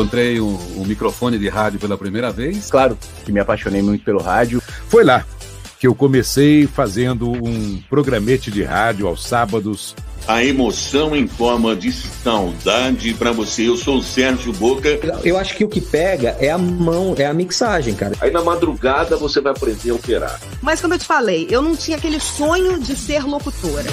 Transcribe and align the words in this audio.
encontrei 0.00 0.40
um, 0.40 0.58
um 0.78 0.84
microfone 0.86 1.38
de 1.38 1.48
rádio 1.48 1.78
pela 1.78 1.96
primeira 1.96 2.30
vez. 2.30 2.70
Claro 2.70 2.96
que 3.24 3.30
me 3.30 3.38
apaixonei 3.40 3.82
muito 3.82 4.02
pelo 4.02 4.20
rádio. 4.20 4.62
Foi 4.88 5.04
lá 5.04 5.24
que 5.78 5.86
eu 5.86 5.94
comecei 5.94 6.66
fazendo 6.66 7.30
um 7.30 7.82
programete 7.88 8.50
de 8.50 8.62
rádio 8.62 9.06
aos 9.06 9.24
sábados. 9.24 9.94
A 10.28 10.44
emoção 10.44 11.16
em 11.16 11.26
forma 11.26 11.74
de 11.74 11.90
saudade 11.92 13.14
para 13.14 13.32
você. 13.32 13.68
Eu 13.68 13.76
sou 13.76 13.98
o 13.98 14.02
Sérgio 14.02 14.52
Boca. 14.52 14.88
Eu 15.24 15.38
acho 15.38 15.54
que 15.56 15.64
o 15.64 15.68
que 15.68 15.80
pega 15.80 16.36
é 16.38 16.50
a 16.50 16.58
mão, 16.58 17.14
é 17.16 17.26
a 17.26 17.32
mixagem, 17.32 17.94
cara. 17.94 18.14
Aí 18.20 18.30
na 18.30 18.42
madrugada 18.42 19.16
você 19.16 19.40
vai 19.40 19.52
aprender 19.52 19.90
a 19.90 19.94
operar. 19.94 20.40
Mas 20.62 20.80
como 20.80 20.94
eu 20.94 20.98
te 20.98 21.06
falei, 21.06 21.46
eu 21.50 21.60
não 21.62 21.74
tinha 21.74 21.96
aquele 21.96 22.20
sonho 22.20 22.78
de 22.78 22.96
ser 22.96 23.24
locutora. 23.24 23.90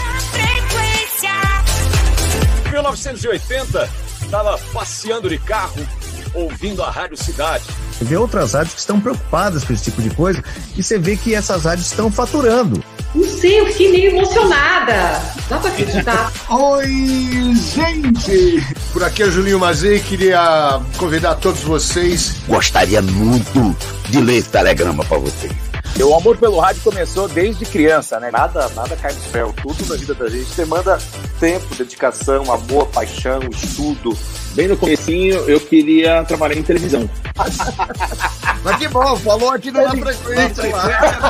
1980, 2.72 4.07
estava 4.28 4.58
passeando 4.74 5.30
de 5.30 5.38
carro, 5.40 5.88
ouvindo 6.34 6.84
a 6.84 6.92
Rádio 6.92 7.18
Cidade 7.18 7.64
vê 8.02 8.16
outras 8.16 8.54
rádios 8.54 8.74
que 8.74 8.80
estão 8.80 9.00
preocupadas 9.00 9.64
com 9.64 9.74
esse 9.74 9.86
tipo 9.86 10.02
de 10.02 10.10
coisa 10.12 10.44
e 10.76 10.84
você 10.84 10.98
vê 10.98 11.16
que 11.16 11.34
essas 11.34 11.64
rádios 11.64 11.88
estão 11.88 12.12
faturando. 12.12 12.84
Não 13.16 13.28
sei, 13.28 13.60
eu 13.60 13.66
fiquei 13.68 13.92
meio 13.92 14.12
emocionada. 14.12 15.22
Dá 15.50 15.58
pra 15.58 15.70
acreditar. 15.70 16.32
Oi, 16.50 17.54
gente! 17.74 18.64
Por 18.94 19.04
aqui 19.04 19.24
é 19.24 19.26
o 19.26 19.32
Julinho 19.32 19.60
Mazei, 19.60 20.00
queria 20.00 20.80
convidar 20.98 21.36
todos 21.36 21.62
vocês. 21.62 22.36
Gostaria 22.48 23.02
muito 23.02 23.76
de 24.10 24.22
ler 24.22 24.38
esse 24.38 24.50
telegrama 24.50 25.04
para 25.06 25.18
vocês. 25.18 25.67
O 26.04 26.16
amor 26.16 26.38
pelo 26.38 26.60
rádio 26.60 26.82
começou 26.84 27.28
desde 27.28 27.66
criança, 27.66 28.20
né? 28.20 28.30
Nada, 28.32 28.70
nada 28.70 28.96
cai 28.96 29.14
do 29.14 29.20
céu. 29.32 29.54
Tudo 29.62 29.86
na 29.90 29.96
vida 29.96 30.14
da 30.14 30.30
gente 30.30 30.56
demanda 30.56 30.98
tempo, 31.40 31.76
dedicação, 31.76 32.52
amor, 32.52 32.88
paixão, 32.88 33.40
estudo. 33.52 34.18
Bem 34.54 34.68
no 34.68 34.78
comecinho, 34.78 35.36
eu 35.50 35.60
queria 35.60 36.24
trabalhar 36.24 36.56
em 36.56 36.64
televisão. 36.64 37.10
Mas 38.64 38.76
que 38.78 38.88
bom, 38.88 39.16
falou 39.18 39.52
aqui 39.52 39.72
no 39.72 39.82
Na 39.82 39.90
Frequência. 39.92 40.64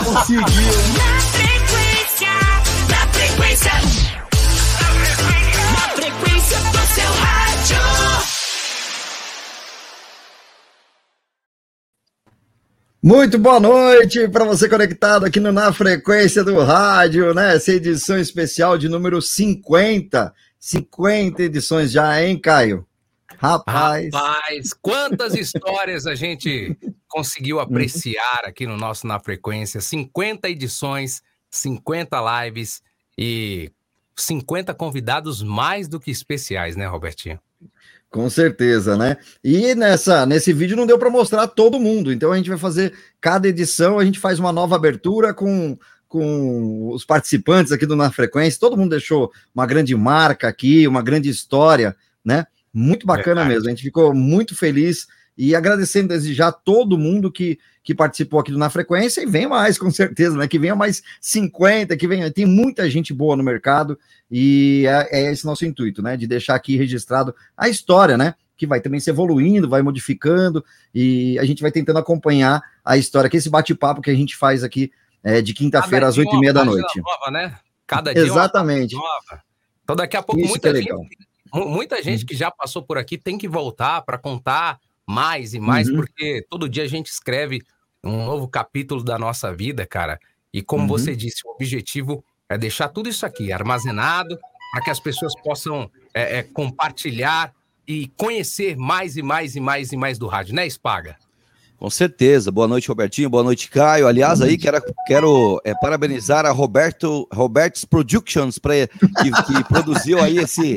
Conseguiu. 0.03 0.71
Na 0.97 1.19
frequência, 1.21 2.33
na 2.89 3.08
frequência. 3.14 3.71
Na 5.73 5.89
frequência 5.95 6.58
do 6.60 6.95
seu 6.95 7.11
rádio. 7.14 8.36
Muito 13.07 13.39
boa 13.39 13.57
noite 13.57 14.27
para 14.27 14.43
você 14.43 14.67
conectado 14.67 15.25
aqui 15.25 15.39
no 15.39 15.49
Na 15.49 15.71
Frequência 15.71 16.43
do 16.43 16.61
Rádio, 16.61 17.33
né? 17.33 17.55
Essa 17.55 17.71
edição 17.71 18.19
especial 18.19 18.77
de 18.77 18.89
número 18.89 19.21
50. 19.21 20.35
50 20.59 21.43
edições 21.43 21.89
já, 21.89 22.21
hein, 22.21 22.37
Caio? 22.37 22.85
Rapaz. 23.37 24.09
Rapaz, 24.13 24.73
quantas 24.73 25.35
histórias 25.35 26.05
a 26.05 26.15
gente 26.15 26.77
conseguiu 27.07 27.61
apreciar 27.61 28.41
aqui 28.43 28.67
no 28.67 28.75
nosso 28.75 29.07
Na 29.07 29.21
Frequência. 29.21 29.79
50 29.79 30.49
edições, 30.49 31.23
50 31.49 32.43
lives 32.43 32.81
e 33.17 33.71
50 34.17 34.73
convidados 34.73 35.41
mais 35.41 35.87
do 35.87 35.97
que 35.97 36.11
especiais, 36.11 36.75
né, 36.75 36.85
Robertinho? 36.85 37.39
Com 38.09 38.29
certeza, 38.29 38.95
né? 38.95 39.17
E 39.43 39.75
nessa, 39.75 40.25
nesse 40.25 40.53
vídeo 40.53 40.77
não 40.77 40.87
deu 40.87 40.97
para 40.97 41.09
mostrar 41.09 41.45
todo 41.47 41.79
mundo, 41.79 42.11
então 42.11 42.31
a 42.31 42.37
gente 42.37 42.49
vai 42.49 42.57
fazer 42.57 42.93
cada 43.19 43.47
edição, 43.47 43.99
a 43.99 44.05
gente 44.05 44.17
faz 44.17 44.39
uma 44.39 44.53
nova 44.53 44.75
abertura 44.75 45.33
com, 45.33 45.77
com 46.07 46.89
os 46.89 47.03
participantes 47.03 47.71
aqui 47.71 47.85
do 47.85 47.97
Na 47.97 48.09
Frequência. 48.09 48.59
Todo 48.59 48.77
mundo 48.77 48.91
deixou 48.91 49.31
uma 49.53 49.65
grande 49.65 49.93
marca 49.93 50.47
aqui, 50.47 50.87
uma 50.87 51.01
grande 51.01 51.29
história, 51.29 51.95
né? 52.23 52.45
Muito 52.73 53.05
bacana 53.05 53.41
Verdade. 53.41 53.49
mesmo. 53.49 53.67
A 53.67 53.69
gente 53.71 53.83
ficou 53.83 54.13
muito 54.13 54.55
feliz 54.55 55.07
e 55.37 55.55
agradecendo 55.55 56.09
desde 56.09 56.33
já 56.33 56.52
todo 56.52 56.98
mundo 56.98 57.31
que, 57.31 57.59
que 57.83 57.93
participou 57.93 58.39
aqui 58.39 58.52
do 58.52 58.58
Na 58.58 58.70
Frequência 58.70 59.21
e 59.21 59.25
vem 59.25 59.48
mais, 59.48 59.77
com 59.80 59.92
certeza, 59.92 60.36
né? 60.36 60.48
Que 60.48 60.58
venha 60.58 60.75
mais 60.75 61.03
50, 61.21 61.95
que 61.95 62.08
venha. 62.08 62.31
Tem 62.31 62.45
muita 62.45 62.89
gente 62.89 63.14
boa 63.14 63.36
no 63.36 63.43
mercado 63.43 63.99
e 64.31 64.86
é, 64.87 65.20
é 65.20 65.31
esse 65.31 65.45
nosso 65.45 65.65
intuito, 65.65 66.02
né? 66.02 66.17
De 66.17 66.25
deixar 66.25 66.55
aqui 66.55 66.75
registrado 66.75 67.36
a 67.55 67.70
história, 67.70 68.17
né? 68.17 68.33
Que 68.58 68.65
vai 68.65 68.81
também 68.81 68.99
se 68.99 69.09
evoluindo, 69.09 69.70
vai 69.70 69.83
modificando 69.83 70.65
e 70.93 71.37
a 71.37 71.45
gente 71.45 71.61
vai 71.61 71.71
tentando 71.71 71.99
acompanhar 71.99 72.61
a 72.83 72.98
história, 72.98 73.30
que 73.30 73.37
esse 73.37 73.49
bate-papo 73.49 74.02
que 74.02 74.09
a 74.09 74.15
gente 74.15 74.36
faz 74.36 74.64
aqui 74.64 74.92
é, 75.23 75.42
de 75.42 75.54
quinta-feira 75.54 76.08
às 76.08 76.17
oito 76.17 76.36
e 76.36 76.39
meia 76.39 76.54
da 76.54 76.65
noite. 76.65 76.99
Nova, 76.99 77.30
né? 77.30 77.59
Cada 77.86 78.14
dia 78.14 78.23
Exatamente. 78.23 78.95
nova. 78.95 79.43
Então 79.83 79.95
daqui 79.95 80.17
a 80.17 80.23
pouco 80.23 80.42
Isso 80.42 80.49
muita 80.49 80.69
é 80.69 80.75
gente, 80.75 80.93
muita 81.54 82.04
gente 82.04 82.25
que 82.25 82.36
já 82.36 82.52
passou 82.52 82.81
por 82.81 82.98
aqui 82.98 83.17
tem 83.17 83.37
que 83.37 83.48
voltar 83.48 84.02
para 84.02 84.17
contar 84.17 84.80
mais 85.07 85.53
e 85.53 85.59
mais, 85.59 85.87
uhum. 85.87 85.95
porque 85.95 86.45
todo 86.49 86.67
dia 86.67 86.83
a 86.83 86.87
gente 86.87 87.07
escreve 87.07 87.61
um 88.03 88.25
novo 88.25 88.47
capítulo 88.47 89.03
da 89.03 89.17
nossa 89.17 89.53
vida, 89.53 89.85
cara. 89.85 90.19
E 90.53 90.61
como 90.61 90.83
uhum. 90.83 90.89
você 90.89 91.15
disse, 91.15 91.41
o 91.45 91.51
objetivo 91.51 92.23
é 92.49 92.57
deixar 92.57 92.89
tudo 92.89 93.09
isso 93.09 93.25
aqui 93.25 93.51
armazenado 93.51 94.37
para 94.71 94.83
que 94.83 94.89
as 94.89 94.99
pessoas 94.99 95.33
possam 95.41 95.89
é, 96.13 96.39
é, 96.39 96.43
compartilhar 96.43 97.53
e 97.87 98.07
conhecer 98.17 98.75
mais 98.75 99.15
e 99.15 99.21
mais 99.21 99.55
e 99.55 99.59
mais 99.59 99.91
e 99.91 99.97
mais 99.97 100.17
do 100.17 100.27
rádio, 100.27 100.53
né, 100.53 100.69
Spaga? 100.69 101.15
Com 101.77 101.91
certeza. 101.91 102.51
Boa 102.51 102.67
noite, 102.67 102.87
Robertinho. 102.87 103.29
Boa 103.29 103.43
noite, 103.43 103.69
Caio. 103.69 104.07
Aliás, 104.07 104.41
aí 104.41 104.57
quero, 104.57 104.81
quero 105.05 105.61
é, 105.63 105.75
parabenizar 105.75 106.43
a 106.43 106.49
Roberto 106.49 107.27
Roberts 107.31 107.85
Productions 107.85 108.57
pra, 108.57 108.73
que, 108.87 109.31
que 109.45 109.63
produziu 109.65 110.19
aí 110.19 110.39
esse, 110.39 110.75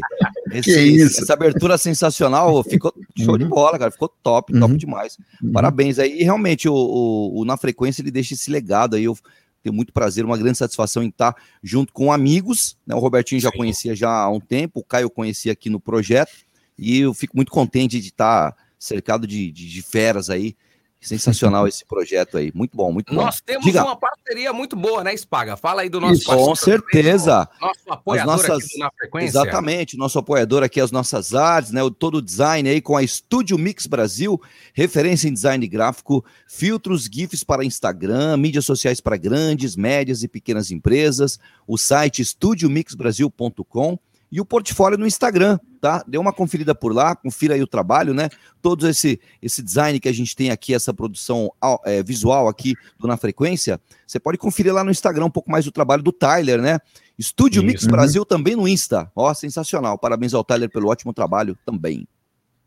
esse 0.53 1.03
essa 1.03 1.33
abertura 1.33 1.77
sensacional. 1.78 2.62
Ficou 2.65 2.93
show 3.16 3.33
uhum. 3.33 3.38
de 3.38 3.44
bola, 3.44 3.78
cara. 3.78 3.91
Ficou 3.91 4.09
top, 4.09 4.53
top 4.53 4.72
uhum. 4.72 4.77
demais. 4.77 5.19
Uhum. 5.43 5.53
Parabéns 5.53 5.99
aí. 5.99 6.21
E 6.21 6.22
realmente, 6.22 6.69
o, 6.69 6.75
o, 6.75 7.41
o, 7.41 7.44
Na 7.44 7.56
Frequência 7.56 8.03
ele 8.03 8.11
deixa 8.11 8.34
esse 8.34 8.50
legado 8.50 8.97
aí. 8.97 9.05
Eu 9.05 9.16
tenho 9.62 9.75
muito 9.75 9.93
prazer, 9.93 10.25
uma 10.25 10.39
grande 10.39 10.59
satisfação 10.59 11.03
em 11.03 11.09
estar 11.09 11.34
junto 11.62 11.93
com 11.93 12.12
amigos. 12.12 12.77
Né? 12.87 12.94
O 12.94 12.99
Robertinho 12.99 13.41
já 13.41 13.50
conhecia 13.50 13.94
já 13.94 14.10
há 14.10 14.31
um 14.31 14.41
tempo, 14.41 14.81
o 14.81 14.84
Caio 14.84 15.10
conhecia 15.10 15.53
aqui 15.53 15.69
no 15.69 15.81
projeto. 15.81 16.33
E 16.78 17.00
eu 17.00 17.12
fico 17.12 17.37
muito 17.37 17.53
contente 17.53 18.00
de 18.00 18.09
estar 18.09 18.56
cercado 18.78 19.27
de, 19.27 19.50
de, 19.50 19.69
de 19.69 19.83
feras 19.83 20.31
aí 20.31 20.56
Sensacional 21.00 21.66
esse 21.66 21.83
projeto 21.84 22.37
aí. 22.37 22.53
Muito 22.55 22.77
bom, 22.77 22.93
muito 22.93 23.15
bom. 23.15 23.22
Nós 23.22 23.41
temos 23.41 23.65
Diga. 23.65 23.83
uma 23.83 23.97
parceria 23.97 24.53
muito 24.53 24.77
boa, 24.77 25.03
né, 25.03 25.16
Spaga? 25.16 25.57
Fala 25.57 25.80
aí 25.80 25.89
do 25.89 25.98
nosso 25.98 26.15
Isso, 26.15 26.27
Com 26.27 26.54
certeza. 26.54 27.48
Nosso 27.59 27.80
apoiador 27.89 28.36
nossas, 28.36 28.65
aqui 28.65 28.78
na 28.78 28.91
frequência. 28.91 29.28
Exatamente, 29.28 29.97
nosso 29.97 30.19
apoiador 30.19 30.63
aqui, 30.63 30.78
as 30.78 30.91
nossas 30.91 31.34
artes, 31.34 31.72
né? 31.72 31.83
O, 31.83 31.91
todo 31.91 32.19
o 32.19 32.22
design 32.22 32.69
aí 32.69 32.83
com 32.83 32.98
a 32.98 33.07
Studio 33.07 33.57
Mix 33.57 33.86
Brasil, 33.86 34.39
referência 34.74 35.27
em 35.27 35.33
design 35.33 35.66
gráfico, 35.66 36.22
filtros, 36.47 37.09
GIFs 37.10 37.42
para 37.42 37.65
Instagram, 37.65 38.36
mídias 38.36 38.66
sociais 38.66 39.01
para 39.01 39.16
grandes, 39.16 39.77
médias 39.77 40.22
e 40.22 40.28
pequenas 40.28 40.71
empresas, 40.71 41.41
o 41.66 41.78
site 41.78 42.22
studiomixbrasil.com 42.22 43.98
e 44.30 44.41
o 44.41 44.44
portfólio 44.44 44.97
no 44.97 45.06
Instagram, 45.06 45.59
tá? 45.80 46.04
Dê 46.06 46.16
uma 46.16 46.32
conferida 46.32 46.74
por 46.74 46.94
lá, 46.94 47.16
confira 47.16 47.54
aí 47.54 47.62
o 47.62 47.66
trabalho, 47.66 48.15
né? 48.15 48.28
Todo 48.62 48.88
esse, 48.88 49.21
esse 49.42 49.62
design 49.62 49.98
que 49.98 50.09
a 50.09 50.12
gente 50.12 50.36
tem 50.36 50.50
aqui, 50.50 50.72
essa 50.72 50.94
produção 50.94 51.53
é, 51.84 52.03
visual 52.03 52.47
aqui 52.47 52.74
do 52.98 53.09
Na 53.09 53.16
Frequência, 53.16 53.80
você 54.06 54.21
pode 54.21 54.38
conferir 54.38 54.72
lá 54.72 54.84
no 54.84 54.91
Instagram 54.91 55.27
um 55.27 55.30
pouco 55.30 55.50
mais 55.50 55.65
do 55.65 55.72
trabalho 55.72 56.03
do 56.03 56.12
Tyler, 56.12 56.60
né? 56.60 56.78
Estúdio 57.18 57.62
Mix 57.62 57.82
uhum. 57.82 57.91
Brasil 57.91 58.24
também 58.24 58.54
no 58.54 58.68
Insta. 58.68 59.10
Ó, 59.15 59.32
sensacional. 59.34 59.98
Parabéns 59.98 60.33
ao 60.33 60.44
Tyler 60.44 60.71
pelo 60.71 60.88
ótimo 60.88 61.12
trabalho 61.12 61.59
também. 61.66 62.06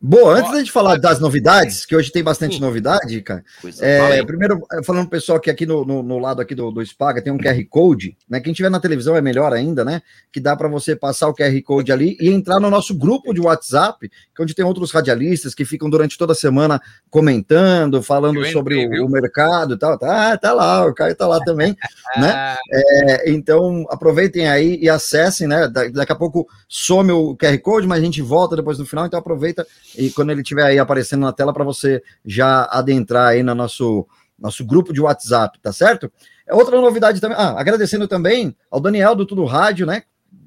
Boa, 0.06 0.38
antes 0.38 0.52
da 0.52 0.58
gente 0.58 0.70
falar 0.70 1.00
das 1.00 1.22
novidades, 1.22 1.86
que 1.86 1.96
hoje 1.96 2.12
tem 2.12 2.22
bastante 2.22 2.60
novidade, 2.60 3.22
cara. 3.22 3.42
É, 3.80 4.22
primeiro, 4.26 4.62
é, 4.74 4.84
falando 4.84 5.08
pessoal 5.08 5.40
que 5.40 5.50
aqui 5.50 5.66
no, 5.66 5.86
no, 5.86 6.04
no, 6.04 6.20
lado 6.20 6.42
aqui 6.42 6.54
do, 6.54 6.70
do 6.72 6.86
Spaga 6.86 7.22
tem 7.22 7.32
um 7.32 7.38
QR 7.38 7.64
Code, 7.70 8.18
né? 8.30 8.42
Quem 8.42 8.52
tiver 8.52 8.70
na 8.70 8.82
televisão 8.82 9.16
é 9.16 9.22
melhor 9.22 9.54
ainda, 9.54 9.86
né? 9.86 10.02
Que 10.30 10.42
dá 10.42 10.58
para 10.58 10.68
você 10.68 10.94
passar 10.94 11.30
o 11.30 11.34
QR 11.34 11.58
Code 11.64 11.90
ali 11.90 12.18
e 12.20 12.30
entrar 12.30 12.60
no 12.60 12.70
nosso 12.70 12.94
grupo 12.94 13.34
de 13.34 13.40
WhatsApp, 13.40 14.10
que 14.10 14.42
é 14.42 14.44
onde 14.44 14.54
tem 14.54 14.66
outros 14.66 14.92
radialistas 14.92 15.56
que 15.56 15.64
ficam 15.64 15.90
durante 15.90 16.18
toda 16.18 16.34
a 16.34 16.36
semana 16.36 16.82
comentando, 17.10 18.04
falando 18.04 18.46
sobre 18.48 19.00
o, 19.00 19.06
o, 19.06 19.10
mercado 19.10 19.76
e 19.76 19.78
tal. 19.78 19.98
Tá, 19.98 20.38
tá 20.38 20.52
lá, 20.52 20.86
o 20.86 20.94
Caio 20.94 21.16
tá 21.16 21.26
lá 21.26 21.40
também, 21.46 21.78
né? 22.20 22.58
É, 22.70 23.32
então 23.32 23.86
aproveitem 23.90 24.50
aí 24.50 24.78
e 24.82 24.90
acessem, 24.90 25.48
né? 25.48 25.70
Da, 25.70 25.88
daqui 25.88 26.12
a 26.12 26.16
pouco 26.16 26.46
some 26.68 27.14
o 27.14 27.38
QR 27.38 27.58
Code, 27.60 27.88
mas 27.88 28.00
a 28.02 28.06
gente 28.06 28.22
volta 28.22 28.58
depois 28.58 28.78
no 28.78 28.86
final, 28.86 29.06
então 29.06 29.18
aproveita 29.18 29.66
e 29.98 30.10
quando 30.12 30.31
ele 30.31 30.42
estiver 30.42 30.63
aí 30.63 30.80
aparecendo 30.80 31.22
na 31.22 31.34
tela 31.34 31.54
para 31.54 31.63
você 31.63 32.01
já 32.25 32.66
adentrar 32.72 33.30
aí 33.30 33.44
no 33.44 33.54
nosso, 33.54 34.07
nosso 34.38 34.66
grupo 34.66 34.94
de 34.94 35.01
WhatsApp, 35.01 35.60
tá 35.62 35.72
certo? 35.72 36.12
É 36.48 36.54
outra 36.54 36.80
novidade 36.80 37.22
também, 37.22 37.38
ah, 37.38 37.56
agradecendo 37.57 38.07
também 38.07 38.56
ao 38.69 38.80
Daniel 38.80 39.16
do 39.16 39.25
Tudo 39.25 39.45
Rádio, 39.45 39.86
né? 39.86 40.04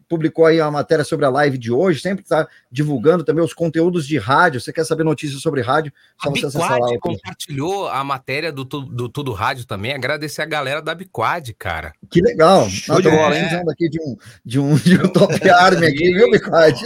Publicou 0.08 0.46
aí 0.46 0.60
a 0.60 0.70
matéria 0.70 1.04
sobre 1.04 1.26
a 1.26 1.30
live 1.30 1.58
de 1.58 1.72
hoje, 1.72 2.00
sempre 2.00 2.22
está 2.22 2.46
divulgando 2.70 3.24
também 3.24 3.44
os 3.44 3.52
conteúdos 3.52 4.06
de 4.06 4.18
rádio. 4.18 4.60
Você 4.60 4.72
quer 4.72 4.84
saber 4.84 5.04
notícias 5.04 5.40
sobre 5.40 5.60
rádio? 5.60 5.92
Só 6.20 6.28
a 6.28 6.32
você 6.32 6.46
acessar 6.46 6.78
lá. 6.78 6.98
compartilhou 7.00 7.88
a 7.88 8.02
matéria 8.04 8.52
do, 8.52 8.64
do 8.64 9.08
Tudo 9.08 9.32
Rádio 9.32 9.66
também. 9.66 9.92
Agradecer 9.92 10.42
a 10.42 10.46
galera 10.46 10.80
da 10.80 10.94
Biquad, 10.94 11.52
cara. 11.54 11.92
Que 12.10 12.20
legal. 12.20 12.68
Show 12.68 13.00
de 13.00 13.10
bola, 13.10 13.36
hein? 13.36 13.46
aqui 13.70 13.88
de 13.88 14.00
um, 14.00 14.16
de 14.44 14.58
um, 14.58 14.74
de 14.76 14.96
um 15.00 15.08
top 15.08 15.34
arm 15.50 15.82
aqui, 15.82 16.12
viu, 16.12 16.30
Biquad? 16.30 16.80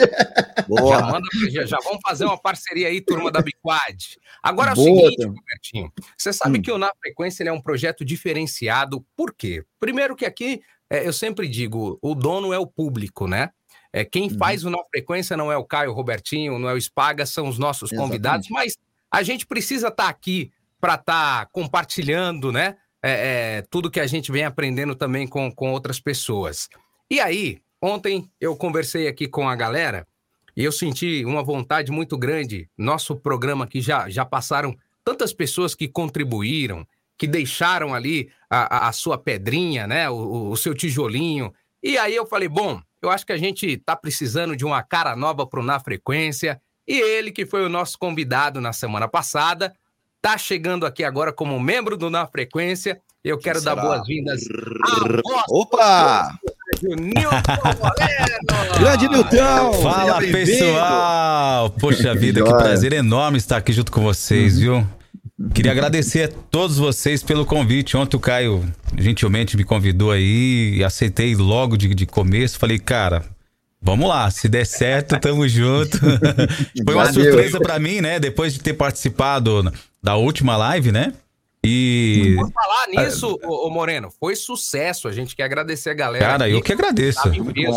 Boa. 0.67 0.99
Já, 0.99 1.07
manda, 1.07 1.27
já, 1.51 1.67
já, 1.67 1.79
vamos 1.85 2.01
fazer 2.03 2.25
uma 2.25 2.41
parceria 2.41 2.89
aí, 2.89 3.01
turma 3.01 3.31
da 3.31 3.41
Biquad. 3.41 4.19
Agora 4.43 4.71
é 4.71 4.73
o 4.73 4.77
seguinte, 4.77 5.25
Robertinho. 5.25 5.93
Você 6.17 6.33
sabe 6.33 6.59
hum. 6.59 6.63
que 6.63 6.73
o 6.73 6.79
Na 6.79 6.91
Frequência 7.01 7.45
é 7.45 7.53
um 7.53 7.61
projeto 7.61 8.05
diferenciado. 8.05 9.05
Por 9.17 9.35
quê? 9.35 9.65
Primeiro 9.79 10.17
que 10.17 10.25
aqui 10.25 10.63
é, 10.91 11.07
eu 11.07 11.13
sempre 11.13 11.49
digo, 11.49 11.99
o 12.03 12.15
dono 12.15 12.53
é 12.53 12.59
o 12.59 12.67
público, 12.67 13.29
né? 13.29 13.51
É, 13.93 14.05
quem 14.05 14.25
uhum. 14.25 14.37
faz 14.37 14.65
o 14.65 14.71
Na 14.71 14.79
Frequência 14.91 15.37
não 15.37 15.51
é 15.51 15.57
o 15.57 15.65
Caio 15.65 15.93
Robertinho, 15.93 16.59
não 16.59 16.69
é 16.69 16.75
o 16.75 16.81
Spaga, 16.81 17.25
são 17.25 17.49
os 17.49 17.59
nossos 17.59 17.93
Exatamente. 17.93 18.09
convidados, 18.09 18.49
mas 18.51 18.77
a 19.11 19.23
gente 19.23 19.47
precisa 19.47 19.89
estar 19.89 20.05
tá 20.05 20.09
aqui 20.09 20.53
para 20.81 20.95
estar 20.95 21.45
tá 21.45 21.51
compartilhando, 21.53 22.51
né? 22.51 22.77
É, 23.03 23.59
é, 23.59 23.63
tudo 23.71 23.91
que 23.91 24.01
a 24.01 24.07
gente 24.07 24.31
vem 24.31 24.45
aprendendo 24.45 24.95
também 24.95 25.27
com, 25.27 25.51
com 25.51 25.73
outras 25.73 25.99
pessoas. 25.99 26.69
E 27.11 27.19
aí, 27.19 27.59
ontem 27.81 28.31
eu 28.41 28.55
conversei 28.57 29.09
aqui 29.09 29.27
com 29.27 29.49
a 29.49 29.57
galera 29.57 30.07
e 30.57 30.65
eu 30.65 30.73
senti 30.73 31.25
uma 31.25 31.43
vontade 31.43 31.91
muito 31.91 32.19
grande. 32.19 32.69
Nosso 32.77 33.17
programa 33.17 33.65
aqui 33.65 33.81
já, 33.81 34.09
já 34.09 34.25
passaram 34.25 34.77
tantas 35.03 35.33
pessoas 35.33 35.75
que 35.75 35.89
contribuíram, 35.89 36.87
que 37.21 37.27
deixaram 37.27 37.95
ali 37.95 38.31
a, 38.49 38.89
a 38.89 38.93
sua 38.93 39.19
pedrinha, 39.19 39.87
né? 39.87 40.09
O, 40.09 40.53
o, 40.53 40.57
seu 40.57 40.75
tijolinho. 40.75 41.53
E 41.83 41.99
aí 41.99 42.17
eu 42.17 42.25
falei, 42.25 42.49
bom, 42.49 42.81
eu 43.03 43.11
acho 43.11 43.27
que 43.27 43.33
a 43.33 43.37
gente 43.37 43.67
está 43.67 43.95
precisando 43.95 44.57
de 44.57 44.65
uma 44.65 44.83
cara 44.83 45.15
nova 45.15 45.47
para 45.47 45.61
o 45.61 45.63
Na 45.63 45.79
Frequência. 45.79 46.59
E 46.89 46.99
ele, 46.99 47.31
que 47.31 47.45
foi 47.45 47.63
o 47.63 47.69
nosso 47.69 47.99
convidado 47.99 48.59
na 48.59 48.73
semana 48.73 49.07
passada, 49.07 49.75
está 50.17 50.39
chegando 50.39 50.87
aqui 50.87 51.05
agora 51.05 51.31
como 51.31 51.61
membro 51.61 51.95
do 51.95 52.09
Na 52.09 52.27
Frequência. 52.27 52.99
Eu 53.23 53.37
quero 53.37 53.61
dar 53.61 53.77
boas-vindas. 53.77 54.41
Opa! 55.51 56.39
Grande 58.79 59.09
Nilton! 59.11 59.73
Fala, 59.83 60.21
pessoal! 60.21 61.69
Poxa 61.79 62.15
vida, 62.15 62.43
que 62.43 62.51
prazer 62.51 62.95
enorme 62.95 63.37
estar 63.37 63.59
aqui 63.59 63.75
junto 63.75 63.93
com 63.93 64.01
vocês, 64.01 64.55
uhum. 64.55 64.61
viu? 64.61 65.00
Queria 65.55 65.73
agradecer 65.73 66.25
a 66.25 66.29
todos 66.29 66.77
vocês 66.77 67.23
pelo 67.23 67.47
convite. 67.47 67.97
Ontem 67.97 68.17
o 68.17 68.21
Caio 68.21 68.65
gentilmente 68.99 69.57
me 69.57 69.65
convidou 69.65 70.11
aí 70.11 70.75
e 70.77 70.85
aceitei 70.85 71.35
logo 71.35 71.77
de, 71.77 71.95
de 71.95 72.07
começo. 72.07 72.59
Falei, 72.59 72.79
cara, 72.79 73.25
vamos 73.81 74.09
lá, 74.09 74.31
se 74.31 74.49
der 74.49 74.67
certo, 74.67 75.19
tamo 75.19 75.49
junto. 75.49 75.99
Foi 76.85 76.95
uma 76.95 77.07
Valeu. 77.07 77.25
surpresa 77.25 77.59
para 77.59 77.79
mim, 77.79 78.03
né? 78.03 78.21
Depois 78.21 78.53
de 78.53 78.61
ter 78.61 78.75
participado 78.75 79.73
da 80.03 80.17
última 80.17 80.57
live, 80.57 80.93
né? 80.93 81.15
E. 81.65 82.37
Por 82.39 82.53
falar 82.53 82.87
nisso, 82.89 83.39
ô, 83.45 83.69
Moreno, 83.71 84.11
foi 84.19 84.35
sucesso. 84.35 85.09
A 85.09 85.13
gente 85.13 85.37
quer 85.37 85.45
agradecer 85.45 85.91
a 85.91 85.95
galera. 85.95 86.25
Cara, 86.25 86.49
eu 86.49 86.63
que 86.63 86.73
agradeço. 86.73 87.31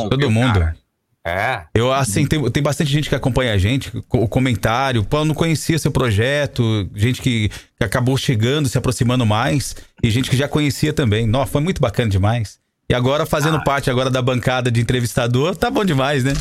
Todo 0.09 0.31
mundo. 0.31 0.59
Cara. 0.59 0.82
É. 1.25 1.65
Eu, 1.73 1.91
assim, 1.91 2.27
tem, 2.27 2.51
tem 2.51 2.61
bastante 2.61 2.91
gente 2.91 3.07
que 3.07 3.15
acompanha 3.15 3.53
a 3.53 3.57
gente, 3.57 3.91
o 4.09 4.27
comentário, 4.27 5.05
pô, 5.05 5.19
eu 5.19 5.25
não 5.25 5.33
conhecia 5.33 5.79
seu 5.79 5.89
projeto, 5.89 6.89
gente 6.93 7.21
que, 7.21 7.47
que, 7.49 7.83
acabou 7.83 8.17
chegando, 8.17 8.67
se 8.67 8.77
aproximando 8.77 9.25
mais, 9.25 9.73
e 10.03 10.11
gente 10.11 10.29
que 10.29 10.35
já 10.35 10.49
conhecia 10.49 10.91
também. 10.91 11.25
Nossa, 11.25 11.51
foi 11.51 11.61
muito 11.61 11.81
bacana 11.81 12.09
demais. 12.09 12.59
E 12.89 12.93
agora, 12.93 13.25
fazendo 13.25 13.57
ah. 13.57 13.63
parte 13.63 13.89
agora 13.89 14.09
da 14.09 14.21
bancada 14.21 14.69
de 14.69 14.81
entrevistador, 14.81 15.55
tá 15.55 15.71
bom 15.71 15.85
demais, 15.85 16.23
né? 16.23 16.33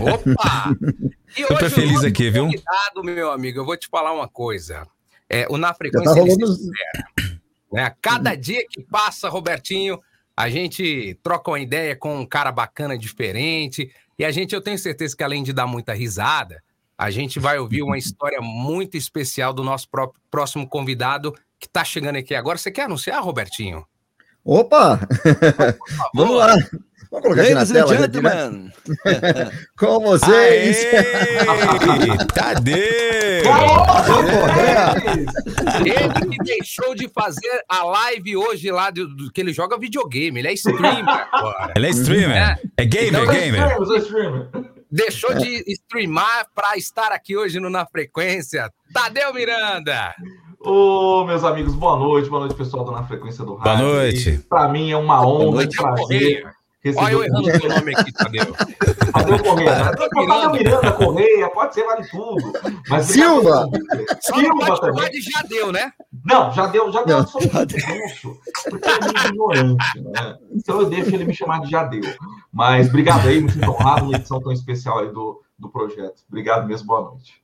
Opa! 0.00 0.76
E 1.36 1.42
Super 1.42 1.66
hoje, 1.66 1.74
feliz 1.76 2.02
aqui, 2.02 2.28
viu? 2.28 2.50
meu 3.04 3.30
amigo, 3.30 3.60
eu 3.60 3.64
vou 3.64 3.76
te 3.76 3.86
falar 3.86 4.12
uma 4.12 4.26
coisa. 4.26 4.84
É, 5.28 5.46
o 5.48 5.56
Na 5.56 5.72
Frequência, 5.72 6.12
tá 6.12 6.20
rolando... 6.20 6.56
né? 7.72 7.94
Cada 8.02 8.34
dia 8.34 8.66
que 8.68 8.82
passa, 8.82 9.28
Robertinho, 9.28 10.00
a 10.36 10.48
gente 10.50 11.16
troca 11.22 11.52
uma 11.52 11.60
ideia 11.60 11.94
com 11.94 12.18
um 12.18 12.26
cara 12.26 12.50
bacana, 12.50 12.98
diferente, 12.98 13.92
e 14.20 14.24
a 14.26 14.30
gente, 14.30 14.54
eu 14.54 14.60
tenho 14.60 14.78
certeza 14.78 15.16
que 15.16 15.24
além 15.24 15.42
de 15.42 15.50
dar 15.50 15.66
muita 15.66 15.94
risada, 15.94 16.62
a 16.96 17.10
gente 17.10 17.40
vai 17.40 17.58
ouvir 17.58 17.80
uma 17.80 17.96
história 17.96 18.38
muito 18.42 18.94
especial 18.94 19.50
do 19.50 19.64
nosso 19.64 19.88
próximo 20.30 20.68
convidado 20.68 21.32
que 21.58 21.66
está 21.66 21.82
chegando 21.82 22.16
aqui 22.16 22.34
agora. 22.34 22.58
Você 22.58 22.70
quer 22.70 22.82
anunciar, 22.82 23.22
Robertinho? 23.22 23.82
Opa! 24.44 25.00
Vamos 26.14 26.36
lá! 26.36 26.54
Vamos 27.10 27.24
colocar 27.24 27.42
aqui 27.42 27.54
na 27.54 27.66
tela. 27.66 27.96
Gentlemen. 27.96 28.72
Com 29.76 29.98
vocês. 29.98 30.86
Tadeu! 32.32 32.78
Ele 35.84 36.30
que 36.30 36.44
deixou 36.44 36.94
de 36.94 37.08
fazer 37.08 37.64
a 37.68 37.82
live 37.82 38.36
hoje 38.36 38.70
lá 38.70 38.90
do, 38.90 39.08
do 39.08 39.32
que 39.32 39.40
ele 39.40 39.52
joga 39.52 39.76
videogame. 39.76 40.38
Ele 40.38 40.48
é 40.48 40.52
streamer 40.52 41.28
agora. 41.32 41.72
Ele 41.74 41.86
é 41.86 41.90
streamer. 41.90 42.36
É, 42.36 42.60
é 42.76 42.84
gamer, 42.84 43.22
então, 43.22 43.34
gamer. 43.34 43.78
Deixou 44.88 45.34
de 45.34 45.64
streamar 45.72 46.46
para 46.54 46.76
estar 46.76 47.10
aqui 47.10 47.36
hoje 47.36 47.58
no 47.58 47.68
Na 47.68 47.86
Frequência. 47.86 48.70
Tadeu 48.92 49.34
Miranda. 49.34 50.14
Ô, 50.60 51.24
meus 51.24 51.42
amigos, 51.42 51.74
boa 51.74 51.96
noite, 51.96 52.28
boa 52.28 52.40
noite, 52.40 52.54
pessoal 52.54 52.84
do 52.84 52.92
Na 52.92 53.02
Frequência 53.02 53.44
do 53.44 53.54
Rádio. 53.54 53.84
Boa 53.84 53.94
noite. 53.94 54.44
Para 54.48 54.68
mim 54.68 54.92
é 54.92 54.96
uma 54.96 55.26
honra, 55.26 55.64
um 55.64 55.68
prazer 55.68 56.59
Olha 56.96 57.12
eu 57.12 57.24
errando 57.24 57.48
o 57.48 57.60
seu 57.60 57.68
nome 57.68 57.94
aqui, 57.94 58.10
Tadeu. 58.12 58.54
Tadeu 59.12 59.42
Correia. 59.42 59.92
Tadeu 59.94 60.50
Miranda 60.52 60.92
Correia, 60.92 61.50
pode 61.50 61.74
ser, 61.74 61.84
vale 61.84 62.08
tudo. 62.08 62.52
Mas 62.88 63.06
Silva! 63.06 63.68
Silva 64.20 64.80
também. 64.80 65.10
De 65.10 65.20
já 65.20 65.42
deu, 65.42 65.70
né? 65.70 65.92
Não, 66.24 66.50
já 66.52 66.66
deu, 66.68 66.90
já 66.90 67.02
deu 67.02 67.18
absolutamente 67.18 67.76
isso. 68.06 68.34
Porque 68.70 68.88
ele 68.88 69.04
é 69.04 69.28
ignorante, 69.28 70.00
né? 70.00 70.38
Então 70.52 70.80
eu 70.80 70.88
deixo 70.88 71.14
ele 71.14 71.24
me 71.24 71.34
chamar 71.34 71.60
de 71.60 71.70
Jadeu. 71.70 72.00
Mas 72.50 72.88
obrigado 72.88 73.28
aí, 73.28 73.40
muito 73.40 73.70
honrado, 73.70 74.06
uma 74.06 74.16
edição 74.16 74.40
tão 74.40 74.50
especial 74.50 75.00
aí 75.00 75.12
do, 75.12 75.42
do 75.58 75.68
projeto. 75.68 76.22
Obrigado 76.28 76.66
mesmo, 76.66 76.86
boa 76.86 77.02
noite. 77.02 77.42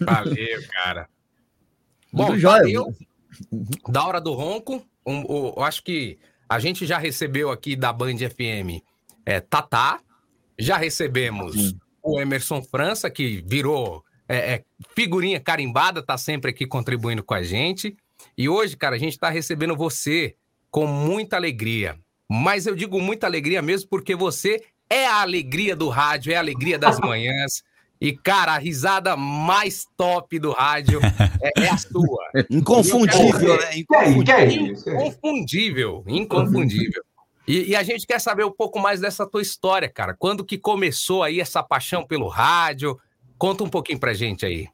Valeu, 0.00 0.60
cara. 0.70 1.08
Bom, 2.12 2.38
Tadeu, 2.38 2.94
da 3.88 4.04
hora 4.04 4.20
do 4.20 4.34
ronco, 4.34 4.82
um, 5.06 5.20
um, 5.20 5.52
eu 5.56 5.62
acho 5.62 5.82
que 5.82 6.18
a 6.50 6.58
gente 6.58 6.84
já 6.84 6.98
recebeu 6.98 7.48
aqui 7.48 7.76
da 7.76 7.92
Band 7.92 8.16
FM 8.16 8.82
é, 9.24 9.38
Tatá, 9.38 10.00
já 10.58 10.76
recebemos 10.76 11.54
Sim. 11.54 11.78
o 12.02 12.20
Emerson 12.20 12.60
França, 12.60 13.08
que 13.08 13.40
virou 13.46 14.04
é, 14.28 14.54
é, 14.54 14.64
figurinha 14.92 15.38
carimbada, 15.38 16.02
tá 16.02 16.18
sempre 16.18 16.50
aqui 16.50 16.66
contribuindo 16.66 17.22
com 17.22 17.34
a 17.34 17.42
gente. 17.44 17.96
E 18.36 18.48
hoje, 18.48 18.76
cara, 18.76 18.96
a 18.96 18.98
gente 18.98 19.12
está 19.12 19.30
recebendo 19.30 19.76
você 19.76 20.34
com 20.72 20.88
muita 20.88 21.36
alegria. 21.36 21.96
Mas 22.28 22.66
eu 22.66 22.74
digo 22.74 23.00
muita 23.00 23.28
alegria 23.28 23.62
mesmo 23.62 23.88
porque 23.88 24.16
você 24.16 24.60
é 24.88 25.06
a 25.06 25.20
alegria 25.20 25.76
do 25.76 25.88
rádio, 25.88 26.32
é 26.32 26.36
a 26.36 26.40
alegria 26.40 26.76
das 26.76 26.98
manhãs. 26.98 27.62
E, 28.00 28.12
cara, 28.12 28.54
a 28.54 28.58
risada 28.58 29.14
mais 29.14 29.86
top 29.96 30.38
do 30.38 30.52
rádio 30.52 31.00
é, 31.42 31.64
é 31.64 31.68
a 31.68 31.76
sua. 31.76 32.24
Inconfundível, 32.48 33.58
né? 33.58 33.76
Inconfundível. 33.76 34.74
Inconfundível. 35.06 36.04
Inconfundível. 36.06 37.02
E, 37.46 37.70
e, 37.70 37.76
a 37.76 37.82
gente 37.82 38.06
quer 38.06 38.18
saber 38.18 38.44
um 38.44 38.52
pouco 38.52 38.78
mais 38.78 39.00
dessa 39.00 39.26
tua 39.26 39.42
história, 39.42 39.88
cara. 39.88 40.14
Quando 40.18 40.44
que 40.44 40.56
começou 40.56 41.22
aí 41.22 41.40
essa 41.40 41.62
paixão 41.62 42.06
pelo 42.06 42.28
rádio? 42.28 42.98
Conta 43.36 43.64
um 43.64 43.68
pouquinho 43.68 43.98
pra 43.98 44.14
gente 44.14 44.46
aí. 44.46 44.68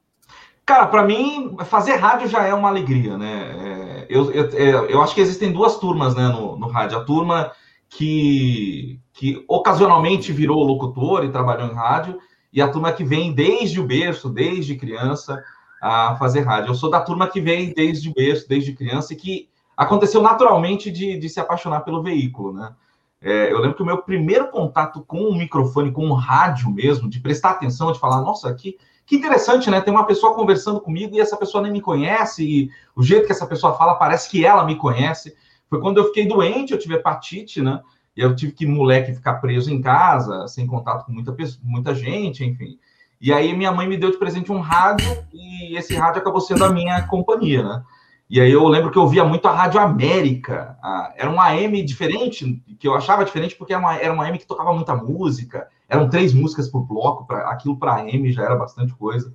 Cara, 0.65 0.85
para 0.87 1.03
mim, 1.03 1.55
fazer 1.65 1.95
rádio 1.95 2.27
já 2.27 2.43
é 2.43 2.53
uma 2.53 2.67
alegria, 2.69 3.17
né? 3.17 3.55
É, 3.57 4.05
eu, 4.09 4.31
eu, 4.31 4.49
é, 4.51 4.93
eu, 4.93 5.01
acho 5.01 5.15
que 5.15 5.21
existem 5.21 5.51
duas 5.51 5.77
turmas 5.77 6.13
né, 6.13 6.27
no, 6.27 6.57
no 6.57 6.67
rádio. 6.67 6.97
A 6.97 7.03
turma 7.03 7.51
que, 7.89 8.99
que 9.13 9.43
ocasionalmente 9.47 10.31
virou 10.31 10.63
locutor 10.63 11.23
e 11.23 11.31
trabalhou 11.31 11.69
em 11.69 11.73
rádio, 11.73 12.19
e 12.51 12.61
a 12.61 12.67
turma 12.67 12.91
que 12.91 13.03
vem 13.03 13.33
desde 13.33 13.79
o 13.79 13.85
berço, 13.85 14.29
desde 14.29 14.75
criança, 14.75 15.43
a 15.81 16.15
fazer 16.17 16.41
rádio. 16.41 16.71
Eu 16.71 16.75
sou 16.75 16.89
da 16.89 17.01
turma 17.01 17.27
que 17.27 17.39
vem 17.39 17.73
desde 17.73 18.09
o 18.09 18.13
berço, 18.13 18.47
desde 18.47 18.73
criança, 18.73 19.13
e 19.13 19.15
que 19.15 19.49
aconteceu 19.75 20.21
naturalmente 20.21 20.89
de, 20.89 21.17
de 21.17 21.29
se 21.29 21.39
apaixonar 21.39 21.81
pelo 21.81 22.01
veículo, 22.01 22.53
né? 22.53 22.73
É, 23.19 23.51
eu 23.51 23.59
lembro 23.59 23.75
que 23.75 23.81
o 23.81 23.85
meu 23.85 23.97
primeiro 23.97 24.49
contato 24.49 25.03
com 25.03 25.23
o 25.23 25.35
microfone, 25.35 25.91
com 25.91 26.07
o 26.07 26.13
rádio 26.13 26.69
mesmo, 26.69 27.09
de 27.09 27.19
prestar 27.19 27.51
atenção, 27.51 27.91
de 27.91 27.99
falar, 27.99 28.21
nossa, 28.21 28.53
que, 28.53 28.77
que 29.05 29.15
interessante, 29.15 29.69
né? 29.69 29.81
Tem 29.81 29.93
uma 29.93 30.05
pessoa 30.05 30.35
conversando 30.35 30.79
comigo 30.79 31.15
e 31.15 31.19
essa 31.19 31.35
pessoa 31.35 31.63
nem 31.63 31.71
me 31.71 31.81
conhece, 31.81 32.43
e 32.43 32.69
o 32.95 33.01
jeito 33.01 33.25
que 33.25 33.31
essa 33.31 33.47
pessoa 33.47 33.75
fala 33.75 33.95
parece 33.95 34.29
que 34.29 34.45
ela 34.45 34.63
me 34.63 34.75
conhece. 34.75 35.35
Foi 35.69 35.81
quando 35.81 35.97
eu 35.97 36.05
fiquei 36.05 36.27
doente, 36.27 36.73
eu 36.73 36.79
tive 36.79 36.95
hepatite, 36.95 37.61
né? 37.61 37.81
E 38.17 38.21
eu 38.21 38.35
tive 38.35 38.51
que, 38.51 38.65
moleque, 38.65 39.13
ficar 39.13 39.35
preso 39.35 39.71
em 39.71 39.79
casa, 39.79 40.47
sem 40.47 40.65
contato 40.65 41.05
com 41.05 41.11
muita, 41.11 41.35
muita 41.61 41.93
gente, 41.93 42.43
enfim. 42.43 42.79
E 43.21 43.31
aí 43.31 43.55
minha 43.55 43.71
mãe 43.71 43.87
me 43.87 43.95
deu 43.95 44.09
de 44.09 44.17
presente 44.17 44.51
um 44.51 44.59
rádio, 44.59 45.07
e 45.31 45.77
esse 45.77 45.95
rádio 45.95 46.21
acabou 46.21 46.41
sendo 46.41 46.65
a 46.65 46.73
minha 46.73 47.03
companhia, 47.03 47.61
né? 47.61 47.83
E 48.29 48.41
aí 48.41 48.51
eu 48.51 48.67
lembro 48.67 48.91
que 48.91 48.97
eu 48.97 49.03
ouvia 49.03 49.23
muito 49.23 49.47
a 49.47 49.53
Rádio 49.53 49.79
América. 49.79 50.77
A, 50.83 51.13
era 51.15 51.29
uma 51.29 51.47
AM 51.47 51.81
diferente, 51.83 52.61
que 52.77 52.87
eu 52.87 52.93
achava 52.93 53.23
diferente 53.23 53.55
porque 53.55 53.71
era 53.71 53.79
uma, 53.79 53.95
era 53.95 54.11
uma 54.11 54.25
AM 54.25 54.37
que 54.37 54.45
tocava 54.45 54.73
muita 54.73 54.95
música. 54.95 55.67
Eram 55.87 56.09
três 56.09 56.33
músicas 56.33 56.67
por 56.67 56.81
bloco, 56.81 57.25
pra, 57.25 57.49
aquilo 57.49 57.77
para 57.77 57.95
AM 57.95 58.29
já 58.33 58.43
era 58.43 58.55
bastante 58.55 58.93
coisa. 58.95 59.33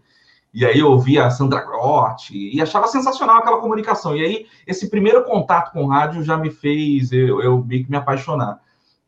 E 0.53 0.67
aí 0.67 0.79
eu 0.79 0.91
ouvia 0.91 1.25
a 1.25 1.31
Sandra 1.31 1.65
Grotti 1.65 2.37
e 2.55 2.61
achava 2.61 2.87
sensacional 2.87 3.39
aquela 3.39 3.61
comunicação. 3.61 4.15
E 4.15 4.23
aí 4.23 4.47
esse 4.67 4.91
primeiro 4.91 5.25
contato 5.25 5.73
com 5.73 5.85
o 5.85 5.89
rádio 5.89 6.23
já 6.23 6.37
me 6.37 6.51
fez 6.51 7.13
eu, 7.13 7.41
eu 7.41 7.65
meio 7.65 7.85
que 7.85 7.91
me 7.91 7.97
apaixonar. 7.97 8.61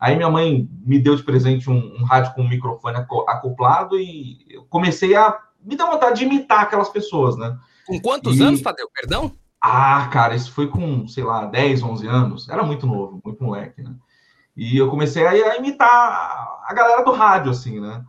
Aí 0.05 0.15
minha 0.15 0.29
mãe 0.29 0.69
me 0.85 0.99
deu 0.99 1.15
de 1.15 1.23
presente 1.23 1.67
um, 1.67 1.95
um 1.99 2.03
rádio 2.03 2.31
com 2.35 2.43
um 2.43 2.47
microfone 2.47 2.95
acoplado 2.95 3.99
e 3.99 4.45
eu 4.51 4.63
comecei 4.65 5.15
a 5.15 5.35
me 5.63 5.75
dar 5.75 5.89
vontade 5.89 6.19
de 6.19 6.25
imitar 6.25 6.61
aquelas 6.61 6.89
pessoas, 6.89 7.35
né? 7.35 7.57
Com 7.87 7.99
quantos 7.99 8.37
E- 8.37 8.43
anos, 8.43 8.61
Tadeu? 8.61 8.87
Perdão? 8.93 9.31
Ah, 9.59 10.07
cara, 10.13 10.35
isso 10.35 10.51
foi 10.51 10.67
com, 10.67 11.07
sei 11.07 11.23
lá, 11.23 11.45
10, 11.45 11.81
11 11.81 12.05
anos. 12.05 12.47
Era 12.47 12.61
muito 12.61 12.85
novo, 12.85 13.19
muito 13.25 13.43
moleque, 13.43 13.81
né? 13.81 13.95
E 14.55 14.77
eu 14.77 14.91
comecei 14.91 15.25
a, 15.25 15.31
a 15.31 15.57
imitar 15.57 16.59
a 16.67 16.71
galera 16.71 17.01
do 17.03 17.11
rádio, 17.11 17.49
assim, 17.49 17.79
né? 17.79 18.03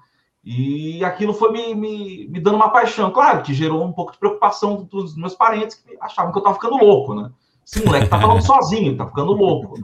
E 0.44 1.02
aquilo 1.02 1.32
foi 1.32 1.50
me, 1.50 1.74
me, 1.74 2.28
me 2.28 2.40
dando 2.40 2.56
uma 2.56 2.68
paixão. 2.68 3.10
Claro 3.10 3.42
que 3.42 3.54
gerou 3.54 3.82
um 3.82 3.92
pouco 3.94 4.12
de 4.12 4.18
preocupação 4.18 4.84
dos 4.84 5.16
meus 5.16 5.34
parentes 5.34 5.76
que 5.76 5.96
achavam 5.98 6.30
que 6.30 6.36
eu 6.36 6.42
tava 6.42 6.56
ficando 6.56 6.76
louco, 6.76 7.14
né? 7.14 7.30
Esse 7.66 7.84
moleque 7.84 8.06
tá 8.08 8.20
falando 8.20 8.40
sozinho, 8.46 8.96
tá 8.96 9.06
ficando 9.06 9.32
louco. 9.32 9.74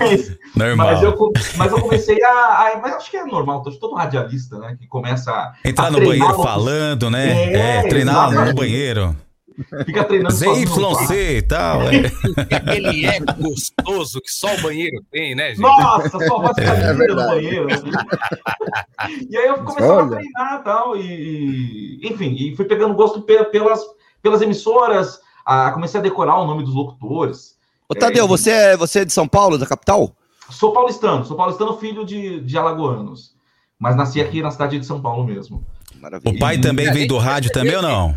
Mas, 0.00 0.36
Normal. 0.56 0.86
mas, 0.86 1.02
eu, 1.02 1.32
mas 1.56 1.72
eu 1.72 1.80
comecei 1.80 2.22
a, 2.22 2.28
a- 2.30 2.78
Mas 2.80 2.94
acho 2.94 3.10
que 3.10 3.16
é 3.18 3.24
normal, 3.24 3.62
todo 3.62 3.76
todo 3.78 3.94
radialista, 3.94 4.58
né? 4.58 4.76
Que 4.78 4.86
começa 4.86 5.30
a. 5.30 5.52
Entrar 5.64 5.86
a 5.86 5.90
no 5.90 5.96
treinar 5.98 6.18
banheiro 6.18 6.38
no- 6.38 6.42
falando, 6.42 7.10
né? 7.10 7.52
É, 7.52 7.76
É, 7.78 7.88
treinar 7.88 8.14
no 8.26 8.32
exatamente. 8.32 8.56
banheiro. 8.56 9.16
Fica 9.86 10.02
treinando 10.02 10.34
no. 10.34 10.54
ZYC 10.54 11.14
e 11.36 11.42
tal. 11.42 11.82
é. 11.82 12.10
Aquele 12.56 13.06
eco 13.06 13.34
gostoso 13.38 14.20
que 14.20 14.30
só 14.30 14.52
o 14.52 14.60
banheiro 14.62 14.96
tem, 15.12 15.34
né, 15.36 15.50
gente? 15.50 15.60
Nossa, 15.60 16.18
só 16.26 16.38
vai 16.40 16.54
ficar 16.54 16.74
É 16.74 16.92
no 16.92 16.98
verdade. 16.98 17.28
banheiro. 17.34 17.66
né? 17.68 17.76
e 19.30 19.36
aí 19.36 19.46
eu 19.46 19.58
comecei 19.58 19.84
a 19.84 19.92
Olha. 19.92 20.08
treinar 20.16 20.60
e 20.60 20.64
tal, 20.64 20.96
e, 20.96 22.00
e, 22.02 22.08
enfim, 22.08 22.34
e 22.34 22.56
fui 22.56 22.64
pegando 22.64 22.94
gosto 22.94 23.22
pe- 23.22 23.44
pelas, 23.44 23.80
pelas 24.22 24.42
emissoras, 24.42 25.20
a, 25.44 25.70
comecei 25.72 26.00
a 26.00 26.02
decorar 26.02 26.38
o 26.38 26.46
nome 26.46 26.64
dos 26.64 26.74
locutores. 26.74 27.56
Ô, 27.88 27.94
Tadeu, 27.94 28.24
É, 28.24 28.28
você 28.28 28.50
é, 28.50 28.76
você 28.76 29.00
é 29.00 29.04
de 29.04 29.12
São 29.12 29.28
Paulo, 29.28 29.58
da 29.58 29.66
capital? 29.66 30.10
Sou 30.50 30.72
paulistano, 30.72 31.24
sou 31.24 31.36
paulistano 31.36 31.76
filho 31.78 32.04
de, 32.04 32.40
de 32.40 32.58
alagoanos, 32.58 33.32
mas 33.78 33.96
nasci 33.96 34.20
aqui 34.20 34.42
na 34.42 34.50
cidade 34.50 34.78
de 34.78 34.86
São 34.86 35.00
Paulo 35.00 35.24
mesmo. 35.24 35.64
O 36.24 36.38
pai 36.38 36.58
também 36.58 36.92
vem 36.92 37.06
do 37.06 37.16
rádio 37.16 37.50
também 37.50 37.76
ou 37.76 37.82
não? 37.82 38.14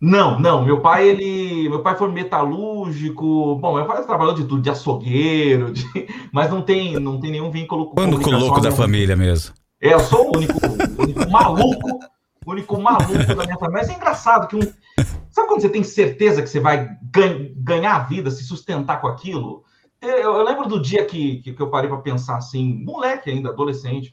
Não, 0.00 0.38
não. 0.38 0.64
Meu 0.64 0.80
pai, 0.80 1.08
ele. 1.08 1.68
Meu 1.68 1.80
pai 1.82 1.96
foi 1.96 2.08
metalúrgico. 2.10 3.56
Bom, 3.56 3.74
meu 3.74 3.84
pai 3.86 4.04
trabalhou 4.04 4.34
de 4.34 4.44
tudo, 4.44 4.62
de 4.62 4.70
açougueiro, 4.70 5.72
de- 5.72 5.84
mas 6.32 6.50
não 6.50 6.62
tem, 6.62 6.94
não 6.98 7.18
tem 7.20 7.30
nenhum 7.32 7.50
vínculo 7.50 7.86
com 7.86 8.00
O 8.00 8.04
único 8.04 8.22
comunicação 8.22 8.48
louco 8.48 8.60
da 8.60 8.70
família 8.72 9.16
mesmo. 9.16 9.54
É, 9.80 9.94
eu 9.94 10.00
sou 10.00 10.28
o 10.32 10.36
único, 10.36 10.54
o 10.98 11.02
único 11.02 11.30
maluco, 11.30 11.98
o 12.46 12.50
único 12.50 12.80
maluco 12.80 13.12
da 13.12 13.44
minha 13.44 13.58
família. 13.58 13.70
Mas 13.80 13.88
é 13.88 13.94
engraçado 13.94 14.46
que 14.48 14.56
um. 14.56 14.60
Sabe 15.38 15.46
quando 15.46 15.60
você 15.60 15.68
tem 15.68 15.84
certeza 15.84 16.42
que 16.42 16.48
você 16.48 16.58
vai 16.58 16.98
gan- 17.12 17.52
ganhar 17.54 17.94
a 17.94 18.00
vida, 18.00 18.28
se 18.28 18.42
sustentar 18.42 19.00
com 19.00 19.06
aquilo? 19.06 19.62
Eu, 20.02 20.10
eu 20.10 20.42
lembro 20.42 20.68
do 20.68 20.82
dia 20.82 21.04
que, 21.04 21.36
que, 21.42 21.52
que 21.52 21.62
eu 21.62 21.70
parei 21.70 21.88
para 21.88 21.98
pensar 21.98 22.38
assim, 22.38 22.82
moleque 22.84 23.30
ainda, 23.30 23.50
adolescente. 23.50 24.12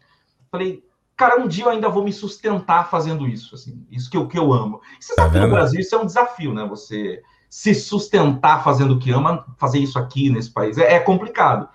Falei, 0.51 0.83
cara, 1.17 1.41
um 1.41 1.47
dia 1.47 1.63
eu 1.63 1.69
ainda 1.71 1.89
vou 1.89 2.03
me 2.03 2.13
sustentar 2.13 2.91
fazendo 2.91 3.27
isso, 3.27 3.55
assim, 3.55 3.87
isso 3.89 4.07
que 4.07 4.15
eu, 4.15 4.27
que 4.27 4.37
eu 4.37 4.53
amo. 4.53 4.79
Você 4.99 5.15
sabe 5.15 5.33
que 5.33 5.39
no? 5.39 5.49
Brasil 5.49 5.79
isso 5.79 5.95
é 5.95 5.97
um 5.97 6.05
desafio, 6.05 6.53
né? 6.53 6.63
Você 6.67 7.23
se 7.49 7.73
sustentar 7.73 8.63
fazendo 8.63 8.93
o 8.93 8.99
que 8.99 9.09
ama, 9.09 9.45
fazer 9.57 9.79
isso 9.79 9.97
aqui 9.97 10.29
nesse 10.29 10.51
país 10.51 10.77
é, 10.77 10.93
é 10.93 10.99
complicado. 10.99 11.67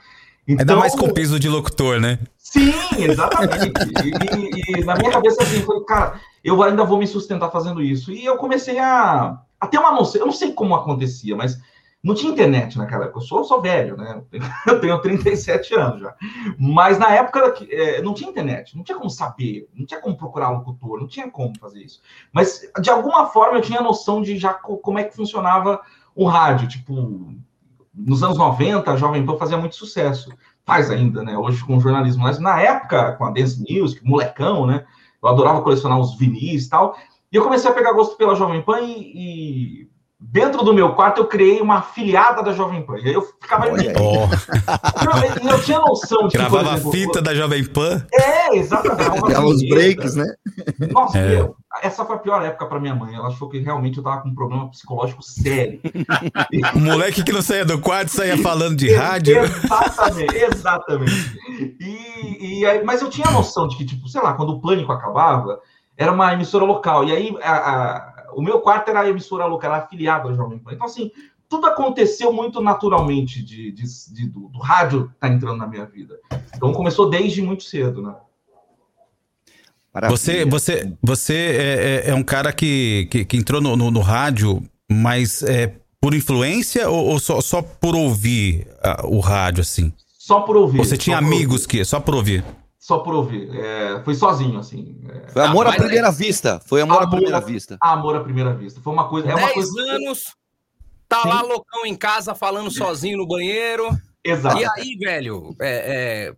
Ainda 0.50 0.62
Então- 0.62 0.78
mais 0.78 0.94
com 0.94 1.12
piso 1.12 1.38
de 1.38 1.48
locutor, 1.48 2.00
né? 2.00 2.18
Sim, 2.38 2.72
exatamente. 2.98 3.72
E, 4.04 4.74
e- 4.74 4.80
e 4.80 4.84
na 4.84 4.94
minha 4.96 5.10
cabeça, 5.10 5.42
assim, 5.42 5.60
eu 5.60 5.66
falei, 5.66 5.82
cara, 5.84 6.20
eu 6.42 6.62
ainda 6.62 6.84
vou 6.84 6.98
me 6.98 7.06
sustentar 7.06 7.50
fazendo 7.50 7.82
isso. 7.82 8.10
E 8.12 8.24
eu 8.24 8.36
comecei 8.36 8.78
a, 8.78 9.38
a 9.60 9.66
ter 9.66 9.78
uma 9.78 9.92
noção, 9.92 10.20
eu 10.20 10.26
não 10.26 10.32
sei 10.32 10.52
como 10.52 10.74
acontecia, 10.74 11.36
mas 11.36 11.58
não 12.02 12.14
tinha 12.14 12.32
internet 12.32 12.76
naquela 12.78 13.04
época. 13.04 13.18
Eu 13.18 13.22
sou, 13.22 13.38
eu 13.38 13.44
sou 13.44 13.60
velho, 13.60 13.96
né? 13.96 14.22
Eu 14.66 14.80
tenho 14.80 14.98
37 15.02 15.74
anos 15.74 16.00
já. 16.00 16.14
Mas 16.58 16.98
na 16.98 17.10
época 17.14 17.54
é, 17.70 18.00
não 18.02 18.14
tinha 18.14 18.30
internet, 18.30 18.76
não 18.76 18.82
tinha 18.82 18.96
como 18.96 19.10
saber, 19.10 19.68
não 19.74 19.84
tinha 19.86 20.00
como 20.00 20.16
procurar 20.16 20.48
locutor, 20.50 20.98
não 20.98 21.06
tinha 21.06 21.30
como 21.30 21.52
fazer 21.58 21.82
isso. 21.82 22.00
Mas 22.32 22.62
de 22.80 22.90
alguma 22.90 23.26
forma 23.26 23.58
eu 23.58 23.62
tinha 23.62 23.80
noção 23.82 24.22
de 24.22 24.36
já 24.38 24.54
co- 24.54 24.78
como 24.78 24.98
é 24.98 25.04
que 25.04 25.14
funcionava 25.14 25.80
o 26.16 26.24
rádio. 26.26 26.66
Tipo, 26.68 27.34
nos 27.94 28.22
anos 28.22 28.38
90, 28.38 28.90
a 28.90 28.96
Jovem 28.96 29.24
Pan 29.24 29.36
fazia 29.36 29.58
muito 29.58 29.76
sucesso. 29.76 30.30
Faz 30.64 30.90
ainda, 30.90 31.22
né? 31.22 31.36
Hoje 31.36 31.64
com 31.64 31.76
o 31.76 31.80
jornalismo. 31.80 32.22
Mas 32.22 32.38
na 32.38 32.60
época, 32.60 33.12
com 33.12 33.24
a 33.24 33.30
Dance 33.30 33.62
News, 33.62 34.00
molecão, 34.02 34.66
né? 34.66 34.84
Eu 35.22 35.28
adorava 35.28 35.62
colecionar 35.62 35.98
os 35.98 36.16
vinis 36.16 36.66
e 36.66 36.70
tal. 36.70 36.96
E 37.32 37.36
eu 37.36 37.42
comecei 37.42 37.70
a 37.70 37.74
pegar 37.74 37.92
gosto 37.92 38.16
pela 38.16 38.34
Jovem 38.34 38.62
Pan 38.62 38.80
e, 38.80 39.82
e 39.82 39.89
dentro 40.20 40.62
do 40.64 40.74
meu 40.74 40.94
quarto 40.94 41.18
eu 41.22 41.26
criei 41.26 41.60
uma 41.60 41.78
afiliada 41.78 42.42
da 42.42 42.52
Jovem 42.52 42.82
Pan. 42.82 42.98
E 42.98 43.08
aí 43.08 43.14
eu 43.14 43.22
ficava 43.22 43.66
Ó, 43.66 44.28
E 45.42 45.48
eu 45.48 45.62
tinha 45.62 45.78
noção 45.78 46.24
de 46.28 46.32
que, 46.32 46.38
Gravava 46.38 46.70
a 46.70 46.74
exemplo, 46.74 46.92
fita 46.92 47.22
da 47.22 47.34
Jovem 47.34 47.64
Pan. 47.64 48.06
É, 48.12 48.56
exatamente. 48.56 49.36
Os 49.44 49.68
breaks, 49.68 50.14
né? 50.14 50.26
Nossa, 50.90 51.18
É. 51.18 51.28
meu, 51.28 51.56
essa 51.82 52.04
foi 52.04 52.16
a 52.16 52.18
pior 52.18 52.42
época 52.44 52.66
para 52.66 52.78
minha 52.80 52.94
mãe. 52.94 53.14
Ela 53.14 53.28
achou 53.28 53.48
que 53.48 53.58
realmente 53.58 53.98
eu 53.98 54.04
tava 54.04 54.20
com 54.22 54.28
um 54.28 54.34
problema 54.34 54.68
psicológico 54.70 55.22
sério. 55.22 55.80
O 56.74 56.78
moleque 56.80 57.24
que 57.24 57.32
não 57.32 57.42
saía 57.42 57.64
do 57.64 57.78
quarto 57.80 58.10
saía 58.10 58.36
falando 58.38 58.76
de 58.76 58.92
rádio. 58.94 59.38
Exatamente, 59.38 60.36
exatamente. 60.36 61.38
E, 61.80 62.60
e 62.60 62.66
aí- 62.66 62.84
mas 62.84 63.00
eu 63.02 63.08
tinha 63.10 63.30
noção 63.30 63.66
de 63.68 63.76
que, 63.76 63.84
tipo, 63.84 64.06
sei 64.08 64.20
lá, 64.22 64.34
quando 64.34 64.50
o 64.50 64.60
pânico 64.60 64.92
acabava, 64.92 65.60
era 65.96 66.12
uma 66.12 66.32
emissora 66.32 66.64
local. 66.64 67.04
E 67.04 67.12
aí 67.12 67.36
a- 67.42 67.52
a- 67.52 68.09
o 68.34 68.42
meu 68.42 68.60
quarto 68.60 68.88
era 68.90 69.00
a 69.00 69.08
emissora 69.08 69.44
local, 69.46 69.72
era 69.74 69.82
afiliada 69.84 70.28
ao 70.28 70.34
Jovem 70.34 70.58
Pan. 70.58 70.72
Então, 70.72 70.86
assim, 70.86 71.10
tudo 71.48 71.66
aconteceu 71.66 72.32
muito 72.32 72.60
naturalmente 72.60 73.42
de, 73.42 73.72
de- 73.72 74.12
de- 74.14 74.28
do, 74.28 74.48
do 74.48 74.58
rádio 74.60 75.12
tá 75.18 75.28
entrando 75.28 75.56
na 75.58 75.66
minha 75.66 75.84
vida. 75.84 76.18
Então 76.54 76.72
começou 76.72 77.10
desde 77.10 77.42
muito 77.42 77.64
cedo, 77.64 78.02
né? 78.02 78.14
Você, 80.08 80.44
você, 80.44 80.92
você 81.02 81.34
é, 81.34 82.06
é- 82.06 82.10
é 82.10 82.14
um 82.14 82.22
cara 82.22 82.52
que, 82.52 83.08
que, 83.10 83.24
que 83.24 83.36
entrou 83.36 83.60
no, 83.60 83.76
no- 83.76 83.90
no 83.90 84.00
rádio, 84.00 84.62
mas 84.88 85.42
é 85.42 85.74
por 86.00 86.14
influência 86.14 86.88
ou, 86.88 87.06
ou 87.08 87.18
só, 87.18 87.40
só 87.40 87.60
por 87.60 87.96
ouvir 87.96 88.68
ah, 88.82 89.02
o 89.06 89.18
rádio, 89.18 89.62
assim? 89.62 89.92
Só 90.16 90.40
por 90.42 90.56
ouvir. 90.56 90.78
Você 90.78 90.96
tinha 90.96 91.18
amigos 91.18 91.66
que 91.66 91.84
só 91.84 91.98
por 91.98 92.14
ouvir? 92.14 92.44
Só 92.80 93.00
por 93.00 93.14
ouvir. 93.14 93.54
É, 93.54 94.00
foi 94.02 94.14
sozinho, 94.14 94.58
assim. 94.58 94.98
É, 95.26 95.28
Foi 95.32 95.42
amor 95.44 95.66
à 95.66 95.68
mas- 95.70 95.78
primeira 95.78 96.10
vista. 96.10 96.58
Foi 96.64 96.80
amor, 96.80 97.02
à 97.02 97.06
primeira 97.06 97.38
vista. 97.38 97.76
Amor 97.78 98.16
à 98.16 98.20
primeira 98.24 98.54
vista. 98.54 98.80
Foi 98.80 98.90
uma 98.90 99.06
coisa. 99.06 99.28
É 99.28 99.34
uma 99.34 99.52
10 99.52 99.70
coisa. 99.70 99.92
anos, 99.92 100.34
tá 101.06 101.22
lá 101.26 101.42
loucão 101.42 101.84
em 101.84 101.94
casa 101.94 102.34
falando 102.34 102.70
sozinho 102.70 103.18
no 103.18 103.26
banheiro. 103.26 103.90
Exato. 104.24 104.58
E 104.58 104.64
aí, 104.64 104.96
velho, 104.98 105.54
é, 105.60 106.28
é, 106.30 106.34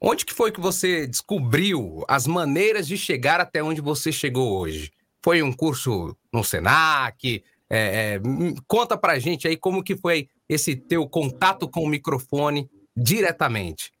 onde 0.00 0.24
que 0.24 0.32
foi 0.32 0.50
que 0.50 0.60
você 0.60 1.06
descobriu 1.06 2.02
as 2.08 2.26
maneiras 2.26 2.86
de 2.86 2.96
chegar 2.96 3.38
até 3.38 3.62
onde 3.62 3.82
você 3.82 4.10
chegou 4.10 4.58
hoje? 4.58 4.90
Foi 5.22 5.42
um 5.42 5.52
curso 5.52 6.16
no 6.32 6.42
Senac? 6.42 7.44
É, 7.68 8.14
é, 8.16 8.20
conta 8.66 8.96
pra 8.96 9.18
gente 9.18 9.46
aí 9.46 9.58
como 9.58 9.84
que 9.84 9.94
foi 9.96 10.28
esse 10.48 10.74
teu 10.74 11.06
contato 11.06 11.68
com 11.68 11.80
o 11.84 11.88
microfone 11.88 12.66
diretamente. 12.96 13.92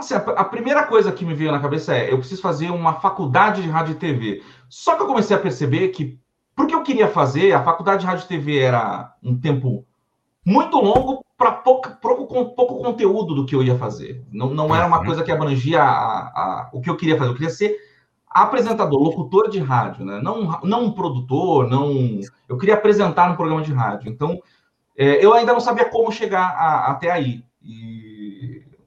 Assim, 0.00 0.14
a, 0.14 0.18
a 0.18 0.44
primeira 0.44 0.82
coisa 0.84 1.12
que 1.12 1.24
me 1.24 1.34
veio 1.34 1.52
na 1.52 1.60
cabeça 1.60 1.94
é: 1.94 2.10
eu 2.12 2.18
preciso 2.18 2.40
fazer 2.42 2.70
uma 2.70 2.94
faculdade 2.94 3.62
de 3.62 3.68
rádio 3.68 3.92
e 3.92 3.96
TV. 3.96 4.42
Só 4.68 4.96
que 4.96 5.02
eu 5.02 5.06
comecei 5.06 5.36
a 5.36 5.40
perceber 5.40 5.88
que, 5.88 6.18
porque 6.56 6.74
eu 6.74 6.82
queria 6.82 7.06
fazer, 7.08 7.52
a 7.52 7.62
faculdade 7.62 8.00
de 8.00 8.06
rádio 8.06 8.24
e 8.24 8.28
TV 8.28 8.58
era 8.58 9.12
um 9.22 9.38
tempo 9.38 9.84
muito 10.44 10.78
longo 10.78 11.24
para 11.36 11.52
pouco, 11.52 11.90
pouco, 12.00 12.26
pouco 12.54 12.82
conteúdo 12.82 13.34
do 13.34 13.46
que 13.46 13.54
eu 13.54 13.62
ia 13.62 13.76
fazer. 13.76 14.24
Não, 14.32 14.48
não 14.50 14.74
era 14.74 14.86
uma 14.86 15.04
coisa 15.04 15.22
que 15.22 15.30
abrangia 15.30 15.82
a- 15.82 16.28
a- 16.28 16.70
o 16.72 16.80
que 16.80 16.88
eu 16.90 16.96
queria 16.96 17.16
fazer. 17.16 17.30
Eu 17.30 17.34
queria 17.34 17.50
ser 17.50 17.76
apresentador, 18.28 19.00
locutor 19.02 19.48
de 19.50 19.58
rádio, 19.58 20.04
né? 20.04 20.20
Não, 20.22 20.60
não 20.62 20.84
um 20.84 20.92
produtor, 20.92 21.68
não. 21.68 21.90
Eu 22.48 22.56
queria 22.56 22.74
apresentar 22.74 23.28
no 23.28 23.36
programa 23.36 23.62
de 23.62 23.72
rádio. 23.72 24.08
Então, 24.10 24.40
é, 24.96 25.24
eu 25.24 25.32
ainda 25.34 25.52
não 25.52 25.60
sabia 25.60 25.84
como 25.84 26.10
chegar 26.12 26.42
a- 26.56 26.86
até 26.90 27.10
aí. 27.10 27.44
E 27.62 28.09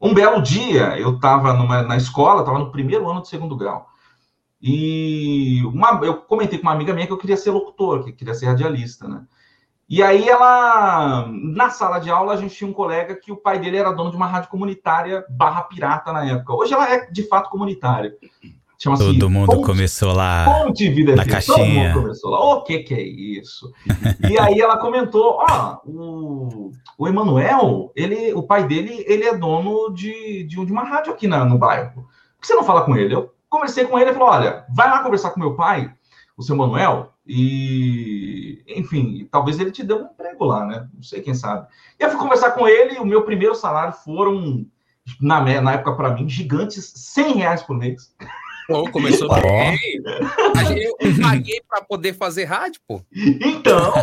um 0.04 0.14
belo 0.14 0.42
dia, 0.42 1.00
eu 1.00 1.16
estava 1.16 1.54
na 1.54 1.96
escola, 1.96 2.42
estava 2.42 2.60
no 2.60 2.72
primeiro 2.72 3.10
ano 3.10 3.22
do 3.22 3.28
segundo 3.28 3.56
grau. 3.56 3.88
E 4.62 5.62
uma, 5.66 6.00
eu 6.04 6.18
comentei 6.18 6.60
com 6.60 6.64
uma 6.64 6.74
amiga 6.74 6.94
minha 6.94 7.08
que 7.08 7.14
eu 7.14 7.18
queria 7.18 7.38
ser 7.38 7.52
locutor, 7.52 8.04
que 8.04 8.12
queria 8.12 8.34
ser 8.34 8.48
radialista, 8.48 9.08
né? 9.08 9.24
E 9.88 10.02
aí 10.02 10.28
ela, 10.28 11.28
na 11.28 11.70
sala 11.70 12.00
de 12.00 12.10
aula, 12.10 12.34
a 12.34 12.38
gente 12.38 12.56
tinha 12.56 12.70
um 12.70 12.74
colega 12.74 13.16
que 13.16 13.32
o 13.32 13.38
pai 13.38 13.60
dele 13.60 13.78
era 13.78 13.92
dono 13.92 14.10
de 14.10 14.16
uma 14.16 14.26
rádio 14.26 14.50
comunitária 14.50 15.26
barra 15.30 15.64
pirata 15.64 16.12
na 16.12 16.26
época. 16.26 16.54
Hoje 16.54 16.74
ela 16.74 16.92
é 16.92 17.10
de 17.10 17.28
fato 17.28 17.50
comunitária. 17.50 18.14
Chama-se 18.84 19.04
Todo 19.06 19.30
mundo 19.30 19.54
Fonte- 19.54 19.66
começou 19.66 20.12
lá 20.12 20.44
Fonte 20.66 20.90
Vida 20.90 21.16
na 21.16 21.24
FM. 21.24 21.28
Todo 21.46 21.58
mundo 21.58 21.66
caixinha. 21.66 21.94
começou 21.94 22.32
lá. 22.32 22.40
O 22.56 22.64
que 22.64 22.80
que 22.80 22.94
é 22.94 23.02
isso? 23.02 23.72
e 24.30 24.38
aí 24.38 24.60
ela 24.60 24.78
comentou, 24.78 25.38
ó, 25.40 25.78
o, 25.86 26.72
o 26.98 27.08
Emanuel, 27.08 27.94
ele, 27.96 28.34
o 28.34 28.44
pai 28.44 28.68
dele, 28.68 29.06
ele 29.08 29.24
é 29.24 29.38
dono 29.38 29.94
de, 29.94 30.44
de, 30.44 30.66
de 30.66 30.72
uma 30.72 30.84
rádio 30.84 31.14
aqui 31.14 31.28
na, 31.30 31.46
no 31.46 31.58
bairro. 31.58 31.94
Por 32.04 32.42
que 32.42 32.48
você 32.48 32.56
não 32.56 32.64
fala 32.66 32.82
com 32.82 32.98
ele? 32.98 33.16
Eu 33.16 33.34
conversei 33.48 33.86
com 33.86 33.98
ele 33.98 34.10
e 34.10 34.14
falou, 34.14 34.28
olha, 34.28 34.66
vai 34.76 34.90
lá 34.90 35.02
conversar 35.02 35.30
com 35.32 35.40
meu 35.40 35.56
pai, 35.56 35.90
o 36.36 36.44
seu 36.44 36.56
Manuel, 36.58 37.14
e, 37.26 38.64
enfim, 38.68 39.28
talvez 39.32 39.60
ele 39.60 39.72
te 39.72 39.82
dê 39.84 39.94
um 39.94 40.08
emprego 40.08 40.44
lá, 40.44 40.66
né? 40.66 40.88
Não 40.94 41.02
sei, 41.04 41.22
quem 41.22 41.34
sabe. 41.34 41.68
E 41.98 42.04
eu 42.04 42.10
fui 42.10 42.20
conversar 42.20 42.52
com 42.52 42.68
ele 42.68 43.00
o 43.00 43.06
meu 43.06 43.22
primeiro 43.24 43.56
salário 43.56 43.94
foram, 43.94 44.66
na, 45.22 45.62
na 45.62 45.72
época 45.74 45.96
para 45.96 46.14
mim, 46.14 46.28
gigantes 46.28 46.92
100 46.96 47.34
reais 47.36 47.64
por 47.64 47.78
mês. 47.78 48.14
Pô, 48.68 48.90
começou 48.92 49.28
bem. 49.34 49.78
Eu 50.78 50.96
paguei 51.22 51.62
pra 51.68 51.82
poder 51.82 52.14
fazer 52.14 52.46
rádio, 52.46 52.80
pô. 52.88 53.02
Então, 53.14 53.94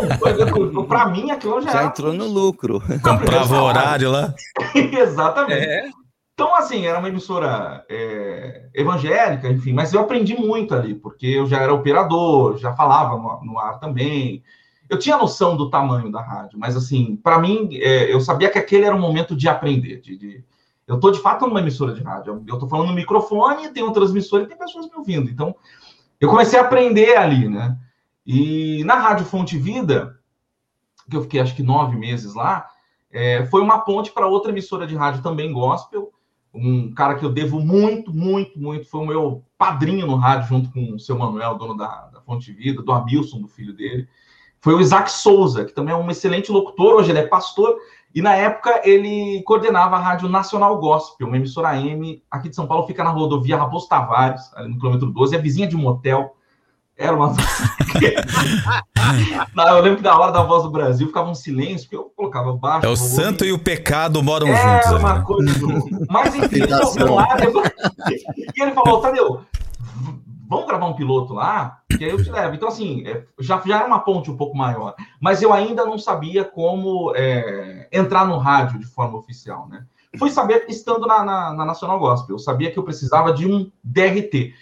para 0.87 1.09
mim 1.09 1.31
aquilo 1.31 1.61
já, 1.61 1.71
Já 1.71 1.85
entrou 1.85 2.12
no 2.12 2.26
lucro. 2.26 2.81
Comprava 3.02 3.61
o 3.61 3.64
horário 3.64 4.11
lá. 4.11 4.35
Exatamente. 4.75 5.67
É. 5.67 5.88
Então, 6.35 6.55
assim, 6.55 6.87
era 6.87 6.99
uma 6.99 7.09
emissora 7.09 7.85
é, 7.88 8.69
evangélica, 8.75 9.49
enfim, 9.50 9.75
mas 9.75 9.93
eu 9.93 10.00
aprendi 10.00 10.35
muito 10.35 10.75
ali, 10.75 10.95
porque 10.95 11.26
eu 11.26 11.47
já 11.47 11.59
era 11.59 11.73
operador, 11.75 12.57
já 12.57 12.73
falava 12.75 13.17
no, 13.17 13.45
no 13.52 13.59
ar 13.59 13.79
também. 13.79 14.43
Eu 14.88 14.99
tinha 14.99 15.19
noção 15.19 15.55
do 15.57 15.69
tamanho 15.69 16.11
da 16.11 16.23
rádio, 16.23 16.59
mas, 16.59 16.76
assim, 16.76 17.14
para 17.23 17.38
mim, 17.38 17.69
é, 17.75 18.12
eu 18.12 18.21
sabia 18.21 18.49
que 18.49 18.59
aquele 18.59 18.85
era 18.87 18.97
um 18.97 19.00
momento 19.00 19.37
de 19.37 19.49
aprender. 19.49 20.00
De, 20.00 20.17
de- 20.17 20.45
Eu 20.91 20.97
estou, 20.97 21.13
de 21.13 21.21
fato, 21.21 21.47
numa 21.47 21.61
emissora 21.61 21.95
de 21.95 22.03
rádio. 22.03 22.43
Eu 22.49 22.55
estou 22.55 22.69
falando 22.69 22.89
no 22.89 22.95
microfone, 22.95 23.69
tem 23.69 23.85
um 23.85 23.93
transmissor 23.93 24.41
e 24.41 24.47
tem 24.47 24.59
pessoas 24.59 24.87
me 24.87 24.97
ouvindo. 24.97 25.31
Então, 25.31 25.55
eu 26.21 26.29
comecei 26.29 26.59
a 26.59 26.63
aprender 26.63 27.17
ali, 27.17 27.49
né? 27.49 27.79
E 28.27 28.83
na 28.83 28.97
Rádio 28.97 29.25
Fonte 29.25 29.57
Vida, 29.57 30.19
que 31.09 31.17
eu 31.17 31.23
fiquei 31.23 31.39
acho 31.39 31.55
que 31.55 31.63
nove 31.63 31.97
meses 31.97 32.35
lá, 32.35 32.67
é, 33.09 33.47
foi 33.47 33.63
uma 33.63 33.79
ponte 33.79 34.11
para 34.11 34.27
outra 34.27 34.51
emissora 34.51 34.85
de 34.85 34.97
rádio 34.97 35.23
também 35.23 35.53
gospel. 35.53 36.11
Um 36.53 36.93
cara 36.93 37.15
que 37.15 37.25
eu 37.25 37.31
devo 37.31 37.61
muito, 37.61 38.13
muito, 38.13 38.59
muito, 38.59 38.85
foi 38.89 39.01
o 39.01 39.07
meu 39.07 39.45
padrinho 39.57 40.09
no 40.09 40.17
rádio, 40.17 40.49
junto 40.49 40.73
com 40.73 40.95
o 40.95 40.99
seu 40.99 41.17
Manuel, 41.17 41.57
dono 41.57 41.77
da, 41.77 42.07
da 42.07 42.21
Fonte 42.21 42.53
Vida, 42.53 42.83
do 42.83 42.91
Hamilton, 42.91 43.43
do 43.43 43.49
filho 43.49 43.73
dele. 43.73 44.09
Foi 44.59 44.75
o 44.75 44.81
Isaac 44.81 45.09
Souza, 45.09 45.65
que 45.65 45.73
também 45.73 45.95
é 45.95 45.97
um 45.97 46.11
excelente 46.11 46.51
locutor, 46.51 46.95
hoje 46.95 47.11
ele 47.11 47.21
é 47.21 47.27
pastor, 47.27 47.79
e 48.14 48.21
na 48.21 48.35
época 48.35 48.81
ele 48.85 49.43
coordenava 49.45 49.97
a 49.97 50.00
Rádio 50.00 50.29
Nacional 50.29 50.79
Gospel, 50.79 51.29
uma 51.29 51.37
emissora 51.37 51.69
AM 51.69 52.23
aqui 52.31 52.49
de 52.49 52.57
São 52.57 52.67
Paulo, 52.67 52.87
fica 52.87 53.05
na 53.05 53.11
rodovia 53.11 53.57
Raposo 53.57 53.88
Tavares, 53.88 54.52
ali 54.55 54.69
no 54.69 54.79
quilômetro 54.79 55.11
12, 55.11 55.37
é 55.37 55.38
vizinha 55.38 55.69
de 55.69 55.76
um 55.76 55.81
motel. 55.81 56.35
Era 56.97 57.17
uma. 57.17 57.35
Não, 59.55 59.69
eu 59.69 59.83
lembro 59.83 59.99
que 59.99 60.02
na 60.05 60.19
hora 60.19 60.33
da 60.33 60.43
voz 60.43 60.64
do 60.64 60.71
Brasil 60.71 61.07
ficava 61.07 61.31
um 61.31 61.35
silêncio, 61.35 61.88
porque 61.88 61.97
eu 61.97 62.12
colocava 62.14 62.52
baixo. 62.52 62.85
É 62.85 62.88
o 62.90 62.97
santo 62.97 63.43
e 63.43 63.52
o 63.52 63.59
pecado 63.59 64.23
moram 64.23 64.49
é 64.49 64.57
juntos. 64.57 64.87
ali, 64.88 64.99
uma 64.99 65.14
né? 65.14 65.25
coisa. 65.25 65.52
Mas 66.11 66.35
enfim, 66.35 66.57
ele 66.57 66.67
lá, 66.67 67.37
depois- 67.37 67.73
e 68.54 68.63
ele 68.63 68.73
falou, 68.73 69.00
Tadeu, 69.00 69.41
vamos 70.50 70.67
gravar 70.67 70.86
um 70.86 70.95
piloto 70.95 71.32
lá, 71.32 71.80
que 71.97 72.04
aí 72.04 72.10
eu 72.10 72.21
te 72.21 72.28
levo. 72.28 72.56
Então, 72.56 72.69
assim, 72.69 73.06
é, 73.06 73.25
já, 73.39 73.63
já 73.65 73.76
era 73.76 73.86
uma 73.86 74.00
ponte 74.00 74.32
um 74.32 74.36
pouco 74.36 74.56
maior. 74.56 74.97
Mas 75.21 75.41
eu 75.41 75.52
ainda 75.52 75.86
não 75.86 75.97
sabia 75.97 76.45
como 76.45 77.15
é, 77.15 77.89
entrar 77.93 78.26
no 78.26 78.36
rádio 78.36 78.80
de 78.80 78.86
forma 78.86 79.17
oficial, 79.17 79.69
né? 79.69 79.86
Fui 80.19 80.28
saber 80.28 80.65
estando 80.69 81.06
na, 81.06 81.23
na, 81.25 81.54
na 81.54 81.65
Nacional 81.65 82.00
Gospel. 82.00 82.34
Eu 82.34 82.41
sabia 82.41 82.69
que 82.73 82.76
eu 82.76 82.82
precisava 82.82 83.32
de 83.32 83.47
um 83.47 83.71
DRT. 83.84 84.52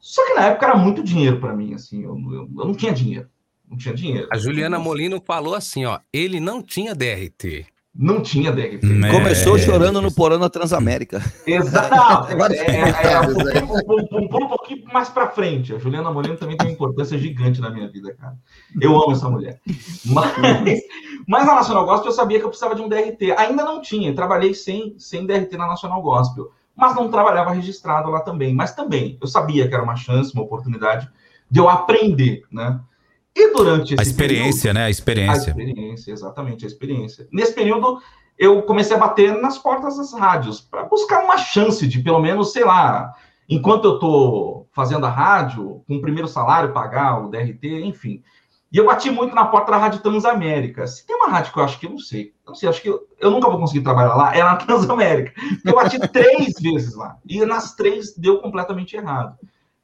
Só 0.00 0.24
que 0.24 0.32
na 0.32 0.46
época 0.46 0.64
era 0.64 0.76
muito 0.76 1.02
dinheiro 1.02 1.38
para 1.38 1.54
mim, 1.54 1.74
assim, 1.74 2.02
eu, 2.02 2.16
eu, 2.16 2.48
eu 2.58 2.64
não 2.64 2.74
tinha 2.74 2.92
dinheiro. 2.92 3.28
Não 3.68 3.76
tinha 3.76 3.94
dinheiro. 3.94 4.28
A 4.32 4.38
Juliana 4.38 4.78
Molino 4.78 5.20
falou 5.20 5.54
assim, 5.54 5.84
ó, 5.84 5.98
ele 6.10 6.40
não 6.40 6.62
tinha 6.62 6.94
DRT. 6.94 7.66
Não 7.96 8.20
tinha 8.20 8.50
DRT. 8.50 8.84
Né? 8.86 9.12
Começou 9.12 9.56
É. 9.56 9.60
chorando 9.60 10.02
no 10.02 10.12
porão 10.12 10.36
na 10.36 10.50
Transamérica. 10.50 11.22
Exato. 11.46 11.94
É, 12.34 12.56
é, 12.56 12.80
é, 12.80 12.92
comentários 12.92 13.36
um, 13.36 13.92
um- 13.92 14.18
um- 14.20 14.24
um 14.44 14.48
pouquinho 14.48 14.84
mais 14.92 15.08
para 15.08 15.28
frente. 15.28 15.72
A 15.74 15.78
Juliana 15.78 16.10
Molino 16.10 16.36
também 16.36 16.56
tem 16.56 16.66
uma 16.68 16.72
importância 16.72 17.16
gigante 17.16 17.60
na 17.60 17.70
minha 17.70 17.88
vida, 17.88 18.12
cara. 18.14 18.34
Eu 18.80 18.96
amo 19.00 19.12
essa 19.12 19.28
mulher. 19.30 19.60
Mas, 20.06 20.32
mas 21.26 21.46
na 21.46 21.54
Nacional 21.54 21.86
Gospel 21.86 22.08
eu 22.10 22.12
sabia 22.14 22.38
que 22.40 22.44
eu 22.44 22.48
precisava 22.48 22.74
de 22.74 22.82
um 22.82 22.88
DRT. 22.88 23.32
Ainda 23.38 23.64
não 23.64 23.80
tinha. 23.80 24.12
Trabalhei 24.14 24.54
sem, 24.54 24.94
sem 24.98 25.24
DRT 25.24 25.56
na 25.56 25.68
Nacional 25.68 26.02
Gospel. 26.02 26.50
Mas 26.76 26.96
não 26.96 27.08
trabalhava 27.08 27.52
registrado 27.52 28.10
lá 28.10 28.20
também. 28.20 28.52
Mas 28.54 28.74
também, 28.74 29.16
eu 29.20 29.28
sabia 29.28 29.68
que 29.68 29.74
era 29.74 29.82
uma 29.84 29.94
chance, 29.96 30.34
uma 30.34 30.42
oportunidade 30.42 31.08
de 31.48 31.60
eu 31.60 31.68
aprender, 31.68 32.42
né? 32.50 32.80
E 33.36 33.52
durante 33.52 33.94
esse 33.94 34.00
A 34.00 34.02
experiência, 34.02 34.72
né? 34.72 34.82
A 34.82 34.86
a 34.86 34.90
experiência. 34.90 35.50
experiência, 35.50 36.12
exatamente, 36.12 36.64
a 36.64 36.68
experiência. 36.68 37.26
Nesse 37.32 37.52
período, 37.52 38.00
eu 38.38 38.62
comecei 38.62 38.96
a 38.96 39.00
bater 39.00 39.34
nas 39.40 39.58
portas 39.58 39.96
das 39.96 40.12
rádios, 40.12 40.60
para 40.60 40.84
buscar 40.84 41.24
uma 41.24 41.36
chance 41.38 41.86
de, 41.86 42.00
pelo 42.00 42.20
menos, 42.20 42.52
sei 42.52 42.64
lá, 42.64 43.12
enquanto 43.48 43.84
eu 43.86 43.94
estou 43.94 44.68
fazendo 44.72 45.06
a 45.06 45.10
rádio, 45.10 45.82
com 45.86 45.96
o 45.96 46.00
primeiro 46.00 46.28
salário, 46.28 46.72
pagar 46.72 47.24
o 47.24 47.28
DRT, 47.28 47.82
enfim. 47.84 48.22
E 48.72 48.76
eu 48.76 48.86
bati 48.86 49.08
muito 49.08 49.34
na 49.36 49.44
porta 49.44 49.70
da 49.70 49.78
Rádio 49.78 50.00
Transamérica. 50.00 50.84
Se 50.88 51.06
tem 51.06 51.14
uma 51.14 51.28
rádio 51.28 51.52
que 51.52 51.58
eu 51.60 51.62
acho 51.62 51.78
que 51.78 51.86
eu 51.86 51.90
não 51.90 51.98
sei, 51.98 52.34
eu 52.44 52.48
não 52.48 52.54
sei, 52.56 52.68
acho 52.68 52.82
que 52.82 52.88
eu, 52.88 53.06
eu 53.20 53.30
nunca 53.30 53.48
vou 53.48 53.58
conseguir 53.60 53.84
trabalhar 53.84 54.16
lá, 54.16 54.34
é 54.34 54.42
na 54.42 54.56
Transamérica. 54.58 55.32
Eu 55.64 55.74
bati 55.74 55.96
três 56.08 56.54
vezes 56.60 56.96
lá, 56.96 57.16
e 57.24 57.44
nas 57.44 57.74
três 57.76 58.16
deu 58.16 58.40
completamente 58.40 58.96
errado. 58.96 59.36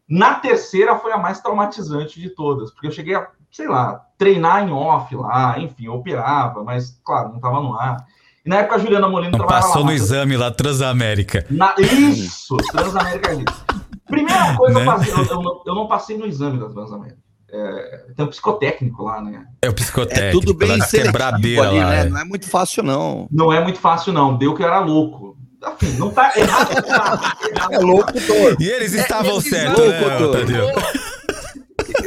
Na 0.09 0.35
terceira 0.35 0.99
foi 0.99 1.13
a 1.13 1.19
mais 1.19 1.41
traumatizante 1.41 2.21
de 2.21 2.31
todas, 2.31 2.73
porque 2.73 2.89
eu 2.89 2.91
cheguei 2.91 3.15
a, 3.15 3.31
sei 3.51 3.69
lá, 3.69 4.01
treinar 4.19 4.67
em 4.67 4.71
off 4.73 5.15
lá, 5.17 5.59
enfim, 5.59 5.89
operava, 5.89 6.63
mas, 6.65 7.01
claro, 7.05 7.31
não 7.31 7.37
estava 7.37 7.61
no 7.61 7.75
ar. 7.75 7.97
E 8.45 8.49
na 8.49 8.57
época 8.57 8.77
a 8.77 8.79
Juliana 8.79 9.09
Molino 9.09 9.33
Não 9.33 9.39
trabalhava 9.39 9.67
passou 9.67 9.83
lá. 9.83 9.89
no 9.89 9.93
exame 9.93 10.37
lá, 10.37 10.51
Transamérica. 10.51 11.45
Na- 11.51 11.75
Isso, 11.79 12.57
Transamérica 12.73 13.31
é 13.31 13.35
isso. 13.35 13.65
Primeira 14.07 14.57
coisa, 14.57 14.75
Né? 14.79 14.83
eu, 14.83 14.87
passei- 14.87 15.13
eu- 15.13 15.25
eu 15.27 15.43
não, 15.43 15.63
eu 15.67 15.75
não 15.75 15.87
passei 15.89 16.17
no 16.19 16.27
exame 16.27 16.59
da 16.59 16.69
Transamérica. 16.69 17.19
É, 17.53 18.05
tem 18.17 18.25
um 18.25 18.29
psicotécnico 18.29 19.03
lá, 19.05 19.21
né? 19.21 19.45
É 19.61 19.67
o 19.69 19.71
É 19.71 19.75
psicotécnico. 19.75 20.41
tudo 20.41 20.55
bem 20.55 20.79
quebradeira 20.79 21.69
ali, 21.69 21.79
lá. 21.81 21.87
né? 21.91 22.01
é. 22.01 22.05
Não 22.09 22.19
é 22.21 22.25
muito 22.25 22.49
fácil, 22.49 22.83
não. 22.83 23.27
Não 23.31 23.53
é 23.53 23.61
muito 23.63 23.79
fácil, 23.81 24.13
não. 24.13 24.37
Deu 24.37 24.55
que 24.55 24.63
eu 24.63 24.67
era 24.69 24.79
louco. 24.79 25.37
Enfim, 25.75 25.99
não 25.99 26.11
tá 26.11 26.33
errado. 26.37 26.83
tá. 26.83 27.37
Errado 27.55 27.73
É 27.75 27.79
louco, 27.81 28.13
doutor. 28.13 28.57
E 28.61 28.69
eles 28.69 28.93
estavam 28.95 29.37
esse 29.39 29.51
certos, 29.51 29.85
né, 29.85 30.01
doutor. 30.19 30.47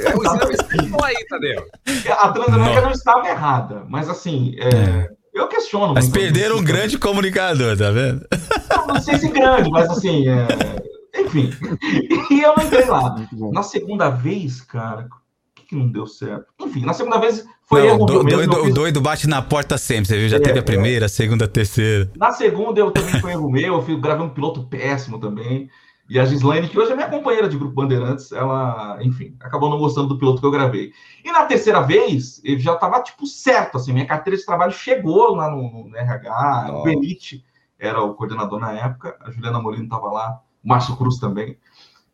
É 0.06 0.96
o 0.98 1.04
aí, 1.04 1.26
Tadeu. 1.28 1.66
A 2.20 2.30
Transamérica 2.30 2.76
Não. 2.82 2.88
não 2.88 2.92
estava 2.92 3.28
errada, 3.28 3.84
mas 3.88 4.10
assim, 4.10 4.56
é, 4.60 5.10
eu 5.34 5.48
questiono. 5.48 5.94
Mas 5.94 6.10
perderam 6.10 6.58
um 6.58 6.64
grande 6.64 6.98
comunicador, 6.98 7.78
tá 7.78 7.92
vendo? 7.92 8.26
Não, 8.76 8.88
não 8.88 9.02
sei 9.02 9.18
se 9.18 9.28
grande, 9.30 9.70
mas 9.72 9.90
assim, 9.90 10.28
é, 10.28 10.48
enfim. 11.22 11.52
E 12.32 12.42
eu 12.42 12.54
não 12.58 12.64
entrei 12.66 12.86
lá. 12.86 13.16
Na 13.52 13.64
segunda 13.64 14.10
vez, 14.10 14.62
cara, 14.62 15.08
o 15.08 15.56
que, 15.56 15.66
que 15.68 15.76
não 15.76 15.88
deu 15.88 16.06
certo? 16.08 16.46
Enfim, 16.62 16.86
na 16.86 16.94
segunda 16.94 17.20
vez 17.20 17.46
foi 17.66 17.82
Não, 17.82 17.88
erro 17.88 18.04
o 18.04 18.06
meu 18.06 18.08
do- 18.20 18.24
mesmo. 18.24 18.38
doido, 18.52 18.66
fiz- 18.66 18.74
doido 18.74 19.02
bate 19.02 19.28
na 19.28 19.42
porta 19.42 19.78
sempre, 19.78 20.06
você 20.06 20.18
viu? 20.20 20.30
Já 20.30 20.38
É, 20.38 20.40
teve 20.40 20.60
a 20.60 20.62
é. 20.62 20.66
primeira, 20.66 21.06
a 21.06 21.10
segunda, 21.10 21.46
a 21.46 21.48
terceira. 21.48 22.12
Na 22.18 22.32
segunda 22.32 22.80
eu 22.80 22.92
também 22.92 23.20
foi 23.22 23.32
erro 23.32 23.50
meu, 23.50 23.84
eu 23.88 24.00
gravei 24.02 24.26
um 24.26 24.30
piloto 24.30 24.64
péssimo 24.64 25.20
também. 25.20 25.70
E 26.10 26.20
a 26.20 26.26
Gislaine, 26.26 26.68
que 26.68 26.78
hoje 26.78 26.92
é 26.92 26.96
minha 26.96 27.10
companheira 27.10 27.48
de 27.48 27.58
grupo 27.58 27.74
Bandeirantes, 27.74 28.32
ela, 28.32 28.98
enfim, 29.02 29.36
acabou 29.40 29.70
não 29.70 29.80
gostando 29.80 30.10
do 30.10 30.18
piloto 30.18 30.42
que 30.42 30.46
eu 30.46 30.52
gravei. 30.52 30.92
E 31.24 31.32
na 31.32 31.46
terceira 31.46 31.82
vez, 31.82 32.42
eu 32.44 32.60
já 32.60 32.76
tava, 32.76 33.02
tipo, 33.02 33.26
certo, 33.26 33.78
assim, 33.78 33.94
minha 33.94 34.06
carteira 34.06 34.38
de 34.38 34.46
trabalho 34.46 34.74
chegou 34.74 35.36
lá 35.36 35.50
no, 35.50 35.88
no 35.90 35.98
RH, 35.98 36.72
o. 36.74 36.84
Benite 36.84 37.44
era 37.80 38.02
o 38.02 38.14
coordenador 38.14 38.60
na 38.60 38.72
época, 38.74 39.18
a 39.22 39.32
Juliana 39.32 39.62
Molino 39.62 39.90
tava 39.90 40.08
lá, 40.12 40.40
o 40.64 40.68
Márcio 40.68 40.96
Cruz 40.96 41.18
também. 41.18 41.58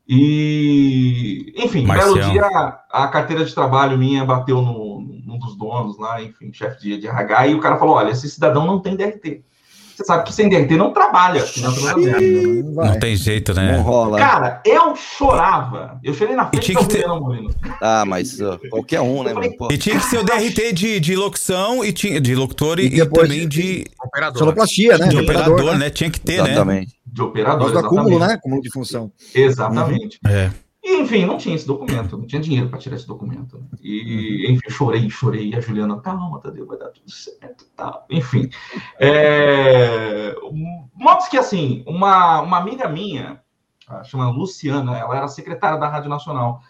E, 0.07 1.53
enfim, 1.55 1.83
um 1.83 1.93
belo 1.93 2.15
Marcião. 2.15 2.31
dia 2.31 2.47
a 2.89 3.07
carteira 3.07 3.45
de 3.45 3.53
trabalho 3.53 3.95
minha 3.95 4.25
bateu 4.25 4.59
no, 4.59 5.01
num 5.23 5.37
dos 5.37 5.55
donos 5.55 5.99
lá, 5.99 6.21
enfim, 6.21 6.51
chefe 6.51 6.81
de, 6.81 6.97
de 6.97 7.07
RH, 7.07 7.47
e 7.47 7.55
o 7.55 7.59
cara 7.59 7.77
falou: 7.77 7.95
olha, 7.95 8.09
esse 8.09 8.27
cidadão 8.27 8.65
não 8.65 8.79
tem 8.79 8.95
DRT. 8.95 9.43
Você 9.99 10.05
sabe 10.05 10.23
que 10.23 10.33
sem 10.33 10.47
DRT 10.47 10.77
não 10.77 10.93
trabalha. 10.93 11.43
Não 11.57 12.73
vai. 12.73 12.87
Não 12.87 12.99
tem 12.99 13.17
jeito, 13.17 13.53
né? 13.53 13.73
Não 13.75 13.81
rola. 13.83 14.17
Cara, 14.17 14.61
eu 14.65 14.95
chorava. 14.95 15.99
Eu 16.01 16.13
chorei 16.13 16.37
na 16.37 16.45
frente 16.47 16.73
que 16.73 16.85
ter- 16.85 17.05
Molino. 17.05 17.53
Ah, 17.81 18.05
mas 18.07 18.39
ó, 18.39 18.57
qualquer 18.69 19.01
um, 19.01 19.23
né? 19.23 19.33
Pô, 19.57 19.67
E 19.69 19.77
tinha 19.77 19.99
que 19.99 20.05
ser 20.05 20.19
o 20.19 20.23
DRT 20.23 20.71
de, 20.71 21.01
de 21.01 21.15
locução 21.17 21.83
e 21.83 21.91
tinha, 21.91 22.21
de 22.21 22.33
locutor 22.33 22.79
e, 22.79 22.83
E 22.87 23.01
e 23.01 23.05
também 23.05 23.45
de, 23.45 23.83
Operador. 24.01 24.39
Sonoplastia, 24.39 24.97
né? 24.97 25.09
de 25.09 25.17
Operador, 25.17 25.51
operador, 25.53 25.73
né? 25.73 25.85
né? 25.85 25.89
Tinha 25.89 26.09
que 26.09 26.21
ter, 26.21 26.41
né? 26.43 26.51
Exatamente. 26.51 26.93
De 27.05 27.21
operador. 27.21 27.59
Nós 27.59 27.71
do 27.73 27.79
acúmulo, 27.79 28.19
né? 28.19 28.33
Acúmulo 28.35 28.61
de 28.61 28.71
função. 28.71 29.11
Exatamente. 29.35 30.17
É. 30.25 30.49
E, 30.81 31.01
enfim, 31.01 31.25
não 31.25 31.37
tinha 31.37 31.55
esse 31.55 31.67
documento, 31.67 32.17
não 32.17 32.25
tinha 32.25 32.41
dinheiro 32.41 32.69
para 32.69 32.79
tirar 32.79 32.95
esse 32.95 33.05
documento. 33.07 33.57
né? 33.57 33.65
E, 33.81 34.45
Uhum. 34.47 34.53
enfim, 34.53 34.69
chorei, 34.69 35.09
chorei. 35.09 35.49
E 35.49 35.55
a 35.55 35.59
Juliana, 35.59 35.99
calma, 35.99 36.39
Tadeu, 36.39 36.65
vai 36.65 36.77
dar 36.77 36.89
tudo 36.89 37.11
certo. 37.11 37.65
Tal. 37.75 38.05
Enfim. 38.09 38.49
É... 38.99 40.35
Modos 40.95 41.27
que, 41.27 41.37
assim, 41.37 41.83
uma, 41.85 42.41
uma 42.41 42.57
amiga 42.57 42.87
minha, 42.87 43.41
chama 44.05 44.29
Luciana, 44.29 44.97
ela 44.97 45.15
era 45.17 45.27
secretária 45.27 45.77
da 45.79 45.87
Rádio 45.89 46.09
Nacional. 46.09 46.61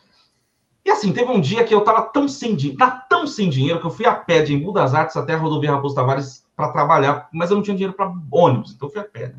E 0.83 0.89
assim, 0.89 1.11
teve 1.13 1.29
um 1.31 1.39
dia 1.41 1.63
que 1.63 1.73
eu 1.75 1.81
tava 1.81 2.01
tão 2.03 2.27
sem 2.27 2.55
dinheiro, 2.55 2.79
tão 3.09 3.27
sem 3.27 3.49
dinheiro, 3.49 3.79
que 3.79 3.85
eu 3.85 3.91
fui 3.91 4.05
a 4.05 4.13
pé 4.15 4.41
de 4.41 4.53
Embu 4.55 4.71
das 4.71 4.93
Artes 4.93 5.15
até 5.17 5.33
a 5.33 5.37
rodovia 5.37 5.71
Raposo 5.71 5.93
Tavares 5.93 6.45
para 6.55 6.71
trabalhar, 6.71 7.27
mas 7.31 7.51
eu 7.51 7.57
não 7.57 7.63
tinha 7.63 7.75
dinheiro 7.75 7.93
para 7.95 8.11
ônibus, 8.31 8.73
então 8.73 8.87
eu 8.87 8.91
fui 8.93 9.01
a 9.01 9.05
pé, 9.05 9.27
né? 9.27 9.35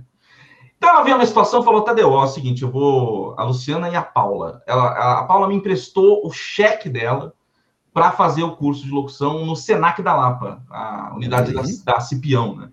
Então 0.83 0.95
ela 0.97 1.05
viu 1.05 1.15
uma 1.15 1.27
situação 1.27 1.61
e 1.61 1.65
falou, 1.65 1.83
Tadeu, 1.83 2.11
ó, 2.11 2.23
é 2.23 2.25
o 2.25 2.29
seguinte, 2.29 2.63
eu 2.63 2.71
vou... 2.71 3.35
A 3.37 3.45
Luciana 3.45 3.91
e 3.91 3.95
a 3.95 4.01
Paula. 4.01 4.63
Ela, 4.67 4.83
a, 4.87 5.19
a 5.21 5.25
Paula 5.25 5.47
me 5.47 5.55
emprestou 5.55 6.27
o 6.27 6.33
cheque 6.33 6.89
dela 6.89 7.35
para 7.93 8.11
fazer 8.13 8.43
o 8.45 8.57
curso 8.57 8.85
de 8.85 8.91
locução 8.91 9.45
no 9.45 9.55
Senac 9.55 10.01
da 10.03 10.17
Lapa, 10.17 10.63
a 10.71 11.13
unidade 11.15 11.53
da, 11.53 11.63
da 11.85 12.01
Cipião, 12.01 12.57
né? 12.57 12.69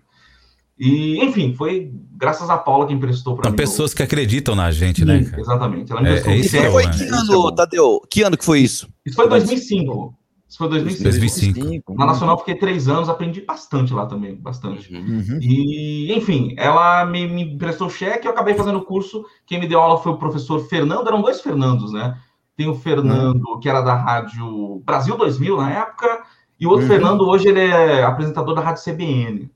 E, 0.78 1.22
enfim, 1.22 1.54
foi 1.54 1.92
graças 2.16 2.48
a 2.48 2.56
Paula 2.56 2.86
que 2.86 2.94
emprestou 2.94 3.34
para 3.34 3.44
São 3.44 3.50
mim. 3.50 3.56
pessoas 3.56 3.92
que 3.92 4.02
acreditam 4.02 4.54
na 4.54 4.70
gente, 4.70 5.04
né? 5.04 5.24
Cara? 5.24 5.40
Exatamente. 5.42 5.90
Ela 5.90 6.00
É, 6.00 6.02
emprestou 6.04 6.32
é 6.32 6.36
um 6.36 6.38
isso 6.38 6.70
Foi 6.72 6.86
né? 6.86 6.92
que 6.92 7.04
ano, 7.08 7.52
Tadeu? 7.52 8.00
Que 8.08 8.22
ano 8.22 8.36
que 8.38 8.44
foi 8.44 8.60
isso? 8.60 8.88
Isso 9.04 9.16
foi 9.16 9.26
em 9.26 9.28
2005. 9.28 10.14
Isso 10.48 10.56
foi 10.58 10.66
em 10.66 10.70
2005. 10.70 11.04
2005. 11.04 11.94
Na 11.94 12.06
Nacional 12.06 12.34
eu 12.36 12.38
fiquei 12.38 12.54
três 12.54 12.88
anos, 12.88 13.08
aprendi 13.08 13.42
bastante 13.42 13.92
lá 13.92 14.06
também, 14.06 14.34
bastante. 14.34 14.90
Uhum. 14.94 15.38
E, 15.42 16.10
enfim, 16.16 16.54
ela 16.56 17.04
me, 17.04 17.28
me 17.28 17.42
emprestou 17.54 17.90
cheque, 17.90 18.26
eu 18.26 18.30
acabei 18.32 18.54
fazendo 18.54 18.78
o 18.78 18.84
curso. 18.84 19.24
Quem 19.46 19.60
me 19.60 19.66
deu 19.66 19.78
aula 19.80 20.00
foi 20.02 20.12
o 20.12 20.16
professor 20.16 20.58
Fernando, 20.66 21.06
eram 21.06 21.20
dois 21.20 21.40
Fernandos, 21.42 21.92
né? 21.92 22.18
Tem 22.56 22.66
o 22.66 22.74
Fernando, 22.74 23.58
que 23.60 23.68
era 23.68 23.82
da 23.82 23.94
Rádio 23.94 24.82
Brasil 24.86 25.16
2000 25.18 25.56
na 25.58 25.70
época, 25.70 26.22
e 26.58 26.66
o 26.66 26.70
outro 26.70 26.84
Uhum. 26.86 26.90
Fernando, 26.92 27.28
hoje, 27.28 27.46
ele 27.48 27.60
é 27.60 28.02
apresentador 28.02 28.54
da 28.54 28.62
Rádio 28.62 28.82
CBN. 28.82 29.50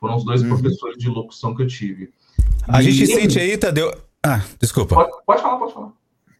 Foram 0.00 0.16
os 0.16 0.22
Uhum. 0.22 0.28
dois 0.28 0.42
professores 0.42 0.96
de 0.96 1.08
locução 1.10 1.54
que 1.54 1.62
eu 1.62 1.66
tive. 1.66 2.10
A 2.66 2.80
E, 2.82 2.86
gente 2.90 3.04
enfim, 3.04 3.20
sente 3.20 3.38
aí, 3.38 3.58
Tadeu. 3.58 3.92
Ah, 4.24 4.40
desculpa. 4.58 4.94
Pode, 4.94 5.10
pode 5.26 5.42
falar, 5.42 5.58
pode 5.58 5.74
falar. 5.74 5.92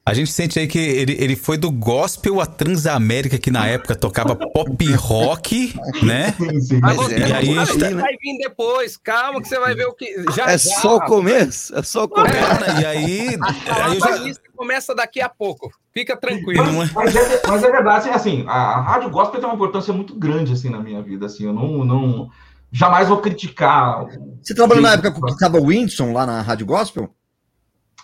A 0.05 0.15
gente 0.15 0.33
sente 0.33 0.59
aí 0.59 0.67
que 0.67 0.79
ele, 0.79 1.13
ele 1.21 1.37
foi 1.37 1.59
do 1.59 1.71
gospel 1.71 2.41
à 2.41 2.47
Transamérica, 2.47 3.39
que 3.39 3.51
na 3.51 3.67
época 3.67 3.95
tocava 3.95 4.35
pop 4.35 4.93
rock, 4.95 5.75
né? 6.03 6.33
Sim, 6.33 6.61
sim. 6.61 6.81
Mas 6.81 6.97
Mas 6.97 7.07
você 7.07 7.15
é, 7.17 7.19
e 7.29 7.33
aí 7.33 7.55
vai, 7.55 7.59
a 7.59 7.65
gente 7.67 7.79
tá- 7.79 7.91
vai 7.91 8.17
vir 8.17 8.39
depois, 8.39 8.97
calma 8.97 9.41
que 9.43 9.47
você 9.49 9.59
vai 9.59 9.75
ver 9.75 9.87
o 9.87 9.93
que. 9.93 10.25
Já, 10.35 10.47
É 10.51 10.59
já. 10.59 10.81
só 10.81 10.97
o 10.97 11.01
começo? 11.05 11.77
É 11.79 11.83
só 11.83 12.05
o 12.05 12.09
começo. 12.09 12.35
Cara, 12.35 12.81
e 12.81 12.87
aí, 12.87 13.39
A 13.69 13.87
aí 13.91 14.01
já, 14.01 14.17
lista 14.17 14.43
começa 14.57 14.95
daqui 14.95 15.21
a 15.21 15.29
pouco. 15.29 15.71
Fica 15.93 16.17
tranquilo. 16.17 16.63
É? 16.63 16.91
Mas 16.95 17.15
é, 17.15 17.43
mas 17.47 17.63
é 17.63 17.71
verdade, 17.71 18.09
assim, 18.09 18.45
a, 18.49 18.53
a 18.53 18.81
rádio 18.81 19.11
gospel 19.11 19.39
tem 19.41 19.49
uma 19.49 19.55
importância 19.55 19.93
muito 19.93 20.15
grande 20.15 20.53
assim 20.53 20.71
na 20.71 20.81
minha 20.81 21.03
vida, 21.03 21.27
assim, 21.27 21.45
eu 21.45 21.53
não, 21.53 21.85
não 21.85 22.31
jamais 22.73 23.09
vou 23.09 23.19
criticar. 23.19 24.07
Você 24.43 24.55
trabalhou 24.55 24.83
na 24.83 24.93
época 24.95 25.13
que 25.13 25.31
estava 25.33 25.59
o 25.59 25.67
Whindersson 25.67 26.13
lá 26.13 26.25
na 26.25 26.41
Rádio 26.41 26.65
Gospel? 26.67 27.11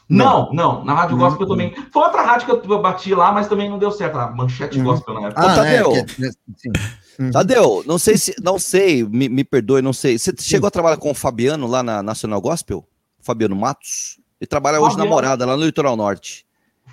Não, 0.09 0.53
não, 0.53 0.85
na 0.85 0.95
rádio 0.95 1.17
Hum, 1.17 1.19
gospel 1.19 1.49
também. 1.49 1.75
Foi 1.93 2.03
outra 2.05 2.23
rádio 2.23 2.47
que 2.61 2.71
eu 2.73 2.81
bati 2.81 3.13
lá, 3.15 3.33
mas 3.33 3.49
também 3.49 3.69
não 3.69 3.79
deu 3.79 3.91
certo, 3.91 4.17
a 4.19 4.31
manchete 4.31 4.79
Hum. 4.79 4.85
gospel 4.85 5.15
na 5.15 5.27
época. 5.29 5.41
Ah, 5.41 5.63
né? 5.65 5.83
Tadeu. 5.83 5.91
que- 6.07 6.31
sim. 6.57 6.73
Uhum. 7.19 7.31
Tadeu, 7.31 7.83
não 7.87 7.99
sei 7.99 8.17
se. 8.17 8.35
Não 8.43 8.59
sei, 8.59 9.03
me, 9.03 9.29
me 9.29 9.43
perdoe, 9.43 9.83
não 9.83 9.93
sei. 9.93 10.19
Você 10.19 10.33
chegou 10.41 10.69
a 10.69 10.71
trabalhar 10.71 10.99
com 10.99 11.11
o 11.11 11.15
Fabiano 11.15 11.67
lá 11.67 11.83
na 11.83 12.03
Nacional 12.03 12.41
Gospel? 12.41 12.87
Fabiano 13.21 13.57
Matos? 13.57 14.19
Ele 14.41 14.47
trabalha 14.47 14.81
hoje 14.81 14.97
na. 14.97 15.05
Morada, 15.07 15.45
lá 15.47 15.57
no 15.57 15.65
Litoral 15.65 15.97
Norte. 15.97 16.45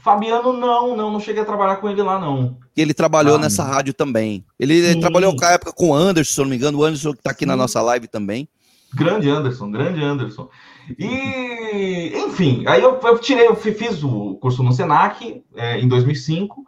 Fabiano, 0.02 0.52
não, 0.54 0.98
não, 0.98 1.12
não 1.12 1.20
cheguei 1.20 1.44
a 1.44 1.46
trabalhar 1.46 1.76
com 1.78 1.90
ele 1.90 2.02
lá, 2.02 2.20
não. 2.20 2.58
E 2.76 2.82
ele 2.82 2.94
trabalhou 2.94 3.36
Ah, 3.36 3.40
nessa 3.40 3.64
rádio 3.64 3.94
também. 3.94 4.44
Ele, 4.60 4.74
ele 4.74 5.00
trabalhou 5.00 5.36
com 5.36 5.46
a 5.46 5.52
época 5.52 5.72
com 5.72 5.90
o 5.90 5.94
Anderson, 5.94 6.34
se 6.34 6.40
não 6.42 6.48
me 6.48 6.56
engano, 6.56 6.80
o 6.80 6.84
Anderson 6.84 7.14
que 7.14 7.22
tá 7.22 7.32
aqui 7.32 7.46
na 7.46 7.54
Sim. 7.54 7.60
nossa 7.60 7.82
live 7.82 8.08
também. 8.08 8.48
Grande 8.94 9.30
Anderson, 9.30 9.72
grande 9.72 10.04
Anderson. 10.04 10.50
E, 11.00 12.14
enfim, 12.28 12.64
aí 12.68 12.82
eu, 12.82 13.00
eu 13.04 13.18
tirei, 13.20 13.48
eu 13.48 13.56
fi- 13.56 13.74
fiz 13.74 14.04
o 14.04 14.36
curso 14.36 14.62
no 14.64 14.72
Senac 14.74 15.44
é, 15.56 15.80
em 15.80 15.88
2005. 15.88 16.64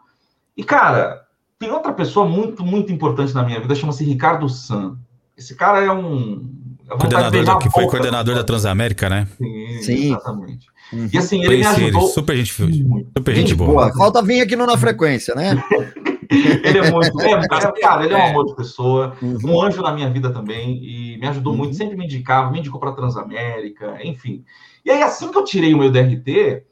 E, 0.56 0.64
cara, 0.64 1.22
tem 1.58 1.70
outra 1.70 1.92
pessoa 1.92 2.26
muito, 2.26 2.64
muito 2.64 2.92
importante 2.92 3.34
na 3.34 3.42
minha 3.44 3.60
vida, 3.60 3.74
chama-se 3.74 4.04
Ricardo 4.04 4.48
San. 4.48 4.96
Esse 5.36 5.54
cara 5.54 5.84
é 5.84 5.90
um. 5.92 6.50
é 6.88 6.96
coordenador 6.96 7.44
da, 7.44 7.56
que 7.58 7.70
foi 7.70 7.84
boca. 7.84 7.96
coordenador 7.96 8.34
da 8.34 8.44
Transamérica, 8.44 9.08
né? 9.10 9.28
Sim, 9.36 9.82
Sim. 9.82 10.06
exatamente. 10.06 10.66
Uhum. 10.92 11.08
E 11.12 11.18
assim, 11.18 11.42
ele 11.44 11.56
me 11.58 11.62
Conheci 11.64 11.80
ele, 11.80 11.88
ajudou. 11.90 12.08
super 12.08 12.36
gente, 12.36 12.62
muito. 12.84 13.08
super 13.18 13.34
gente 13.34 13.48
Gente 13.48 13.56
boa. 13.58 13.70
boa. 13.90 13.92
Falta 13.94 14.22
vir 14.22 14.40
aqui 14.40 14.54
no 14.56 14.64
Na 14.66 14.78
Frequência, 14.78 15.34
né? 15.34 15.62
Ele 16.30 16.78
é 16.78 16.90
muito. 16.90 17.16
É, 17.20 17.32
é, 17.32 17.48
cara, 17.80 18.04
ele 18.04 18.14
é 18.14 18.16
um 18.16 18.20
É. 18.20 18.30
amor 18.30 18.46
de 18.46 18.54
pessoa, 18.56 19.16
Uhum. 19.22 19.38
um 19.44 19.62
anjo 19.62 19.82
na 19.82 19.92
minha 19.92 20.08
vida 20.10 20.30
também, 20.32 20.78
e 20.82 21.18
me 21.18 21.26
ajudou 21.28 21.52
Uhum. 21.52 21.58
muito, 21.60 21.76
sempre 21.76 21.96
me 21.96 22.04
indicava, 22.04 22.50
me 22.50 22.58
indicou 22.58 22.80
para 22.80 22.92
Transamérica, 22.92 23.98
enfim. 24.04 24.44
E 24.84 24.90
aí, 24.90 25.02
assim 25.02 25.30
que 25.30 25.38
eu 25.38 25.44
tirei 25.44 25.74
o 25.74 25.78
meu 25.78 25.90
DRT, 25.90 26.64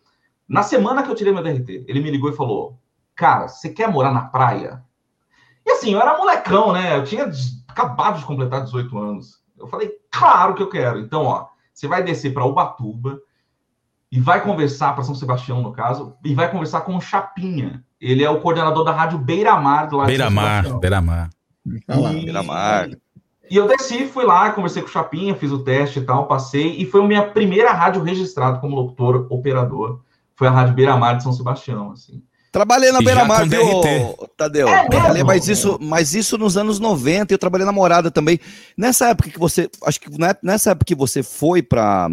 na 0.48 0.62
semana 0.62 1.02
que 1.02 1.10
eu 1.10 1.14
tirei 1.14 1.32
meu 1.32 1.42
DRT, 1.42 1.84
ele 1.88 2.00
me 2.00 2.10
ligou 2.10 2.30
e 2.30 2.36
falou: 2.36 2.78
Cara, 3.14 3.48
você 3.48 3.68
quer 3.68 3.88
morar 3.88 4.12
na 4.12 4.22
praia? 4.22 4.82
E 5.66 5.70
assim, 5.70 5.92
eu 5.94 6.00
era 6.00 6.16
molecão, 6.18 6.72
né? 6.72 6.96
Eu 6.96 7.04
tinha 7.04 7.30
acabado 7.68 8.18
de 8.18 8.24
completar 8.24 8.62
18 8.62 8.96
anos. 8.98 9.42
Eu 9.58 9.66
falei: 9.66 9.90
Claro 10.10 10.54
que 10.54 10.62
eu 10.62 10.68
quero. 10.68 10.98
Então, 11.00 11.24
ó, 11.24 11.46
você 11.72 11.88
vai 11.88 12.02
descer 12.02 12.32
para 12.34 12.44
Ubatuba 12.44 13.18
e 14.12 14.20
vai 14.20 14.40
conversar, 14.42 14.92
para 14.94 15.02
São 15.02 15.14
Sebastião, 15.14 15.60
no 15.62 15.72
caso, 15.72 16.14
e 16.24 16.34
vai 16.34 16.50
conversar 16.50 16.82
com 16.82 16.94
o 16.96 17.00
Chapinha. 17.00 17.84
Ele 18.06 18.22
é 18.24 18.30
o 18.30 18.40
coordenador 18.40 18.84
da 18.84 18.92
rádio 18.92 19.18
Beira 19.18 19.56
Mar 19.56 19.86
do 19.88 19.96
lado 19.96 20.06
de 20.10 20.16
São 20.16 20.26
Beira-Mar, 20.26 20.56
Sebastião. 20.64 20.80
Beira-Mar. 20.80 21.30
Olha 21.88 22.00
lá. 22.00 22.12
E- 22.12 22.24
Beira-Mar. 22.24 22.90
E 23.50 23.56
eu 23.56 23.68
desci, 23.68 24.06
fui 24.06 24.24
lá, 24.24 24.50
conversei 24.52 24.82
com 24.82 24.88
o 24.88 24.92
Chapinha, 24.92 25.34
fiz 25.34 25.50
o 25.52 25.58
teste 25.58 25.98
e 25.98 26.02
tal, 26.02 26.26
passei, 26.26 26.76
e 26.78 26.86
foi 26.86 27.02
a 27.02 27.06
minha 27.06 27.22
primeira 27.22 27.72
rádio 27.72 28.02
registrada 28.02 28.58
como 28.58 28.74
locutor 28.74 29.26
operador. 29.30 30.00
Foi 30.34 30.48
a 30.48 30.50
Rádio 30.50 30.74
Beira 30.74 30.96
Mar 30.96 31.16
de 31.16 31.22
São 31.22 31.32
Sebastião, 31.32 31.92
assim. 31.92 32.22
Trabalhei 32.50 32.90
na 32.92 33.00
Beira-Mar, 33.00 33.46
viu. 33.46 33.60
Tadeu? 34.36 34.68
É 34.68 34.84
trabalhei, 34.88 35.12
mesmo? 35.14 35.26
mas 35.26 35.48
isso, 35.48 35.78
mas 35.80 36.14
isso 36.14 36.38
nos 36.38 36.56
anos 36.56 36.78
90, 36.80 37.32
eu 37.34 37.38
trabalhei 37.38 37.66
na 37.66 37.72
Morada 37.72 38.10
também. 38.10 38.38
Nessa 38.76 39.08
época 39.08 39.28
que 39.30 39.38
você, 39.38 39.68
acho 39.84 40.00
que 40.00 40.10
né, 40.18 40.34
nessa 40.42 40.70
época 40.70 40.84
que 40.86 40.94
você 40.94 41.22
foi 41.22 41.62
para 41.62 42.08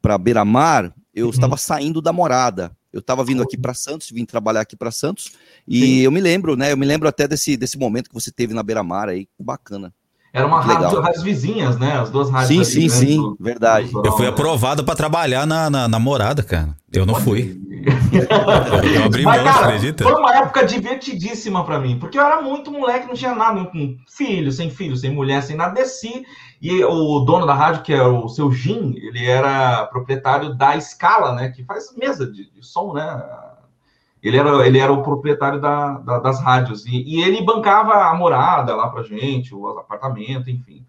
para 0.00 0.16
Beira-Mar, 0.16 0.92
eu 1.14 1.24
Uhum. 1.26 1.30
estava 1.30 1.56
saindo 1.56 2.00
da 2.00 2.12
Morada. 2.12 2.70
Eu 2.92 3.00
estava 3.00 3.22
vindo 3.24 3.42
aqui 3.42 3.56
para 3.56 3.74
Santos, 3.74 4.10
vim 4.10 4.24
trabalhar 4.24 4.60
aqui 4.60 4.76
para 4.76 4.90
Santos, 4.90 5.32
e 5.66 6.02
eu 6.02 6.10
me 6.10 6.20
lembro, 6.20 6.56
né? 6.56 6.72
Eu 6.72 6.76
me 6.76 6.86
lembro 6.86 7.06
até 7.08 7.28
desse, 7.28 7.56
desse 7.56 7.76
momento 7.76 8.08
que 8.08 8.14
você 8.14 8.30
teve 8.30 8.54
na 8.54 8.62
Beira-Mar 8.62 9.08
aí, 9.08 9.28
bacana. 9.38 9.92
Era 10.32 10.46
uma 10.46 10.60
rádio, 10.60 11.00
rádios 11.00 11.22
vizinhas, 11.22 11.78
né? 11.78 11.98
As 11.98 12.10
duas 12.10 12.30
rádios. 12.30 12.48
Sim, 12.48 12.78
ali, 12.80 12.90
sim, 12.90 13.00
né, 13.06 13.06
sim, 13.06 13.16
do- 13.16 13.36
verdade. 13.40 13.90
do 13.90 14.02
Eu 14.04 14.12
fui 14.12 14.26
aprovado 14.26 14.84
pra 14.84 14.94
trabalhar 14.94 15.46
na, 15.46 15.70
na, 15.70 15.88
na 15.88 15.98
morada, 15.98 16.42
cara. 16.42 16.76
Eu 16.92 17.06
não 17.06 17.14
fui. 17.14 17.58
Eu, 18.94 19.04
abri 19.04 19.22
mão, 19.24 19.32
Mas, 19.32 19.42
você 19.42 19.48
cara, 19.52 19.66
acredita? 19.66 20.04
foi 20.04 20.14
uma 20.14 20.34
época 20.36 20.66
divertidíssima 20.66 21.64
pra 21.64 21.78
mim, 21.78 21.98
porque 21.98 22.18
eu 22.18 22.22
era 22.22 22.42
muito 22.42 22.70
moleque, 22.70 23.06
não 23.06 23.14
tinha 23.14 23.34
nada, 23.34 23.64
com 23.66 23.96
filho, 24.08 24.50
sem 24.52 24.68
filho, 24.70 24.96
sem 24.96 25.10
mulher, 25.10 25.42
sem 25.42 25.56
nada. 25.56 25.74
Desci, 25.74 26.24
e 26.60 26.82
o 26.84 27.20
dono 27.20 27.46
da 27.46 27.54
rádio, 27.54 27.82
que 27.82 27.92
é 27.92 28.02
o 28.02 28.28
seu 28.28 28.50
Jim, 28.50 28.94
ele 28.96 29.24
era 29.24 29.86
proprietário 29.86 30.54
da 30.54 30.78
Scala, 30.80 31.32
né, 31.34 31.50
que 31.50 31.64
faz 31.64 31.94
mesa 31.96 32.26
de, 32.26 32.50
de 32.50 32.66
som, 32.66 32.92
né, 32.92 33.22
ele 34.22 34.36
era, 34.36 34.66
ele 34.66 34.78
era 34.78 34.92
o 34.92 35.02
proprietário 35.02 35.60
da, 35.60 35.98
da- 35.98 36.18
das 36.18 36.40
rádios, 36.42 36.84
e, 36.86 37.02
e 37.02 37.22
ele 37.22 37.42
bancava 37.44 37.94
a 38.10 38.14
morada 38.14 38.74
lá 38.74 38.88
pra 38.88 39.02
gente, 39.02 39.54
o 39.54 39.66
apartamento, 39.78 40.50
enfim. 40.50 40.84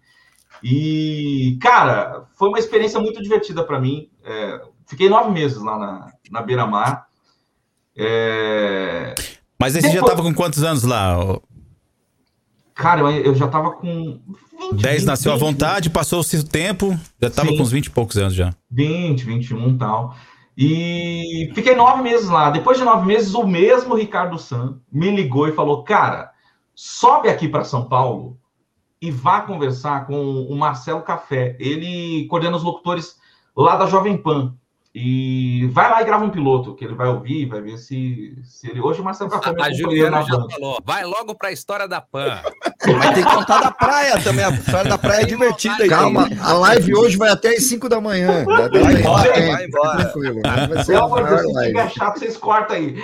E, 0.62 1.56
cara, 1.60 2.24
foi 2.36 2.48
uma 2.48 2.58
experiência 2.58 3.00
muito 3.00 3.22
divertida 3.22 3.64
para 3.64 3.80
mim. 3.80 4.10
É, 4.24 4.60
fiquei 4.86 5.08
nove 5.08 5.30
meses 5.30 5.62
lá 5.62 5.78
na, 5.78 6.12
na 6.30 6.42
Beira-Mar. 6.42 7.06
É, 7.96 9.14
Mas 9.58 9.74
aí 9.76 9.82
você 9.82 9.88
já 9.88 9.94
Depois- 9.94 10.12
tava 10.12 10.22
com 10.22 10.34
quantos 10.34 10.62
anos 10.62 10.82
lá? 10.84 11.16
Cara, 12.74 13.00
eu, 13.02 13.10
eu 13.10 13.34
já 13.34 13.46
tava 13.48 13.72
com 13.72 14.18
20, 14.72 14.80
10 14.82 15.04
nasceu 15.04 15.32
à 15.32 15.34
20, 15.34 15.40
vontade, 15.44 15.90
passou-se 15.90 16.36
o 16.38 16.44
tempo, 16.44 16.98
já 17.20 17.28
tava 17.30 17.48
Sim. 17.50 17.56
com 17.56 17.62
uns 17.62 17.70
20 17.72 17.86
e 17.86 17.90
poucos 17.90 18.16
anos 18.16 18.34
já. 18.34 18.54
20, 18.70 19.22
21 19.24 19.68
e 19.70 19.78
tal. 19.78 20.14
E 20.56 21.50
fiquei 21.54 21.74
nove 21.74 22.02
meses 22.02 22.28
lá. 22.28 22.50
Depois 22.50 22.76
de 22.76 22.84
nove 22.84 23.06
meses, 23.06 23.34
o 23.34 23.46
mesmo 23.46 23.94
Ricardo 23.94 24.38
San 24.38 24.80
me 24.92 25.10
ligou 25.10 25.48
e 25.48 25.52
falou: 25.52 25.82
Cara, 25.84 26.32
sobe 26.74 27.28
aqui 27.28 27.48
para 27.48 27.64
São 27.64 27.88
Paulo 27.88 28.38
e 29.00 29.10
vá 29.10 29.40
conversar 29.40 30.06
com 30.06 30.42
o 30.42 30.56
Marcelo 30.56 31.02
Café. 31.02 31.56
Ele 31.58 32.26
coordena 32.28 32.56
os 32.56 32.62
locutores 32.62 33.18
lá 33.56 33.76
da 33.76 33.86
Jovem 33.86 34.16
Pan. 34.16 34.54
E 34.92 35.68
vai 35.70 35.88
lá 35.88 36.02
e 36.02 36.04
grava 36.04 36.24
um 36.24 36.30
piloto, 36.30 36.74
que 36.74 36.84
ele 36.84 36.96
vai 36.96 37.06
ouvir, 37.06 37.46
vai 37.46 37.60
ver 37.60 37.78
se, 37.78 38.36
se 38.42 38.68
ele. 38.68 38.80
Hoje 38.80 39.00
o 39.00 39.04
Marcelo 39.04 39.30
Café 39.30 39.46
A 39.46 39.52
acompanhou 39.52 39.76
Juliana 39.76 40.18
na 40.18 40.22
já 40.22 40.48
falou. 40.50 40.78
Vai 40.84 41.04
logo 41.04 41.32
pra 41.36 41.52
história 41.52 41.86
da 41.86 42.00
Pan. 42.00 42.42
Mas 42.86 43.14
tem 43.14 43.24
que 43.24 43.34
contar 43.34 43.60
da 43.60 43.70
praia 43.70 44.18
também. 44.22 44.44
A 44.44 44.50
história 44.50 44.90
da 44.90 44.96
praia 44.96 45.22
é 45.22 45.26
divertida 45.26 45.82
aí. 45.82 45.88
Calma, 45.88 46.28
a 46.40 46.52
live 46.54 46.94
hoje 46.94 47.16
vai 47.16 47.30
até 47.30 47.50
as 47.50 47.64
5 47.64 47.88
da 47.88 48.00
manhã. 48.00 48.44
Vai 48.44 48.68
dá 48.70 48.92
embora, 48.92 49.32
tempo, 49.32 49.52
vai 49.52 49.64
embora. 49.66 49.96
Tranquilo. 50.04 50.40
Vai 50.42 50.84
ser 50.84 50.96
se 50.96 51.66
tiver 51.66 51.90
chato, 51.90 52.18
vocês 52.18 52.36
cortam 52.36 52.76
aí. 52.76 52.94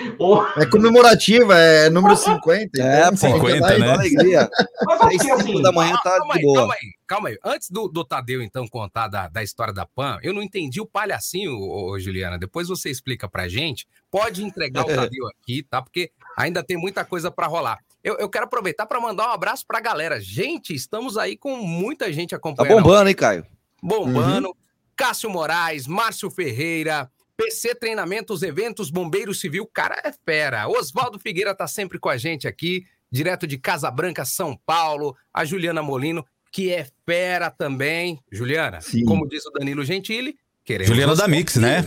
É 0.57 0.67
comemorativa, 0.67 1.59
é 1.59 1.91
número 1.91 2.17
50. 2.17 2.81
É, 2.81 3.01
então, 3.01 3.11
pô, 3.11 3.17
você 3.17 3.33
fica 3.33 3.39
50, 3.39 3.67
lá 3.67 3.75
e- 3.75 3.81
né? 3.81 3.91
Alegria. 3.93 4.51
Mas 4.87 5.01
Três, 5.01 5.21
assim, 5.31 5.43
cinco 5.43 5.63
da 5.63 5.73
manhã 5.73 5.95
tá 6.03 6.19
calma 6.19 6.35
de 6.35 6.39
aí, 6.39 6.45
boa. 6.45 6.59
calma 6.59 6.75
aí. 6.75 6.91
calma 7.07 7.29
aí. 7.29 7.39
Antes 7.45 7.71
do, 7.71 7.89
do 7.89 8.05
Tadeu, 8.05 8.43
então, 8.43 8.67
contar 8.69 9.09
da, 9.09 9.29
da 9.29 9.43
história 9.43 9.75
da 9.75 9.85
PAN, 9.87 10.19
eu 10.23 10.33
não 10.33 10.43
entendi 10.43 10.81
o 10.81 10.87
palhacinho, 10.87 11.53
ô, 11.53 11.91
ô, 11.93 11.99
Juliana. 11.99 12.39
Depois 12.39 12.69
você 12.69 12.91
explica 12.91 13.29
pra 13.29 13.47
gente. 13.49 13.87
Pode 14.11 14.43
entregar 14.43 14.83
o 14.83 14.87
Tadeu 14.87 15.27
aqui, 15.27 15.63
tá? 15.69 15.83
Porque 15.83 16.11
ainda 16.39 16.63
tem 16.63 16.77
muita 16.77 17.05
coisa 17.05 17.31
para 17.31 17.47
rolar. 17.47 17.79
Eu, 18.07 18.17
eu, 18.21 18.29
quero 18.29 18.45
aproveitar 18.45 18.87
para 18.87 19.01
mandar 19.01 19.27
um 19.27 19.33
abraço 19.33 19.67
pra 19.67 19.81
galera. 19.81 20.21
Gente, 20.21 20.73
estamos 20.73 21.19
aí 21.19 21.37
com 21.37 21.57
muita 21.57 22.13
gente 22.13 22.31
Tá 22.31 22.37
acompanhando. 22.37 22.81
bombando, 22.81 23.09
hein, 23.09 23.17
Caio? 23.17 23.45
Bombando. 23.83 24.57
Cássio 24.95 25.29
Moraes, 25.29 25.89
Márcio 25.89 26.31
Ferreira, 26.31 27.11
PC 27.37 27.75
Treinamentos, 27.75 28.45
Eventos, 28.45 28.91
Bombeiro 28.91 29.35
Civil, 29.35 29.67
cara 29.67 30.01
é 30.05 30.13
fera. 30.25 30.69
Oswaldo 30.69 31.19
Figueira 31.19 31.53
tá 31.53 31.67
sempre 31.67 31.99
com 31.99 32.09
a 32.09 32.17
gente 32.17 32.47
aqui, 32.47 32.85
direto 33.11 33.45
de 33.45 33.59
Casa 33.59 33.91
Branca, 33.91 34.25
São 34.25 34.57
Paulo. 34.65 35.17
A 35.35 35.45
Juliana 35.45 35.83
Molino, 35.83 36.25
que 36.53 36.73
é 36.73 36.87
fera 37.05 37.51
também. 37.51 38.21
Juliana, 38.31 38.79
como 39.05 39.27
diz 39.29 39.45
o 39.47 39.51
Danilo 39.51 39.85
Gentili, 39.85 40.39
queremos. 40.65 40.87
Juliana 40.87 41.17
da 41.17 41.27
Mix, 41.27 41.57
né? 41.57 41.85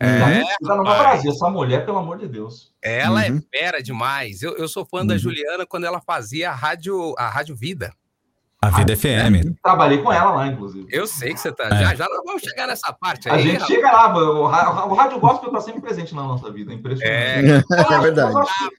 É, 0.00 0.42
Tá 0.64 0.76
no 0.76 0.84
rapaz. 0.84 0.98
Brasil, 1.22 1.30
essa 1.32 1.50
mulher, 1.50 1.84
pelo 1.84 1.98
amor 1.98 2.18
de 2.18 2.28
Deus. 2.28 2.72
Ela 2.82 3.26
Uhum. 3.28 3.40
é 3.52 3.58
fera 3.58 3.82
demais. 3.82 4.42
Eu, 4.42 4.56
eu 4.56 4.68
sou 4.68 4.84
fã 4.86 5.04
da 5.04 5.18
Juliana 5.18 5.66
quando 5.66 5.84
ela 5.84 6.00
fazia 6.00 6.50
a 6.50 6.54
rádio, 6.54 7.14
a 7.18 7.28
rádio 7.28 7.56
Vida. 7.56 7.92
A 8.60 8.70
Vida 8.70 8.96
FM. 8.96 9.54
Trabalhei 9.62 9.98
com 10.02 10.12
ela 10.12 10.32
lá, 10.32 10.46
inclusive. 10.48 10.86
Eu 10.90 11.06
sei 11.06 11.32
que 11.32 11.38
você 11.40 11.52
tá. 11.52 11.66
É. 11.66 11.78
Já, 11.80 11.94
já 11.94 12.06
vamos 12.24 12.42
chegar 12.42 12.66
nessa 12.66 12.92
parte 12.92 13.28
A 13.28 13.34
aí. 13.34 13.42
gente 13.42 13.52
rapaz. 13.54 13.68
chega 13.72 13.92
lá, 13.92 14.16
o, 14.18 14.46
ra- 14.46 14.84
o 14.86 14.94
rádio 14.94 15.20
gospel 15.20 15.50
tá 15.52 15.60
sempre 15.60 15.80
presente 15.80 16.12
na 16.14 16.22
nossa 16.24 16.50
vida, 16.52 16.72
é 16.72 16.74
impressionante. 16.74 17.08
É, 17.08 17.62
É 17.94 18.00
verdade. 18.00 18.34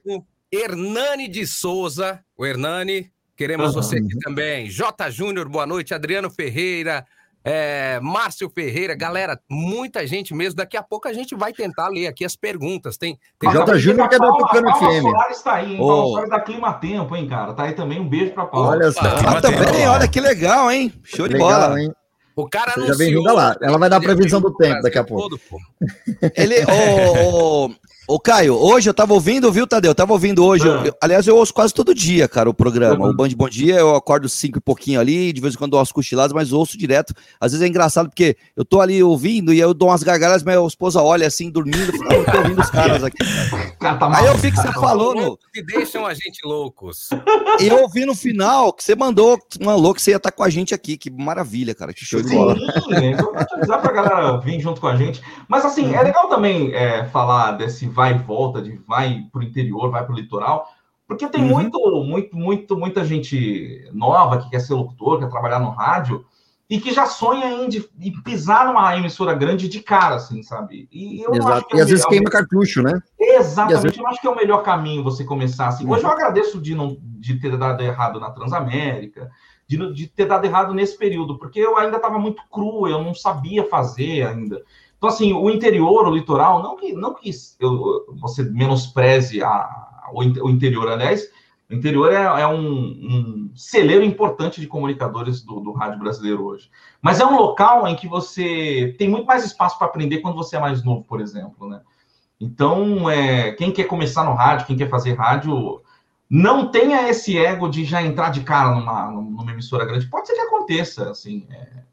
O 0.06 0.24
Hernani 0.52 1.28
de 1.30 1.48
Souza. 1.48 2.20
O 2.38 2.46
Hernani, 2.46 3.10
queremos 3.38 3.68
Aham. 3.74 3.82
você 3.82 3.98
aqui 3.98 4.20
também. 4.20 4.70
J. 4.70 5.10
Júnior, 5.12 5.48
boa 5.48 5.66
noite. 5.66 5.94
Adriano 5.94 6.30
Ferreira. 6.30 7.06
É, 7.44 8.00
Márcio 8.02 8.50
Ferreira, 8.54 8.96
galera, 8.96 9.40
muita 9.50 10.06
gente 10.06 10.34
mesmo. 10.34 10.56
Daqui 10.56 10.76
a 10.76 10.84
pouco 10.84 11.08
a 11.08 11.14
gente 11.14 11.36
vai 11.36 11.54
tentar 11.54 11.88
ler 11.88 12.08
aqui 12.08 12.26
as 12.26 12.36
perguntas. 12.36 12.98
Tem, 12.98 13.18
tem 13.40 13.52
J. 13.52 13.78
Júnior 13.78 14.10
que 14.10 14.16
é 14.16 14.20
da 14.20 14.28
Tucano 14.32 14.76
FM. 14.76 15.02
Soares 15.02 15.42
tá 15.42 15.54
aí, 15.56 15.74
hein? 15.74 15.80
Ô. 15.82 15.88
Paula 15.88 16.12
Soares 16.12 16.30
da 16.30 16.40
Clima 16.42 16.74
Tempo, 16.74 17.16
hein, 17.16 17.28
cara? 17.28 17.54
Tá 17.54 17.64
aí 17.64 17.74
também. 17.74 18.00
Um 18.00 18.08
beijo 18.10 18.34
pra 18.34 18.46
Paula. 18.46 18.70
Olha 18.70 18.92
só. 18.92 19.02
Ah, 19.02 19.42
também, 19.42 19.88
olha 19.88 20.08
que 20.08 20.20
legal, 20.20 20.70
hein? 20.72 20.94
Show 21.04 21.28
de 21.28 21.34
Legal, 21.34 21.50
bola. 21.50 21.82
hein? 21.82 21.92
O 22.36 22.48
cara 22.50 22.72
Seja 22.72 22.86
anunciou. 22.94 23.24
lá. 23.36 23.56
Ela 23.62 23.78
vai 23.78 23.90
dar 23.90 23.98
a 23.98 24.02
previsão 24.02 24.40
do 24.40 24.56
tempo 24.56 24.82
daqui 24.82 24.98
a 24.98 25.04
pouco. 25.04 25.30
Todo. 25.30 25.42
Ele, 26.36 26.56
ô, 26.66 27.66
ô, 27.66 27.72
ô, 28.10 28.20
Caio, 28.20 28.56
hoje 28.56 28.90
eu 28.90 28.94
tava 28.94 29.14
ouvindo, 29.14 29.52
viu, 29.52 29.68
Tadeu? 29.68 29.92
Eu 29.92 29.96
tava 29.96 30.14
ouvindo 30.14 30.44
hoje. 30.44 30.66
eu- 30.68 30.86
eu- 30.86 30.96
aliás, 31.02 31.28
eu 31.28 31.38
ouço 31.38 31.54
quase 31.54 31.74
todo 31.74 31.94
dia, 31.94 32.28
cara, 32.28 32.50
o 32.50 32.54
programa. 32.54 33.08
O 33.10 33.14
Band 33.14 33.30
Bom 33.36 33.48
Dia, 33.48 33.76
eu 33.76 33.96
acordo 33.96 34.28
cinco 34.28 34.58
e 34.58 34.62
pouquinho 34.62 35.00
ali, 35.00 35.32
de 35.32 35.40
vez 35.40 35.54
em 35.54 35.58
quando 35.58 35.72
dou 35.72 35.80
umas 35.80 35.92
cochiladas, 35.92 36.34
mas 36.34 36.52
ouço 36.52 36.78
direto. 36.78 37.14
Às 37.40 37.52
vezes 37.52 37.64
é 37.66 37.70
engraçado 37.70 38.10
porque 38.10 38.36
eu 38.56 38.66
tô 38.66 38.82
ali 38.82 39.02
ouvindo 39.04 39.54
e 39.54 39.60
eu 39.60 39.74
dou 39.74 39.90
umas 39.90 40.02
gargalhadas, 40.02 40.44
mas 40.44 40.58
a 40.58 40.66
esposa 40.66 41.02
olha 41.02 41.28
assim, 41.28 41.52
dormindo, 41.52 41.96
fala, 41.98 42.10
ah, 42.12 42.16
eu 42.16 42.26
tô 42.26 42.38
ouvindo 42.40 42.62
os 42.62 42.70
caras 42.70 43.04
aqui. 43.04 43.18
tá 43.80 43.98
Aí 44.18 44.26
eu 44.26 44.36
vi 44.38 44.52
que 44.52 44.58
você 44.58 44.72
falou 44.74 45.14
no. 45.14 45.38
Que 45.54 45.62
deixam 45.64 46.06
a 46.06 46.14
gente 46.14 46.40
loucos. 46.44 47.10
E 47.60 47.68
eu 47.68 47.82
ouvi 47.82 48.06
no 48.06 48.16
final 48.16 48.74
que 48.74 48.84
você 48.84 48.96
mandou, 48.96 49.38
mandou 49.62 49.94
que 49.94 50.02
você 50.02 50.12
ia 50.12 50.18
estar 50.18 50.32
com 50.32 50.44
a 50.44 50.50
gente 50.50 50.74
aqui. 50.74 50.98
Que 50.98 51.10
maravilha, 51.12 51.76
cara. 51.76 51.94
Que 51.94 52.04
show 52.04 52.22
de 52.22 52.34
bola. 52.34 52.56
Sim, 52.56 53.12
então 53.14 53.34
vou 53.34 53.46
te 53.46 53.54
avisar 53.56 53.82
pra 53.82 53.92
galera 53.92 54.38
vir 54.38 54.60
junto 54.60 54.82
com 54.82 54.88
a 54.88 54.96
gente. 54.96 55.22
Mas 55.48 55.64
assim, 55.64 55.94
é 55.96 56.02
legal 56.02 56.28
também 56.28 56.74
é, 56.74 57.06
falar 57.06 57.52
desse 57.52 57.86
vai 58.00 58.14
e 58.16 58.18
volta, 58.18 58.62
de 58.62 58.78
vai 58.88 59.26
pro 59.30 59.44
interior, 59.44 59.92
vai 59.92 60.06
pro 60.06 60.16
litoral, 60.16 60.66
porque 61.06 61.28
tem 61.28 61.44
muito, 61.44 61.78
muito, 62.06 62.38
muito, 62.38 62.78
muita 62.78 63.04
gente 63.04 63.90
nova 63.92 64.38
que 64.38 64.50
quer 64.50 64.62
ser 64.62 64.74
locutor, 64.74 65.20
quer 65.20 65.28
trabalhar 65.30 65.60
no 65.60 65.70
rádio, 65.70 66.24
e 66.70 66.80
que 66.80 66.94
já 66.94 67.06
sonha 67.06 67.48
em, 67.52 67.68
de- 67.68 67.90
em 68.00 68.14
pisar 68.22 68.68
numa 68.68 68.96
emissora 68.96 69.34
grande 69.34 69.68
de 69.68 69.82
cara, 69.82 70.16
assim, 70.16 70.42
sabe? 70.44 70.88
E 70.94 71.22
eu 71.22 71.32
não 71.32 71.48
acho 71.48 71.58
Exato. 71.58 71.68
que 71.68 71.74
é 71.74 71.78
E 71.78 71.80
o 71.80 71.84
às 71.84 71.90
vezes 71.90 72.06
queima 72.06 72.30
cartucho, 72.30 72.82
né? 72.82 73.02
Exatamente, 73.20 73.82
vezes- 73.82 73.98
eu 73.98 74.08
acho 74.08 74.22
que 74.22 74.28
é 74.28 74.30
o 74.30 74.36
melhor 74.36 74.64
caminho 74.64 75.04
você 75.04 75.26
começar 75.26 75.68
assim. 75.68 75.86
Hoje 75.92 76.04
eu 76.06 76.10
agradeço 76.12 76.62
de 76.62 76.74
não 76.74 76.96
de 77.02 77.38
ter 77.38 77.58
dado 77.58 77.82
errado 77.84 78.18
na 78.18 78.30
Transamérica, 78.32 79.30
de, 79.68 79.94
de 79.94 80.08
ter 80.08 80.26
dado 80.26 80.46
errado 80.46 80.74
nesse 80.74 80.98
período, 80.98 81.38
porque 81.38 81.60
eu 81.60 81.76
ainda 81.78 81.98
estava 81.98 82.18
muito 82.18 82.42
cru, 82.50 82.88
eu 82.88 83.04
não 83.04 83.14
sabia 83.14 83.68
fazer 83.68 84.26
ainda. 84.26 84.64
Então, 85.00 85.08
assim, 85.10 85.32
o 85.32 85.50
interior, 85.50 86.06
o 86.06 86.14
litoral, 86.14 86.62
não 86.62 86.76
que, 86.76 86.92
não 86.92 87.16
que 87.16 87.32
eu, 87.58 88.06
você 88.20 88.44
menospreze 88.44 89.42
a, 89.42 90.10
o, 90.12 90.20
o 90.20 90.50
interior, 90.50 90.90
aliás, 90.90 91.32
o 91.70 91.74
interior 91.74 92.12
é, 92.12 92.42
é 92.42 92.48
um, 92.48 92.60
um 92.60 93.52
celeiro 93.56 94.04
importante 94.04 94.60
de 94.60 94.68
comunicadores 94.68 95.42
do, 95.42 95.62
do 95.62 95.72
rádio 95.72 96.00
brasileiro 96.00 96.44
hoje. 96.44 96.70
Mas 97.02 97.22
é 97.22 97.26
um 97.26 97.38
local 97.38 97.88
em 97.88 97.96
que 97.96 98.10
você 98.10 98.94
tem 98.98 99.08
muito 99.08 99.26
mais 99.26 99.46
espaço 99.46 99.78
para 99.78 99.88
aprender 99.88 100.18
quando 100.20 100.36
você 100.36 100.58
é 100.58 100.60
mais 100.60 100.84
novo, 100.84 101.06
por 101.06 101.22
exemplo, 101.22 101.70
né? 101.70 101.80
Então, 102.42 103.10
é, 103.10 103.54
quem 103.54 103.72
quer 103.72 103.86
começar 103.86 104.26
no 104.26 104.34
rádio, 104.34 104.66
quem 104.68 104.76
quer 104.76 104.90
fazer 104.90 105.14
rádio, 105.14 105.82
não 106.30 106.70
tenha 106.70 107.08
esse 107.10 107.38
ego 107.38 107.70
de 107.70 107.86
já 107.86 108.02
entrar 108.02 108.32
de 108.32 108.42
cara 108.42 108.76
numa, 108.76 109.12
numa 109.12 109.52
emissora 109.52 109.86
grande. 109.86 110.08
Pode 110.08 110.28
ser 110.28 110.34
que 110.34 110.42
aconteça, 110.42 111.10
assim, 111.10 111.48
é, 111.50 111.84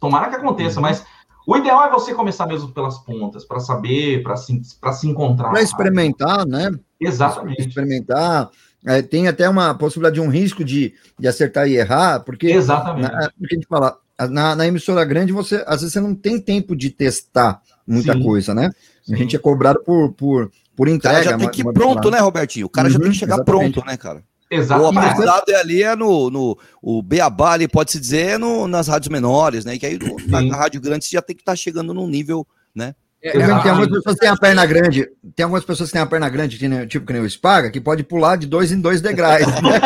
tomara 0.00 0.28
que 0.28 0.36
aconteça, 0.36 0.80
mas 0.80 1.06
o 1.46 1.56
ideal 1.56 1.84
é 1.84 1.90
você 1.90 2.12
começar 2.12 2.46
mesmo 2.46 2.72
pelas 2.72 2.98
pontas, 2.98 3.44
para 3.44 3.60
saber, 3.60 4.22
para 4.22 4.36
se, 4.36 4.60
pra 4.80 4.92
se 4.92 5.08
encontrar. 5.08 5.50
Para 5.50 5.62
experimentar, 5.62 6.44
né? 6.46 6.70
Exatamente. 7.00 7.60
Experimentar. 7.68 8.50
É, 8.84 9.00
tem 9.02 9.28
até 9.28 9.48
uma 9.48 9.74
possibilidade 9.74 10.14
de 10.16 10.20
um 10.20 10.28
risco 10.28 10.64
de, 10.64 10.94
de 11.18 11.26
acertar 11.28 11.68
e 11.68 11.76
errar, 11.76 12.20
porque. 12.20 12.48
Exatamente. 12.48 13.10
Na, 13.10 13.30
porque 13.38 13.54
a 13.54 13.58
gente 13.58 13.66
fala, 13.66 13.98
na, 14.30 14.54
na 14.56 14.66
emissora 14.66 15.04
grande, 15.04 15.32
você 15.32 15.64
às 15.66 15.80
vezes 15.80 15.92
você 15.92 16.00
não 16.00 16.14
tem 16.14 16.40
tempo 16.40 16.74
de 16.76 16.90
testar 16.90 17.60
muita 17.86 18.12
Sim. 18.12 18.22
coisa, 18.22 18.54
né? 18.54 18.70
A 19.10 19.14
gente 19.16 19.36
é 19.36 19.38
cobrado 19.38 19.80
por, 19.84 20.12
por, 20.12 20.50
por 20.76 20.88
O 20.88 20.90
entrega. 20.90 21.14
cara 21.16 21.30
já 21.30 21.38
tem 21.38 21.50
que 21.50 21.62
ir 21.62 21.72
pronto, 21.72 22.10
né, 22.10 22.18
Robertinho? 22.18 22.66
O 22.66 22.70
cara 22.70 22.90
já 22.90 22.98
tem 22.98 23.06
Uhum, 23.06 23.12
que 23.12 23.18
chegar 23.18 23.36
exatamente. 23.36 23.72
pronto, 23.72 23.86
né, 23.86 23.96
cara? 23.96 24.22
Exato. 24.50 24.82
O 24.82 24.86
aprendizado 24.86 25.48
é 25.48 25.56
ali 25.56 25.82
é 25.82 25.96
no, 25.96 26.30
no 26.30 26.58
o 26.80 27.02
beabá 27.02 27.52
ali, 27.52 27.66
pode-se 27.66 27.98
dizer, 27.98 28.34
é 28.34 28.38
no, 28.38 28.68
nas 28.68 28.88
rádios 28.88 29.10
menores, 29.10 29.64
né? 29.64 29.78
Que 29.78 29.86
aí 29.86 29.98
na, 30.26 30.40
na 30.40 30.56
rádio 30.56 30.80
grande 30.80 31.04
você 31.04 31.16
já 31.16 31.22
tem 31.22 31.34
que 31.34 31.42
estar 31.42 31.56
chegando 31.56 31.92
num 31.92 32.06
nível, 32.06 32.46
né? 32.74 32.94
Tem, 33.20 33.32
tem 33.32 33.42
algumas 33.42 33.88
pessoas 33.88 34.14
que 34.14 34.20
têm 34.20 34.28
a 34.28 34.36
perna 34.36 34.66
grande, 34.66 35.10
tem 35.34 35.44
algumas 35.44 35.64
pessoas 35.64 35.88
que 35.88 35.92
têm 35.94 36.02
a 36.02 36.06
perna 36.06 36.28
grande, 36.28 36.86
tipo 36.86 37.06
que 37.06 37.12
nem 37.12 37.22
o 37.22 37.28
Spaga, 37.28 37.70
que 37.70 37.80
pode 37.80 38.04
pular 38.04 38.36
de 38.36 38.46
dois 38.46 38.70
em 38.70 38.80
dois 38.80 39.00
degraus. 39.00 39.46
né? 39.46 39.80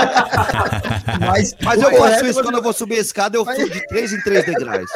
mas, 1.26 1.54
Mas 1.62 1.80
eu 1.80 1.90
faço 1.96 2.24
é 2.24 2.28
isso 2.28 2.42
quando 2.42 2.56
eu 2.56 2.62
vou 2.62 2.72
subir 2.72 2.96
a 2.96 3.00
escada, 3.00 3.38
eu 3.38 3.44
fui 3.44 3.70
de 3.70 3.86
três 3.86 4.12
em 4.12 4.20
três 4.20 4.44
degraus. 4.44 4.90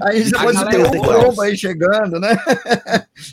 Aí 0.00 0.24
você 0.24 0.34
A 0.34 0.40
pode 0.40 0.70
ter 0.70 0.86
um 0.86 0.90
boa. 0.90 1.24
pombo 1.24 1.42
aí 1.42 1.56
chegando, 1.56 2.18
né? 2.18 2.36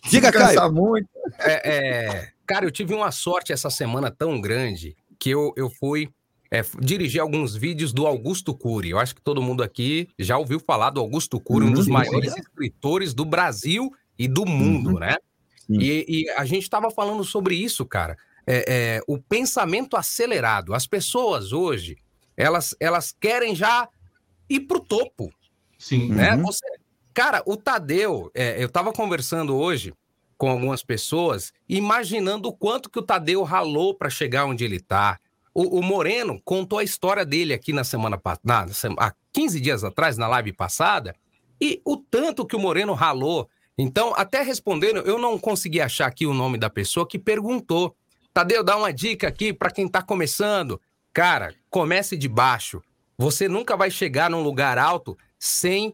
Diga, 0.10 0.28
Se 0.28 0.34
cansar 0.34 0.56
Caio. 0.56 0.74
muito. 0.74 1.08
É, 1.40 1.72
é, 2.10 2.28
cara, 2.46 2.66
eu 2.66 2.72
tive 2.72 2.94
uma 2.94 3.12
sorte 3.12 3.52
essa 3.52 3.70
semana 3.70 4.12
tão 4.12 4.40
grande 4.40 4.96
que 5.22 5.30
eu, 5.30 5.54
eu 5.56 5.70
fui 5.70 6.10
é, 6.50 6.64
dirigir 6.80 7.22
alguns 7.22 7.56
vídeos 7.56 7.94
do 7.94 8.08
Augusto 8.08 8.56
Cury. 8.56 8.90
Eu 8.90 8.98
acho 8.98 9.14
que 9.14 9.22
todo 9.22 9.40
mundo 9.40 9.62
aqui 9.62 10.10
já 10.18 10.36
ouviu 10.36 10.60
falar 10.60 10.90
do 10.90 11.00
Augusto 11.00 11.40
Cury, 11.40 11.66
um 11.66 11.68
Uhum, 11.68 11.74
dos 11.76 11.86
sim, 11.86 11.92
maiores 11.92 12.36
escritores 12.36 13.14
do 13.14 13.24
Brasil 13.24 13.92
e 14.18 14.28
do 14.28 14.48
mundo, 14.48 15.00
né? 15.00 15.18
E, 15.70 16.06
e 16.10 16.30
a 16.32 16.44
gente 16.44 16.64
estava 16.64 16.90
falando 16.90 17.24
sobre 17.24 17.56
isso, 17.56 17.86
cara. 17.86 18.18
É, 18.48 18.66
é, 18.68 19.02
o 19.08 19.20
pensamento 19.20 19.96
acelerado. 19.96 20.74
As 20.74 20.88
pessoas 20.88 21.54
hoje, 21.54 21.98
elas, 22.36 22.76
elas 22.80 23.16
querem 23.18 23.56
já 23.56 23.88
ir 24.50 24.62
pro 24.62 24.80
topo. 24.80 25.32
Sim. 25.78 26.10
Né? 26.10 26.36
Uhum. 26.36 26.42
Você, 26.42 26.66
cara, 27.14 27.44
o 27.46 27.56
Tadeu, 27.56 28.32
é, 28.34 28.62
eu 28.62 28.66
estava 28.66 28.92
conversando 28.92 29.56
hoje 29.56 29.94
com 30.42 30.50
algumas 30.50 30.84
pessoas, 30.84 31.54
imaginando 31.70 32.50
o 32.50 32.52
quanto 32.52 32.90
que 32.90 32.98
o 32.98 33.04
Tadeu 33.04 33.44
ralou 33.44 33.94
para 33.94 34.10
chegar 34.10 34.46
onde 34.46 34.66
ele 34.66 34.78
está. 34.78 35.20
O, 35.54 35.78
o 35.78 35.84
Moreno 35.84 36.42
contou 36.44 36.80
a 36.80 36.84
história 36.84 37.24
dele 37.24 37.54
aqui 37.54 37.72
na 37.72 37.84
semana 37.84 38.18
passada, 38.18 38.72
há 38.98 39.14
15 39.32 39.62
dias 39.62 39.84
atrás, 39.84 40.18
na 40.18 40.28
live 40.28 40.52
passada, 40.52 41.16
e 41.62 41.80
o 41.86 41.96
tanto 41.96 42.44
que 42.44 42.56
o 42.56 42.60
Moreno 42.60 42.94
ralou. 42.94 43.48
Então, 43.78 44.16
até 44.18 44.42
respondendo, 44.42 45.02
eu 45.02 45.20
não 45.20 45.38
consegui 45.38 45.80
achar 45.80 46.08
aqui 46.08 46.26
o 46.26 46.34
nome 46.34 46.58
da 46.58 46.72
pessoa 46.72 47.08
que 47.08 47.20
perguntou. 47.20 47.96
Tadeu, 48.34 48.64
dá 48.64 48.76
uma 48.76 48.92
dica 48.92 49.28
aqui 49.28 49.54
para 49.54 49.70
quem 49.70 49.86
está 49.86 50.02
começando. 50.02 50.82
Cara, 51.14 51.54
comece 51.70 52.18
de 52.18 52.28
baixo. 52.28 52.82
Você 53.16 53.48
nunca 53.48 53.78
vai 53.78 53.92
chegar 53.92 54.28
num 54.28 54.42
lugar 54.42 54.80
alto 54.80 55.16
sem 55.38 55.94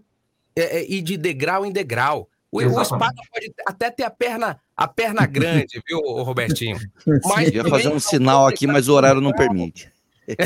é, 0.55 0.77
é, 0.77 0.89
ir 0.89 1.01
de 1.01 1.17
degrau 1.17 1.65
em 1.65 1.71
degrau. 1.73 2.29
O, 2.65 2.77
o 2.77 2.81
espada 2.81 3.15
pode 3.31 3.51
até 3.65 3.89
ter 3.91 4.03
a 4.03 4.09
perna, 4.09 4.59
a 4.75 4.87
perna 4.87 5.25
grande, 5.27 5.81
viu, 5.87 5.99
Robertinho? 6.23 6.77
Eu 7.05 7.53
ia 7.53 7.65
fazer 7.65 7.89
um 7.89 7.99
sinal 7.99 8.47
aqui, 8.47 8.65
mas 8.67 8.87
o 8.87 8.93
horário 8.93 9.21
não 9.21 9.31
permite. 9.33 9.91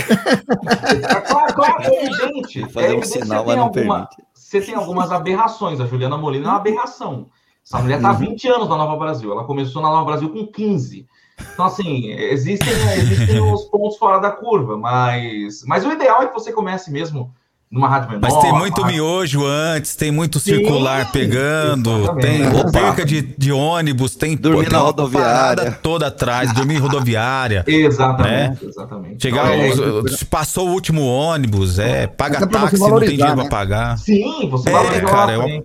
Claro, 1.27 1.53
claro, 1.55 1.83
é 1.83 2.05
evidente. 2.05 2.69
Fazer 2.71 2.93
é 2.93 2.97
um 2.97 3.03
sinal, 3.03 3.43
você 3.43 3.45
mas 3.45 3.45
tem 3.45 3.55
não 3.55 3.63
alguma- 3.63 4.09
Você 4.33 4.61
tem 4.61 4.75
algumas 4.75 5.11
aberrações. 5.11 5.79
A 5.79 5.85
Juliana 5.85 6.17
Molina 6.17 6.45
é 6.45 6.49
uma 6.49 6.57
aberração. 6.57 7.29
Essa 7.65 7.79
mulher 7.79 7.97
está 7.97 8.09
há 8.09 8.13
20 8.13 8.47
anos 8.47 8.69
na 8.69 8.75
Nova 8.77 8.97
Brasil. 8.97 9.31
Ela 9.31 9.43
começou 9.45 9.81
na 9.81 9.89
Nova 9.89 10.05
Brasil 10.05 10.29
com 10.29 10.45
15. 10.45 11.07
Então, 11.53 11.65
assim, 11.65 12.11
existem, 12.11 12.71
existem 12.97 13.39
os 13.41 13.63
pontos 13.65 13.97
fora 13.97 14.19
da 14.19 14.29
curva, 14.31 14.77
mas, 14.77 15.63
mas 15.65 15.85
o 15.85 15.91
ideal 15.91 16.21
é 16.21 16.27
que 16.27 16.33
você 16.33 16.51
comece 16.51 16.91
mesmo 16.91 17.33
numa 17.71 17.87
rádio 17.87 18.09
menor. 18.09 18.21
Mas 18.21 18.37
tem 18.41 18.51
muito 18.53 18.81
rádio... 18.81 18.95
miojo 18.97 19.45
antes, 19.45 19.95
tem 19.95 20.11
muito 20.11 20.39
circular 20.39 21.05
Sim, 21.05 21.11
pegando, 21.13 22.13
tem 22.15 22.41
exatamente. 22.41 22.71
perca 22.73 23.05
de, 23.05 23.21
de 23.21 23.51
ônibus, 23.51 24.15
tem, 24.15 24.35
Dormir 24.35 24.63
tem 24.65 24.73
na 24.73 24.79
rodoviária. 24.79 25.71
toda 25.81 26.07
atrás, 26.07 26.51
dormir 26.53 26.75
em 26.75 26.79
rodoviária. 26.79 27.63
Exatamente, 27.67 28.65
exatamente. 28.65 29.21
Chegar, 29.21 29.55
Então, 29.57 29.99
os- 30.03 30.23
passou 30.23 30.67
o 30.67 30.71
último 30.73 31.01
ônibus, 31.05 31.79
é, 31.79 32.07
paga 32.07 32.45
pra 32.45 32.59
você 32.61 32.77
táxi, 32.77 32.79
não 32.79 32.99
tem 32.99 33.09
dinheiro 33.09 33.35
né? 33.35 33.41
pra 33.43 33.49
pagar. 33.49 33.97
Sim, 33.97 34.49
você 34.49 34.69
É, 34.69 34.73
valoriza 34.73 35.01
cara, 35.05 35.31
é 35.31 35.37
um-. 35.37 35.63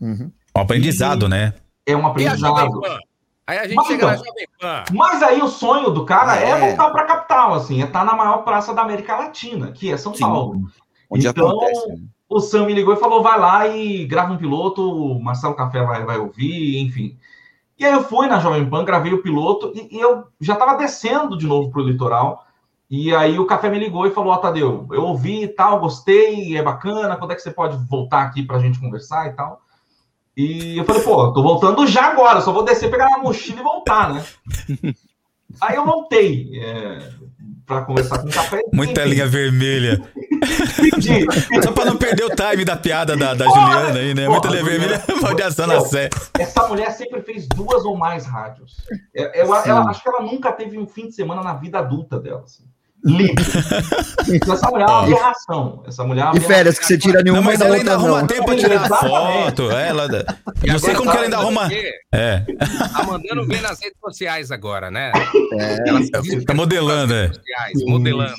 Uhum. 0.00 0.30
Um 0.56 0.60
aprendizado, 0.60 1.28
né? 1.28 1.54
É 1.86 1.96
um 1.96 2.02
E 2.02 2.06
aprendizado. 2.06 2.80
Aí 3.46 3.58
a 3.58 3.64
gente 3.64 3.74
Mas 3.74 3.86
chega 3.86 4.14
então. 4.14 4.84
Mas 4.92 5.22
aí 5.22 5.42
o 5.42 5.48
sonho 5.48 5.90
do 5.90 6.04
cara 6.04 6.36
é, 6.36 6.50
É. 6.50 6.58
voltar 6.68 6.90
para 6.90 7.02
a 7.02 7.06
capital, 7.06 7.54
assim, 7.54 7.82
é 7.82 7.86
estar 7.86 8.04
na 8.04 8.14
maior 8.14 8.38
praça 8.38 8.72
da 8.72 8.82
América 8.82 9.16
Latina, 9.16 9.72
que 9.72 9.90
é 9.92 9.96
São 9.96 10.14
Sim. 10.14 10.20
Paulo. 10.20 10.62
Onde 11.12 11.26
Então, 11.28 11.48
acontece. 11.48 11.88
né? 11.88 11.98
O 12.28 12.40
Sam 12.40 12.64
me 12.66 12.72
ligou 12.74 12.94
e 12.94 12.98
falou: 12.98 13.22
vai 13.22 13.38
lá 13.38 13.68
e 13.68 14.06
grava 14.06 14.32
um 14.32 14.38
piloto, 14.38 14.82
o 14.82 15.22
Marcelo 15.22 15.54
Café 15.54 15.84
vai, 15.84 16.04
vai 16.04 16.18
ouvir, 16.18 16.78
enfim. 16.80 17.18
E 17.78 17.84
aí 17.84 17.92
eu 17.92 18.02
fui 18.04 18.26
na 18.26 18.38
Jovem 18.38 18.68
Pan, 18.68 18.84
gravei 18.84 19.12
o 19.12 19.22
piloto 19.22 19.72
e, 19.74 19.96
e 19.96 20.00
eu 20.00 20.24
já 20.40 20.54
estava 20.54 20.76
descendo 20.78 21.36
de 21.36 21.46
novo 21.46 21.70
pro 21.70 21.82
litoral. 21.82 22.46
E 22.88 23.14
aí 23.14 23.38
o 23.38 23.46
Café 23.46 23.68
me 23.68 23.78
ligou 23.78 24.06
e 24.06 24.10
falou: 24.10 24.32
Ó, 24.32 24.36
Tadeu, 24.38 24.86
eu 24.90 25.02
ouvi 25.04 25.42
e 25.42 25.48
tal, 25.48 25.80
gostei, 25.80 26.56
é 26.56 26.62
bacana, 26.62 27.16
quando 27.16 27.32
é 27.32 27.34
que 27.34 27.42
você 27.42 27.50
pode 27.50 27.76
voltar 27.88 28.22
aqui 28.22 28.42
pra 28.42 28.58
gente 28.58 28.80
conversar 28.80 29.26
e 29.28 29.32
tal? 29.32 29.60
E 30.34 30.78
eu 30.78 30.84
falei, 30.86 31.02
pô, 31.02 31.30
tô 31.32 31.42
voltando 31.42 31.86
já 31.86 32.06
agora, 32.06 32.40
só 32.40 32.52
vou 32.52 32.64
descer, 32.64 32.90
pegar 32.90 33.04
minha 33.04 33.18
mochila 33.18 33.60
e 33.60 33.62
voltar, 33.62 34.14
né? 34.14 34.24
Aí 35.60 35.76
eu 35.76 35.84
voltei 35.84 36.58
é, 36.58 37.10
para 37.66 37.82
conversar 37.82 38.18
com 38.18 38.28
o 38.28 38.32
café. 38.32 38.60
Muita 38.72 39.04
linha 39.04 39.26
vermelha. 39.26 40.02
pedi. 40.76 41.26
Só 41.62 41.72
pra 41.72 41.84
não 41.84 41.96
perder 41.96 42.24
o 42.24 42.30
time 42.30 42.64
da 42.64 42.76
piada 42.76 43.16
da, 43.16 43.34
da 43.34 43.44
Juliana 43.44 43.98
aí, 43.98 44.14
né? 44.14 44.28
Muita 44.28 44.48
linha 44.48 44.64
vermelha, 44.64 45.02
maldição 45.20 45.66
na 45.66 45.80
sé. 45.80 46.10
Essa 46.38 46.66
mulher 46.68 46.90
sempre 46.92 47.22
fez 47.22 47.46
duas 47.46 47.84
ou 47.84 47.96
mais 47.96 48.26
rádios. 48.26 48.76
É, 49.14 49.42
Eu, 49.42 49.54
ela, 49.54 49.90
acho 49.90 50.02
que 50.02 50.08
ela 50.08 50.22
nunca 50.22 50.52
teve 50.52 50.78
um 50.78 50.86
fim 50.86 51.08
de 51.08 51.14
semana 51.14 51.42
na 51.42 51.54
vida 51.54 51.78
adulta 51.78 52.18
dela. 52.18 52.42
Assim. 52.44 52.64
Livre. 53.04 53.34
Então, 54.28 54.54
essa 54.54 54.70
mulher 54.70 54.84
é 54.88 54.90
uma 54.92 55.02
aberração. 55.02 55.82
Essa 55.86 56.04
mulher 56.04 56.20
é 56.22 56.24
uma 56.26 56.36
E 56.36 56.40
férias 56.40 56.78
que 56.78 56.86
você 56.86 56.96
tira 56.96 57.22
nenhuma 57.22 57.40
Não, 57.40 57.46
mas 57.50 57.58
da 57.58 57.66
ela 57.66 57.74
ainda 57.74 57.90
outra 57.92 58.06
arruma 58.06 58.20
não. 58.20 58.26
tempo 58.28 58.44
pra 58.46 58.56
tirar 58.56 58.88
foto. 58.88 59.70
Ela, 59.72 60.06
E 60.62 60.70
não 60.70 60.78
sei 60.78 60.94
como 60.94 61.06
tá 61.06 61.10
que 61.10 61.16
ela 61.16 61.24
ainda 61.26 61.36
arruma. 61.38 61.68
É, 62.12 62.44
Tá 62.92 63.02
mandando 63.04 63.44
ver 63.46 63.60
nas 63.62 63.80
redes 63.80 63.98
sociais 64.00 64.52
agora, 64.52 64.90
né? 64.92 65.10
É, 65.58 65.88
Ela 65.88 66.00
se 66.02 66.44
tá 66.44 66.54
modelando, 66.54 67.12
é. 67.12 67.22
redes 67.22 67.38
sociais, 67.38 67.72
modelando. 67.86 68.32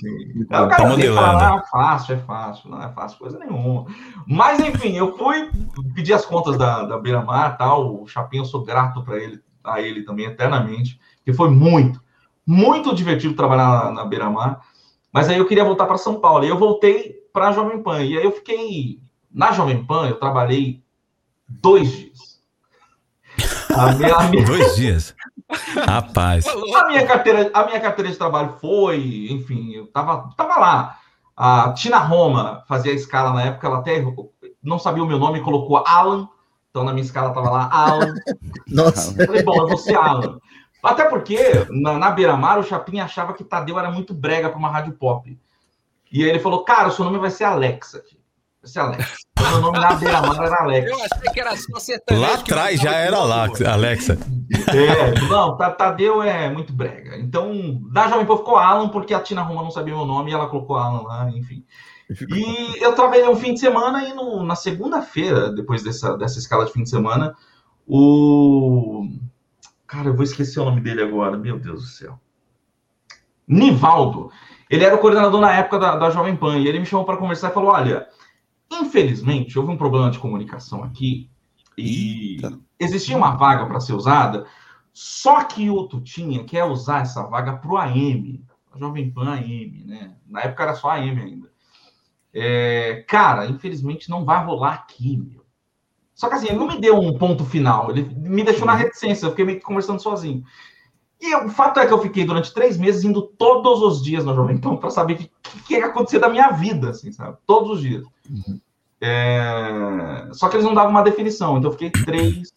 Aí 0.50 0.64
o 0.64 0.70
Tá 0.70 0.84
e 0.84 0.88
modelando. 0.88 1.22
fala, 1.28 1.54
ah, 1.56 1.58
é 1.58 1.70
fácil, 1.70 2.16
é 2.16 2.18
fácil, 2.20 2.70
não 2.72 2.82
é 2.82 2.90
fácil 2.94 3.20
coisa 3.20 3.38
nenhuma. 3.38 3.86
Mas 4.26 4.60
enfim, 4.60 4.96
eu 4.96 5.18
fui 5.18 5.50
pedir 5.94 6.14
as 6.14 6.26
contas 6.26 6.58
da, 6.58 6.84
da 6.84 6.98
Beira 6.98 7.22
Mar 7.22 7.58
tal. 7.58 8.02
O 8.02 8.08
Chapinha, 8.08 8.42
eu 8.42 8.46
sou 8.46 8.64
grato 8.64 9.04
para 9.04 9.18
ele, 9.22 9.40
a 9.64 9.82
ele 9.82 10.04
também, 10.04 10.26
eternamente, 10.28 10.98
que 11.26 11.34
foi 11.34 11.50
muito, 11.50 12.02
muito 12.46 12.94
divertido 12.96 13.36
trabalhar 13.36 13.86
na, 13.86 13.92
na 13.92 14.06
Beira 14.06 14.30
Mar. 14.30 14.62
Mas 15.12 15.30
aí 15.30 15.38
eu 15.38 15.46
queria 15.46 15.64
voltar 15.64 15.86
para 15.86 15.98
São 15.98 16.20
Paulo. 16.20 16.44
E 16.44 16.50
eu 16.50 16.58
voltei 16.58 17.16
para 17.32 17.50
a 17.50 17.52
Jovem 17.52 17.82
Pan. 17.82 18.02
E 18.04 18.18
aí 18.18 18.24
eu 18.24 18.32
fiquei. 18.32 19.00
Na 19.32 19.52
Jovem 19.52 19.84
Pan, 19.84 20.08
eu 20.10 20.16
trabalhei 20.20 20.84
dois 21.48 21.92
dias. 21.92 22.40
A 23.76 23.92
minha, 23.94 24.14
a 24.16 24.24
minha- 24.30 24.46
Dois 24.46 24.76
dias. 24.76 25.16
Rapaz. 25.88 26.46
a 26.48 26.88
minha 26.88 27.06
carteira, 27.06 27.50
a 27.54 27.66
minha 27.66 27.80
carteira 27.80 28.10
de 28.12 28.18
trabalho 28.18 28.54
foi, 28.60 29.28
enfim, 29.30 29.72
eu 29.74 29.88
tava, 29.88 30.30
tava 30.36 30.60
lá. 30.60 30.98
A 31.36 31.74
Tina 31.74 31.98
Roma 31.98 32.64
fazia 32.68 32.92
a 32.92 32.96
escala 32.96 33.34
na 33.34 33.44
época, 33.44 33.68
ela 33.68 33.80
até 33.80 34.04
não 34.62 34.78
sabia 34.80 35.04
o 35.04 35.08
meu 35.08 35.18
nome 35.20 35.40
e 35.40 35.44
colocou 35.44 35.78
Alan. 35.86 36.28
Então 36.70 36.84
na 36.84 36.92
minha 36.94 37.06
escala 37.06 37.34
tava 37.34 37.50
lá 37.52 37.70
Alan. 37.72 38.14
Nossa. 38.68 39.20
Eu 39.20 39.26
falei, 39.28 39.44
bom, 39.44 39.56
eu 39.62 39.68
vou 39.68 39.78
ser 39.78 39.96
Alan. 39.96 40.40
Até 40.84 41.06
porque 41.06 41.38
na, 41.70 41.98
na 41.98 42.12
Beira 42.12 42.36
Mar 42.36 42.60
o 42.60 42.64
Chapinha 42.64 43.06
achava 43.06 43.34
que 43.34 43.44
Tadeu 43.44 43.80
era 43.80 43.90
muito 43.90 44.14
brega 44.14 44.50
para 44.50 44.60
uma 44.60 44.70
rádio 44.70 44.94
pop. 44.94 45.40
E 46.12 46.24
aí 46.24 46.30
ele 46.30 46.40
falou, 46.40 46.64
cara, 46.64 46.90
o 46.90 46.92
seu 46.92 47.06
nome 47.06 47.18
vai 47.18 47.32
ser 47.32 47.46
Alexa. 47.46 48.04
Vai 48.62 48.70
ser 48.72 48.80
Alexa. 48.80 49.14
Então, 49.32 49.52
meu 49.52 49.62
nome 49.62 49.80
na 49.80 49.94
Beira 49.96 50.22
Mar 50.22 50.44
era 50.44 50.62
Alexa. 50.62 50.90
Eu 50.90 50.96
achei 51.04 51.32
que 51.34 51.40
era 51.40 51.56
só 51.56 51.80
sertanejo. 51.80 52.26
Lá 52.28 52.34
atrás 52.36 52.80
já 52.82 52.92
era 52.96 53.18
pô. 53.18 53.24
Alexa. 53.24 54.18
É, 54.76 55.20
não, 55.28 55.58
Ta- 55.58 55.72
Tadeu 55.72 56.22
é 56.22 56.50
muito 56.50 56.72
brega. 56.74 57.18
Então, 57.18 57.82
da 57.92 58.08
Jovem 58.10 58.26
Pan 58.26 58.38
ficou 58.38 58.58
Alan, 58.58 58.90
porque 58.90 59.14
a 59.14 59.20
Tina 59.22 59.42
Roma 59.42 59.64
não 59.64 59.72
sabia 59.72 59.96
meu 59.96 60.06
nome 60.06 60.32
e 60.32 60.34
ela 60.34 60.48
colocou 60.48 60.76
Alan 60.78 61.02
lá, 61.04 61.30
enfim. 61.32 61.64
E 62.30 62.84
eu 62.84 62.94
trabalhei 62.94 63.28
um 63.28 63.36
fim 63.36 63.54
de 63.54 63.60
semana 63.62 64.04
e 64.08 64.14
no- 64.14 64.44
na 64.44 64.56
segunda-feira, 64.56 65.50
depois 65.52 65.82
dessa, 65.82 66.16
dessa 66.18 66.38
escala 66.38 66.66
de 66.66 66.72
fim 66.74 66.84
de 66.84 66.90
semana, 66.90 67.36
o. 67.88 69.08
Cara, 69.94 70.10
eu 70.10 70.16
vou 70.16 70.24
esquecer 70.24 70.60
o 70.60 70.66
nome 70.66 70.82
dele 70.82 71.04
agora, 71.04 71.38
meu 71.38 71.60
Deus 71.60 71.84
do 71.84 71.88
céu. 71.88 72.20
Nivaldo. 73.48 74.32
Ele 74.68 74.84
era 74.84 74.96
o 74.96 74.98
coordenador 74.98 75.40
na 75.40 75.54
época 75.54 75.78
da, 75.78 75.96
da 75.98 76.10
Jovem 76.10 76.36
Pan 76.36 76.58
e 76.58 76.68
ele 76.68 76.80
me 76.80 76.86
chamou 76.88 77.06
para 77.06 77.16
conversar 77.16 77.52
e 77.52 77.54
falou: 77.54 77.70
Olha, 77.70 78.08
infelizmente 78.72 79.60
houve 79.60 79.72
um 79.72 79.78
problema 79.78 80.10
de 80.10 80.18
comunicação 80.18 80.84
aqui 80.84 81.30
e 81.78 82.42
existia 82.80 83.16
uma 83.16 83.36
vaga 83.36 83.68
para 83.68 83.80
ser 83.80 83.94
usada, 83.94 84.48
só 84.92 85.44
que 85.44 85.70
o 85.70 85.88
Tutinha 85.88 86.44
quer 86.44 86.64
usar 86.64 87.02
essa 87.02 87.22
vaga 87.28 87.54
para 87.58 87.72
o 87.72 87.78
AM, 87.78 88.44
a 88.72 88.80
Jovem 88.80 89.12
Pan 89.12 89.32
AM, 89.32 89.84
né? 89.86 90.16
Na 90.26 90.42
época 90.42 90.64
era 90.64 90.74
só 90.74 90.90
AM 90.90 91.22
ainda. 91.22 91.52
É, 92.34 93.06
cara, 93.08 93.46
infelizmente 93.46 94.10
não 94.10 94.26
vai 94.26 94.44
rolar 94.44 94.74
aqui, 94.74 95.18
meu. 95.18 95.43
Só 96.24 96.30
que 96.30 96.36
assim, 96.36 96.48
ele 96.48 96.56
não 96.58 96.68
me 96.68 96.80
deu 96.80 96.98
um 96.98 97.18
ponto 97.18 97.44
final, 97.44 97.92
ele 97.92 98.04
me 98.16 98.46
deixou 98.46 98.66
na 98.66 98.74
reticência, 98.74 99.26
eu 99.26 99.32
fiquei 99.32 99.44
meio 99.44 99.60
que 99.60 99.66
conversando 99.66 100.02
sozinho. 100.02 100.42
E 101.20 101.36
o 101.36 101.50
fato 101.50 101.82
é 101.82 101.86
que 101.86 101.92
eu 101.92 102.00
fiquei 102.02 102.24
durante 102.24 102.54
três 102.54 102.78
meses 102.78 103.04
indo 103.04 103.22
todos 103.24 103.82
os 103.82 104.02
dias 104.02 104.24
na 104.24 104.34
Jovem 104.34 104.58
Pan 104.58 104.78
para 104.78 104.90
saber 104.90 105.16
o 105.16 105.18
que, 105.18 105.30
que 105.68 105.74
ia 105.74 105.86
acontecer 105.86 106.20
da 106.20 106.30
minha 106.30 106.50
vida, 106.52 106.92
assim, 106.92 107.12
sabe? 107.12 107.36
Todos 107.46 107.72
os 107.72 107.82
dias. 107.82 108.06
É, 109.02 110.30
Só 110.32 110.48
que 110.48 110.56
eles 110.56 110.66
não 110.66 110.74
davam 110.74 110.92
uma 110.92 111.04
definição, 111.04 111.58
então 111.58 111.70
eu 111.70 111.78
fiquei 111.78 111.90
três, 111.92 112.54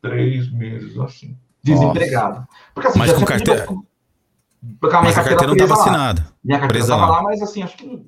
três 0.00 0.50
meses 0.50 0.98
assim, 0.98 1.36
desempregado. 1.62 2.46
Porque 2.74 2.88
assim, 2.88 2.98
Mas 2.98 3.12
com 3.12 3.24
carteira- 3.26 3.66
pedido- 3.66 3.86
Porque 4.80 4.96
a 4.96 5.00
minha 5.00 5.10
Mas 5.14 5.18
a 5.18 5.24
carteira 5.24 5.46
não 5.46 5.54
presa 5.54 5.68
tava 5.74 5.80
lá. 5.80 5.86
assinada. 5.86 6.26
Minha 6.42 6.58
carteira 6.58 6.84
estava 6.84 7.06
lá, 7.06 7.22
mas 7.22 7.42
assim, 7.42 7.62
acho 7.62 7.76
que. 7.76 8.02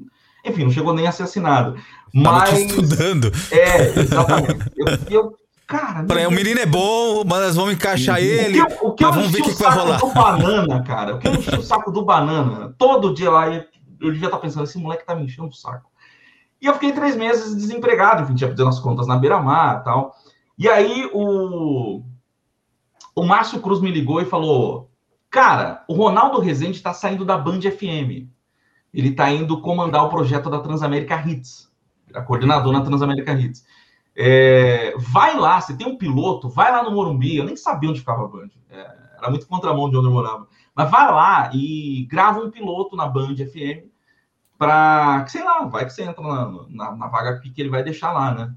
Enfim, 0.44 0.64
não 0.64 0.70
chegou 0.70 0.92
nem 0.92 1.06
a 1.06 1.12
ser. 1.12 1.26
Tava 1.40 1.74
te 1.74 1.78
Mas. 2.14 2.58
estudando. 2.60 3.30
É, 3.50 4.00
exatamente. 4.00 4.70
Eu, 4.76 5.20
eu, 5.22 5.36
cara. 5.66 6.04
O 6.28 6.30
menino 6.32 6.60
é 6.60 6.66
bom, 6.66 7.24
mas 7.24 7.54
vamos 7.54 7.72
encaixar 7.74 8.18
ele. 8.20 8.60
O 8.60 8.66
que, 8.66 8.72
eu- 8.74 8.88
o 8.88 8.94
que 8.94 9.04
eu 9.04 9.12
vamos 9.12 9.30
ver 9.30 9.40
o 9.40 9.44
que, 9.44 9.54
que 9.54 9.62
vai 9.62 9.72
rolar. 9.78 9.98
do 9.98 10.06
banana, 10.08 10.82
cara. 10.82 11.14
O 11.14 11.18
que 11.18 11.28
eu 11.28 11.34
enchi 11.34 11.54
o 11.54 11.62
saco 11.62 11.90
do 11.92 12.04
banana. 12.04 12.74
Todo 12.76 13.14
dia 13.14 13.30
lá, 13.30 13.48
eu 13.48 13.64
eu 14.00 14.10
devia 14.12 14.26
estar 14.26 14.38
pensando, 14.38 14.64
esse 14.64 14.76
moleque 14.78 15.06
tá 15.06 15.14
me 15.14 15.22
enchendo 15.24 15.46
o 15.48 15.52
saco. 15.52 15.88
E 16.60 16.66
eu 16.66 16.74
fiquei 16.74 16.90
três 16.92 17.14
meses 17.16 17.54
desempregado, 17.54 18.22
enfim, 18.24 18.34
tinha 18.34 18.48
pedido 18.50 18.68
as 18.68 18.80
contas 18.80 19.06
na 19.06 19.16
beira-mar 19.16 19.78
e 19.80 19.84
tal. 19.84 20.12
E 20.58 20.68
aí 20.68 21.08
o, 21.12 22.02
o 23.14 23.22
Márcio 23.24 23.60
Cruz 23.60 23.80
me 23.80 23.92
ligou 23.92 24.20
e 24.20 24.24
falou: 24.24 24.90
Cara, 25.30 25.84
o 25.88 25.94
Ronaldo 25.94 26.40
Rezende 26.40 26.76
está 26.76 26.92
saindo 26.92 27.24
da 27.24 27.38
Band 27.38 27.60
FM. 27.60 28.26
Ele 28.92 29.08
está 29.08 29.30
indo 29.30 29.60
comandar 29.60 30.04
o 30.04 30.08
projeto 30.08 30.50
da 30.50 30.60
Transamérica 30.60 31.16
Hits, 31.26 31.70
a 32.14 32.20
coordenador 32.20 32.72
na 32.72 32.82
Transamérica 32.82 33.32
Hits. 33.32 33.64
É, 34.14 34.94
vai 34.98 35.38
lá, 35.38 35.60
você 35.60 35.74
tem 35.74 35.86
um 35.86 35.96
piloto, 35.96 36.48
vai 36.48 36.70
lá 36.70 36.82
no 36.82 36.90
Morumbi. 36.90 37.36
Eu 37.36 37.44
nem 37.44 37.56
sabia 37.56 37.88
onde 37.88 38.00
ficava 38.00 38.24
a 38.24 38.28
Band, 38.28 38.50
é, 38.70 38.96
era 39.18 39.30
muito 39.30 39.46
contramão 39.46 39.88
de 39.88 39.96
onde 39.96 40.06
eu 40.06 40.12
morava. 40.12 40.46
Mas 40.74 40.90
vai 40.90 41.10
lá 41.10 41.50
e 41.54 42.06
grava 42.10 42.40
um 42.40 42.50
piloto 42.50 42.96
na 42.96 43.06
Band 43.06 43.36
FM 43.36 43.88
para, 44.58 45.26
sei 45.26 45.42
lá, 45.42 45.64
vai 45.64 45.84
que 45.84 45.92
você 45.92 46.02
entra 46.02 46.22
na, 46.22 46.50
na, 46.68 46.96
na 46.96 47.06
vaga 47.08 47.40
que 47.40 47.52
ele 47.60 47.70
vai 47.70 47.82
deixar 47.82 48.12
lá, 48.12 48.34
né? 48.34 48.54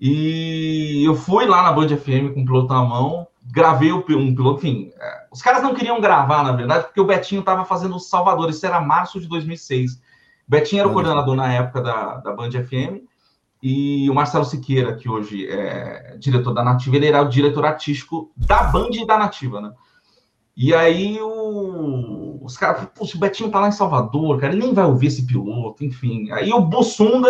E 0.00 1.02
eu 1.04 1.14
fui 1.14 1.46
lá 1.46 1.62
na 1.62 1.72
Band 1.72 1.88
FM 1.88 2.32
com 2.32 2.42
o 2.42 2.44
piloto 2.44 2.72
na 2.72 2.82
mão, 2.82 3.26
gravei 3.50 3.92
o 3.92 3.98
um 3.98 4.34
piloto, 4.34 4.58
enfim, 4.66 4.90
é, 5.00 5.26
os 5.30 5.40
caras 5.42 5.62
não 5.62 5.74
queriam 5.74 6.00
gravar, 6.00 6.42
na 6.42 6.52
verdade, 6.52 6.84
porque 6.84 7.00
o 7.00 7.04
Betinho 7.04 7.40
estava 7.40 7.64
fazendo 7.64 7.96
o 7.96 8.00
Salvador, 8.00 8.50
isso 8.50 8.64
era 8.64 8.80
março 8.80 9.20
de 9.20 9.26
2006. 9.26 10.00
Betinho 10.46 10.80
era 10.80 10.88
o 10.88 10.92
coordenador 10.92 11.34
na 11.34 11.52
época 11.52 11.80
da, 11.80 12.16
da 12.16 12.32
Band 12.32 12.50
FM, 12.50 13.04
e 13.62 14.08
o 14.08 14.14
Marcelo 14.14 14.44
Siqueira, 14.44 14.94
que 14.94 15.08
hoje 15.08 15.48
é 15.48 16.16
diretor 16.18 16.54
da 16.54 16.62
Nativa, 16.62 16.96
ele 16.96 17.06
era 17.06 17.22
o 17.22 17.28
diretor 17.28 17.64
artístico 17.66 18.30
da 18.36 18.64
Band 18.64 18.90
e 18.92 19.06
da 19.06 19.18
Nativa, 19.18 19.60
né? 19.60 19.72
E 20.56 20.74
aí 20.74 21.20
o- 21.20 22.40
os 22.42 22.56
caras, 22.56 22.88
puxa, 22.94 23.16
o 23.16 23.20
Betinho 23.20 23.50
tá 23.50 23.60
lá 23.60 23.68
em 23.68 23.72
Salvador, 23.72 24.40
cara, 24.40 24.52
ele 24.52 24.64
nem 24.64 24.74
vai 24.74 24.84
ouvir 24.84 25.06
esse 25.06 25.24
piloto, 25.26 25.84
enfim. 25.84 26.30
Aí 26.32 26.52
o 26.52 26.60
Bussunda 26.60 27.28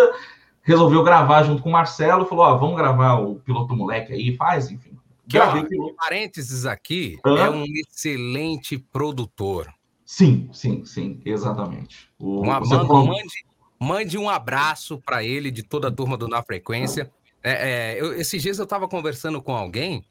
resolveu 0.62 1.02
gravar 1.02 1.42
junto 1.42 1.62
com 1.62 1.68
o 1.68 1.72
Marcelo, 1.72 2.26
falou, 2.26 2.44
ó, 2.44 2.56
vamos 2.56 2.76
gravar 2.76 3.20
o 3.20 3.36
piloto 3.36 3.74
moleque 3.74 4.12
aí, 4.12 4.36
faz, 4.36 4.70
enfim. 4.70 4.87
Que, 5.28 5.38
ó, 5.38 5.92
parênteses 5.94 6.64
aqui, 6.64 7.18
Hã? 7.24 7.38
é 7.38 7.50
um 7.50 7.64
excelente 7.64 8.78
produtor. 8.78 9.72
Sim, 10.04 10.48
sim, 10.52 10.84
sim, 10.84 11.20
exatamente. 11.24 12.08
O, 12.18 12.40
Uma, 12.40 12.60
manda, 12.60 12.86
falou- 12.86 13.06
mande, 13.06 13.44
mande 13.78 14.16
um 14.18 14.28
abraço 14.28 14.98
para 15.04 15.22
ele 15.22 15.50
de 15.50 15.62
toda 15.62 15.88
a 15.88 15.92
turma 15.92 16.16
do 16.16 16.26
Na 16.26 16.42
Frequência. 16.42 17.10
É, 17.42 17.96
é, 17.96 18.00
eu, 18.00 18.14
esses 18.14 18.40
dias 18.40 18.58
eu 18.58 18.64
estava 18.64 18.88
conversando 18.88 19.40
com 19.42 19.54
alguém 19.54 20.02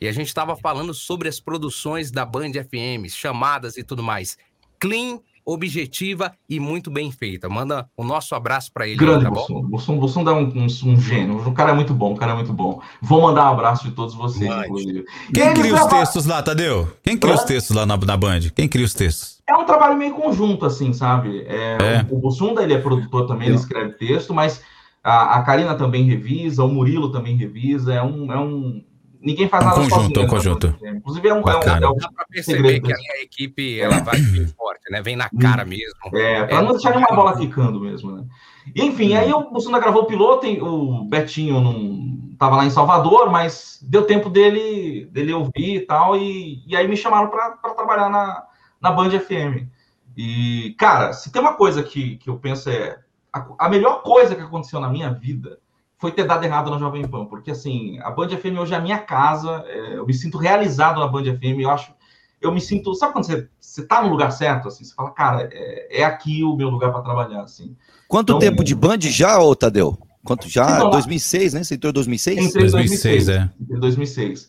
e 0.00 0.06
a 0.06 0.12
gente 0.12 0.28
estava 0.28 0.54
falando 0.56 0.92
sobre 0.92 1.26
as 1.28 1.40
produções 1.40 2.10
da 2.10 2.24
Band 2.26 2.52
FM, 2.52 3.08
chamadas 3.08 3.78
e 3.78 3.82
tudo 3.82 4.02
mais. 4.02 4.36
Clean, 4.78 5.18
objetiva 5.46 6.32
e 6.50 6.58
muito 6.58 6.90
bem 6.90 7.12
feita. 7.12 7.48
Manda 7.48 7.88
o 7.96 8.02
nosso 8.02 8.34
abraço 8.34 8.72
para 8.72 8.88
ele. 8.88 8.96
Grande 8.96 9.24
tá 9.24 9.30
Bussum. 9.30 9.62
Bussum. 9.62 9.98
Bussum 9.98 10.24
dá 10.24 10.34
um, 10.34 10.42
um, 10.42 10.66
um, 10.66 11.00
gênio. 11.00 11.38
O 11.46 11.52
cara 11.52 11.70
é 11.70 11.74
muito 11.74 11.94
bom, 11.94 12.12
o 12.12 12.16
cara 12.16 12.32
é 12.32 12.34
muito 12.34 12.52
bom. 12.52 12.82
Vou 13.00 13.22
mandar 13.22 13.44
um 13.44 13.54
abraço 13.54 13.84
de 13.84 13.92
todos 13.92 14.14
vocês, 14.14 14.50
Mande. 14.50 14.66
inclusive. 14.66 15.04
Quem 15.32 15.54
cria 15.54 15.74
os 15.74 15.86
textos 15.86 16.26
lá, 16.26 16.42
Tadeu? 16.42 16.88
Quem 17.02 17.16
cria 17.16 17.34
os 17.34 17.44
textos 17.44 17.76
lá 17.76 17.86
na, 17.86 17.96
na 17.96 18.16
Band? 18.16 18.40
Quem 18.54 18.68
cria 18.68 18.84
os 18.84 18.92
textos? 18.92 19.40
É 19.48 19.54
um 19.54 19.64
trabalho 19.64 19.96
meio 19.96 20.12
conjunto, 20.12 20.66
assim, 20.66 20.92
sabe? 20.92 21.44
É, 21.46 21.78
é. 21.80 22.06
O, 22.10 22.16
o 22.16 22.18
Bussunda, 22.18 22.64
ele 22.64 22.74
é 22.74 22.78
produtor 22.78 23.28
também, 23.28 23.46
ele 23.46 23.56
escreve 23.56 23.92
texto, 23.92 24.34
mas 24.34 24.60
a, 25.04 25.36
a 25.36 25.42
Karina 25.42 25.76
também 25.76 26.02
revisa, 26.02 26.64
o 26.64 26.68
Murilo 26.68 27.12
também 27.12 27.36
revisa. 27.36 27.94
É 27.94 28.02
um, 28.02 28.32
é 28.32 28.38
um 28.38 28.82
ninguém 29.20 29.48
faz 29.48 29.64
um 29.64 29.68
nada 29.68 29.80
conjunto, 29.80 29.98
sozinho. 29.98 30.22
Um 30.22 30.26
conjunto. 30.26 30.76
Inclusive, 30.82 31.28
é 31.28 31.34
um. 31.34 31.42
Bacana. 31.42 31.86
É 31.86 31.88
um, 31.88 31.92
é 31.92 31.94
um 31.94 31.98
Dá 31.98 32.08
pra 32.12 32.26
perceber 32.26 32.80
que 32.80 32.92
a 32.92 33.22
equipe 33.22 33.80
ela 33.80 34.00
vai 34.00 34.18
bem 34.20 34.46
forte, 34.48 34.90
né? 34.90 35.02
Vem 35.02 35.16
na 35.16 35.28
cara 35.28 35.64
mesmo. 35.64 35.94
É, 36.14 36.44
pra 36.44 36.62
não 36.62 36.72
deixar 36.72 36.90
nenhuma 36.90 37.14
bola 37.14 37.36
quicando 37.36 37.80
mesmo, 37.80 38.12
né? 38.12 38.24
E, 38.74 38.84
enfim, 38.84 39.14
aí 39.14 39.32
o 39.32 39.50
Bussunda 39.50 39.78
gravou 39.78 40.02
o 40.02 40.06
piloto, 40.06 40.46
o 40.46 41.04
Betinho 41.04 41.60
não 41.60 42.36
tava 42.38 42.56
lá 42.56 42.64
em 42.64 42.70
Salvador, 42.70 43.30
mas 43.30 43.78
deu 43.82 44.02
tempo 44.02 44.28
dele, 44.28 45.06
dele 45.06 45.32
ouvir 45.32 45.76
e 45.76 45.80
tal, 45.80 46.16
e, 46.16 46.62
e 46.66 46.76
aí 46.76 46.86
me 46.88 46.96
chamaram 46.96 47.30
para 47.30 47.52
trabalhar 47.74 48.10
na, 48.10 48.44
na 48.80 48.90
Band 48.90 49.10
FM. 49.10 49.66
E, 50.16 50.74
cara, 50.78 51.12
se 51.12 51.30
tem 51.30 51.40
uma 51.40 51.54
coisa 51.54 51.82
que, 51.82 52.16
que 52.16 52.30
eu 52.30 52.38
penso 52.38 52.70
é. 52.70 52.98
A, 53.32 53.46
a 53.58 53.68
melhor 53.68 54.02
coisa 54.02 54.34
que 54.34 54.40
aconteceu 54.40 54.80
na 54.80 54.88
minha 54.88 55.10
vida 55.10 55.58
foi 55.98 56.12
ter 56.12 56.24
dado 56.24 56.44
errado 56.44 56.70
na 56.70 56.78
Jovem 56.78 57.06
Pan, 57.06 57.24
porque 57.24 57.50
assim, 57.50 57.98
a 58.00 58.10
Band 58.10 58.28
FM 58.28 58.58
hoje 58.60 58.74
é 58.74 58.76
a 58.76 58.80
minha 58.80 58.98
casa, 58.98 59.64
é, 59.66 59.96
eu 59.96 60.06
me 60.06 60.12
sinto 60.12 60.38
realizado 60.38 61.00
na 61.00 61.06
Band 61.06 61.24
FM, 61.24 61.60
eu 61.60 61.70
acho, 61.70 61.92
eu 62.40 62.52
me 62.52 62.60
sinto, 62.60 62.94
sabe 62.94 63.12
quando 63.12 63.24
você, 63.24 63.48
você 63.58 63.86
tá 63.86 64.02
no 64.02 64.10
lugar 64.10 64.30
certo, 64.30 64.68
assim, 64.68 64.84
você 64.84 64.94
fala, 64.94 65.10
cara, 65.10 65.48
é, 65.50 66.00
é 66.00 66.04
aqui 66.04 66.44
o 66.44 66.54
meu 66.54 66.68
lugar 66.68 66.92
para 66.92 67.02
trabalhar, 67.02 67.42
assim. 67.42 67.76
Quanto 68.08 68.30
então, 68.30 68.38
tempo 68.38 68.62
de 68.62 68.74
Band 68.74 69.00
já, 69.00 69.38
ô 69.38 69.54
Tadeu? 69.54 69.98
Quanto 70.22 70.48
já? 70.48 70.76
Então, 70.76 70.90
2006, 70.90 71.54
né? 71.54 71.62
Você 71.62 71.74
entrou 71.76 71.90
em 71.90 71.94
2006? 71.94 72.38
Entrei 72.46 72.66
em 72.66 72.70
2006, 72.70 73.26
2006 73.26 73.28
é. 73.28 73.50
Em 73.76 73.80
2006. 73.80 74.48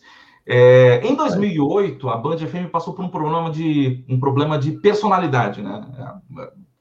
É, 0.50 1.00
em 1.06 1.14
2008, 1.14 2.08
a 2.08 2.16
Band 2.16 2.38
FM 2.38 2.70
passou 2.72 2.94
por 2.94 3.04
um 3.04 3.08
problema 3.08 3.50
de 3.50 4.04
um 4.08 4.18
problema 4.18 4.58
de 4.58 4.72
personalidade, 4.72 5.62
né? 5.62 5.84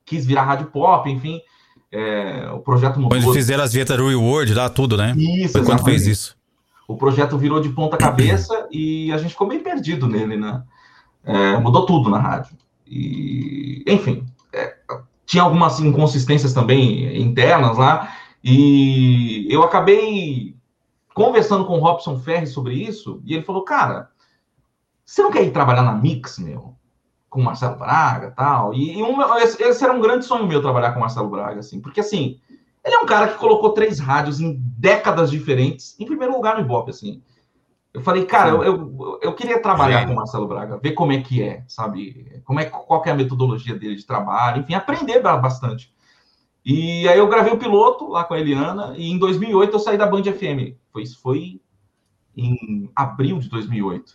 Quis 0.06 0.26
virar 0.26 0.44
rádio 0.44 0.68
pop, 0.68 1.10
enfim, 1.10 1.40
é, 1.92 2.50
o 2.52 2.60
projeto 2.60 3.00
mudou. 3.00 3.20
Quando 3.20 3.34
fizeram 3.34 3.64
as 3.64 3.74
vinhetas 3.74 3.98
Reward 3.98 4.54
lá, 4.54 4.70
tudo, 4.70 4.98
né? 4.98 5.14
Isso, 5.18 5.54
Foi 5.54 5.64
quando 5.64 5.84
fez 5.84 6.06
isso. 6.06 6.36
O 6.88 6.96
projeto 6.96 7.38
virou 7.38 7.60
de 7.60 7.70
ponta 7.70 7.98
cabeça 7.98 8.68
e 8.72 9.12
a 9.12 9.18
gente 9.18 9.32
ficou 9.32 9.48
meio 9.48 9.62
perdido 9.62 10.08
nele, 10.08 10.38
né? 10.38 10.64
É, 11.24 11.58
mudou 11.58 11.86
tudo 11.86 12.10
na 12.10 12.18
rádio. 12.18 12.56
E, 12.86 13.84
enfim, 13.86 14.26
é, 14.54 14.76
tinha 15.26 15.44
algumas 15.44 15.80
inconsistências 15.82 16.54
também 16.54 17.22
internas 17.22 17.78
lá. 17.78 18.14
E 18.42 19.46
eu 19.50 19.64
acabei 19.64 20.56
conversando 21.14 21.66
com 21.66 21.74
o 21.74 21.82
Robson 21.82 22.18
Ferri 22.20 22.48
sobre 22.48 22.76
isso. 22.76 23.22
E 23.26 23.34
ele 23.34 23.44
falou: 23.44 23.64
Cara, 23.64 24.10
você 25.06 25.22
não 25.22 25.32
quer 25.32 25.44
ir 25.44 25.52
trabalhar 25.52 25.84
na 25.84 25.94
Mix, 25.94 26.38
meu? 26.38 26.77
Com 27.30 27.42
o 27.42 27.44
Marcelo 27.44 27.78
Braga 27.78 28.32
tal. 28.32 28.74
E, 28.74 28.98
e 28.98 29.04
um, 29.04 29.22
esse, 29.38 29.62
esse, 29.62 29.84
era 29.84 29.94
um 29.94 30.02
grande 30.02 30.26
sonho 30.26 30.48
meu 30.48 30.62
trabalhar 30.62 30.92
com 30.92 30.98
o 30.98 31.02
Marcelo 31.02 31.30
Braga, 31.30 31.60
assim, 31.60 31.80
porque 31.80 32.00
assim, 32.00 32.40
ele 32.84 32.96
é 32.96 33.00
um 33.00 33.06
cara 33.06 33.28
que 33.28 33.38
colocou 33.38 33.72
três 33.74 34.00
rádios 34.00 34.40
em 34.40 34.56
décadas 34.78 35.30
diferentes, 35.30 35.96
em 36.00 36.06
primeiro 36.06 36.34
lugar 36.34 36.56
no 36.56 36.62
Ibope, 36.62 36.92
assim. 36.92 37.22
Eu 37.94 38.02
falei, 38.02 38.26
cara, 38.26 38.52
eu, 38.52 38.64
eu, 38.64 39.20
eu, 39.22 39.34
queria 39.34 39.62
trabalhar 39.62 40.06
com 40.06 40.14
o 40.14 40.16
Marcelo 40.16 40.48
Braga, 40.48 40.78
ver 40.78 40.92
como 40.92 41.12
é 41.12 41.22
que 41.22 41.42
é, 41.42 41.64
sabe? 41.68 42.42
Como 42.46 42.60
é, 42.60 42.66
qual 42.66 43.02
é 43.06 43.10
a 43.10 43.16
metodologia 43.16 43.74
dele 43.74 43.96
de 43.96 44.06
trabalho, 44.06 44.62
enfim, 44.62 44.76
aprender 44.76 45.20
bastante. 45.20 45.92
E 46.64 47.08
aí 47.08 47.18
eu 47.18 47.28
gravei 47.28 47.54
o 47.54 47.58
piloto 47.58 48.10
lá 48.10 48.24
com 48.24 48.34
a 48.34 48.40
Eliana, 48.40 48.94
e 48.98 49.10
em 49.10 49.18
2008 49.18 49.74
eu 49.74 49.80
saí 49.80 49.98
da 49.98 50.06
Band 50.06 50.24
FM. 50.24 50.76
Foi, 50.92 51.02
isso 51.02 51.20
foi 51.22 51.62
em 52.36 52.90
abril 52.96 53.40
de 53.40 53.50
2008. 53.50 54.14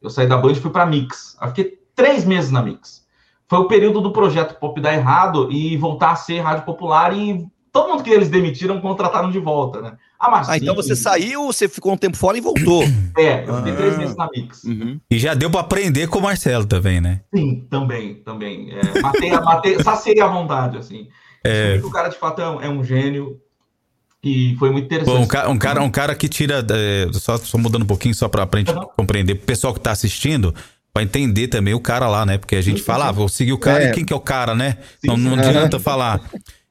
Eu 0.00 0.10
saí 0.10 0.26
da 0.26 0.36
Band 0.36 0.52
e 0.52 0.56
fui 0.56 0.70
para 0.70 0.86
Mix. 0.86 1.36
Eu 1.40 1.48
fiquei 1.48 1.81
três 2.02 2.24
meses 2.24 2.50
na 2.50 2.60
Mix. 2.60 3.02
Foi 3.48 3.60
o 3.60 3.68
período 3.68 4.00
do 4.00 4.12
projeto 4.12 4.58
Pop 4.58 4.80
dar 4.80 4.92
errado 4.92 5.52
e 5.52 5.76
voltar 5.76 6.12
a 6.12 6.16
ser 6.16 6.40
rádio 6.40 6.64
popular 6.64 7.16
e 7.16 7.46
todo 7.70 7.90
mundo 7.90 8.02
que 8.02 8.10
eles 8.10 8.28
demitiram 8.28 8.80
contrataram 8.80 9.30
de 9.30 9.38
volta, 9.38 9.80
né? 9.80 9.92
Ah, 10.18 10.30
mas 10.30 10.48
ah, 10.48 10.56
então 10.56 10.74
você 10.74 10.96
saiu, 10.96 11.46
você 11.46 11.68
ficou 11.68 11.92
um 11.92 11.96
tempo 11.96 12.16
fora 12.16 12.36
e 12.36 12.40
voltou. 12.40 12.82
É, 13.16 13.44
eu 13.46 13.56
fiquei 13.58 13.72
ah. 13.72 13.76
três 13.76 13.98
meses 13.98 14.16
na 14.16 14.28
Mix. 14.34 14.64
Uhum. 14.64 14.98
E 15.10 15.18
já 15.18 15.34
deu 15.34 15.50
para 15.50 15.60
aprender 15.60 16.08
com 16.08 16.18
o 16.18 16.22
Marcelo 16.22 16.64
também, 16.64 16.98
né? 17.00 17.20
Sim, 17.32 17.66
também, 17.68 18.14
também. 18.24 18.72
É, 18.72 19.00
matei, 19.00 19.30
matei, 19.30 19.82
sacei 19.82 20.20
à 20.20 20.26
vontade, 20.26 20.78
assim. 20.78 21.08
É... 21.44 21.78
O 21.84 21.90
cara 21.90 22.08
de 22.08 22.16
fato 22.16 22.40
é 22.40 22.68
um 22.68 22.82
gênio, 22.82 23.38
e 24.24 24.54
foi 24.56 24.70
muito 24.70 24.84
interessante. 24.84 25.16
Bom, 25.16 25.22
um, 25.22 25.26
cara, 25.26 25.50
um, 25.50 25.58
cara, 25.58 25.82
um 25.82 25.90
cara 25.90 26.14
que 26.14 26.28
tira. 26.28 26.64
É, 26.70 27.08
só, 27.12 27.36
só, 27.36 27.58
mudando 27.58 27.82
um 27.82 27.86
pouquinho, 27.86 28.14
só 28.14 28.28
para 28.28 28.48
a 28.50 28.56
gente 28.56 28.70
uhum. 28.70 28.86
compreender. 28.96 29.32
O 29.32 29.38
pessoal 29.38 29.72
que 29.72 29.80
está 29.80 29.90
assistindo, 29.90 30.54
Pra 30.92 31.02
entender 31.02 31.48
também 31.48 31.72
o 31.72 31.80
cara 31.80 32.06
lá, 32.06 32.26
né? 32.26 32.36
Porque 32.36 32.54
a 32.54 32.60
gente 32.60 32.82
fala, 32.82 33.08
ah, 33.08 33.12
vou 33.12 33.28
seguir 33.28 33.52
o 33.52 33.58
cara, 33.58 33.84
é. 33.84 33.90
e 33.90 33.92
quem 33.92 34.04
que 34.04 34.12
é 34.12 34.16
o 34.16 34.20
cara, 34.20 34.54
né? 34.54 34.76
Sim, 35.00 35.08
não, 35.08 35.16
não 35.16 35.34
adianta 35.34 35.80
falar. 35.80 36.20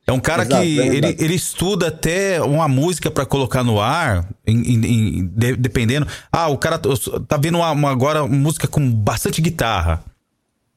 É 0.06 0.12
um 0.12 0.20
cara 0.20 0.44
exato, 0.44 0.62
que 0.62 0.80
é 0.80 0.88
ele, 0.88 1.16
ele 1.20 1.34
estuda 1.34 1.88
até 1.88 2.42
uma 2.42 2.68
música 2.68 3.10
para 3.10 3.26
colocar 3.26 3.64
no 3.64 3.80
ar, 3.80 4.28
em, 4.46 4.60
em, 4.62 4.86
em, 4.86 5.28
de, 5.28 5.56
dependendo. 5.56 6.08
Ah, 6.32 6.48
o 6.50 6.58
cara 6.58 6.78
tá 6.78 7.38
vendo 7.38 7.58
uma, 7.58 7.72
uma, 7.72 7.92
agora 7.92 8.24
uma 8.24 8.36
música 8.36 8.68
com 8.68 8.92
bastante 8.92 9.42
guitarra. 9.42 10.04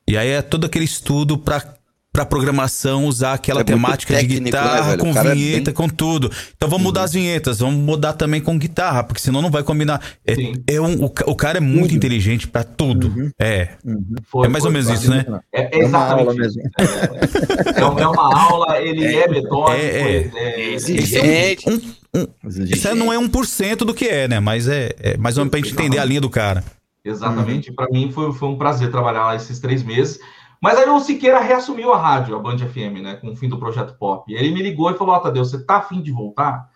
E 0.06 0.16
aí 0.16 0.28
é 0.28 0.42
todo 0.42 0.64
aquele 0.66 0.84
estudo 0.84 1.36
para 1.36 1.74
para 2.14 2.24
programação 2.24 3.06
usar 3.06 3.34
aquela 3.34 3.62
é 3.62 3.64
temática 3.64 4.14
técnico, 4.14 4.34
de 4.34 4.40
né, 4.40 4.44
guitarra 4.44 4.92
né, 4.92 4.96
com 4.98 5.12
vinheta, 5.12 5.70
é 5.70 5.72
bem... 5.72 5.74
com 5.74 5.88
tudo. 5.88 6.30
Então 6.56 6.68
vamos 6.68 6.84
uhum. 6.84 6.90
mudar 6.90 7.02
as 7.02 7.12
vinhetas, 7.12 7.58
vamos 7.58 7.74
mudar 7.74 8.12
também 8.12 8.40
com 8.40 8.56
guitarra, 8.56 9.02
porque 9.02 9.20
senão 9.20 9.42
não 9.42 9.50
vai 9.50 9.64
combinar. 9.64 10.00
É, 10.24 10.34
é 10.74 10.80
um, 10.80 11.06
o, 11.06 11.06
o, 11.06 11.34
cara 11.34 11.58
é 11.58 11.60
muito 11.60 11.90
uhum. 11.90 11.96
inteligente 11.96 12.46
para 12.46 12.62
tudo. 12.62 13.08
Uhum. 13.08 13.30
É. 13.36 13.70
Uhum. 13.84 14.14
Foi, 14.30 14.46
é 14.46 14.48
mais 14.48 14.64
ou 14.64 14.70
menos 14.70 14.88
isso, 14.88 15.10
né? 15.10 15.26
É, 15.52 15.80
é 15.80 15.86
uma 15.86 16.06
aula 16.06 16.34
mesmo. 16.34 16.62
É, 16.78 17.80
é, 17.80 18.06
uma 18.06 18.42
aula, 18.44 18.80
ele 18.80 19.04
é, 19.04 19.28
metódico, 19.28 19.72
é, 19.76 20.30
é, 20.36 20.72
exigente. 20.74 21.68
Um, 21.68 22.20
um, 22.20 22.28
isso 22.70 22.94
não 22.94 23.12
é 23.12 23.18
1% 23.18 23.78
do 23.78 23.92
que 23.92 24.04
é, 24.04 24.28
né? 24.28 24.38
Mas 24.38 24.68
é, 24.68 24.94
é 25.00 25.16
mais 25.16 25.36
ou 25.36 25.42
menos 25.42 25.50
pra 25.50 25.58
gente 25.58 25.72
entender 25.72 25.98
a 25.98 26.04
linha 26.04 26.20
do 26.20 26.30
cara. 26.30 26.62
Exatamente. 27.04 27.72
Para 27.72 27.88
mim 27.90 28.12
foi, 28.12 28.32
foi 28.32 28.48
um 28.48 28.56
prazer 28.56 28.88
trabalhar 28.92 29.24
lá 29.24 29.34
esses 29.34 29.58
três 29.58 29.82
meses. 29.82 30.20
Mas 30.64 30.78
aí 30.78 30.88
o 30.88 30.98
Siqueira 30.98 31.40
reassumiu 31.40 31.92
a 31.92 31.98
rádio, 31.98 32.34
a 32.34 32.38
Band 32.38 32.56
FM, 32.56 33.02
né, 33.02 33.16
com 33.16 33.28
o 33.28 33.36
fim 33.36 33.50
do 33.50 33.58
projeto 33.58 33.98
Pop. 33.98 34.32
E 34.32 34.34
ele 34.34 34.50
me 34.50 34.62
ligou 34.62 34.90
e 34.90 34.96
falou: 34.96 35.14
Ó, 35.14 35.18
oh, 35.18 35.20
Tadeu, 35.20 35.44
você 35.44 35.62
tá 35.62 35.76
afim 35.76 36.00
de 36.00 36.10
voltar? 36.10 36.70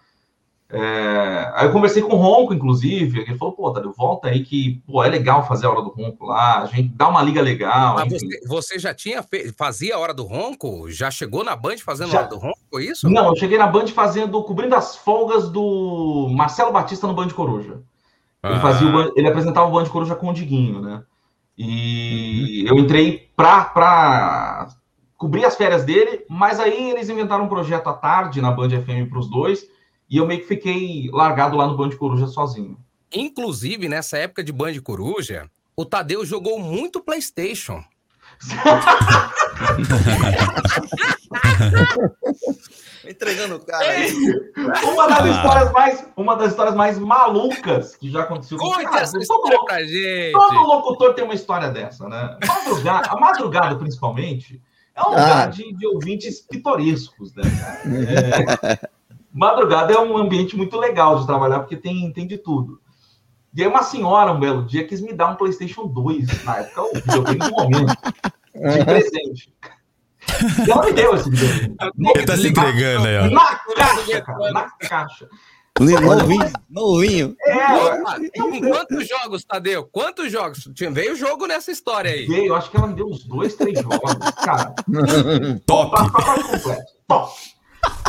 É... 0.69 1.51
Aí 1.55 1.67
eu 1.67 1.73
conversei 1.73 2.03
com 2.03 2.15
o 2.15 2.19
Ronco, 2.19 2.53
inclusive. 2.53 3.21
Ele 3.21 3.39
falou: 3.39 3.55
pô, 3.55 3.73
Tadeu, 3.73 3.91
volta 3.97 4.29
aí 4.29 4.45
que 4.45 4.83
pô, 4.87 5.03
é 5.03 5.09
legal 5.09 5.49
fazer 5.49 5.65
a 5.65 5.71
hora 5.71 5.81
do 5.81 5.89
Ronco 5.89 6.27
lá, 6.27 6.61
a 6.61 6.67
gente 6.67 6.91
dá 6.91 7.09
uma 7.09 7.23
liga 7.23 7.41
legal. 7.41 7.95
Mas 7.95 8.13
você, 8.13 8.47
você, 8.47 8.79
já 8.79 8.93
tinha 8.93 9.23
fe... 9.23 9.55
fazia 9.57 9.97
a 9.97 9.99
hora 9.99 10.13
do 10.13 10.25
Ronco? 10.25 10.91
Já 10.91 11.11
chegou 11.11 11.43
na 11.43 11.57
Band 11.57 11.79
fazendo 11.79 12.11
já... 12.11 12.19
a 12.19 12.21
hora 12.21 12.29
do 12.29 12.37
Ronco? 12.37 12.59
Foi 12.71 12.85
isso? 12.85 13.09
Não, 13.09 13.29
eu 13.29 13.37
cheguei 13.37 13.57
na 13.57 13.69
Band 13.69 13.87
fazendo, 13.87 14.45
cobrindo 14.45 14.75
as 14.75 14.97
folgas 14.97 15.49
do 15.49 16.29
Marcelo 16.37 16.73
Batista 16.73 17.07
no 17.07 17.15
Band 17.15 17.31
Coruja. 17.31 17.81
Ele, 18.45 18.55
ah. 18.55 18.61
fazia 18.61 18.87
o... 18.87 19.19
ele 19.19 19.29
apresentava 19.29 19.67
o 19.67 19.73
Band 19.73 19.87
Coruja 19.87 20.15
com 20.15 20.29
o 20.29 20.35
Diguinho, 20.35 20.83
né? 20.83 21.03
E 21.59 22.63
uhum. 22.63 22.69
eu 22.69 22.79
entrei 22.79 23.29
para 23.35 24.69
cobrir 25.17 25.45
as 25.45 25.57
férias 25.57 25.85
dele, 25.85 26.25
mas 26.31 26.61
aí 26.61 26.91
eles 26.91 27.09
inventaram 27.09 27.45
um 27.45 27.49
projeto 27.49 27.89
à 27.89 27.93
tarde 27.93 28.41
na 28.41 28.53
Band 28.53 28.71
FM 28.71 29.11
para 29.11 29.19
os 29.19 29.29
dois, 29.29 29.67
e 30.09 30.17
eu 30.17 30.27
meio 30.27 30.41
que 30.41 30.47
fiquei 30.47 31.11
largado 31.13 31.57
lá 31.57 31.67
no 31.67 31.77
Band 31.77 31.91
Coruja 31.91 32.29
sozinho. 32.29 32.79
Inclusive, 33.13 33.89
nessa 33.89 34.17
época 34.17 34.45
de 34.45 34.53
Band 34.53 34.81
Coruja, 34.81 35.51
o 35.77 35.85
Tadeu 35.85 36.25
jogou 36.25 36.61
muito 36.61 37.01
PlayStation. 37.01 37.83
Entregando 43.09 43.57
o 43.57 43.61
cara 43.61 43.89
aí. 43.89 44.13
Uma 44.85 45.07
das, 45.09 45.21
ah. 45.21 45.29
histórias 45.29 45.73
mais, 45.73 46.07
uma 46.17 46.37
das 46.37 46.51
histórias 46.51 46.75
mais 46.75 46.99
malucas 46.99 47.97
que 47.97 48.11
já 48.11 48.23
aconteceu. 48.23 48.59
Conte 48.59 48.85
cara, 48.85 49.03
essa 49.03 49.19
todo, 49.27 49.65
pra 49.65 49.83
gente. 49.83 50.33
Todo 50.33 50.55
locutor 50.55 51.15
tem 51.15 51.25
uma 51.25 51.35
história 51.35 51.71
dessa, 51.71 52.09
né? 52.09 52.37
Madrugada, 52.47 53.09
a 53.09 53.19
madrugada, 53.19 53.77
principalmente, 53.77 54.61
é 54.95 55.03
um 55.03 55.11
lugar 55.11 55.47
ah. 55.47 55.47
de, 55.47 55.73
de, 55.75 55.87
ouvintes 55.87 56.41
pitorescos, 56.41 57.35
né? 57.35 57.45
É, 57.87 58.89
madrugada 59.33 59.93
é 59.93 59.99
um 59.99 60.17
ambiente 60.17 60.57
muito 60.57 60.77
legal 60.77 61.19
de 61.21 61.27
trabalhar, 61.27 61.61
porque 61.61 61.77
tem, 61.77 62.13
tem 62.13 62.27
de 62.27 62.37
tudo. 62.37 62.81
E 63.55 63.63
aí 63.63 63.69
uma 63.69 63.83
senhora, 63.83 64.33
um 64.33 64.41
belo 64.41 64.67
dia, 64.67 64.87
quis 64.87 65.01
me 65.01 65.13
dar 65.13 65.29
um 65.29 65.37
PlayStation 65.37 65.87
2, 65.87 66.45
na 66.45 66.59
época, 66.59 66.83
o 66.83 66.95
videogame 66.95 67.39
do 67.39 67.51
momento, 67.51 67.95
de 68.55 68.85
presente. 68.85 69.53
E 70.67 70.71
ela 70.71 70.85
me 70.85 70.93
deu 70.93 71.15
esse 71.15 71.31
videogame. 71.31 71.77
Ele 72.15 72.27
tá 72.27 72.37
se 72.37 72.49
entregando 72.49 73.07
aí, 73.07 73.19
ó. 73.19 73.31
Na 73.31 73.55
caixa, 73.57 74.21
cara, 74.23 74.53
na 74.53 74.71
caixa. 74.79 75.29
Novinho, 75.81 76.53
novinho. 76.69 77.37
É, 77.47 78.41
Com 78.41 78.61
quantos 78.61 79.09
jogos, 79.09 79.45
Tadeu? 79.45 79.85
Quantos 79.85 80.33
jogos? 80.33 80.69
Veio 80.91 81.15
jogo 81.15 81.47
nessa 81.47 81.71
história 81.71 82.11
aí. 82.11 82.27
veio, 82.27 82.55
acho 82.55 82.69
que 82.71 82.77
ela 82.77 82.89
me 82.89 82.95
deu 82.95 83.07
uns 83.07 83.23
dois, 83.25 83.55
três 83.55 83.79
jogos, 83.81 84.13
cara. 84.45 84.75
Top. 85.67 85.97
Top. 87.07 87.33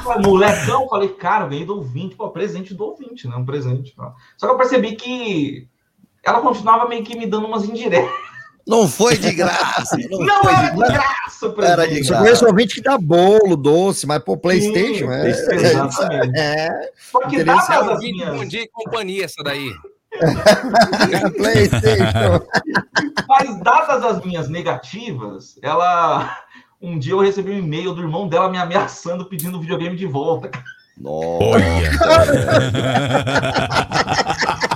Falei, 0.03 0.25
Molecão, 0.25 0.89
falei, 0.89 1.09
cara, 1.09 1.47
ganhei 1.47 1.65
do 1.65 1.75
ouvinte, 1.75 2.15
pô, 2.15 2.29
presente 2.31 2.73
do 2.73 2.85
ouvinte, 2.85 3.27
né? 3.27 3.35
Um 3.35 3.45
presente. 3.45 3.93
Só 4.35 4.47
que 4.47 4.53
eu 4.53 4.57
percebi 4.57 4.95
que 4.95 5.67
ela 6.23 6.41
continuava 6.41 6.87
meio 6.87 7.03
que 7.03 7.17
me 7.17 7.27
dando 7.27 7.45
umas 7.45 7.65
indiretas. 7.65 8.09
Não 8.69 8.87
foi 8.87 9.17
de 9.17 9.33
graça. 9.33 9.97
Não, 10.11 10.19
Não 10.19 10.41
era 10.49 10.69
de 10.69 10.77
graça. 10.77 10.93
graça 10.93 11.47
o 11.47 11.61
Era 11.63 11.87
de 11.87 12.03
Só 12.03 12.17
conheço 12.19 12.45
ouvinte 12.45 12.75
que 12.75 12.81
dá 12.81 12.97
bolo, 12.99 13.57
doce, 13.57 14.05
mas 14.05 14.21
pô, 14.23 14.37
Playstation 14.37 15.07
Sim, 15.07 15.11
é. 15.11 15.29
exatamente. 15.29 16.39
É. 16.39 16.91
Só 17.11 17.19
que 17.21 17.37
Interessante. 17.41 17.67
dadas 17.67 17.69
É 17.69 17.91
as 17.91 17.97
um 17.97 17.99
vídeo 17.99 18.15
minhas... 18.17 18.35
bom 18.37 18.45
dia 18.45 18.61
e 18.61 18.67
companhia 18.67 19.25
essa 19.25 19.43
daí. 19.43 19.71
Playstation. 21.37 22.45
Mas 23.27 23.59
dadas 23.61 24.03
as 24.03 24.23
minhas 24.23 24.47
negativas, 24.47 25.57
ela. 25.63 26.37
Um 26.81 26.97
dia 26.97 27.11
eu 27.13 27.19
recebi 27.19 27.51
um 27.51 27.57
e-mail 27.57 27.93
do 27.93 28.01
irmão 28.01 28.27
dela 28.29 28.49
me 28.49 28.57
ameaçando 28.57 29.25
pedindo 29.25 29.57
o 29.57 29.61
videogame 29.61 29.97
de 29.97 30.05
volta. 30.05 30.49
Olha. 31.03 31.91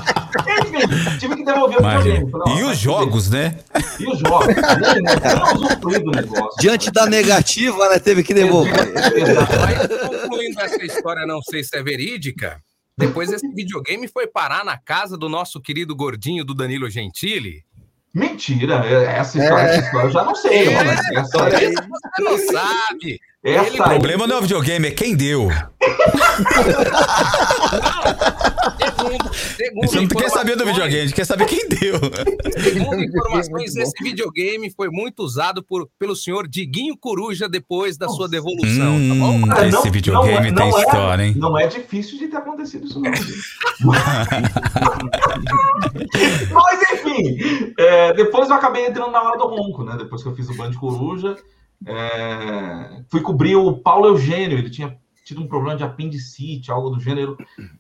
Tive 1.20 1.36
que 1.38 1.44
devolver 1.46 1.80
o 1.80 1.84
videogame. 1.84 2.32
E 2.48 2.54
os 2.54 2.60
fuder. 2.62 2.76
jogos, 2.76 3.30
né? 3.30 3.58
E 4.00 4.08
os 4.08 4.20
jogos? 4.20 4.56
Do 6.04 6.12
negócio. 6.12 6.60
Diante 6.60 6.92
da 6.92 7.06
negativa, 7.06 7.90
né? 7.90 8.00
Teve 8.00 8.24
que 8.24 8.34
devolver. 8.34 8.74
Mas 8.74 9.88
concluindo 10.22 10.60
essa 10.62 10.84
história, 10.84 11.26
não 11.26 11.42
sei 11.42 11.64
se 11.64 11.76
é 11.78 11.84
verídica. 11.84 12.62
Depois 12.98 13.32
esse 13.32 13.48
videogame 13.50 14.08
foi 14.08 14.28
parar 14.28 14.64
na 14.64 14.78
casa 14.78 15.18
do 15.18 15.28
nosso 15.28 15.60
querido 15.62 15.96
gordinho 15.96 16.44
do 16.46 16.54
Danilo 16.54 16.90
Gentili. 16.90 17.64
Mentira, 18.14 18.76
essa 18.86 19.40
história, 19.40 19.64
essa 19.64 19.86
história 19.86 20.06
eu 20.06 20.12
já 20.12 20.24
não 20.24 20.36
sei. 20.36 20.68
É, 20.68 20.84
mas 20.84 21.00
essa 21.12 21.44
aí, 21.46 21.74
Você 21.74 22.22
não 22.22 22.38
sabe. 22.38 23.20
Essa 23.44 23.70
O 23.78 23.84
aí- 23.84 23.90
problema 23.90 24.26
não 24.28 24.36
é 24.38 24.40
o 24.40 24.42
videogame, 24.42 24.88
é 24.88 24.92
quem 24.92 25.16
deu. 25.16 25.50
Segundo, 28.94 29.34
segundo 29.34 29.88
Você 29.88 30.00
não 30.02 30.08
quer 30.08 30.30
saber 30.30 30.56
do 30.56 30.66
videogame, 30.66 31.02
a 31.02 31.06
gente 31.06 31.14
quer 31.14 31.26
saber 31.26 31.46
quem 31.46 31.68
deu. 31.68 31.96
Segundo 32.62 33.02
informações, 33.04 33.76
esse 33.76 34.04
videogame 34.04 34.72
foi 34.72 34.90
muito 34.90 35.22
usado 35.24 35.62
por, 35.64 35.88
pelo 36.00 36.16
senhor 36.16 36.48
Diguinho 36.48 36.96
Coruja 36.98 37.48
depois 37.50 37.98
da 37.98 38.08
sua 38.10 38.28
devolução, 38.30 38.94
tá 39.10 39.16
bom? 39.16 39.32
Hum, 39.38 39.48
Cara, 39.48 39.68
esse 39.68 39.76
não- 39.76 39.92
videogame 39.92 40.52
não 40.52 40.64
é- 40.64 40.64
tem 40.64 40.72
não 40.72 40.78
é- 40.78 40.82
história, 40.84 41.24
hein? 41.24 41.34
Não 41.38 41.60
é 41.60 41.68
difícil 41.68 42.18
de 42.18 42.28
ter 42.30 42.38
acontecido 42.38 42.86
isso, 42.88 43.00
não. 43.00 43.12
Mas 46.54 46.82
enfim, 46.94 47.74
é, 47.78 48.14
depois 48.14 48.50
eu 48.50 48.56
acabei 48.56 48.86
entrando 48.88 49.12
na 49.12 49.22
hora 49.22 49.38
do 49.38 49.48
ronco, 49.48 49.84
né? 49.84 49.96
Depois 49.98 50.22
que 50.24 50.30
eu 50.30 50.36
fiz 50.36 50.50
o 50.50 50.56
Band 50.56 50.74
Coruja, 50.74 51.36
é, 51.86 53.02
fui 53.10 53.22
cobrir 53.22 53.56
o 53.56 53.78
Paulo 53.78 54.08
Eugênio, 54.08 54.58
ele 54.58 54.70
tinha 54.70 54.98
tido 55.26 55.42
um 55.42 55.48
problema 55.48 55.78
de 55.78 55.84
apendicite, 55.84 56.72
algo 56.72 56.90
do 56.90 57.00
gênero, 57.00 57.38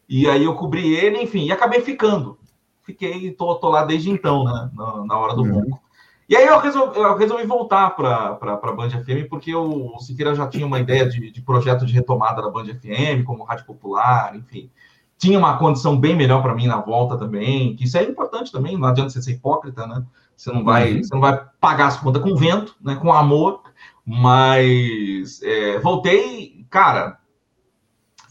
e 0.08 0.30
aí 0.30 0.44
eu 0.44 0.56
cobri 0.56 0.94
ele, 0.96 1.22
enfim, 1.22 1.46
e 1.46 1.52
acabei 1.52 1.82
ficando. 1.82 2.38
Fiquei, 2.84 3.32
tô, 3.32 3.56
tô 3.56 3.70
lá 3.70 3.84
desde 3.86 4.10
então, 4.10 4.44
né? 4.44 4.70
Na, 4.74 5.06
na 5.06 5.18
hora 5.18 5.36
do 5.36 5.44
ronco. 5.44 5.82
E 6.28 6.36
aí 6.36 6.46
eu 6.48 6.58
resolvi, 6.60 6.98
eu 6.98 7.18
resolvi 7.18 7.46
voltar 7.46 7.92
para 7.92 8.38
a 8.42 8.72
Band 8.72 8.90
FM, 8.90 9.28
porque 9.30 9.54
o, 9.54 9.96
o 9.96 10.00
Siqueira 10.00 10.34
já 10.34 10.48
tinha 10.48 10.66
uma 10.66 10.80
ideia 10.80 11.08
de, 11.08 11.32
de 11.32 11.42
projeto 11.42 11.86
de 11.86 11.94
retomada 11.94 12.42
da 12.42 12.50
Band 12.50 12.66
FM, 12.66 13.24
como 13.26 13.44
rádio 13.44 13.66
popular, 13.66 14.36
enfim. 14.36 14.70
Tinha 15.18 15.38
uma 15.38 15.58
condição 15.58 15.98
bem 15.98 16.16
melhor 16.16 16.42
para 16.42 16.56
mim 16.56 16.66
na 16.68 16.82
volta 16.82 17.18
também, 17.18 17.76
que 17.76 17.84
isso 17.84 17.98
é 17.98 18.04
importante 18.04 18.52
também, 18.52 18.78
não 18.78 18.88
adianta 18.88 19.10
você 19.12 19.22
ser 19.22 19.34
hipócrita, 19.34 19.86
né? 19.86 20.04
Você 20.36 20.52
não 20.52 20.64
vai, 20.64 20.94
Uhum. 20.96 21.04
você 21.04 21.14
não 21.14 21.22
vai 21.22 21.46
pagar 21.60 21.88
as 21.88 21.98
contas 21.98 22.22
com 22.22 22.36
vento, 22.36 22.76
né? 22.82 22.96
Com 22.96 23.14
amor, 23.14 23.62
mas 24.06 25.42
é, 25.42 25.80
voltei, 25.80 26.66
cara, 26.70 27.20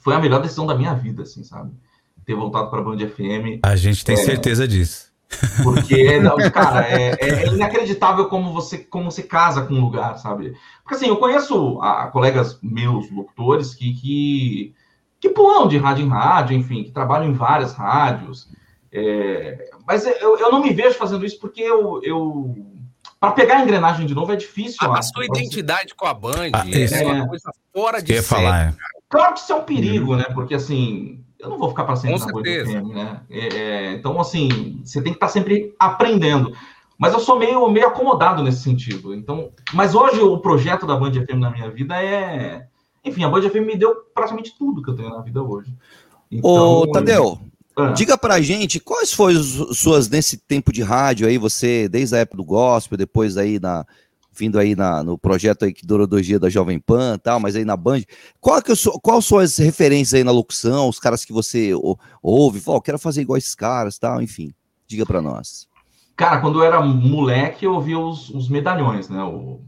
foi 0.02 0.14
a 0.14 0.20
melhor 0.20 0.42
decisão 0.42 0.66
da 0.66 0.74
minha 0.74 0.94
vida, 0.94 1.22
assim, 1.22 1.42
sabe? 1.44 1.72
Ter 2.24 2.34
voltado 2.34 2.70
para 2.70 2.80
a 2.80 2.82
Band 2.82 2.98
FM. 2.98 3.60
A 3.64 3.76
gente 3.76 4.04
tem 4.04 4.14
É. 4.14 4.18
certeza 4.18 4.66
disso. 4.68 5.12
Porque, 5.62 6.18
não, 6.20 6.36
cara, 6.50 6.86
é, 6.86 7.16
é 7.20 7.46
inacreditável 7.48 8.26
como 8.28 8.52
você, 8.52 8.78
como 8.78 9.10
você 9.10 9.22
casa 9.22 9.62
com 9.62 9.74
um 9.74 9.80
lugar, 9.80 10.18
sabe? 10.18 10.54
Porque 10.82 10.96
assim, 10.96 11.08
eu 11.08 11.16
conheço 11.16 11.80
a, 11.80 12.08
colegas 12.08 12.58
meus, 12.62 13.10
locutores, 13.10 13.74
que, 13.74 13.94
que, 13.94 14.74
que 15.18 15.30
pulam 15.30 15.68
de 15.68 15.78
rádio 15.78 16.04
em 16.04 16.08
rádio, 16.08 16.56
enfim, 16.56 16.84
que 16.84 16.90
trabalham 16.90 17.30
em 17.30 17.34
várias 17.34 17.72
rádios. 17.72 18.50
É, 18.92 19.70
mas 19.86 20.04
eu, 20.04 20.36
eu 20.38 20.52
não 20.52 20.60
me 20.60 20.72
vejo 20.72 20.98
fazendo 20.98 21.24
isso 21.24 21.40
porque 21.40 21.62
eu. 21.62 22.00
eu 22.02 22.54
para 23.22 23.30
pegar 23.34 23.58
a 23.58 23.62
engrenagem 23.62 24.04
de 24.04 24.16
novo 24.16 24.32
é 24.32 24.36
difícil. 24.36 24.76
A, 24.80 24.98
a 24.98 25.02
sua 25.02 25.12
pra 25.24 25.26
você- 25.28 25.42
identidade 25.42 25.94
com 25.94 26.04
a 26.06 26.12
Band 26.12 26.50
Ah, 26.52 26.66
isso. 26.66 26.92
é 26.92 27.06
uma 27.06 27.24
É. 27.24 27.28
coisa 27.28 27.52
fora 27.72 28.02
de 28.02 28.14
série. 28.14 28.22
falar, 28.26 28.60
é. 28.70 28.74
Claro 29.08 29.34
que 29.34 29.38
isso 29.40 29.52
é 29.52 29.54
um 29.54 29.62
perigo, 29.62 30.16
né? 30.16 30.24
Porque 30.34 30.54
assim, 30.54 31.22
eu 31.38 31.48
não 31.50 31.56
vou 31.56 31.68
ficar 31.68 31.84
para 31.84 31.94
sempre 31.94 32.18
Com 32.18 32.26
na 32.26 32.32
Band 32.32 32.42
certeza. 32.42 32.70
FM, 32.80 32.88
né? 32.94 33.20
É, 33.30 33.46
é, 33.56 33.92
então, 33.92 34.20
assim, 34.20 34.80
você 34.84 35.00
tem 35.00 35.12
que 35.12 35.16
estar 35.18 35.28
sempre 35.28 35.72
aprendendo. 35.78 36.52
Mas 36.98 37.12
eu 37.12 37.20
sou 37.20 37.38
meio, 37.38 37.68
meio 37.70 37.86
acomodado 37.86 38.42
nesse 38.42 38.62
sentido. 38.62 39.14
Então, 39.14 39.50
mas 39.72 39.94
hoje 39.94 40.20
o 40.20 40.38
projeto 40.38 40.84
da 40.84 40.96
Band 40.96 41.12
FM 41.12 41.38
na 41.38 41.50
minha 41.50 41.70
vida 41.70 42.02
é. 42.02 42.66
Enfim, 43.04 43.22
a 43.24 43.28
Band 43.28 43.42
FM 43.42 43.66
me 43.66 43.76
deu 43.76 43.94
praticamente 44.14 44.52
tudo 44.58 44.82
que 44.82 44.90
eu 44.90 44.96
tenho 44.96 45.10
na 45.10 45.20
vida 45.20 45.40
hoje. 45.42 45.72
Ô, 46.42 46.86
Tadeu, 46.92 47.38
Ah. 47.76 47.92
diga 47.92 48.18
pra 48.18 48.40
gente 48.40 48.78
quais 48.78 49.12
foram 49.12 49.38
as 49.40 49.78
suas 49.78 50.08
nesse 50.08 50.36
tempo 50.36 50.72
de 50.72 50.82
rádio 50.82 51.26
aí, 51.26 51.38
você, 51.38 51.88
desde 51.88 52.14
a 52.14 52.18
época 52.18 52.36
do 52.36 52.44
gospel, 52.44 52.98
depois 52.98 53.36
aí 53.36 53.58
na. 53.60 53.84
Vindo 54.34 54.58
aí 54.58 54.74
na, 54.74 55.02
no 55.02 55.18
projeto 55.18 55.66
aí 55.66 55.74
que 55.74 55.84
durou 55.84 56.06
dois 56.06 56.24
dias 56.24 56.40
da 56.40 56.48
Jovem 56.48 56.78
Pan 56.78 57.16
e 57.16 57.18
tal, 57.18 57.38
mas 57.38 57.54
aí 57.54 57.66
na 57.66 57.76
Band. 57.76 58.00
Qual 58.40 58.62
que 58.62 58.70
eu 58.70 58.76
sou, 58.76 58.98
qual 58.98 59.20
são 59.20 59.36
as 59.38 59.58
referências 59.58 60.14
aí 60.14 60.24
na 60.24 60.30
locução, 60.30 60.88
os 60.88 60.98
caras 60.98 61.22
que 61.22 61.34
você 61.34 61.74
ou- 61.74 62.00
ouve, 62.22 62.58
fala, 62.58 62.78
"Ó, 62.78 62.80
quero 62.80 62.98
fazer 62.98 63.20
igual 63.20 63.36
esses 63.36 63.54
caras 63.54 63.98
tal, 63.98 64.22
enfim. 64.22 64.50
Diga 64.86 65.04
pra 65.04 65.20
nós. 65.20 65.68
Cara, 66.16 66.40
quando 66.40 66.60
eu 66.60 66.64
era 66.64 66.80
moleque, 66.80 67.66
eu 67.66 67.74
ouvia 67.74 67.98
os, 67.98 68.30
os 68.30 68.48
medalhões, 68.48 69.10
né? 69.10 69.22
O 69.22 69.60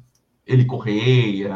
Eli 0.46 0.64
Correia, 0.64 1.54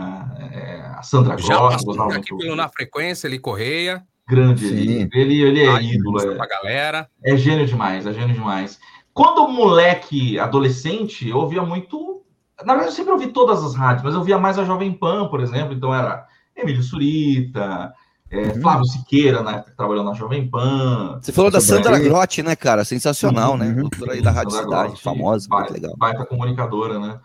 é, 0.53 0.81
a 0.95 1.03
Sandra 1.03 1.39
Já 1.39 1.57
Gross, 1.57 1.85
passou 1.85 2.13
aqui 2.13 2.37
pelo 2.37 2.57
Na 2.57 2.69
Frequência, 2.69 3.27
ele 3.27 3.39
Correia. 3.39 4.03
Grande 4.29 4.69
Sim. 4.69 4.77
ele. 4.77 5.09
Ele, 5.13 5.43
ele 5.43 5.63
é 5.65 5.69
Ai, 5.69 5.85
ídolo, 5.87 6.21
é, 6.21 6.47
galera. 6.47 7.09
é 7.25 7.37
gênio 7.37 7.67
demais, 7.67 8.07
é 8.07 8.13
gênio 8.13 8.35
demais. 8.35 8.79
Quando 9.15 9.49
moleque, 9.49 10.39
adolescente, 10.39 11.29
eu 11.29 11.39
ouvia 11.39 11.63
muito. 11.63 12.23
Na 12.65 12.75
verdade, 12.75 12.89
eu 12.93 12.93
sempre 12.97 13.13
ouvi 13.13 13.29
todas 13.29 13.65
as 13.65 13.75
rádios, 13.75 14.05
mas 14.05 14.15
eu 14.15 14.23
via 14.23 14.39
mais 14.39 14.59
a 14.59 14.65
Jovem 14.65 14.93
Pan, 14.93 15.29
por 15.29 15.41
exemplo. 15.41 15.73
Então 15.75 15.95
era 15.95 16.27
Emílio 16.57 16.83
Surita, 16.83 17.93
é, 18.31 18.51
Flávio 18.61 18.85
Siqueira, 18.85 19.43
na 19.43 19.53
época 19.53 19.71
que 19.71 19.77
trabalhou 19.77 20.05
na 20.05 20.13
Jovem 20.13 20.49
Pan. 20.49 21.19
Você 21.23 21.33
falou 21.33 21.51
da 21.51 21.61
Sandra 21.61 21.97
aí. 21.97 22.03
Grotti, 22.05 22.43
né, 22.43 22.55
cara? 22.55 22.85
Sensacional, 22.85 23.57
né? 23.57 23.67
Uhum. 23.69 23.83
Doutora 23.89 24.13
aí 24.13 24.21
da 24.23 24.31
Rádio 24.31 24.51
Sandra 24.51 24.65
Cidade, 24.67 24.87
Grotti, 24.89 25.03
famosa, 25.03 25.49
muito 25.49 25.61
baita- 25.61 25.73
legal. 25.73 25.95
Baita 25.97 26.27
comunicadora, 26.27 26.99
né? 26.99 27.19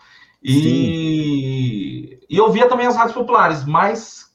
E, 0.44 2.20
e 2.30 2.38
eu 2.38 2.52
via 2.52 2.68
também 2.68 2.86
as 2.86 2.96
rádios 2.96 3.16
populares, 3.16 3.66
mas 3.66 4.28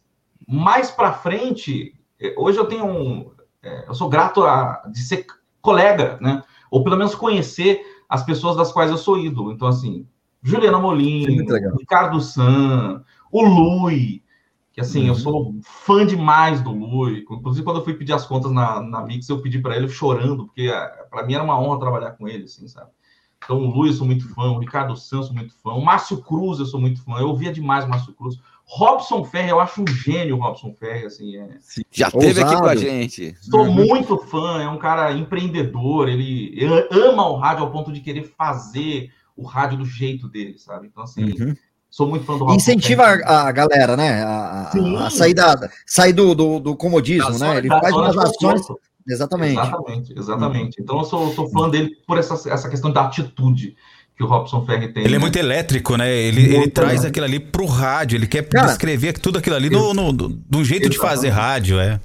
mais 0.47 0.91
para 0.91 1.13
frente, 1.13 1.93
hoje 2.37 2.59
eu 2.59 2.67
tenho 2.67 2.87
um. 2.87 3.31
eh, 3.63 3.85
eu 3.89 3.95
sou 3.95 4.09
grato 4.09 4.45
a, 4.45 4.83
de 4.91 5.01
ser 5.01 5.27
colega, 5.61 6.19
né? 6.21 6.43
Ou 6.71 6.83
pelo 6.83 6.97
menos 6.97 7.15
conhecer 7.15 7.81
as 8.09 8.23
pessoas 8.23 8.57
das 8.57 8.73
quais 8.73 8.91
eu 8.91 8.99
sou 8.99 9.19
ídolo. 9.19 9.53
Então, 9.53 9.69
assim, 9.69 10.07
Juliana 10.43 10.79
Molina, 10.79 11.53
legal. 11.53 11.77
Ricardo 11.77 12.21
San, 12.21 13.05
o 13.31 13.43
Lui, 13.43 14.23
que 14.73 14.81
assim, 14.81 15.09
eu 15.09 15.15
sou 15.15 15.55
fã 15.63 16.07
demais 16.07 16.63
do 16.63 16.71
Lui. 16.71 17.27
Inclusive, 17.29 17.65
quando 17.65 17.79
eu 17.79 17.85
fui 17.85 17.95
pedir 17.95 18.13
as 18.13 18.25
contas 18.25 18.53
na, 18.53 18.81
na 18.81 19.03
Mix, 19.03 19.29
eu 19.29 19.43
pedi 19.43 19.59
para 19.59 19.77
ele 19.77 19.89
chorando, 19.89 20.47
porque 20.47 20.71
para 21.11 21.25
mim 21.25 21.35
era 21.35 21.43
uma 21.43 21.61
honra 21.61 21.81
trabalhar 21.81 22.13
com 22.13 22.29
ele, 22.29 22.45
assim, 22.45 22.67
sabe? 22.69 22.91
Então, 23.45 23.59
o 23.59 23.71
Luiz, 23.71 23.93
eu 23.93 23.99
sou 23.99 24.07
muito 24.07 24.29
fã, 24.35 24.51
o 24.51 24.59
Ricardo 24.59 24.97
Santos, 24.97 25.29
sou 25.29 25.37
muito 25.37 25.55
fã, 25.63 25.73
o 25.73 25.85
Márcio 25.85 26.23
Cruz, 26.23 26.59
eu 26.59 26.67
sou 26.67 26.81
muito 26.81 27.03
fã, 27.03 27.19
eu 27.19 27.29
ouvia 27.29 27.53
demais 27.53 27.85
o 27.85 27.89
Márcio 27.89 28.13
Cruz. 28.13 28.39
Robson 28.71 29.25
Ferre, 29.25 29.49
eu 29.51 29.59
acho 29.61 29.83
um 29.83 29.87
gênio 29.87 30.37
o 30.37 30.41
Robson 30.41 30.75
Ferre, 30.79 31.07
assim, 31.07 31.37
é... 31.37 31.49
Já 31.91 32.11
teve 32.11 32.41
aqui 32.43 32.51
com 32.55 32.59
a 32.59 32.71
Ousado. 32.73 32.81
gente. 32.81 33.35
Sou 33.41 33.65
muito 33.67 34.19
fã, 34.19 34.61
é 34.63 34.69
um 34.69 34.77
cara 34.79 35.11
empreendedor, 35.13 36.09
ele 36.09 36.55
ama 36.91 37.27
o 37.29 37.37
rádio 37.37 37.65
ao 37.65 37.71
ponto 37.71 37.91
de 37.93 38.01
querer 38.01 38.25
fazer 38.37 39.11
o 39.35 39.43
rádio 39.47 39.79
do 39.79 39.85
jeito 39.87 40.29
dele, 40.29 40.59
sabe? 40.59 40.87
Então, 40.87 41.03
assim, 41.03 41.25
Uhum. 41.25 41.57
sou 41.89 42.07
muito 42.09 42.27
fã 42.27 42.35
do 42.35 42.41
Robson 42.41 42.57
Incentiva 42.57 43.05
Ferre. 43.05 43.23
a, 43.25 43.49
a 43.49 43.53
galera, 43.53 43.97
né? 43.97 44.23
A, 44.23 44.71
a- 45.07 45.11
sair, 45.11 45.33
da, 45.33 45.71
sair 45.87 46.13
do, 46.13 46.35
do, 46.35 46.61
do 46.61 46.77
comodismo, 46.77 47.39
Da 47.39 47.53
né? 47.55 47.59
Ele 47.59 47.69
faz 47.69 47.95
umas 47.95 48.19
ações. 48.19 48.61
Exatamente. 49.11 49.59
Exatamente, 49.59 50.19
exatamente. 50.19 50.77
Então 50.83 50.99
eu 50.99 51.05
sou, 51.05 51.33
sou 51.33 51.49
fã 51.49 51.71
dele 51.71 51.97
por 52.07 52.19
essa, 52.19 52.35
essa 52.53 52.69
questão 52.69 52.93
da 52.93 53.07
atitude. 53.07 53.75
Que 54.19 54.25
o 54.25 54.27
Robson 54.27 54.67
Ferri 54.67 54.89
tem. 54.89 55.05
Ele 55.05 55.15
é 55.15 55.19
né? 55.19 55.23
muito 55.23 55.39
elétrico, 55.39 55.97
né? 55.97 56.13
Ele, 56.13 56.43
ele 56.43 56.59
Muito, 56.59 56.73
traz 56.73 57.03
né? 57.03 57.09
aquilo 57.09 57.25
ali 57.25 57.39
pro 57.39 57.67
rádio, 57.67 58.17
ele 58.17 58.27
quer 58.27 58.43
Cara, 58.49 58.67
descrever 58.67 59.13
tudo 59.13 59.39
aquilo 59.39 59.55
ali 59.55 59.71
no, 59.71 59.95
no, 59.95 60.43
um 60.57 60.65
jeito 60.65 60.91
de 60.91 60.99
fazer 60.99 61.29
rádio, 61.29 61.79
é. 61.79 62.01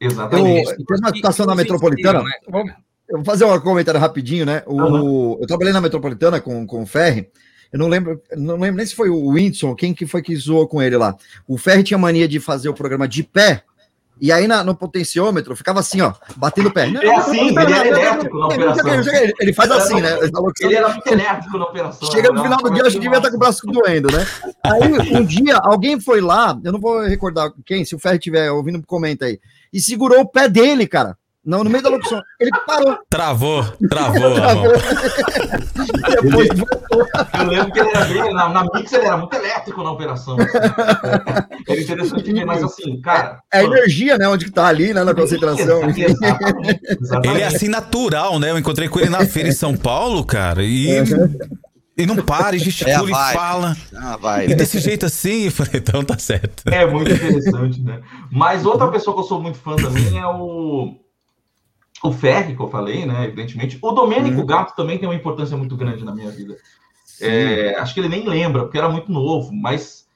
Eu, 0.00 0.10
Exatamente. 0.10 0.76
tem 0.76 0.98
uma 0.98 1.14
situação 1.14 1.44
na 1.44 1.54
metropolitana. 1.54 2.22
Vamos- 2.48 2.72
Eu 3.06 3.16
vou 3.16 3.24
fazer 3.24 3.44
um 3.44 3.60
comentário 3.60 4.00
rapidinho, 4.00 4.46
né? 4.46 4.62
O, 4.66 5.38
Eu 5.40 5.46
trabalhei 5.46 5.72
na 5.72 5.80
metropolitana 5.80 6.40
com, 6.40 6.66
com 6.66 6.82
o 6.82 6.86
Ferri. 6.86 7.28
Eu 7.70 7.78
não 7.78 7.88
lembro, 7.88 8.18
não 8.34 8.56
lembro 8.56 8.76
nem 8.78 8.86
se 8.86 8.94
foi 8.94 9.10
o 9.10 9.28
Whindersson, 9.28 9.74
quem 9.74 9.92
que 9.92 10.06
foi 10.06 10.22
que 10.22 10.34
zoou 10.36 10.66
com 10.66 10.80
ele 10.82 10.96
lá. 10.96 11.14
O 11.46 11.58
Ferri 11.58 11.82
tinha 11.82 11.98
mania 11.98 12.26
de 12.26 12.40
fazer 12.40 12.70
o 12.70 12.74
programa 12.74 13.06
de 13.06 13.22
pé, 13.22 13.62
e 14.20 14.32
aí 14.32 14.46
na- 14.46 14.64
no 14.64 14.74
potenciômetro 14.74 15.54
ficava 15.56 15.80
assim, 15.80 16.00
ó, 16.00 16.12
batendo 16.36 16.68
o 16.68 16.72
pé. 16.72 16.88
É 16.88 17.16
assim, 17.16 17.48
ele 17.48 17.72
era 17.72 17.88
elétrico 17.88 18.38
na 18.38 18.46
operação. 18.46 18.90
Ele, 19.40 19.52
faz 19.52 19.70
assim, 19.70 20.00
né? 20.00 20.18
Ele 20.60 20.74
era 20.74 20.88
muito 20.88 21.06
elétrico 21.06 21.58
na 21.58 21.64
operação. 21.64 22.10
Chega 22.10 22.28
no 22.28 22.34
né? 22.36 22.42
final 22.42 22.58
do 22.58 22.70
dia, 22.70 22.82
acho 22.82 22.96
que 22.96 23.00
devia 23.00 23.18
estar 23.18 23.30
com 23.30 23.36
o 23.36 23.38
braço 23.38 23.66
doendo, 23.66 24.10
né? 24.10 24.26
Aí, 24.64 25.16
um 25.16 25.24
dia, 25.24 25.58
alguém 25.62 26.00
foi 26.00 26.20
lá, 26.20 26.58
eu 26.64 26.72
não 26.72 26.80
vou 26.80 27.00
recordar 27.00 27.52
quem, 27.64 27.84
se 27.84 27.94
o 27.94 27.98
Ferri 27.98 28.16
estiver 28.16 28.50
ouvindo, 28.50 28.82
comenta 28.86 29.26
aí, 29.26 29.38
e 29.72 29.80
segurou 29.80 30.20
o 30.20 30.28
pé 30.28 30.48
dele, 30.48 30.86
cara. 30.86 31.16
Não, 31.48 31.64
no 31.64 31.70
meio 31.70 31.82
da 31.82 31.88
locução. 31.88 32.22
Ele 32.38 32.50
parou. 32.66 32.98
Travou, 33.08 33.64
travou. 33.88 34.36
a 34.36 34.54
mão. 34.54 34.64
Depois 36.22 36.48
Eu 37.40 37.46
lembro 37.46 37.72
que 37.72 37.78
ele 37.80 37.88
era 37.88 38.04
bem, 38.04 38.34
na, 38.34 38.48
na 38.50 38.64
Mix 38.74 38.92
ele 38.92 39.06
era 39.06 39.16
muito 39.16 39.32
elétrico 39.34 39.82
na 39.82 39.92
operação. 39.92 40.36
assim. 40.38 40.58
Era 41.66 41.80
interessante 41.80 42.32
ver, 42.34 42.44
mas 42.44 42.62
assim, 42.62 43.00
cara. 43.00 43.40
É 43.50 43.60
a 43.60 43.64
energia, 43.64 44.18
né? 44.18 44.28
Onde 44.28 44.44
que 44.44 44.50
tá 44.50 44.66
ali, 44.66 44.92
né? 44.92 45.02
Na 45.02 45.14
concentração. 45.14 45.88
Exatamente, 45.88 46.80
exatamente. 47.00 47.28
Ele 47.34 47.40
é 47.40 47.46
assim 47.46 47.68
natural, 47.68 48.38
né? 48.38 48.50
Eu 48.50 48.58
encontrei 48.58 48.86
com 48.86 49.00
ele 49.00 49.08
na 49.08 49.24
feira 49.24 49.48
em 49.48 49.52
São 49.52 49.74
Paulo, 49.74 50.26
cara, 50.26 50.62
e 50.62 51.02
e 51.96 52.04
não 52.04 52.16
para, 52.16 52.54
e 52.54 52.58
É 52.58 52.60
a 52.60 52.64
gesticula 52.64 53.08
e 53.08 53.12
vibe. 53.12 53.34
fala. 53.34 53.76
Ah, 53.96 54.18
vai. 54.18 54.46
E 54.48 54.54
desse 54.54 54.78
jeito 54.80 55.06
assim, 55.06 55.46
eu 55.46 55.50
falei, 55.50 55.72
então 55.76 56.04
tá 56.04 56.18
certo. 56.18 56.62
É 56.66 56.84
muito 56.84 57.10
interessante, 57.10 57.80
né? 57.80 58.02
Mas 58.30 58.66
outra 58.66 58.88
pessoa 58.88 59.16
que 59.16 59.22
eu 59.22 59.26
sou 59.26 59.40
muito 59.40 59.58
fã 59.58 59.74
também 59.76 60.18
é 60.18 60.26
o. 60.26 61.07
O 62.02 62.12
Ferri, 62.12 62.54
que 62.54 62.62
eu 62.62 62.68
falei, 62.68 63.04
né? 63.04 63.24
Evidentemente. 63.24 63.78
O 63.82 63.92
Domênico 63.92 64.44
Gato 64.44 64.74
também 64.76 64.98
tem 64.98 65.08
uma 65.08 65.14
importância 65.14 65.56
muito 65.56 65.76
grande 65.76 66.04
na 66.04 66.14
minha 66.14 66.30
vida. 66.30 66.56
É, 67.20 67.74
acho 67.78 67.92
que 67.92 68.00
ele 68.00 68.08
nem 68.08 68.28
lembra, 68.28 68.62
porque 68.62 68.78
era 68.78 68.88
muito 68.88 69.10
novo, 69.10 69.52
mas 69.52 70.06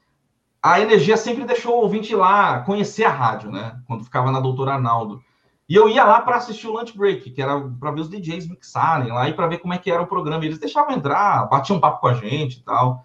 a 0.62 0.80
energia 0.80 1.16
sempre 1.16 1.44
deixou 1.44 1.74
o 1.74 1.82
ouvinte 1.82 2.14
lá 2.14 2.60
conhecer 2.60 3.04
a 3.04 3.10
rádio, 3.10 3.50
né? 3.50 3.80
Quando 3.86 4.04
ficava 4.04 4.30
na 4.30 4.38
Doutora 4.38 4.74
Arnaldo. 4.74 5.20
E 5.68 5.74
eu 5.74 5.88
ia 5.88 6.04
lá 6.04 6.20
para 6.20 6.36
assistir 6.36 6.68
o 6.68 6.72
lunch 6.72 6.96
break, 6.96 7.30
que 7.30 7.42
era 7.42 7.58
para 7.80 7.90
ver 7.90 8.02
os 8.02 8.08
DJs 8.08 8.48
mixarem 8.48 9.12
lá 9.12 9.28
e 9.28 9.32
para 9.32 9.46
ver 9.46 9.58
como 9.58 9.74
é 9.74 9.78
que 9.78 9.90
era 9.90 10.02
o 10.02 10.06
programa. 10.06 10.44
Eles 10.44 10.58
deixavam 10.58 10.94
entrar, 10.94 11.48
batiam 11.48 11.78
um 11.78 11.80
papo 11.80 12.00
com 12.00 12.08
a 12.08 12.14
gente 12.14 12.58
e 12.58 12.62
tal. 12.62 13.04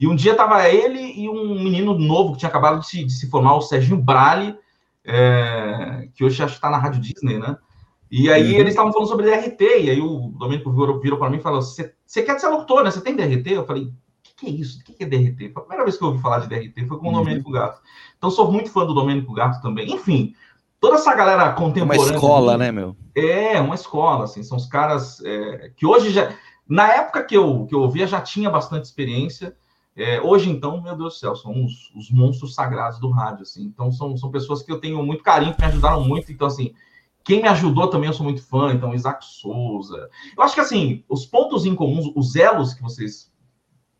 E 0.00 0.08
um 0.08 0.16
dia 0.16 0.34
tava 0.34 0.68
ele 0.68 1.20
e 1.20 1.28
um 1.28 1.62
menino 1.62 1.96
novo 1.98 2.32
que 2.32 2.38
tinha 2.38 2.48
acabado 2.48 2.80
de 2.80 2.86
se, 2.86 3.04
de 3.04 3.12
se 3.12 3.28
formar, 3.28 3.54
o 3.54 3.60
Serginho 3.60 4.00
Brale, 4.00 4.56
é, 5.04 6.08
que 6.14 6.24
hoje 6.24 6.42
acho 6.42 6.54
que 6.54 6.58
está 6.58 6.70
na 6.70 6.78
Rádio 6.78 7.00
Disney, 7.00 7.38
né? 7.38 7.56
E 8.10 8.30
aí 8.30 8.52
Uhum. 8.54 8.60
eles 8.60 8.70
estavam 8.72 8.92
falando 8.92 9.08
sobre 9.08 9.26
DRT, 9.26 9.62
e 9.82 9.90
aí 9.90 10.00
o 10.00 10.32
Domênico 10.38 10.70
virou, 10.72 10.98
virou 10.98 11.18
para 11.18 11.28
mim 11.30 11.38
e 11.38 11.42
falou: 11.42 11.60
Você 11.60 11.92
quer 12.22 12.38
ser 12.40 12.48
locutor, 12.48 12.82
né? 12.82 12.90
Você 12.90 13.00
tem 13.02 13.14
DRT? 13.14 13.50
Eu 13.52 13.66
falei: 13.66 13.84
O 13.84 13.92
que, 14.22 14.34
que 14.36 14.46
é 14.46 14.50
isso? 14.50 14.80
O 14.80 14.84
que, 14.84 14.92
que 14.94 15.04
é 15.04 15.06
DRT? 15.06 15.50
Foi 15.52 15.62
a 15.62 15.66
primeira 15.66 15.84
vez 15.84 15.96
que 15.96 16.04
eu 16.04 16.08
ouvi 16.08 16.20
falar 16.22 16.38
de 16.40 16.48
DRT, 16.48 16.86
foi 16.86 16.98
com 16.98 17.06
o 17.08 17.10
Uhum. 17.10 17.18
Domênico 17.18 17.50
Gato. 17.50 17.80
Então 18.16 18.30
sou 18.30 18.50
muito 18.50 18.70
fã 18.70 18.86
do 18.86 18.94
Domênico 18.94 19.32
Gato 19.34 19.60
também. 19.60 19.92
Enfim, 19.92 20.34
toda 20.80 20.96
essa 20.96 21.14
galera 21.14 21.44
Uma 21.44 21.52
contemporânea. 21.54 22.14
escola, 22.14 22.52
ali- 22.54 22.58
né, 22.64 22.72
meu? 22.72 22.96
é, 23.14 23.60
uma 23.60 23.74
escola, 23.74 24.24
assim, 24.24 24.42
são 24.42 24.56
os 24.56 24.66
caras 24.66 25.20
é, 25.24 25.70
que 25.76 25.84
hoje 25.86 26.10
já. 26.10 26.32
Na 26.68 26.86
época 26.92 27.22
que 27.24 27.36
eu, 27.36 27.66
que 27.66 27.74
eu 27.74 27.80
ouvia, 27.80 28.06
já 28.06 28.20
tinha 28.20 28.50
bastante 28.50 28.84
experiência. 28.84 29.54
É, 29.96 30.20
hoje, 30.20 30.48
então, 30.48 30.80
meu 30.80 30.94
Deus 30.96 31.14
do 31.14 31.18
céu, 31.18 31.34
são 31.34 31.64
os, 31.64 31.90
os 31.96 32.10
monstros 32.10 32.54
sagrados 32.54 33.00
do 33.00 33.10
rádio, 33.10 33.42
assim. 33.42 33.64
Então, 33.64 33.90
são, 33.90 34.16
são 34.16 34.30
pessoas 34.30 34.62
que 34.62 34.70
eu 34.70 34.78
tenho 34.78 35.02
muito 35.02 35.24
carinho, 35.24 35.52
que 35.54 35.60
me 35.60 35.66
ajudaram 35.66 36.04
muito. 36.04 36.30
Então, 36.30 36.46
assim, 36.46 36.72
quem 37.24 37.42
me 37.42 37.48
ajudou 37.48 37.88
também 37.88 38.08
eu 38.08 38.14
sou 38.14 38.24
muito 38.24 38.42
fã, 38.42 38.72
então, 38.72 38.94
Isaac 38.94 39.24
Souza. 39.24 40.08
Eu 40.36 40.42
acho 40.42 40.54
que, 40.54 40.60
assim, 40.60 41.04
os 41.08 41.26
pontos 41.26 41.66
em 41.66 41.74
comuns, 41.74 42.10
os 42.16 42.34
elos 42.36 42.72
que 42.74 42.82
vocês 42.82 43.30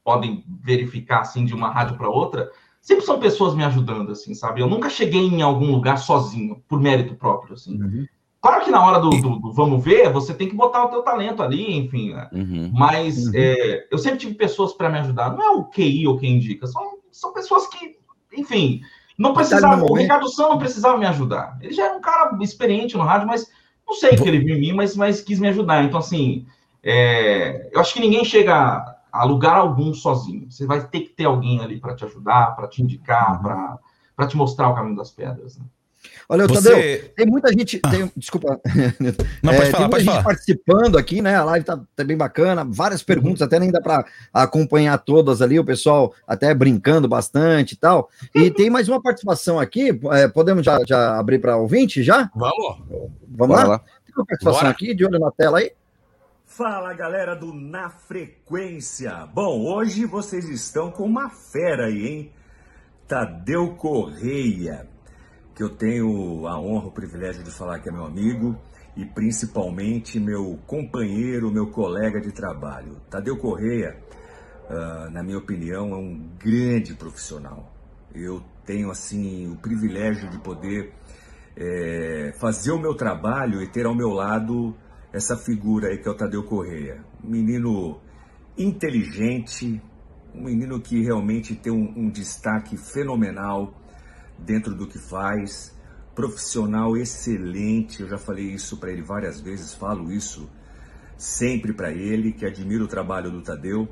podem 0.02 0.44
verificar, 0.62 1.20
assim, 1.20 1.44
de 1.44 1.54
uma 1.54 1.70
rádio 1.70 1.96
para 1.96 2.08
outra, 2.08 2.50
sempre 2.80 3.04
são 3.04 3.20
pessoas 3.20 3.54
me 3.54 3.64
ajudando, 3.64 4.12
assim, 4.12 4.32
sabe? 4.34 4.60
Eu 4.62 4.68
nunca 4.68 4.88
cheguei 4.88 5.20
em 5.26 5.42
algum 5.42 5.70
lugar 5.70 5.98
sozinho, 5.98 6.62
por 6.66 6.80
mérito 6.80 7.14
próprio, 7.14 7.54
assim. 7.54 7.76
Claro 8.40 8.64
que 8.64 8.70
na 8.70 8.86
hora 8.86 8.98
do, 9.00 9.10
do- 9.10 9.40
do 9.40 9.52
vamos 9.52 9.84
ver, 9.84 10.10
você 10.12 10.32
tem 10.32 10.48
que 10.48 10.54
botar 10.54 10.84
o 10.84 10.88
teu 10.88 11.02
talento 11.02 11.42
ali, 11.42 11.76
enfim. 11.76 12.14
né? 12.14 12.28
Uhum. 12.32 12.70
Mas 12.72 13.34
é, 13.34 13.86
eu 13.90 13.98
sempre 13.98 14.20
tive 14.20 14.34
pessoas 14.34 14.72
para 14.72 14.88
me 14.88 14.98
ajudar. 15.00 15.30
Não 15.36 15.42
é 15.42 15.50
o 15.50 15.64
QI 15.64 16.06
ou 16.06 16.16
quem 16.16 16.36
indica, 16.36 16.66
são, 16.66 16.98
são 17.10 17.32
pessoas 17.34 17.66
que, 17.66 17.96
enfim, 18.32 18.80
não 19.18 19.34
precisavam. 19.34 19.86
O. 19.90 19.94
Ricardo 19.94 20.28
São 20.28 20.50
não 20.50 20.58
precisava 20.58 20.96
me 20.96 21.06
ajudar. 21.06 21.58
Ele 21.60 21.74
já 21.74 21.86
era 21.86 21.96
um 21.96 22.00
cara 22.00 22.36
experiente 22.40 22.96
no 22.96 23.02
rádio, 23.02 23.26
mas 23.26 23.50
não 23.86 23.94
sei 23.94 24.10
o 24.10 24.22
que 24.22 24.28
ele 24.28 24.38
viu 24.38 24.56
em 24.56 24.60
mim, 24.60 24.72
mas, 24.72 24.96
mas 24.96 25.20
quis 25.20 25.40
me 25.40 25.48
ajudar. 25.48 25.82
Então, 25.84 25.98
assim, 25.98 26.46
é, 26.82 27.68
eu 27.72 27.80
acho 27.80 27.92
que 27.92 28.00
ninguém 28.00 28.24
chega 28.24 28.54
a, 28.54 28.96
a 29.10 29.24
lugar 29.24 29.56
algum 29.56 29.92
sozinho. 29.92 30.50
Você 30.50 30.66
vai 30.66 30.86
ter 30.86 31.00
que 31.00 31.08
ter 31.10 31.24
alguém 31.24 31.60
ali 31.60 31.80
para 31.80 31.96
te 31.96 32.04
ajudar, 32.04 32.54
para 32.54 32.68
te 32.68 32.82
indicar, 32.82 33.36
Uhum. 33.36 33.78
para 34.14 34.26
te 34.28 34.36
mostrar 34.36 34.68
o 34.68 34.74
caminho 34.74 34.96
das 34.96 35.10
pedras. 35.10 35.58
Né? 35.58 35.64
Olha, 36.28 36.46
Você- 36.46 36.70
Tadeu, 36.70 37.08
tem 37.16 37.26
muita 37.26 37.52
gente. 37.52 37.80
tem- 37.80 38.12
desculpa. 38.16 38.60
Não, 39.42 39.52
É, 39.52 39.56
pode 39.56 39.62
tem 39.64 39.70
falar, 39.72 39.84
muita 39.84 39.88
pode 39.90 40.04
gente 40.04 40.06
falar. 40.12 40.22
participando 40.22 40.98
aqui, 40.98 41.22
né? 41.22 41.36
A 41.36 41.44
live 41.44 41.64
tá, 41.64 41.80
tá 41.96 42.04
bem 42.04 42.16
bacana, 42.16 42.64
várias 42.68 43.02
perguntas, 43.02 43.42
até 43.42 43.58
nem 43.58 43.70
dá 43.70 43.80
para 43.80 44.04
acompanhar 44.32 44.96
todas 44.98 45.40
ali, 45.42 45.58
o 45.58 45.64
pessoal 45.64 46.14
até 46.26 46.54
brincando 46.54 47.08
bastante 47.08 47.72
e 47.72 47.76
tal. 47.76 48.10
E 48.34 48.50
tem 48.50 48.68
mais 48.70 48.88
uma 48.88 49.00
participação 49.02 49.58
aqui, 49.58 49.98
é, 50.12 50.28
podemos 50.28 50.64
já, 50.64 50.78
já 50.86 51.18
abrir 51.18 51.38
para 51.38 51.56
ouvinte 51.56 52.02
já? 52.02 52.30
Vamos? 52.34 52.82
Vamos 53.26 53.56
lá? 53.56 53.64
lá. 53.64 53.78
Tem 53.78 54.14
uma 54.16 54.26
participação 54.26 54.60
Bora. 54.60 54.70
aqui, 54.70 54.94
de 54.94 55.04
olho 55.04 55.18
na 55.18 55.30
tela 55.30 55.58
aí. 55.58 55.72
Fala 56.46 56.92
galera 56.94 57.34
do 57.36 57.52
Na 57.52 57.90
Frequência. 57.90 59.26
Bom, 59.34 59.64
hoje 59.66 60.04
vocês 60.06 60.48
estão 60.48 60.90
com 60.90 61.04
uma 61.04 61.28
fera 61.30 61.86
aí, 61.86 62.06
hein? 62.06 62.32
Tadeu 63.06 63.74
Correia, 63.74 64.86
que 65.58 65.64
eu 65.64 65.70
tenho 65.70 66.46
a 66.46 66.56
honra, 66.56 66.86
o 66.86 66.92
privilégio 66.92 67.42
de 67.42 67.50
falar 67.50 67.80
que 67.80 67.88
é 67.88 67.92
meu 67.92 68.04
amigo 68.04 68.56
e 68.96 69.04
principalmente 69.04 70.20
meu 70.20 70.56
companheiro, 70.68 71.50
meu 71.50 71.66
colega 71.66 72.20
de 72.20 72.30
trabalho. 72.30 73.00
Tadeu 73.10 73.36
Correia, 73.36 73.98
ah, 74.70 75.10
na 75.10 75.20
minha 75.20 75.36
opinião, 75.36 75.90
é 75.90 75.96
um 75.96 76.30
grande 76.38 76.94
profissional. 76.94 77.72
Eu 78.14 78.40
tenho 78.64 78.88
assim 78.88 79.50
o 79.50 79.56
privilégio 79.56 80.30
de 80.30 80.38
poder 80.38 80.94
é, 81.56 82.32
fazer 82.38 82.70
o 82.70 82.78
meu 82.78 82.94
trabalho 82.94 83.60
e 83.60 83.66
ter 83.66 83.84
ao 83.84 83.96
meu 83.96 84.10
lado 84.10 84.76
essa 85.12 85.36
figura 85.36 85.88
aí 85.88 85.98
que 85.98 86.06
é 86.06 86.10
o 86.12 86.16
Tadeu 86.16 86.44
Correia. 86.44 87.04
Um 87.24 87.30
menino 87.30 88.00
inteligente, 88.56 89.82
um 90.32 90.44
menino 90.44 90.80
que 90.80 91.02
realmente 91.02 91.56
tem 91.56 91.72
um, 91.72 91.94
um 91.96 92.08
destaque 92.08 92.76
fenomenal 92.76 93.74
dentro 94.38 94.74
do 94.74 94.86
que 94.86 94.98
faz, 94.98 95.74
profissional 96.14 96.96
excelente. 96.96 98.02
Eu 98.02 98.08
já 98.08 98.18
falei 98.18 98.46
isso 98.46 98.76
para 98.76 98.90
ele 98.90 99.02
várias 99.02 99.40
vezes, 99.40 99.74
falo 99.74 100.10
isso 100.12 100.48
sempre 101.16 101.72
para 101.72 101.90
ele, 101.90 102.32
que 102.32 102.46
admiro 102.46 102.84
o 102.84 102.88
trabalho 102.88 103.30
do 103.30 103.42
Tadeu 103.42 103.88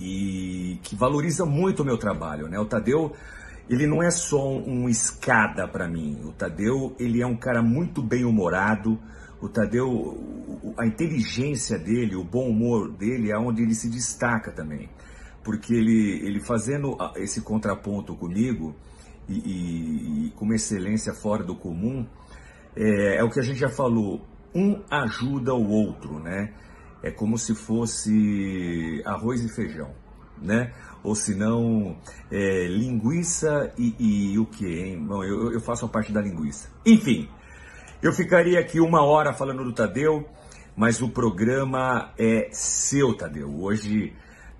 e 0.00 0.78
que 0.82 0.96
valoriza 0.96 1.44
muito 1.44 1.82
o 1.82 1.84
meu 1.84 1.98
trabalho, 1.98 2.48
né? 2.48 2.58
O 2.58 2.64
Tadeu, 2.64 3.12
ele 3.68 3.86
não 3.86 4.02
é 4.02 4.10
só 4.10 4.50
um 4.50 4.88
escada 4.88 5.68
para 5.68 5.86
mim. 5.86 6.20
O 6.24 6.32
Tadeu, 6.32 6.96
ele 6.98 7.22
é 7.22 7.26
um 7.26 7.36
cara 7.36 7.62
muito 7.62 8.02
bem 8.02 8.24
humorado. 8.24 8.98
O 9.40 9.48
Tadeu, 9.48 10.74
a 10.78 10.86
inteligência 10.86 11.78
dele, 11.78 12.16
o 12.16 12.24
bom 12.24 12.48
humor 12.48 12.90
dele 12.90 13.30
é 13.30 13.38
onde 13.38 13.62
ele 13.62 13.74
se 13.74 13.88
destaca 13.88 14.50
também. 14.50 14.88
Porque 15.42 15.74
ele, 15.74 16.26
ele 16.26 16.40
fazendo 16.40 16.96
esse 17.16 17.42
contraponto 17.42 18.16
comigo 18.16 18.74
e, 19.28 19.34
e- 19.34 20.26
e 20.26 20.30
com 20.36 20.44
uma 20.44 20.54
excelência 20.54 21.14
fora 21.14 21.42
do 21.42 21.54
comum, 21.54 22.06
é, 22.76 23.16
é 23.16 23.24
o 23.24 23.30
que 23.30 23.40
a 23.40 23.42
gente 23.42 23.58
já 23.58 23.68
falou, 23.68 24.24
um 24.54 24.82
ajuda 24.90 25.54
o 25.54 25.68
outro, 25.68 26.18
né? 26.20 26.52
É 27.02 27.10
como 27.10 27.36
se 27.36 27.54
fosse 27.54 29.02
arroz 29.04 29.42
e 29.44 29.48
feijão, 29.54 29.90
né? 30.40 30.72
Ou 31.02 31.14
se 31.14 31.34
não, 31.34 31.96
é, 32.30 32.66
linguiça 32.68 33.72
e, 33.76 34.32
e 34.32 34.38
o 34.38 34.46
que, 34.46 34.66
hein? 34.66 35.04
Bom, 35.06 35.22
eu, 35.22 35.52
eu 35.52 35.60
faço 35.60 35.84
a 35.84 35.88
parte 35.88 36.12
da 36.12 36.20
linguiça. 36.20 36.70
Enfim, 36.86 37.28
eu 38.02 38.12
ficaria 38.12 38.58
aqui 38.58 38.80
uma 38.80 39.02
hora 39.02 39.32
falando 39.34 39.62
do 39.64 39.72
Tadeu, 39.72 40.26
mas 40.76 41.02
o 41.02 41.08
programa 41.10 42.12
é 42.18 42.48
seu, 42.52 43.14
Tadeu. 43.14 43.54
Hoje 43.62 44.14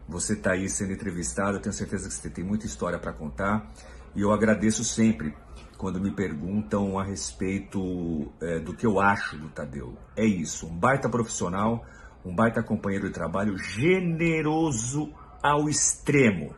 você 0.06 0.34
está 0.34 0.52
aí 0.52 0.68
sendo 0.68 0.92
entrevistado, 0.92 1.56
eu 1.56 1.62
tenho 1.62 1.72
certeza 1.72 2.08
que 2.08 2.14
você 2.14 2.28
tem 2.28 2.44
muita 2.44 2.66
história 2.66 2.98
para 2.98 3.12
contar 3.12 3.72
e 4.14 4.20
eu 4.20 4.32
agradeço 4.32 4.84
sempre 4.84 5.34
quando 5.76 6.00
me 6.00 6.10
perguntam 6.10 6.98
a 6.98 7.04
respeito 7.04 8.32
é, 8.40 8.58
do 8.60 8.74
que 8.74 8.86
eu 8.86 9.00
acho 9.00 9.36
do 9.36 9.48
Tadeu. 9.48 9.96
É 10.16 10.24
isso, 10.24 10.66
um 10.66 10.76
baita 10.76 11.08
profissional, 11.08 11.84
um 12.24 12.34
baita 12.34 12.62
companheiro 12.62 13.08
de 13.08 13.12
trabalho, 13.12 13.58
generoso 13.58 15.12
ao 15.42 15.68
extremo. 15.68 16.54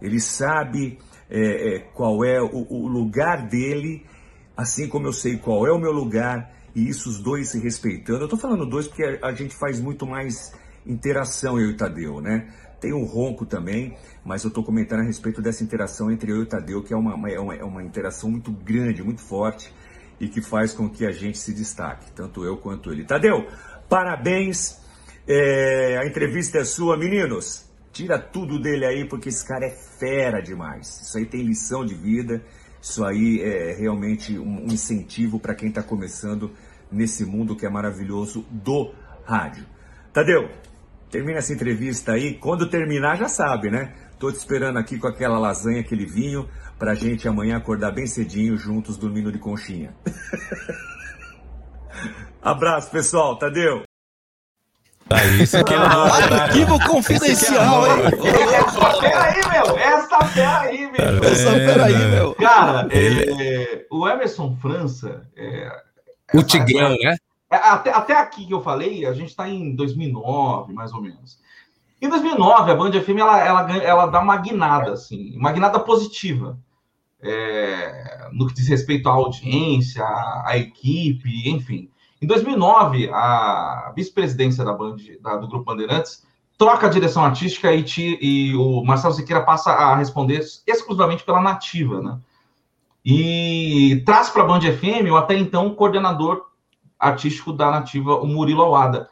Ele 0.00 0.20
sabe 0.20 0.98
é, 1.28 1.74
é, 1.74 1.78
qual 1.80 2.24
é 2.24 2.40
o, 2.40 2.66
o 2.70 2.86
lugar 2.86 3.46
dele, 3.46 4.06
assim 4.56 4.88
como 4.88 5.06
eu 5.06 5.12
sei 5.12 5.36
qual 5.36 5.66
é 5.66 5.72
o 5.72 5.78
meu 5.78 5.92
lugar, 5.92 6.52
e 6.74 6.88
isso 6.88 7.08
os 7.08 7.18
dois 7.18 7.50
se 7.50 7.58
respeitando. 7.58 8.24
Eu 8.24 8.28
tô 8.28 8.36
falando 8.36 8.64
dois 8.66 8.86
porque 8.86 9.04
a, 9.04 9.28
a 9.28 9.34
gente 9.34 9.54
faz 9.56 9.80
muito 9.80 10.06
mais 10.06 10.54
interação, 10.86 11.58
eu 11.58 11.70
e 11.70 11.76
Tadeu, 11.76 12.20
né? 12.20 12.48
Tem 12.86 12.92
o 12.92 13.02
Ronco 13.02 13.44
também, 13.44 13.96
mas 14.24 14.44
eu 14.44 14.50
tô 14.52 14.62
comentando 14.62 15.00
a 15.00 15.02
respeito 15.02 15.42
dessa 15.42 15.64
interação 15.64 16.08
entre 16.08 16.30
eu 16.30 16.36
e 16.36 16.42
o 16.42 16.46
Tadeu, 16.46 16.84
que 16.84 16.94
é 16.94 16.96
uma, 16.96 17.16
uma, 17.16 17.28
é 17.28 17.40
uma, 17.40 17.54
é 17.56 17.64
uma 17.64 17.82
interação 17.82 18.30
muito 18.30 18.52
grande, 18.52 19.02
muito 19.02 19.20
forte, 19.20 19.74
e 20.20 20.28
que 20.28 20.40
faz 20.40 20.72
com 20.72 20.88
que 20.88 21.04
a 21.04 21.10
gente 21.10 21.36
se 21.36 21.52
destaque, 21.52 22.12
tanto 22.12 22.44
eu 22.44 22.56
quanto 22.58 22.92
ele. 22.92 23.02
Tadeu, 23.02 23.44
parabéns! 23.88 24.80
É, 25.26 25.98
a 26.00 26.06
entrevista 26.06 26.58
é 26.58 26.64
sua, 26.64 26.96
meninos. 26.96 27.68
Tira 27.92 28.20
tudo 28.20 28.56
dele 28.56 28.86
aí, 28.86 29.04
porque 29.04 29.30
esse 29.30 29.44
cara 29.44 29.66
é 29.66 29.70
fera 29.70 30.40
demais. 30.40 30.86
Isso 31.08 31.18
aí 31.18 31.26
tem 31.26 31.42
lição 31.42 31.84
de 31.84 31.96
vida. 31.96 32.40
Isso 32.80 33.04
aí 33.04 33.40
é 33.42 33.74
realmente 33.74 34.38
um 34.38 34.66
incentivo 34.66 35.40
para 35.40 35.56
quem 35.56 35.70
está 35.70 35.82
começando 35.82 36.52
nesse 36.88 37.24
mundo 37.24 37.56
que 37.56 37.66
é 37.66 37.68
maravilhoso 37.68 38.46
do 38.48 38.94
rádio. 39.24 39.66
Tadeu, 40.12 40.48
termina 41.10 41.38
essa 41.38 41.52
entrevista 41.52 42.12
aí. 42.12 42.34
Quando 42.34 42.68
terminar, 42.68 43.16
já 43.16 43.28
sabe, 43.28 43.70
né? 43.70 43.92
Tô 44.18 44.30
te 44.30 44.36
esperando 44.36 44.78
aqui 44.78 44.98
com 44.98 45.06
aquela 45.06 45.38
lasanha, 45.38 45.80
aquele 45.80 46.06
vinho, 46.06 46.48
pra 46.78 46.94
gente 46.94 47.28
amanhã 47.28 47.56
acordar 47.56 47.92
bem 47.92 48.06
cedinho, 48.06 48.56
juntos, 48.56 48.96
dormindo 48.96 49.30
de 49.30 49.38
conchinha. 49.38 49.94
Abraço, 52.42 52.90
pessoal. 52.90 53.38
Tadeu. 53.38 53.82
Tá 55.08 55.24
isso 55.24 55.62
que 55.62 55.72
é 55.72 55.76
Arquivo 55.76 56.80
confidencial, 56.84 57.86
hein? 57.86 58.02
Essa 58.54 58.90
fera 59.00 59.22
aí, 59.22 59.40
meu! 59.50 59.78
Essa 59.78 60.24
fera 60.26 60.60
aí, 60.60 60.90
meu! 60.90 61.24
Essa 61.24 61.52
fera 61.52 61.84
aí, 61.84 62.10
meu! 62.10 62.34
Cara, 62.34 62.88
é, 62.90 63.86
o 63.90 64.08
Emerson 64.08 64.56
França. 64.60 65.22
É, 65.36 65.70
o 66.34 66.42
Tigrão, 66.42 66.96
né? 66.98 67.16
É, 67.50 67.56
Até, 67.56 67.90
até 67.92 68.14
aqui 68.14 68.46
que 68.46 68.54
eu 68.54 68.60
falei, 68.60 69.06
a 69.06 69.12
gente 69.12 69.28
está 69.28 69.48
em 69.48 69.74
2009, 69.74 70.72
mais 70.72 70.92
ou 70.92 71.00
menos. 71.00 71.38
Em 72.00 72.08
2009, 72.08 72.70
a 72.70 72.74
Band 72.74 72.92
FM 72.92 73.18
ela, 73.18 73.38
ela, 73.38 73.76
ela 73.78 74.06
dá 74.06 74.20
uma 74.20 74.36
guinada, 74.36 74.92
assim, 74.92 75.36
uma 75.36 75.52
guinada 75.52 75.80
positiva. 75.80 76.58
É, 77.18 78.28
no 78.32 78.46
que 78.46 78.54
diz 78.54 78.68
respeito 78.68 79.08
à 79.08 79.12
audiência, 79.12 80.04
à, 80.04 80.50
à 80.50 80.58
equipe, 80.58 81.48
enfim. 81.48 81.90
Em 82.20 82.26
2009, 82.26 83.08
a 83.12 83.92
vice-presidência 83.96 84.64
da 84.64 84.72
Band, 84.72 84.96
da, 85.20 85.36
do 85.36 85.48
Grupo 85.48 85.64
Bandeirantes, 85.64 86.24
troca 86.58 86.86
a 86.86 86.90
direção 86.90 87.24
artística 87.24 87.72
e, 87.72 87.84
e, 88.20 88.56
o 88.56 88.82
Marcelo 88.84 89.14
Siqueira 89.14 89.42
passa 89.42 89.70
a 89.70 89.96
responder 89.96 90.40
exclusivamente 90.66 91.24
pela 91.24 91.40
Nativa, 91.40 92.00
né? 92.00 92.18
E 93.04 94.02
traz 94.04 94.30
para 94.30 94.42
a 94.42 94.46
Band 94.46 94.60
FM 94.60 95.10
o 95.10 95.16
até 95.16 95.36
então 95.36 95.74
coordenador 95.74 96.46
artístico 96.98 97.52
da 97.52 97.70
Nativa, 97.70 98.16
o 98.16 98.26
Murilo 98.26 98.62
Awada. 98.62 99.08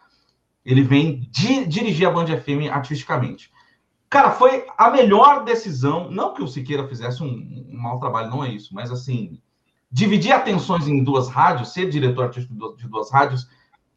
Ele 0.65 0.83
vem 0.83 1.29
di, 1.31 1.67
dirigir 1.67 2.09
a 2.09 2.11
Band 2.11 2.27
FM 2.27 2.71
artisticamente. 2.71 3.53
Cara, 4.09 4.31
foi 4.31 4.65
a 4.79 4.91
melhor 4.91 5.45
decisão, 5.45 6.11
não 6.11 6.33
que 6.33 6.43
o 6.43 6.49
Siqueira 6.49 6.87
fizesse 6.87 7.23
um, 7.23 7.27
um 7.27 7.77
mau 7.77 7.99
trabalho, 7.99 8.31
não 8.31 8.45
é 8.45 8.49
isso, 8.49 8.73
mas 8.73 8.91
assim, 8.91 9.41
dividir 9.91 10.33
atenções 10.33 10.87
em 10.87 11.03
duas 11.03 11.29
rádios, 11.29 11.73
ser 11.73 11.89
diretor 11.89 12.25
artístico 12.25 12.77
de 12.77 12.89
duas 12.89 13.11
rádios, 13.11 13.49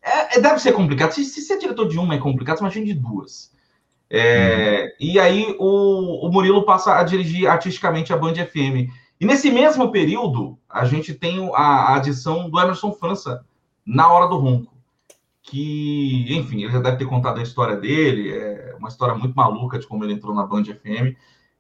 é, 0.02 0.38
é, 0.38 0.40
deve 0.40 0.60
ser 0.60 0.74
complicado. 0.74 1.12
Se, 1.12 1.26
se, 1.26 1.42
ser 1.42 1.58
diretor 1.58 1.88
de 1.88 2.00
uma 2.00 2.16
é 2.16 2.18
complicado, 2.18 2.60
imagina 2.60 2.86
de 2.86 2.94
duas. 2.94 3.52
É, 4.10 4.84
uhum. 5.00 5.08
E 5.08 5.20
aí 5.20 5.56
o, 5.60 6.28
o, 6.28 6.32
Murilo 6.32 6.66
passa 6.66 6.98
a 6.98 7.04
dirigir 7.04 7.48
artisticamente 7.48 8.14
a 8.14 8.18
Band 8.18 8.36
FM. 8.36 8.90
E 9.20 9.26
nesse 9.26 9.52
mesmo 9.52 9.92
período, 9.92 10.58
a 10.70 10.86
gente 10.86 11.14
tem 11.14 11.50
a, 11.54 11.62
a 11.62 11.96
adição 11.98 12.50
do 12.50 12.60
Emerson 12.60 12.94
França 12.94 13.46
na 13.88 14.12
Hora 14.12 14.28
do 14.28 14.38
Ronco. 14.38 14.76
Que, 15.42 16.28
enfim, 16.36 16.64
ele 16.64 16.74
já 16.74 16.80
deve 16.80 16.98
ter 16.98 17.06
contado 17.06 17.40
a 17.40 17.44
história 17.44 17.78
dele, 17.78 18.38
é 18.38 18.76
uma 18.78 18.90
história 18.90 19.16
muito 19.16 19.34
maluca 19.34 19.80
de 19.80 19.88
como 19.88 20.04
ele 20.04 20.12
entrou 20.12 20.36
na 20.36 20.46
Band 20.46 20.66
FM. 20.66 21.16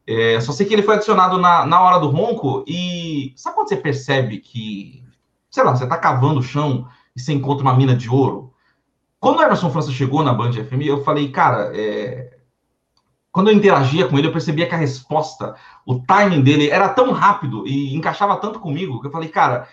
É, 0.05 0.39
só 0.41 0.51
sei 0.51 0.65
que 0.65 0.73
ele 0.73 0.83
foi 0.83 0.95
adicionado 0.95 1.37
na, 1.37 1.65
na 1.65 1.81
hora 1.81 1.97
do 1.97 2.09
ronco 2.09 2.65
e 2.67 3.33
sabe 3.35 3.55
quando 3.55 3.69
você 3.69 3.77
percebe 3.77 4.39
que, 4.39 5.03
sei 5.49 5.63
lá, 5.63 5.73
você 5.73 5.87
tá 5.87 5.97
cavando 5.97 6.41
o 6.41 6.43
chão 6.43 6.87
e 7.15 7.19
você 7.19 7.31
encontra 7.31 7.63
uma 7.63 7.73
mina 7.73 7.95
de 7.95 8.09
ouro? 8.09 8.53
Quando 9.19 9.39
o 9.39 9.41
Emerson 9.41 9.69
França 9.69 9.91
chegou 9.91 10.21
na 10.21 10.33
Band 10.33 10.51
FM, 10.51 10.81
eu 10.83 11.03
falei, 11.03 11.29
cara, 11.29 11.71
é... 11.73 12.37
quando 13.31 13.49
eu 13.49 13.53
interagia 13.53 14.07
com 14.07 14.17
ele, 14.17 14.27
eu 14.27 14.31
percebia 14.33 14.67
que 14.67 14.75
a 14.75 14.77
resposta, 14.77 15.55
o 15.85 15.99
timing 15.99 16.41
dele 16.41 16.69
era 16.69 16.89
tão 16.89 17.11
rápido 17.11 17.65
e 17.65 17.95
encaixava 17.95 18.35
tanto 18.37 18.59
comigo 18.59 18.99
que 18.99 19.07
eu 19.07 19.11
falei, 19.11 19.29
cara, 19.29 19.67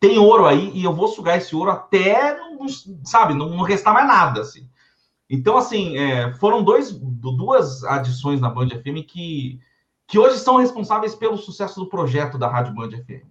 tem 0.00 0.18
ouro 0.18 0.46
aí 0.46 0.72
e 0.74 0.82
eu 0.82 0.92
vou 0.92 1.06
sugar 1.06 1.36
esse 1.36 1.54
ouro 1.54 1.70
até, 1.70 2.36
não, 2.38 2.66
sabe, 3.04 3.34
não, 3.34 3.50
não 3.50 3.62
restar 3.62 3.94
mais 3.94 4.08
nada, 4.08 4.40
assim. 4.40 4.68
Então, 5.28 5.56
assim, 5.56 5.96
é, 5.96 6.32
foram 6.34 6.64
dois, 6.64 6.90
duas 6.90 7.84
adições 7.84 8.40
na 8.40 8.50
Band 8.50 8.70
FM 8.70 9.06
que 9.06 9.60
que 10.10 10.18
hoje 10.18 10.40
são 10.40 10.56
responsáveis 10.56 11.14
pelo 11.14 11.36
sucesso 11.36 11.78
do 11.78 11.88
projeto 11.88 12.36
da 12.36 12.48
Rádio 12.48 12.74
Band 12.74 12.90
FM, 12.90 13.28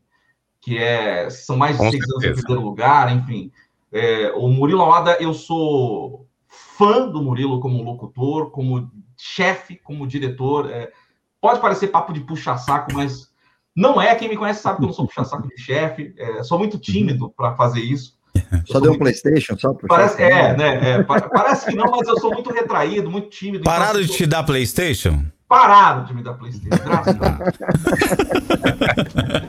que 0.62 0.78
é 0.78 1.30
são 1.30 1.58
mais 1.58 1.78
de 1.78 1.92
seis 1.92 2.10
anos 2.10 2.24
em 2.24 2.34
primeiro 2.34 2.62
lugar, 2.62 3.14
enfim. 3.14 3.52
É, 3.92 4.32
o 4.32 4.48
Murilo 4.48 4.82
Alada, 4.82 5.18
eu 5.20 5.34
sou 5.34 6.26
fã 6.48 7.06
do 7.06 7.22
Murilo 7.22 7.60
como 7.60 7.84
locutor, 7.84 8.50
como 8.50 8.90
chefe, 9.18 9.76
como 9.76 10.08
diretor. 10.08 10.72
É, 10.72 10.90
pode 11.42 11.60
parecer 11.60 11.90
papo 11.90 12.14
de 12.14 12.22
puxa-saco, 12.22 12.94
mas 12.94 13.29
não 13.80 14.02
é. 14.02 14.14
Quem 14.16 14.30
me 14.30 14.38
conhece 14.38 14.62
sabe 14.62 14.78
que 14.78 14.84
eu 14.84 14.88
não 14.88 14.94
sou 14.94 15.08
puxa-saco 15.08 15.48
de 15.48 15.58
chefe. 15.58 16.14
É, 16.18 16.44
sou 16.44 16.60
muito 16.60 16.78
tímido 16.78 17.30
para 17.36 17.56
fazer 17.56 17.82
isso. 17.82 18.18
Só 18.66 18.80
deu 18.80 18.94
um 18.94 18.98
PlayStation? 18.98 19.58
Só 19.58 19.74
parece, 19.88 20.22
é, 20.22 20.56
né? 20.56 20.92
É, 20.92 21.04
parece 21.04 21.68
que 21.68 21.76
não, 21.76 21.90
mas 21.90 22.08
eu 22.08 22.20
sou 22.20 22.32
muito 22.32 22.52
retraído, 22.52 23.10
muito 23.10 23.30
tímido. 23.30 23.64
Pararam 23.64 24.00
então, 24.00 24.12
de 24.12 24.18
te 24.18 24.26
dar 24.26 24.44
PlayStation? 24.44 25.24
pararam 25.50 26.06
de 26.06 26.14
me 26.14 26.22
dar 26.22 26.36
PlayStation. 26.36 26.78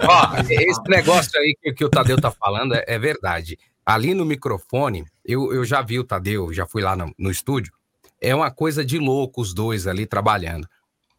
Ó, 0.09 0.37
esse 0.49 0.83
negócio 0.89 1.39
aí 1.39 1.55
que, 1.63 1.75
que, 1.75 1.85
o 1.85 1.91
Tadeu 1.91 2.19
tá 2.19 2.31
falando 2.31 2.75
é, 2.75 2.83
é, 2.87 2.99
verdade. 2.99 3.59
Ali 3.85 4.15
no 4.15 4.25
microfone, 4.25 5.05
eu, 5.25 5.53
eu 5.53 5.63
já 5.63 5.83
vi 5.83 5.99
o 5.99 6.05
Tadeu, 6.05 6.55
já 6.55 6.67
fui 6.67 6.83
lá 6.83 6.97
no, 6.97 7.13
no 7.19 7.31
estúdio. 7.31 7.73
É 8.19 8.35
uma 8.35 8.51
coisa 8.51 8.83
de 8.85 8.99
louco 8.99 9.43
os 9.43 9.53
dois 9.53 9.87
ali 9.87 10.07
trabalhando. 10.07 10.67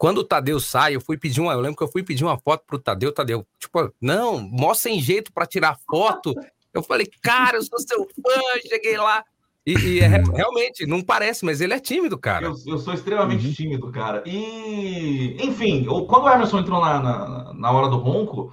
Quando 0.02 0.18
o 0.18 0.24
Tadeu 0.24 0.58
sai, 0.58 0.96
eu 0.96 1.00
fui 1.00 1.16
pedir 1.16 1.40
uma. 1.40 1.52
Eu 1.52 1.60
lembro 1.60 1.76
que 1.76 1.82
eu 1.84 1.88
fui 1.88 2.02
pedir 2.02 2.24
uma 2.24 2.36
foto 2.36 2.64
pro 2.66 2.76
Tadeu, 2.76 3.12
Tadeu, 3.12 3.46
tipo, 3.56 3.88
não, 4.00 4.40
mó 4.40 4.74
sem 4.74 5.00
jeito 5.00 5.32
para 5.32 5.46
tirar 5.46 5.78
foto. 5.88 6.34
Eu 6.74 6.82
falei, 6.82 7.08
cara, 7.22 7.58
eu 7.58 7.62
sou 7.62 7.78
seu 7.78 8.04
fã, 8.04 8.40
cheguei 8.68 8.96
lá. 8.96 9.22
E, 9.64 9.74
e 9.74 10.00
é, 10.00 10.08
realmente, 10.08 10.86
não 10.86 11.00
parece, 11.02 11.44
mas 11.44 11.60
ele 11.60 11.72
é 11.72 11.78
tímido, 11.78 12.18
cara. 12.18 12.46
Eu, 12.46 12.56
eu 12.66 12.78
sou 12.78 12.92
extremamente 12.92 13.46
uhum. 13.46 13.52
tímido, 13.52 13.92
cara. 13.92 14.24
E, 14.26 15.36
enfim, 15.40 15.84
quando 15.84 16.24
o 16.24 16.28
Emerson 16.28 16.58
entrou 16.58 16.80
na, 16.80 16.98
na, 16.98 17.54
na 17.54 17.70
hora 17.70 17.86
do 17.86 17.98
ronco, 17.98 18.52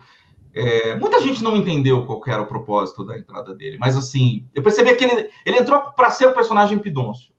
é, 0.54 0.96
muita 0.98 1.20
gente 1.20 1.42
não 1.44 1.58
entendeu 1.58 2.06
qual 2.06 2.22
era 2.28 2.44
o 2.44 2.48
propósito 2.48 3.04
da 3.04 3.18
entrada 3.18 3.56
dele. 3.56 3.80
Mas, 3.80 3.98
assim, 3.98 4.48
eu 4.54 4.62
percebi 4.62 4.94
que 4.94 5.04
ele, 5.04 5.32
ele 5.44 5.58
entrou 5.58 5.82
para 5.94 6.12
ser 6.12 6.28
o 6.28 6.34
personagem 6.36 6.78
Pidoncio. 6.78 7.34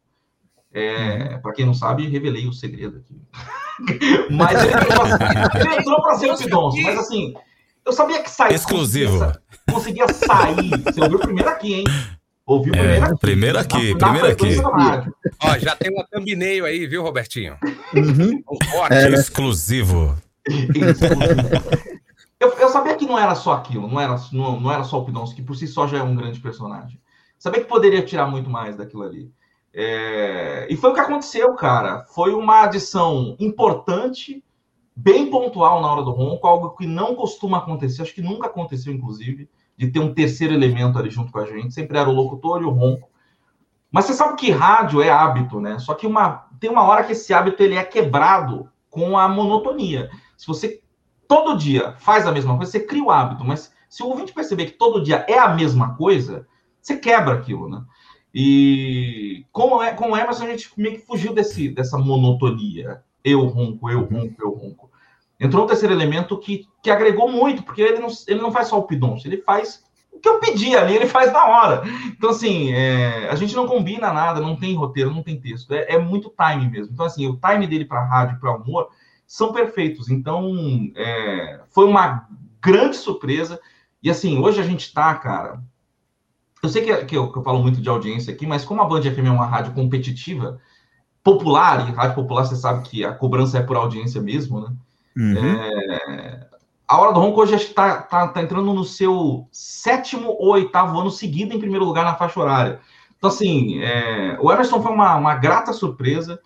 É, 0.72 1.34
uhum. 1.34 1.40
Para 1.40 1.52
quem 1.52 1.66
não 1.66 1.74
sabe, 1.74 2.08
revelei 2.08 2.46
o 2.46 2.52
segredo 2.52 2.98
aqui. 2.98 3.20
mas 4.30 4.62
ele 4.62 4.72
entrou, 4.74 5.78
entrou 5.78 6.02
para 6.02 6.14
ser 6.14 6.30
o 6.32 6.38
Pidoncio. 6.38 6.82
Mas, 6.82 6.98
assim, 6.98 7.34
eu 7.84 7.92
sabia 7.92 8.22
que 8.22 8.30
sair. 8.30 8.54
Exclusivo. 8.54 9.18
Conseguia, 9.70 10.06
conseguia 10.06 10.08
sair. 10.12 10.70
Você 10.84 11.00
ouviu 11.00 11.18
primeiro 11.18 11.48
aqui, 11.48 11.74
hein? 11.74 11.84
Ouviu 12.46 12.72
primeiro 12.72 12.94
é, 12.94 13.06
aqui. 13.06 13.20
Primeiro 13.20 13.58
aqui, 13.58 13.94
na, 13.94 13.98
primeiro 13.98 14.26
aqui. 14.26 14.56
Ó, 15.42 15.58
já 15.58 15.76
tem 15.76 15.92
uma 15.92 16.04
thumbnail 16.04 16.64
aí, 16.64 16.86
viu, 16.86 17.02
Robertinho? 17.02 17.56
Uhum. 17.94 18.42
Um 18.48 18.86
é, 18.86 19.08
né? 19.08 19.16
exclusivo. 19.16 20.16
eu, 22.40 22.48
eu, 22.48 22.68
sabia 22.68 22.96
que 22.96 23.06
não 23.06 23.18
era 23.18 23.34
só 23.34 23.52
aquilo, 23.52 23.86
não 23.86 24.00
era, 24.00 24.16
não, 24.32 24.60
não 24.60 24.72
era 24.72 24.82
só 24.84 24.98
o 24.98 25.04
Pidonski, 25.04 25.36
que 25.36 25.42
por 25.42 25.54
si 25.54 25.66
só 25.66 25.86
já 25.86 25.98
é 25.98 26.02
um 26.02 26.16
grande 26.16 26.40
personagem. 26.40 27.00
Sabia 27.38 27.60
que 27.62 27.68
poderia 27.68 28.02
tirar 28.02 28.26
muito 28.26 28.50
mais 28.50 28.76
daquilo 28.76 29.02
ali. 29.02 29.30
É... 29.72 30.66
E 30.70 30.76
foi 30.76 30.90
o 30.90 30.94
que 30.94 31.00
aconteceu, 31.00 31.54
cara. 31.54 32.04
Foi 32.14 32.32
uma 32.34 32.62
adição 32.62 33.36
importante, 33.38 34.42
bem 34.94 35.30
pontual 35.30 35.80
na 35.80 35.92
hora 35.92 36.02
do 36.02 36.10
ronco, 36.10 36.46
algo 36.46 36.70
que 36.70 36.86
não 36.86 37.14
costuma 37.14 37.58
acontecer, 37.58 38.02
acho 38.02 38.14
que 38.14 38.22
nunca 38.22 38.46
aconteceu, 38.46 38.92
inclusive 38.92 39.48
de 39.80 39.90
ter 39.90 39.98
um 39.98 40.12
terceiro 40.12 40.52
elemento 40.52 40.98
ali 40.98 41.08
junto 41.08 41.32
com 41.32 41.38
a 41.38 41.46
gente. 41.46 41.72
Sempre 41.72 41.96
era 41.96 42.10
o 42.10 42.12
locutor 42.12 42.60
e 42.60 42.66
o 42.66 42.70
ronco. 42.70 43.08
Mas 43.90 44.04
você 44.04 44.12
sabe 44.12 44.36
que 44.36 44.50
rádio 44.50 45.00
é 45.00 45.08
hábito, 45.08 45.58
né? 45.58 45.78
Só 45.78 45.94
que 45.94 46.06
uma, 46.06 46.46
tem 46.60 46.68
uma 46.68 46.82
hora 46.82 47.02
que 47.02 47.12
esse 47.12 47.32
hábito 47.32 47.62
ele 47.62 47.76
é 47.76 47.82
quebrado 47.82 48.68
com 48.90 49.16
a 49.16 49.26
monotonia. 49.26 50.10
Se 50.36 50.46
você 50.46 50.82
todo 51.26 51.56
dia 51.56 51.94
faz 51.98 52.26
a 52.26 52.32
mesma 52.32 52.58
coisa, 52.58 52.70
você 52.70 52.80
cria 52.80 53.02
o 53.02 53.10
hábito. 53.10 53.42
Mas 53.42 53.72
se 53.88 54.02
o 54.02 54.08
ouvinte 54.08 54.34
perceber 54.34 54.66
que 54.66 54.72
todo 54.72 55.02
dia 55.02 55.24
é 55.26 55.38
a 55.38 55.48
mesma 55.48 55.96
coisa, 55.96 56.46
você 56.78 56.98
quebra 56.98 57.34
aquilo, 57.36 57.66
né? 57.66 57.82
E 58.34 59.44
como 59.52 59.82
é, 59.82 59.92
como 59.92 60.16
é, 60.16 60.24
mas 60.24 60.40
a 60.40 60.46
gente 60.46 60.70
meio 60.76 60.94
que 60.96 61.06
fugiu 61.06 61.32
desse, 61.32 61.68
dessa 61.68 61.98
monotonia. 61.98 63.02
Eu 63.24 63.44
ronco, 63.46 63.90
eu 63.90 64.04
ronco, 64.04 64.34
eu 64.40 64.50
ronco. 64.50 64.90
Entrou 65.38 65.64
um 65.64 65.66
terceiro 65.66 65.94
elemento 65.94 66.38
que, 66.38 66.66
que 66.82 66.90
agregou 66.90 67.30
muito, 67.30 67.62
porque 67.62 67.82
ele 67.82 67.98
não, 67.98 68.08
ele 68.28 68.40
não 68.40 68.52
faz 68.52 68.68
só 68.68 68.78
o 68.78 68.84
pidonço, 68.84 69.26
ele 69.26 69.38
faz 69.38 69.82
o 70.12 70.18
que 70.20 70.28
eu 70.28 70.38
pedi 70.38 70.76
ali, 70.76 70.94
ele 70.94 71.06
faz 71.06 71.32
na 71.32 71.46
hora. 71.46 71.82
Então, 72.06 72.30
assim, 72.30 72.72
é, 72.72 73.28
a 73.30 73.34
gente 73.34 73.54
não 73.56 73.66
combina 73.66 74.12
nada, 74.12 74.40
não 74.40 74.54
tem 74.54 74.76
roteiro, 74.76 75.10
não 75.10 75.22
tem 75.22 75.40
texto. 75.40 75.72
É, 75.72 75.94
é 75.94 75.98
muito 75.98 76.30
time 76.30 76.70
mesmo. 76.70 76.92
Então, 76.92 77.06
assim, 77.06 77.26
o 77.26 77.38
time 77.38 77.66
dele 77.66 77.86
para 77.86 78.04
rádio 78.04 78.36
e 78.36 78.40
para 78.40 78.54
humor 78.54 78.90
são 79.26 79.52
perfeitos. 79.52 80.10
Então, 80.10 80.52
é, 80.94 81.60
foi 81.70 81.86
uma 81.86 82.28
grande 82.60 82.96
surpresa. 82.96 83.58
E, 84.02 84.10
assim, 84.10 84.38
hoje 84.38 84.60
a 84.60 84.64
gente 84.64 84.80
está, 84.80 85.14
cara, 85.14 85.62
eu 86.62 86.68
sei 86.68 86.82
que, 86.82 87.04
que, 87.04 87.16
eu, 87.16 87.32
que, 87.32 87.38
eu, 87.38 87.42
falo 87.42 87.62
muito 87.62 87.80
de 87.80 87.88
audiência 87.88 88.32
aqui, 88.32 88.46
mas 88.46 88.64
como 88.64 88.82
a 88.82 88.84
Band 88.84 89.02
FM 89.02 89.26
é 89.26 89.30
uma 89.30 89.46
rádio 89.46 89.72
competitiva, 89.72 90.60
popular, 91.22 91.88
e 91.88 91.92
rádio 91.92 92.16
popular 92.16 92.44
você 92.44 92.56
sabe 92.56 92.88
que 92.88 93.04
a 93.04 93.12
cobrança 93.12 93.58
é 93.58 93.62
por 93.62 93.76
audiência 93.76 94.20
mesmo, 94.20 94.60
né? 94.60 94.72
Uhum. 95.16 95.36
É, 95.36 96.46
a 96.86 97.00
Hora 97.00 97.12
do 97.12 97.20
Ronco 97.20 97.40
hoje 97.40 97.54
está 97.54 98.02
tá, 98.02 98.28
tá 98.28 98.42
entrando 98.42 98.72
no 98.74 98.84
seu 98.84 99.46
sétimo 99.52 100.30
ou 100.38 100.52
oitavo 100.52 100.98
ano 100.98 101.10
seguido 101.10 101.54
em 101.54 101.58
primeiro 101.60 101.84
lugar 101.84 102.04
na 102.04 102.16
faixa 102.16 102.40
horária. 102.40 102.80
Então, 103.16 103.28
assim, 103.28 103.80
é, 103.82 104.36
o 104.40 104.50
Emerson 104.50 104.82
foi 104.82 104.90
uma, 104.90 105.14
uma 105.14 105.34
grata 105.34 105.72
surpresa. 105.72 106.40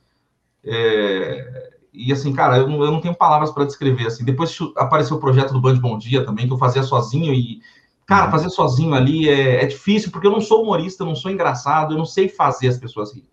É, 0.65 1.73
e, 1.93 2.13
assim, 2.13 2.33
cara, 2.33 2.59
eu 2.59 2.69
não, 2.69 2.83
eu 2.83 2.91
não 2.91 3.01
tenho 3.01 3.15
palavras 3.15 3.53
para 3.53 3.65
descrever. 3.65 4.09
Assim, 4.09 4.25
depois 4.25 4.59
apareceu 4.77 5.17
o 5.17 5.21
projeto 5.21 5.53
do 5.53 5.61
Band 5.61 5.77
Bom 5.77 5.97
Dia 5.97 6.27
também, 6.27 6.47
que 6.47 6.53
eu 6.53 6.59
fazia 6.59 6.83
sozinho 6.83 7.33
e 7.33 7.63
Cara, 8.07 8.31
fazer 8.31 8.51
sozinho 8.51 8.95
ali 8.95 9.29
é, 9.29 9.63
é, 9.63 9.67
difícil, 9.67 10.11
porque 10.11 10.27
eu 10.27 10.31
não 10.31 10.41
sou 10.41 10.63
humorista, 10.63 11.03
eu 11.03 11.07
não 11.07 11.17
sou 11.17 11.31
engraçado, 11.31 11.95
eu 11.95 11.99
não 11.99 12.05
sei 12.05 12.29
fazer 12.29 12.69
as 12.69 12.79
pessoas 12.79 13.15
rirem. 13.15 13.29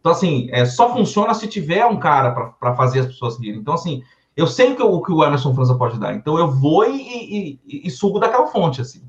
Então, 0.00 0.10
assim, 0.10 0.48
é, 0.50 0.64
só 0.64 0.92
funciona 0.92 1.32
se 1.34 1.46
tiver 1.46 1.84
um 1.86 1.96
cara 1.96 2.32
para 2.32 2.74
fazer 2.74 3.00
as 3.00 3.06
pessoas 3.06 3.38
rirem. 3.38 3.60
Então, 3.60 3.74
assim, 3.74 4.02
eu 4.36 4.46
sei 4.46 4.72
o 4.72 4.76
que 4.76 4.82
o, 4.82 5.00
que 5.00 5.12
o 5.12 5.22
Emerson 5.22 5.54
França 5.54 5.74
pode 5.76 5.98
dar. 5.98 6.14
Então, 6.14 6.38
eu 6.38 6.50
vou 6.50 6.84
e, 6.88 7.58
e, 7.64 7.86
e 7.86 7.90
sugo 7.90 8.18
daquela 8.18 8.48
fonte, 8.48 8.80
assim. 8.80 9.02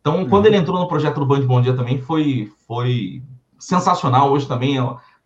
Então, 0.00 0.18
uhum. 0.18 0.28
quando 0.28 0.46
ele 0.46 0.56
entrou 0.56 0.78
no 0.78 0.88
projeto 0.88 1.18
do 1.18 1.26
Band 1.26 1.42
Bom 1.42 1.60
Dia 1.60 1.74
também, 1.74 2.00
foi, 2.00 2.52
foi 2.66 3.22
sensacional. 3.58 4.30
Hoje 4.30 4.46
também, 4.46 4.76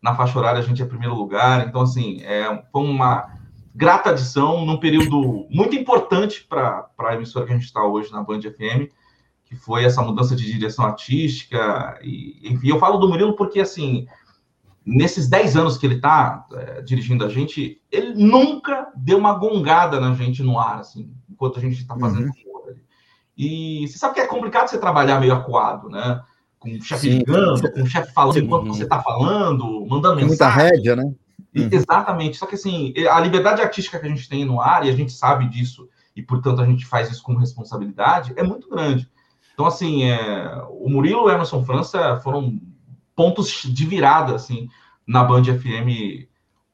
na 0.01 0.15
faixa 0.15 0.39
horária, 0.39 0.61
a 0.61 0.63
gente 0.63 0.81
é 0.83 0.87
primeiro 0.87 1.15
lugar. 1.15 1.67
Então, 1.67 1.83
assim, 1.83 2.21
é, 2.23 2.63
foi 2.71 2.83
uma 2.83 3.29
grata 3.75 4.11
adição 4.11 4.65
num 4.65 4.79
período 4.79 5.47
muito 5.51 5.75
importante 5.75 6.45
para 6.49 6.89
a 6.99 7.15
emissora 7.15 7.45
que 7.45 7.53
a 7.53 7.57
gente 7.57 7.67
está 7.67 7.85
hoje 7.85 8.13
na 8.13 8.23
Band 8.23 8.41
FM 8.41 8.91
que 9.53 9.57
foi 9.57 9.85
essa 9.85 10.01
mudança 10.01 10.35
de 10.35 10.51
direção 10.51 10.87
artística. 10.87 11.99
E, 12.03 12.41
enfim, 12.43 12.69
eu 12.69 12.79
falo 12.79 12.97
do 12.97 13.07
Murilo 13.07 13.37
porque, 13.37 13.61
assim, 13.61 14.07
nesses 14.85 15.29
10 15.29 15.59
anos 15.59 15.77
que 15.77 15.85
ele 15.85 15.97
está 15.97 16.47
é, 16.55 16.81
dirigindo 16.81 17.23
a 17.23 17.29
gente, 17.29 17.79
ele 17.91 18.15
nunca 18.15 18.91
deu 18.97 19.19
uma 19.19 19.35
gongada 19.35 20.01
na 20.01 20.15
gente 20.15 20.43
no 20.43 20.59
ar, 20.59 20.81
assim, 20.81 21.13
enquanto 21.31 21.59
a 21.59 21.61
gente 21.61 21.75
está 21.83 21.95
fazendo 21.99 22.29
uhum. 22.29 22.53
E 23.37 23.87
você 23.89 23.99
sabe 23.99 24.15
que 24.15 24.21
é 24.21 24.27
complicado 24.27 24.69
você 24.69 24.79
trabalhar 24.79 25.19
meio 25.19 25.33
acuado, 25.33 25.89
né? 25.89 26.21
Com 26.59 26.71
o 26.71 26.83
chefe 26.83 27.09
ligando, 27.09 27.73
com 27.73 27.83
o 27.83 27.87
chefe 27.87 28.13
falando 28.13 28.35
Sim. 28.35 28.41
enquanto 28.41 28.69
você 28.69 28.85
está 28.85 29.03
falando, 29.03 29.87
mandando 29.87 30.17
tem 30.17 30.29
mensagem. 30.29 30.29
Muita 30.29 30.49
rédea, 30.49 30.97
né? 30.97 31.05
Uhum. 31.57 31.69
Exatamente. 31.73 32.37
Só 32.37 32.47
que 32.47 32.55
assim, 32.55 32.93
a 33.11 33.19
liberdade 33.21 33.63
artística 33.63 33.99
que 33.99 34.07
a 34.07 34.09
gente 34.09 34.29
tem 34.29 34.45
no 34.45 34.61
ar, 34.61 34.87
e 34.87 34.91
a 34.91 34.95
gente 34.95 35.13
sabe 35.13 35.49
disso, 35.49 35.89
e 36.15 36.23
portanto 36.23 36.61
a 36.61 36.67
gente 36.67 36.87
faz 36.87 37.11
isso 37.11 37.23
com 37.23 37.35
responsabilidade, 37.35 38.33
é 38.37 38.43
muito 38.43 38.69
grande. 38.69 39.11
Então, 39.53 39.67
assim, 39.67 40.05
é, 40.05 40.63
o 40.71 40.89
Murilo 40.89 41.23
e 41.23 41.25
o 41.25 41.31
Emerson 41.31 41.65
França 41.65 42.19
foram 42.21 42.59
pontos 43.15 43.63
de 43.63 43.87
virada, 43.87 44.35
assim, 44.35 44.69
na 45.07 45.23
Band 45.23 45.45
FM 45.45 46.27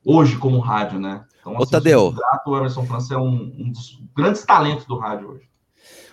hoje 0.05 0.37
como 0.37 0.59
rádio, 0.59 0.99
né? 0.99 1.25
Então, 1.41 1.53
assim, 1.55 1.63
Ô, 1.63 1.67
Tadeu. 1.67 2.15
o 2.47 2.57
Emerson 2.57 2.85
França 2.85 3.15
é 3.15 3.19
um, 3.19 3.53
um 3.59 3.71
dos 3.71 4.01
grandes 4.15 4.45
talentos 4.45 4.87
do 4.87 4.97
rádio 4.97 5.31
hoje. 5.31 5.49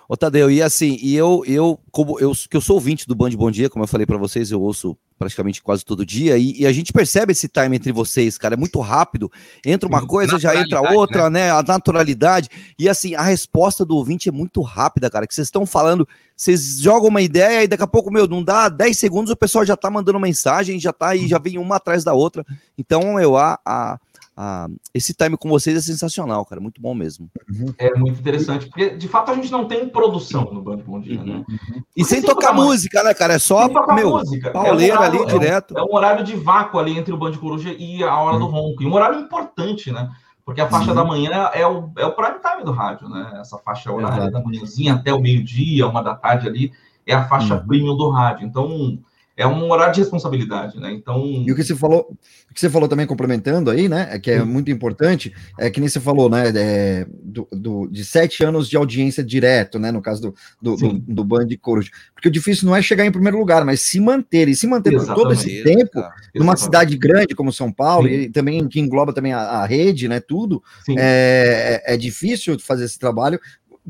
Ô, 0.07 0.15
Tadeu, 0.15 0.51
e 0.51 0.61
assim, 0.61 0.99
e 1.01 1.15
eu, 1.15 1.43
eu, 1.47 1.79
como 1.91 2.19
eu, 2.19 2.31
que 2.49 2.55
eu 2.55 2.61
sou 2.61 2.75
ouvinte 2.75 3.07
do 3.07 3.15
Band 3.15 3.31
Bom 3.31 3.49
Dia, 3.49 3.69
como 3.69 3.83
eu 3.83 3.87
falei 3.87 4.05
para 4.05 4.17
vocês, 4.17 4.51
eu 4.51 4.61
ouço 4.61 4.95
praticamente 5.17 5.63
quase 5.63 5.83
todo 5.83 6.05
dia, 6.05 6.37
e, 6.37 6.61
e, 6.61 6.67
a 6.67 6.71
gente 6.71 6.91
percebe 6.91 7.31
esse 7.31 7.47
time 7.47 7.75
entre 7.75 7.91
vocês, 7.91 8.37
cara, 8.37 8.53
é 8.53 8.57
muito 8.57 8.79
rápido, 8.81 9.31
entra 9.65 9.87
uma 9.87 10.05
coisa, 10.05 10.37
já 10.37 10.55
entra 10.55 10.81
outra, 10.93 11.29
né? 11.29 11.47
né? 11.47 11.51
A 11.51 11.63
naturalidade, 11.63 12.49
e 12.77 12.87
assim, 12.87 13.15
a 13.15 13.21
resposta 13.21 13.85
do 13.85 13.95
ouvinte 13.95 14.29
é 14.29 14.31
muito 14.31 14.61
rápida, 14.61 15.09
cara, 15.09 15.25
que 15.25 15.33
vocês 15.33 15.47
estão 15.47 15.65
falando, 15.65 16.07
vocês 16.35 16.79
jogam 16.79 17.07
uma 17.07 17.21
ideia 17.21 17.63
e 17.63 17.67
daqui 17.67 17.83
a 17.83 17.87
pouco, 17.87 18.11
meu, 18.11 18.27
não 18.27 18.43
dá 18.43 18.67
10 18.69 18.97
segundos, 18.97 19.31
o 19.31 19.37
pessoal 19.37 19.65
já 19.65 19.77
tá 19.77 19.89
mandando 19.89 20.19
mensagem, 20.19 20.79
já 20.79 20.91
tá 20.91 21.09
aí, 21.09 21.27
já 21.27 21.39
vem 21.39 21.57
uma 21.57 21.77
atrás 21.77 22.03
da 22.03 22.13
outra, 22.13 22.45
então 22.77 23.19
eu, 23.19 23.37
a, 23.37 23.57
a 23.65 23.97
ah, 24.37 24.67
esse 24.93 25.13
time 25.13 25.37
com 25.37 25.47
vocês 25.47 25.77
é 25.77 25.81
sensacional, 25.81 26.45
cara. 26.45 26.59
Muito 26.59 26.81
bom 26.81 26.93
mesmo. 26.93 27.29
Uhum. 27.49 27.73
É 27.77 27.95
muito 27.95 28.19
interessante, 28.19 28.67
porque 28.67 28.89
de 28.89 29.07
fato 29.07 29.31
a 29.31 29.35
gente 29.35 29.49
não 29.49 29.65
tem 29.65 29.87
produção 29.87 30.43
no 30.51 30.61
Band 30.61 30.77
Bom 30.77 30.99
Dia, 30.99 31.23
né? 31.23 31.45
Uhum. 31.47 31.83
E 31.95 32.03
sem 32.03 32.21
tocar 32.21 32.53
música, 32.53 33.01
né, 33.01 33.13
cara? 33.13 33.35
É 33.35 33.39
só 33.39 33.69
meu, 33.93 34.09
música. 34.09 34.51
pauleira 34.51 34.93
é 34.93 34.97
um 34.97 34.99
horário, 34.99 35.23
ali 35.23 35.31
direto. 35.31 35.77
É 35.77 35.81
um, 35.81 35.95
horário 35.95 36.23
de 36.25 36.35
vácuo 36.35 36.77
ali 36.77 36.97
entre 36.97 37.13
o 37.13 37.17
Band 37.17 37.33
Coruja 37.37 37.73
e 37.77 38.03
a 38.03 38.17
hora 38.17 38.37
do 38.37 38.45
uhum. 38.45 38.51
ronco. 38.51 38.83
E 38.83 38.85
um 38.85 38.93
horário 38.93 39.19
importante, 39.19 39.89
né? 39.89 40.11
Porque 40.43 40.61
a 40.61 40.67
faixa 40.67 40.93
da 40.93 41.03
manhã 41.03 41.49
é 41.53 41.65
o, 41.65 41.91
é 41.97 42.05
o 42.05 42.11
prime 42.11 42.39
time 42.39 42.63
do 42.63 42.71
rádio, 42.71 43.07
né? 43.07 43.37
Essa 43.39 43.57
faixa 43.57 43.91
horária 43.91 44.23
Exato. 44.23 44.31
da 44.31 44.43
manhãzinha 44.43 44.93
até 44.95 45.13
o 45.13 45.19
meio-dia, 45.19 45.87
uma 45.87 46.03
da 46.03 46.13
tarde 46.13 46.47
ali, 46.47 46.71
é 47.07 47.15
a 47.15 47.25
faixa 47.27 47.55
uhum. 47.55 47.65
premium 47.65 47.97
do 47.97 48.09
rádio. 48.09 48.45
Então, 48.45 48.99
é 49.37 49.45
um 49.45 49.69
horário 49.69 49.93
de 49.93 49.99
responsabilidade, 49.99 50.79
né? 50.79 50.93
Então. 50.93 51.25
E 51.25 51.51
o 51.51 51.55
que 51.55 51.63
você 51.63 51.75
falou, 51.75 52.07
o 52.49 52.53
que 52.53 52.59
você 52.59 52.69
falou 52.69 52.87
também 52.87 53.05
complementando 53.05 53.69
aí, 53.69 53.89
né? 53.89 54.07
É 54.11 54.17
que 54.19 54.31
é 54.31 54.43
muito 54.43 54.71
importante, 54.71 55.33
é 55.59 55.69
que 55.69 55.79
nem 55.81 55.89
você 55.89 55.99
falou, 55.99 56.29
né? 56.29 56.53
É, 56.55 57.05
do, 57.21 57.45
do, 57.51 57.87
de 57.87 58.05
sete 58.05 58.45
anos 58.45 58.69
de 58.69 58.77
audiência 58.77 59.21
direto, 59.21 59.77
né? 59.77 59.91
No 59.91 60.01
caso 60.01 60.21
do, 60.21 60.35
do, 60.61 60.75
do, 60.77 60.99
do 60.99 61.23
Band 61.25 61.47
Coruja. 61.61 61.91
Porque 62.13 62.29
o 62.29 62.31
difícil 62.31 62.65
não 62.65 62.75
é 62.75 62.81
chegar 62.81 63.05
em 63.05 63.11
primeiro 63.11 63.37
lugar, 63.37 63.65
mas 63.65 63.81
se 63.81 63.99
manter, 63.99 64.47
e 64.47 64.55
se 64.55 64.67
manter 64.67 64.93
Exatamente. 64.93 65.15
por 65.15 65.23
todo 65.23 65.33
esse 65.33 65.63
tempo, 65.63 66.01
numa 66.33 66.55
cidade 66.55 66.97
grande 66.97 67.35
como 67.35 67.51
São 67.51 67.71
Paulo, 67.71 68.07
Sim. 68.07 68.13
e 68.13 68.29
também 68.29 68.65
que 68.69 68.79
engloba 68.79 69.11
também 69.11 69.33
a, 69.33 69.39
a 69.39 69.65
rede, 69.65 70.07
né? 70.07 70.21
Tudo, 70.21 70.63
é, 70.97 71.81
é, 71.85 71.93
é 71.93 71.97
difícil 71.97 72.57
fazer 72.57 72.85
esse 72.85 72.97
trabalho, 72.97 73.37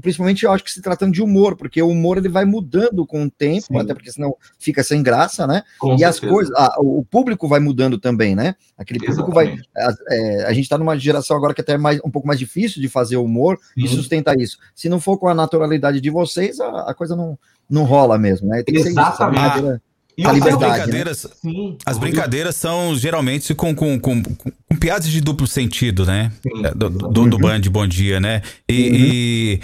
principalmente 0.02 0.44
eu 0.44 0.52
acho 0.52 0.64
que 0.64 0.72
se 0.72 0.82
tratando 0.82 1.14
de 1.14 1.22
humor, 1.22 1.56
porque 1.56 1.82
o 1.82 1.90
humor 1.90 2.18
ele 2.18 2.30
vai 2.30 2.46
mudando 2.46 3.06
com 3.06 3.24
o 3.24 3.30
tempo, 3.30 3.68
Sim. 3.68 3.78
até 3.78 3.94
porque 3.94 4.12
senão 4.12 4.36
fica 4.60 4.84
sem 4.84 5.02
graça, 5.02 5.48
né? 5.48 5.64
Com 5.80 5.96
e 5.96 6.00
certeza. 6.00 6.10
as 6.10 6.20
coisas, 6.20 6.54
a, 6.56 6.76
o 6.80 7.04
público 7.04 7.48
vai 7.48 7.60
mudando 7.60 7.98
também, 7.98 8.36
né? 8.36 8.56
Aquele 8.78 9.00
público 9.00 9.32
Exatamente. 9.32 9.70
vai. 9.74 9.86
A, 9.86 9.94
é, 10.10 10.46
a 10.46 10.54
gente 10.54 10.64
está 10.64 10.78
numa 10.78 10.98
geração 10.98 11.36
agora 11.38 11.54
que 11.54 11.62
até 11.62 11.74
é 11.74 11.78
mais, 11.78 12.00
um 12.04 12.12
pouco 12.12 12.28
mais 12.28 12.40
difícil 12.40 12.82
de 12.82 12.90
fazer 12.90 13.18
humor 13.18 13.58
Sim. 13.74 13.86
e 13.86 13.88
sustentar 13.88 14.38
isso. 14.40 14.58
Se 14.74 14.90
não 14.90 15.00
for 15.00 15.18
com 15.18 15.28
a 15.28 15.34
naturalidade 15.34 16.02
de 16.02 16.10
vocês, 16.10 16.60
a, 16.60 16.90
a 16.90 16.94
coisa 16.94 17.16
não, 17.16 17.38
não 17.70 17.84
rola 17.84 18.18
mesmo, 18.18 18.48
né? 18.50 18.64
Tem 18.64 18.76
Exatamente. 18.76 19.60
Isso, 19.60 19.82
e 20.18 20.26
as 20.26 20.40
brincadeiras, 20.40 21.28
né? 21.44 21.52
as 21.86 21.98
brincadeiras 21.98 22.56
são 22.56 22.96
geralmente 22.96 23.54
com, 23.54 23.76
com, 23.76 24.00
com, 24.00 24.24
com, 24.24 24.78
piadas 24.80 25.08
de 25.08 25.20
duplo 25.20 25.46
sentido, 25.46 26.06
né? 26.06 26.32
Do, 26.74 26.90
do, 26.90 27.10
do 27.10 27.22
uhum. 27.22 27.42
Band 27.42 27.62
Bom 27.70 27.86
Dia, 27.86 28.20
né? 28.20 28.42
E, 28.68 28.90
uhum. 28.90 28.96
e, 28.96 29.60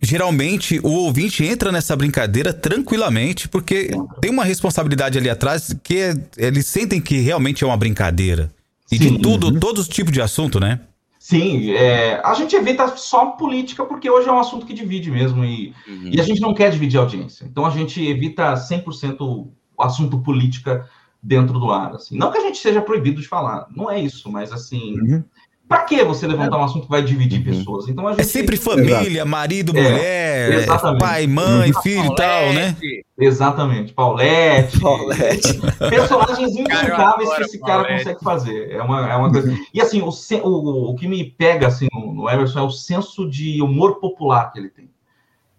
geralmente 0.00 0.78
o 0.82 0.90
ouvinte 0.90 1.44
entra 1.44 1.72
nessa 1.72 1.96
brincadeira 1.96 2.52
tranquilamente, 2.52 3.48
porque 3.48 3.90
tem 4.20 4.30
uma 4.30 4.44
responsabilidade 4.44 5.18
ali 5.18 5.28
atrás 5.28 5.76
que 5.82 5.96
é, 5.98 6.14
eles 6.36 6.66
sentem 6.66 7.00
que 7.00 7.18
realmente 7.18 7.64
é 7.64 7.66
uma 7.66 7.76
brincadeira. 7.76 8.50
E 8.90 8.98
Sim. 8.98 9.16
de 9.16 9.18
tudo, 9.22 9.48
uhum. 9.48 9.58
todos 9.58 9.82
os 9.82 9.88
tipos 9.88 10.12
de 10.12 10.20
assunto, 10.20 10.60
né? 10.60 10.80
Sim, 11.18 11.70
é, 11.70 12.20
a 12.24 12.34
gente 12.34 12.54
evita 12.54 12.96
só 12.96 13.26
política 13.26 13.84
porque 13.84 14.10
hoje 14.10 14.28
é 14.28 14.32
um 14.32 14.40
assunto 14.40 14.66
que 14.66 14.74
divide 14.74 15.10
mesmo 15.10 15.44
e, 15.44 15.72
uhum. 15.86 16.10
e 16.12 16.20
a 16.20 16.24
gente 16.24 16.40
não 16.40 16.52
quer 16.52 16.70
dividir 16.70 16.98
a 16.98 17.02
audiência. 17.02 17.44
Então 17.44 17.64
a 17.64 17.70
gente 17.70 18.04
evita 18.04 18.54
100% 18.54 19.20
o 19.20 19.52
assunto 19.82 20.18
política 20.18 20.88
dentro 21.22 21.58
do 21.58 21.70
ar. 21.70 21.94
Assim. 21.94 22.18
Não 22.18 22.30
que 22.30 22.38
a 22.38 22.42
gente 22.42 22.58
seja 22.58 22.82
proibido 22.82 23.20
de 23.20 23.28
falar, 23.28 23.66
não 23.74 23.90
é 23.90 24.00
isso, 24.00 24.30
mas 24.30 24.52
assim, 24.52 24.98
uhum. 25.00 25.24
Para 25.72 25.84
que 25.84 26.04
você 26.04 26.26
levantar 26.26 26.58
um 26.58 26.64
assunto 26.64 26.82
que 26.82 26.90
vai 26.90 27.02
dividir 27.02 27.38
uhum. 27.38 27.44
pessoas? 27.44 27.88
Então 27.88 28.06
a 28.06 28.10
é 28.10 28.14
gente... 28.14 28.20
É 28.20 28.24
sempre 28.24 28.58
família, 28.58 29.08
Exato. 29.08 29.28
marido, 29.28 29.72
é, 29.74 29.82
mulher, 29.82 30.68
é, 30.68 30.98
pai, 30.98 31.26
mãe, 31.26 31.72
uhum. 31.72 31.80
filho 31.80 32.12
e 32.12 32.14
tal, 32.14 32.52
né? 32.52 32.76
Exatamente, 33.18 33.94
Paulette. 33.94 34.78
Paulette. 34.78 35.60
Personagens 35.88 36.56
incontáveis 36.56 37.34
que 37.36 37.42
esse 37.42 37.58
cara 37.58 37.84
Paulette. 37.84 38.04
consegue 38.04 38.22
fazer. 38.22 38.70
É 38.70 38.82
uma, 38.82 39.10
é 39.10 39.16
uma 39.16 39.32
coisa. 39.32 39.58
E 39.72 39.80
assim, 39.80 40.02
o, 40.02 40.10
o, 40.44 40.90
o 40.90 40.94
que 40.94 41.08
me 41.08 41.24
pega 41.24 41.68
assim, 41.68 41.88
no, 41.90 42.12
no 42.12 42.28
Emerson 42.28 42.58
é 42.58 42.62
o 42.62 42.70
senso 42.70 43.26
de 43.30 43.62
humor 43.62 43.94
popular 43.98 44.52
que 44.52 44.58
ele 44.58 44.68
tem. 44.68 44.90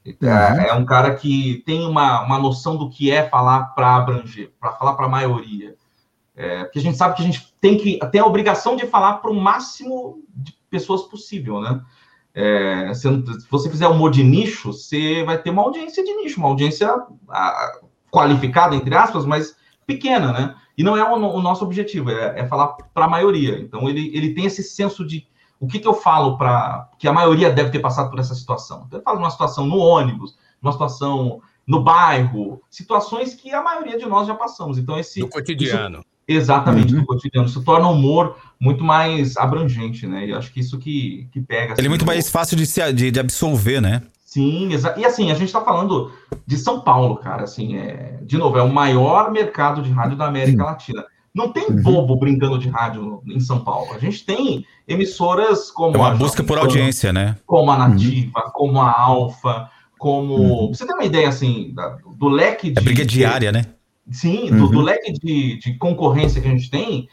Uhum. 0.06 0.30
É, 0.30 0.68
é 0.70 0.74
um 0.76 0.86
cara 0.86 1.16
que 1.16 1.64
tem 1.66 1.88
uma, 1.88 2.22
uma 2.22 2.38
noção 2.38 2.78
do 2.78 2.88
que 2.88 3.10
é 3.10 3.28
falar 3.28 3.74
para 3.74 3.96
abranger, 3.96 4.52
para 4.60 4.74
falar 4.74 4.94
para 4.94 5.08
a 5.08 5.10
maioria. 5.10 5.74
É, 6.36 6.64
porque 6.64 6.80
a 6.80 6.82
gente 6.82 6.98
sabe 6.98 7.16
que 7.16 7.22
a 7.22 7.26
gente 7.26 7.54
tem 7.62 7.78
que 7.78 8.00
tem 8.12 8.20
a 8.20 8.26
obrigação 8.26 8.76
de 8.76 8.88
falar 8.88 9.14
para 9.16 9.30
o 9.30 9.36
máximo 9.36 10.24
de 10.36 10.54
pessoas 10.70 11.04
possível, 11.04 11.62
né? 11.62 11.82
É, 12.34 12.92
se, 12.96 13.08
você 13.50 13.70
fizer 13.70 13.88
humor 13.88 14.10
de 14.10 14.24
nicho, 14.24 14.74
você 14.74 15.24
vai 15.24 15.38
ter 15.38 15.52
uma 15.52 15.62
audiência 15.62 16.04
de 16.04 16.12
nicho, 16.16 16.40
uma 16.40 16.50
audiência 16.50 16.90
a, 17.30 17.80
qualificada, 18.12 18.76
entre 18.76 18.96
aspas, 18.96 19.26
mas 19.26 19.56
pequena, 19.86 20.32
né? 20.32 20.56
E 20.76 20.84
não 20.84 20.98
é 20.98 21.04
o, 21.04 21.14
o 21.14 21.42
nosso 21.42 21.64
objetivo, 21.64 22.10
é, 22.10 22.40
é 22.40 22.48
falar 22.48 22.70
para 22.94 23.06
a 23.06 23.10
maioria. 23.10 23.60
Então 23.60 23.88
ele, 23.88 24.12
ele 24.16 24.34
tem 24.34 24.46
esse 24.46 24.64
senso 24.64 25.06
de 25.06 25.28
o 25.60 25.68
que, 25.68 25.80
que 25.80 25.88
eu 25.88 25.94
falo 25.94 26.38
para 26.38 26.90
que 26.98 27.08
a 27.08 27.14
maioria 27.14 27.52
deve 27.52 27.70
ter 27.70 27.80
passado 27.80 28.10
por 28.10 28.20
essa 28.20 28.36
situação. 28.36 28.84
Então, 28.88 29.00
ele 29.00 29.04
fala 29.04 29.20
uma 29.20 29.30
situação 29.30 29.66
no 29.66 29.78
ônibus, 29.78 30.38
uma 30.62 30.72
situação 30.72 31.42
no 31.66 31.82
bairro, 31.82 32.62
situações 32.70 33.34
que 33.34 33.54
a 33.54 33.62
maioria 33.62 33.98
de 33.98 34.06
nós 34.06 34.28
já 34.28 34.36
passamos. 34.36 34.78
Então 34.78 34.98
esse 34.98 35.20
no 35.20 35.30
cotidiano. 35.30 36.00
Isso, 36.00 36.13
exatamente, 36.28 36.94
uhum. 36.94 37.02
no 37.02 37.06
cotidiano. 37.06 37.48
Isso 37.48 37.64
torna 37.64 37.88
o 37.88 37.94
humor 37.94 38.38
muito 38.60 38.84
mais 38.84 39.38
abrangente, 39.38 40.08
né? 40.08 40.28
E 40.28 40.34
acho 40.34 40.52
que 40.52 40.60
isso 40.60 40.78
que, 40.78 41.28
que 41.32 41.42
pega. 41.42 41.74
Assim, 41.74 41.82
Ele 41.82 41.88
é 41.88 41.90
muito 41.90 42.06
mais 42.06 42.30
fácil 42.30 42.56
de, 42.58 42.66
se, 42.66 42.94
de, 42.94 43.12
de 43.12 43.20
absorver, 43.20 43.82
né? 43.82 44.02
Sim, 44.34 44.70
e 44.98 45.06
assim, 45.06 45.30
a 45.30 45.36
gente 45.36 45.46
está 45.46 45.62
falando 45.62 46.12
de 46.48 46.58
São 46.58 46.80
Paulo, 46.80 47.18
cara, 47.18 47.44
assim, 47.44 47.78
é, 47.78 48.18
de 48.24 48.36
novo, 48.36 48.58
é 48.58 48.64
o 48.64 48.74
maior 48.74 49.32
mercado 49.32 49.80
de 49.84 49.92
rádio 49.92 50.18
da 50.18 50.26
América 50.26 50.64
Latina. 50.64 51.06
Não 51.36 51.50
tem 51.52 51.68
uhum. 51.68 51.82
bobo 51.84 52.16
brincando 52.16 52.58
de 52.58 52.68
rádio 52.68 53.22
em 53.28 53.40
São 53.40 53.60
Paulo. 53.60 53.94
A 53.94 54.00
gente 54.00 54.26
tem 54.26 54.66
emissoras 54.88 55.70
como. 55.70 55.96
É 55.96 56.00
uma 56.00 56.16
busca 56.16 56.44
por 56.44 56.58
audiência, 56.58 57.14
né? 57.14 57.36
Como 57.46 57.70
a 57.70 57.78
Nativa, 57.78 58.44
uhum. 58.46 58.52
como 58.54 58.82
a 58.82 58.92
Alfa, 58.92 59.70
como. 60.00 60.36
Uhum. 60.36 60.68
Você 60.70 60.86
tem 60.86 60.96
uma 60.96 61.06
ideia, 61.06 61.30
assim, 61.30 61.74
do 62.18 62.28
leque 62.28 62.72
de. 62.72 62.80
É 62.80 62.82
briga 62.82 63.06
diária, 63.06 63.52
né? 63.52 63.66
Sim, 64.12 64.50
do, 64.50 64.68
do 64.68 64.82
leque 64.82 65.14
de, 65.14 65.58
de, 65.58 65.78
concorrência 65.78 66.42
que 66.42 66.48
a 66.48 66.52
gente 66.52 66.70
tem. 66.70 67.08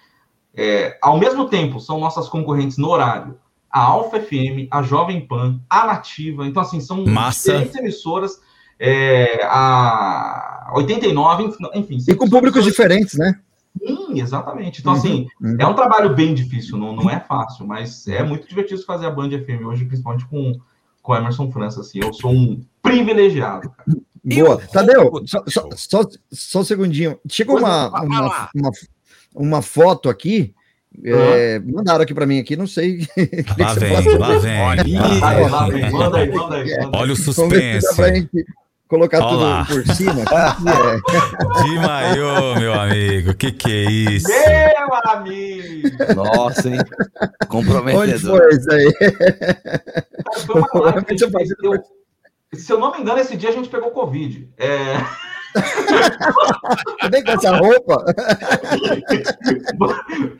É, 0.54 0.98
ao 1.00 1.18
mesmo 1.18 1.48
tempo, 1.48 1.78
são 1.78 2.00
nossas 2.00 2.28
concorrentes 2.28 2.76
no 2.76 2.88
horário. 2.88 3.38
A 3.70 3.82
Alfa 3.82 4.20
FM, 4.20 4.66
a 4.70 4.82
Jovem 4.82 5.24
Pan, 5.24 5.60
a 5.70 5.86
Nativa. 5.86 6.46
Então, 6.46 6.62
assim, 6.62 6.80
são 6.80 7.04
diferentes 7.04 7.76
emissoras. 7.76 8.40
É, 8.78 9.44
a 9.44 10.72
89, 10.74 11.54
enfim. 11.74 11.98
E 12.08 12.14
com 12.14 12.28
públicos 12.28 12.64
diferentes, 12.64 13.16
né? 13.16 13.38
Sim, 13.78 14.20
exatamente. 14.20 14.80
Então, 14.80 14.92
uhum, 14.92 14.98
assim, 14.98 15.26
uhum. 15.40 15.56
é 15.58 15.66
um 15.66 15.74
trabalho 15.74 16.14
bem 16.14 16.34
difícil, 16.34 16.76
não, 16.76 16.94
não 16.94 17.08
é 17.08 17.20
fácil, 17.20 17.66
mas 17.66 18.06
é 18.08 18.22
muito 18.24 18.48
divertido 18.48 18.82
fazer 18.82 19.06
a 19.06 19.10
Band 19.10 19.30
FM 19.30 19.64
hoje, 19.64 19.84
principalmente 19.84 20.26
com, 20.26 20.58
com 21.02 21.14
Emerson 21.14 21.50
França, 21.52 21.80
assim. 21.80 22.00
Eu 22.02 22.12
sou 22.12 22.32
um 22.32 22.60
privilegiado, 22.82 23.70
cara. 23.70 24.00
Boa. 24.22 24.58
Tadeu, 24.72 25.10
só, 25.26 25.42
só, 25.46 25.68
só, 25.76 26.02
só, 26.30 26.60
um 26.60 26.64
segundinho. 26.64 27.18
Chegou 27.28 27.58
uma, 27.58 27.88
uma, 27.88 28.50
uma, 28.54 28.70
uma, 29.34 29.62
foto 29.62 30.08
aqui. 30.08 30.54
Uhum. 30.98 31.14
É, 31.14 31.58
mandaram 31.60 32.02
aqui 32.02 32.12
para 32.12 32.26
mim 32.26 32.38
aqui, 32.38 32.56
não 32.56 32.66
sei. 32.66 33.06
Lá 33.58 33.74
vem, 33.74 34.18
lá 35.90 36.08
vem. 36.10 36.30
Olha 36.92 37.12
o 37.12 37.16
suspense 37.16 37.86
colocar 38.90 39.20
Olá. 39.24 39.64
tudo 39.64 39.84
por 39.84 39.94
cima. 39.94 40.22
é. 40.22 41.62
De 41.62 41.74
maiô, 41.76 42.56
meu 42.56 42.74
amigo. 42.74 43.34
Que 43.34 43.52
que 43.52 43.70
é 43.70 43.90
isso? 43.90 44.26
Meu 44.28 45.14
amigo! 45.14 45.88
Nossa, 46.16 46.68
hein? 46.68 46.80
Comprometedor. 47.48 48.02
Onde 48.02 48.18
foi 48.18 48.50
isso 48.50 48.72
aí? 48.72 48.92
foi 50.44 50.60
uma 50.60 50.90
live 50.90 51.04
que 51.04 51.24
eu, 51.24 51.84
se 52.52 52.72
eu 52.72 52.78
não 52.78 52.92
me 52.92 53.00
engano, 53.00 53.20
esse 53.20 53.36
dia 53.36 53.50
a 53.50 53.52
gente 53.52 53.68
pegou 53.68 53.90
Covid. 53.90 54.50
É... 54.56 54.94
Nem 57.10 57.24
com 57.24 57.30
essa 57.32 57.56
roupa? 57.56 58.04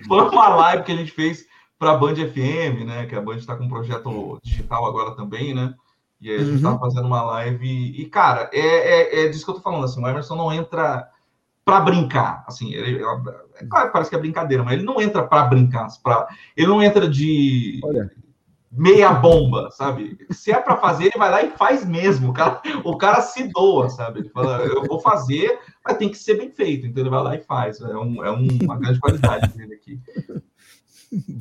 Foi 0.06 0.28
uma 0.28 0.48
live 0.48 0.84
que 0.84 0.92
a 0.92 0.96
gente 0.96 1.12
fez 1.12 1.46
para 1.78 1.92
a 1.92 1.96
Band 1.96 2.14
FM, 2.14 2.84
né? 2.84 3.06
Que 3.06 3.16
a 3.16 3.20
Band 3.20 3.36
está 3.36 3.56
com 3.56 3.64
um 3.64 3.68
projeto 3.68 4.38
digital 4.42 4.84
agora 4.84 5.16
também, 5.16 5.54
né? 5.54 5.74
E 6.20 6.30
aí 6.30 6.36
a 6.36 6.44
gente 6.44 6.56
uhum. 6.56 6.62
tava 6.62 6.78
fazendo 6.78 7.06
uma 7.06 7.22
live 7.22 7.66
e, 7.66 8.04
cara, 8.06 8.50
é, 8.52 8.61
é, 8.61 9.24
é, 9.24 9.28
disso 9.28 9.44
que 9.44 9.50
eu 9.50 9.54
tô 9.54 9.62
falando, 9.62 9.84
assim, 9.84 10.04
o 10.04 10.06
Emerson 10.06 10.36
não 10.36 10.52
entra 10.52 11.08
para 11.64 11.80
brincar, 11.80 12.44
assim, 12.46 12.74
ele, 12.74 13.02
é 13.02 13.66
claro 13.66 13.86
que 13.86 13.92
parece 13.92 14.11
que 14.11 14.16
é 14.16 14.18
brincadeira, 14.18 14.62
mas 14.62 14.74
ele 14.74 14.82
não 14.82 15.00
entra 15.00 15.22
para 15.22 15.44
brincar, 15.44 15.88
pra, 16.02 16.28
ele 16.56 16.66
não 16.66 16.82
entra 16.82 17.08
de 17.08 17.80
Olha. 17.82 18.11
Meia 18.70 19.12
bomba, 19.12 19.70
sabe? 19.72 20.16
Se 20.30 20.52
é 20.52 20.60
para 20.60 20.76
fazer, 20.76 21.06
ele 21.06 21.18
vai 21.18 21.30
lá 21.30 21.42
e 21.42 21.50
faz 21.50 21.84
mesmo, 21.84 22.30
o 22.30 22.32
cara, 22.32 22.62
o 22.84 22.96
cara 22.96 23.20
se 23.20 23.48
doa, 23.48 23.88
sabe? 23.88 24.20
Ele 24.20 24.28
fala, 24.28 24.58
eu 24.64 24.84
vou 24.84 25.00
fazer, 25.00 25.58
mas 25.84 25.96
tem 25.96 26.08
que 26.08 26.16
ser 26.16 26.34
bem 26.34 26.50
feito, 26.50 26.86
então 26.86 27.02
ele 27.02 27.10
vai 27.10 27.22
lá 27.22 27.34
e 27.34 27.42
faz, 27.42 27.80
é, 27.80 27.96
um, 27.96 28.24
é 28.24 28.30
uma 28.30 28.76
grande 28.76 29.00
qualidade 29.00 29.48
dele 29.56 29.74
aqui. 29.74 30.00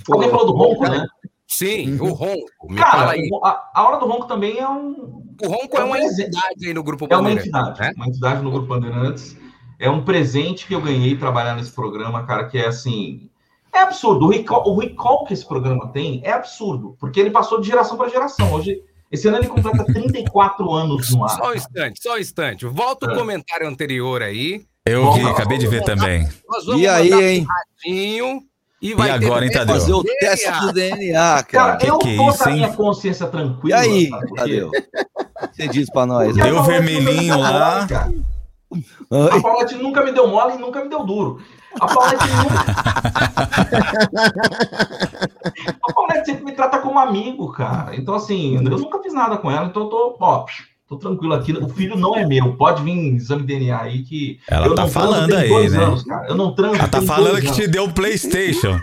Alguém 0.10 0.30
falou 0.30 0.48
do 0.48 0.54
ronco, 0.54 0.90
né? 0.90 1.06
Sim, 1.48 2.00
o 2.00 2.14
ronco. 2.14 2.76
Cara, 2.76 3.12
a, 3.44 3.72
a, 3.74 3.88
hora 3.88 3.98
do 3.98 4.06
ronco 4.06 4.28
também 4.28 4.60
é 4.60 4.70
um. 4.70 5.24
O 5.42 5.48
ronco 5.48 5.78
é, 5.78 5.82
é 5.82 5.84
uma 5.84 6.00
entidade 6.00 6.68
aí 6.68 6.74
no 6.74 6.84
Grupo 6.84 7.08
Bandeirantes. 7.08 7.48
É 7.48 7.50
uma 7.50 7.60
entidade, 7.62 7.80
né? 7.82 7.94
uma 7.96 8.08
entidade 8.08 8.44
no 8.44 8.52
Grupo 8.52 8.68
Bandeirantes. 8.68 9.38
É 9.80 9.90
um 9.90 10.04
presente 10.04 10.68
que 10.68 10.76
eu 10.76 10.82
ganhei 10.82 11.18
trabalhar 11.18 11.56
nesse 11.56 11.72
programa, 11.72 12.24
cara, 12.24 12.46
que 12.48 12.58
é 12.58 12.68
assim. 12.68 13.29
É 13.74 13.80
absurdo. 13.80 14.26
O 14.26 14.30
recall, 14.30 14.68
o 14.68 14.80
recall 14.80 15.26
que 15.26 15.34
esse 15.34 15.46
programa 15.46 15.88
tem 15.90 16.22
é 16.24 16.32
absurdo, 16.32 16.96
porque 17.00 17.20
ele 17.20 17.32
passou 17.32 17.62
de 17.62 17.68
geração 17.68 17.98
para 17.98 18.10
geração. 18.10 18.52
Hoje, 18.54 18.82
esse 19.12 19.28
ano 19.28 19.38
ele 19.38 19.48
completa 19.48 19.86
34 19.92 20.72
anos 20.72 21.12
no 21.12 21.24
ar. 21.24 21.30
Só 21.30 21.52
um 21.52 21.54
instante, 21.54 22.02
só 22.02 22.16
um 22.16 22.18
instante. 22.18 22.66
Volta 22.66 23.08
o 23.08 23.12
é. 23.12 23.16
comentário 23.16 23.68
anterior 23.68 24.22
aí. 24.22 24.66
Eu 24.86 25.12
vi, 25.14 25.22
acabei 25.22 25.58
de 25.58 25.68
ver 25.68 25.84
também. 25.84 26.28
e 26.76 26.88
aí, 26.88 27.14
hein? 27.14 27.48
Um 27.86 28.50
e, 28.82 28.94
e 28.94 29.10
agora, 29.10 29.46
hein, 29.46 29.52
Tadeu? 29.52 29.76
Fazer 29.76 29.94
o 29.94 30.04
teste 30.04 30.52
do 30.62 30.72
DNA, 30.72 31.44
cara. 31.44 31.44
cara 31.44 31.86
eu 31.86 32.00
que 32.00 32.16
tô 32.16 32.34
com 32.34 32.44
a 32.44 32.52
minha 32.52 32.74
consciência 32.74 33.28
tranquila. 33.28 33.70
E 33.70 33.74
aí, 33.74 34.10
Tadeu? 34.36 34.72
Você 35.52 35.68
diz 35.68 35.90
pra 35.90 36.06
nós. 36.06 36.34
Deu 36.34 36.58
o 36.58 36.64
vermelhinho 36.64 37.38
lá. 37.38 37.88
A 39.12 39.42
Paulette 39.42 39.76
nunca 39.76 40.04
me 40.04 40.12
deu 40.12 40.28
mole 40.28 40.56
e 40.56 40.58
nunca 40.58 40.82
me 40.82 40.90
deu 40.90 41.04
duro. 41.04 41.42
A 41.80 41.88
Paulette 41.88 42.28
nunca... 42.28 42.66
a 45.84 45.94
Paulette 45.94 46.26
sempre 46.26 46.46
me 46.46 46.54
trata 46.54 46.80
como 46.80 46.98
amigo, 47.00 47.52
cara. 47.52 47.96
Então, 47.96 48.16
assim, 48.16 48.56
eu 48.56 48.62
nunca 48.62 49.02
fiz 49.02 49.14
nada 49.14 49.38
com 49.38 49.52
ela, 49.52 49.68
então 49.68 49.84
eu 49.84 49.90
tô, 49.90 50.18
ó, 50.20 50.46
tô 50.90 50.98
tranquilo 50.98 51.36
aqui. 51.36 51.54
O 51.54 51.70
filho 51.70 51.96
não 51.96 52.16
é 52.16 52.26
meu. 52.26 52.56
Pode 52.56 52.82
vir 52.82 53.16
exame 53.16 53.44
DNA 53.44 53.80
aí 53.80 54.02
que. 54.02 54.40
Ela 54.50 54.76
tá 54.76 54.88
falando 54.88 55.36
aí, 55.36 55.70
né? 55.70 55.84
Anos, 55.84 56.04
eu 56.28 56.36
não 56.36 56.56
transo. 56.56 56.76
Ela 56.76 56.88
tá 56.88 57.02
falando 57.02 57.40
que 57.40 57.52
te 57.52 57.68
deu 57.68 57.84
um 57.84 57.92
PlayStation. 57.92 58.82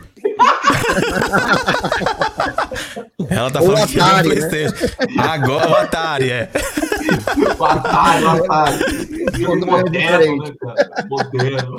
Ela 3.29 3.51
tá 3.51 3.61
falando 3.61 3.87
que 3.87 3.89
te 3.89 3.97
deu 3.97 4.05
um 4.05 4.17
né? 4.17 4.23
PlayStation. 4.23 4.85
Né? 4.85 4.91
Agora 5.19 5.69
o 5.69 5.75
Atari, 5.75 6.31
é. 6.31 6.49
O 7.59 7.65
Atari, 7.65 8.25
o 8.25 8.29
Atari. 8.29 8.77
Moderno, 9.67 10.37
né, 10.37 10.53
cara? 10.61 11.07
Moderno. 11.09 11.77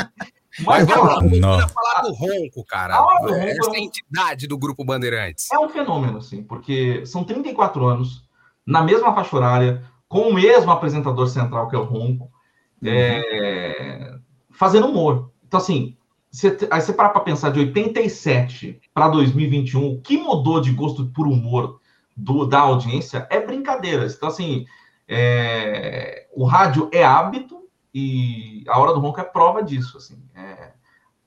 Mas, 0.60 0.88
vamos 0.88 1.40
lá, 1.40 1.68
falar 1.68 2.02
do 2.02 2.14
ronco, 2.14 2.66
cara. 2.66 2.98
do 2.98 3.32
ronco 3.32 3.36
Essa 3.36 3.72
é 3.72 3.76
a 3.76 3.80
entidade 3.80 4.48
do 4.48 4.58
Grupo 4.58 4.84
Bandeirantes. 4.84 5.52
É 5.52 5.60
um 5.60 5.70
fenômeno, 5.70 6.18
assim, 6.18 6.44
porque 6.44 7.06
são 7.06 7.24
34 7.24 7.86
anos, 7.86 8.24
na 8.66 8.82
mesma 8.82 9.14
faixa 9.14 9.36
horária, 9.36 9.84
com 10.08 10.30
o 10.30 10.34
mesmo 10.34 10.72
apresentador 10.72 11.28
central, 11.28 11.68
que 11.70 11.76
é 11.76 11.80
o 11.80 11.84
Ronco, 11.84 12.32
uhum. 12.82 12.90
é, 12.90 14.16
fazendo 14.52 14.88
humor. 14.88 15.32
Então, 15.46 15.60
assim, 15.60 15.96
você, 16.32 16.58
aí 16.70 16.82
você 16.82 16.94
para 16.94 17.10
para 17.10 17.22
pensar 17.22 17.52
de 17.52 17.60
87 17.60 18.80
para 18.94 19.08
2021, 19.10 19.94
o 19.94 20.02
que 20.02 20.18
mudou 20.18 20.60
de 20.60 20.72
gosto 20.72 21.06
por 21.08 21.28
humor 21.28 21.80
do, 22.16 22.46
da 22.46 22.60
audiência 22.60 23.28
é 23.30 23.40
brincadeira. 23.40 24.06
Então, 24.06 24.30
assim, 24.30 24.66
é, 25.08 26.28
o 26.34 26.46
rádio 26.46 26.90
é 26.92 27.04
hábito 27.04 27.57
e 28.00 28.64
a 28.68 28.78
Hora 28.80 28.94
do 28.94 29.00
Ronco 29.00 29.20
é 29.20 29.24
prova 29.24 29.64
disso. 29.64 29.98
Assim, 29.98 30.22
é, 30.36 30.74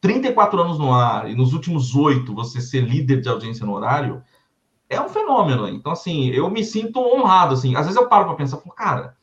34 0.01 0.61
anos 0.61 0.79
no 0.79 0.93
ar 0.93 1.29
e 1.29 1.35
nos 1.35 1.53
últimos 1.53 1.97
oito 1.97 2.33
você 2.33 2.61
ser 2.61 2.83
líder 2.83 3.21
de 3.21 3.29
audiência 3.29 3.67
no 3.67 3.75
horário 3.75 4.23
é 4.89 5.01
um 5.01 5.09
fenômeno. 5.09 5.69
Então, 5.69 5.91
assim, 5.91 6.29
eu 6.29 6.49
me 6.49 6.63
sinto 6.63 7.01
honrado. 7.01 7.55
Assim. 7.55 7.75
Às 7.75 7.87
vezes 7.87 8.01
eu 8.01 8.09
paro 8.09 8.27
para 8.27 8.35
pensar, 8.35 8.59
cara, 8.77 9.17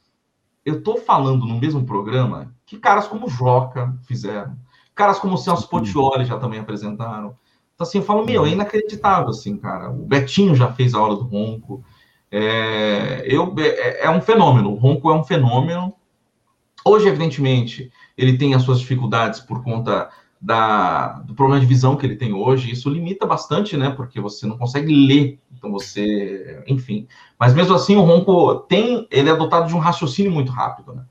eu 0.65 0.83
tô 0.83 0.97
falando 0.97 1.45
no 1.45 1.57
mesmo 1.57 1.85
programa 1.85 2.53
que 2.65 2.77
caras 2.77 3.07
como 3.07 3.29
Joca 3.29 3.97
fizeram, 4.03 4.57
caras 4.93 5.17
como 5.17 5.35
o 5.35 5.37
Celso 5.37 5.69
Portioli 5.69 6.25
já 6.25 6.37
também 6.37 6.59
apresentaram. 6.59 7.37
Então, 7.73 7.87
assim, 7.87 7.99
eu 7.99 8.03
falo, 8.03 8.25
meu, 8.25 8.45
é 8.45 8.49
inacreditável, 8.49 9.29
assim, 9.29 9.55
cara. 9.55 9.89
O 9.89 10.05
Betinho 10.05 10.53
já 10.53 10.73
fez 10.73 10.93
a 10.93 10.99
hora 10.99 11.15
do 11.15 11.23
Ronco. 11.23 11.81
É, 12.29 13.23
eu, 13.25 13.55
é, 13.57 14.05
é 14.05 14.09
um 14.09 14.19
fenômeno. 14.19 14.71
O 14.71 14.75
Ronco 14.75 15.09
é 15.09 15.13
um 15.13 15.23
fenômeno. 15.23 15.93
Hoje, 16.87 17.07
evidentemente, 17.07 17.91
ele 18.17 18.37
tem 18.37 18.53
as 18.53 18.63
suas 18.63 18.79
dificuldades 18.79 19.39
por 19.39 19.63
conta 19.63 20.09
da, 20.39 21.19
do 21.19 21.33
problema 21.33 21.59
de 21.59 21.65
visão 21.65 21.95
que 21.95 22.05
ele 22.05 22.15
tem 22.15 22.33
hoje, 22.33 22.71
isso 22.71 22.89
limita 22.89 23.25
bastante, 23.25 23.75
né? 23.75 23.89
Porque 23.89 24.21
você 24.21 24.45
não 24.45 24.57
consegue 24.57 24.93
ler, 24.93 25.39
então 25.55 25.71
você, 25.71 26.63
enfim. 26.67 27.07
Mas 27.39 27.53
mesmo 27.53 27.75
assim, 27.75 27.95
o 27.95 28.01
Ronco 28.01 28.55
tem, 28.61 29.07
ele 29.11 29.29
é 29.29 29.35
dotado 29.35 29.67
de 29.67 29.75
um 29.75 29.79
raciocínio 29.79 30.31
muito 30.31 30.51
rápido, 30.51 30.93
né? 30.93 31.03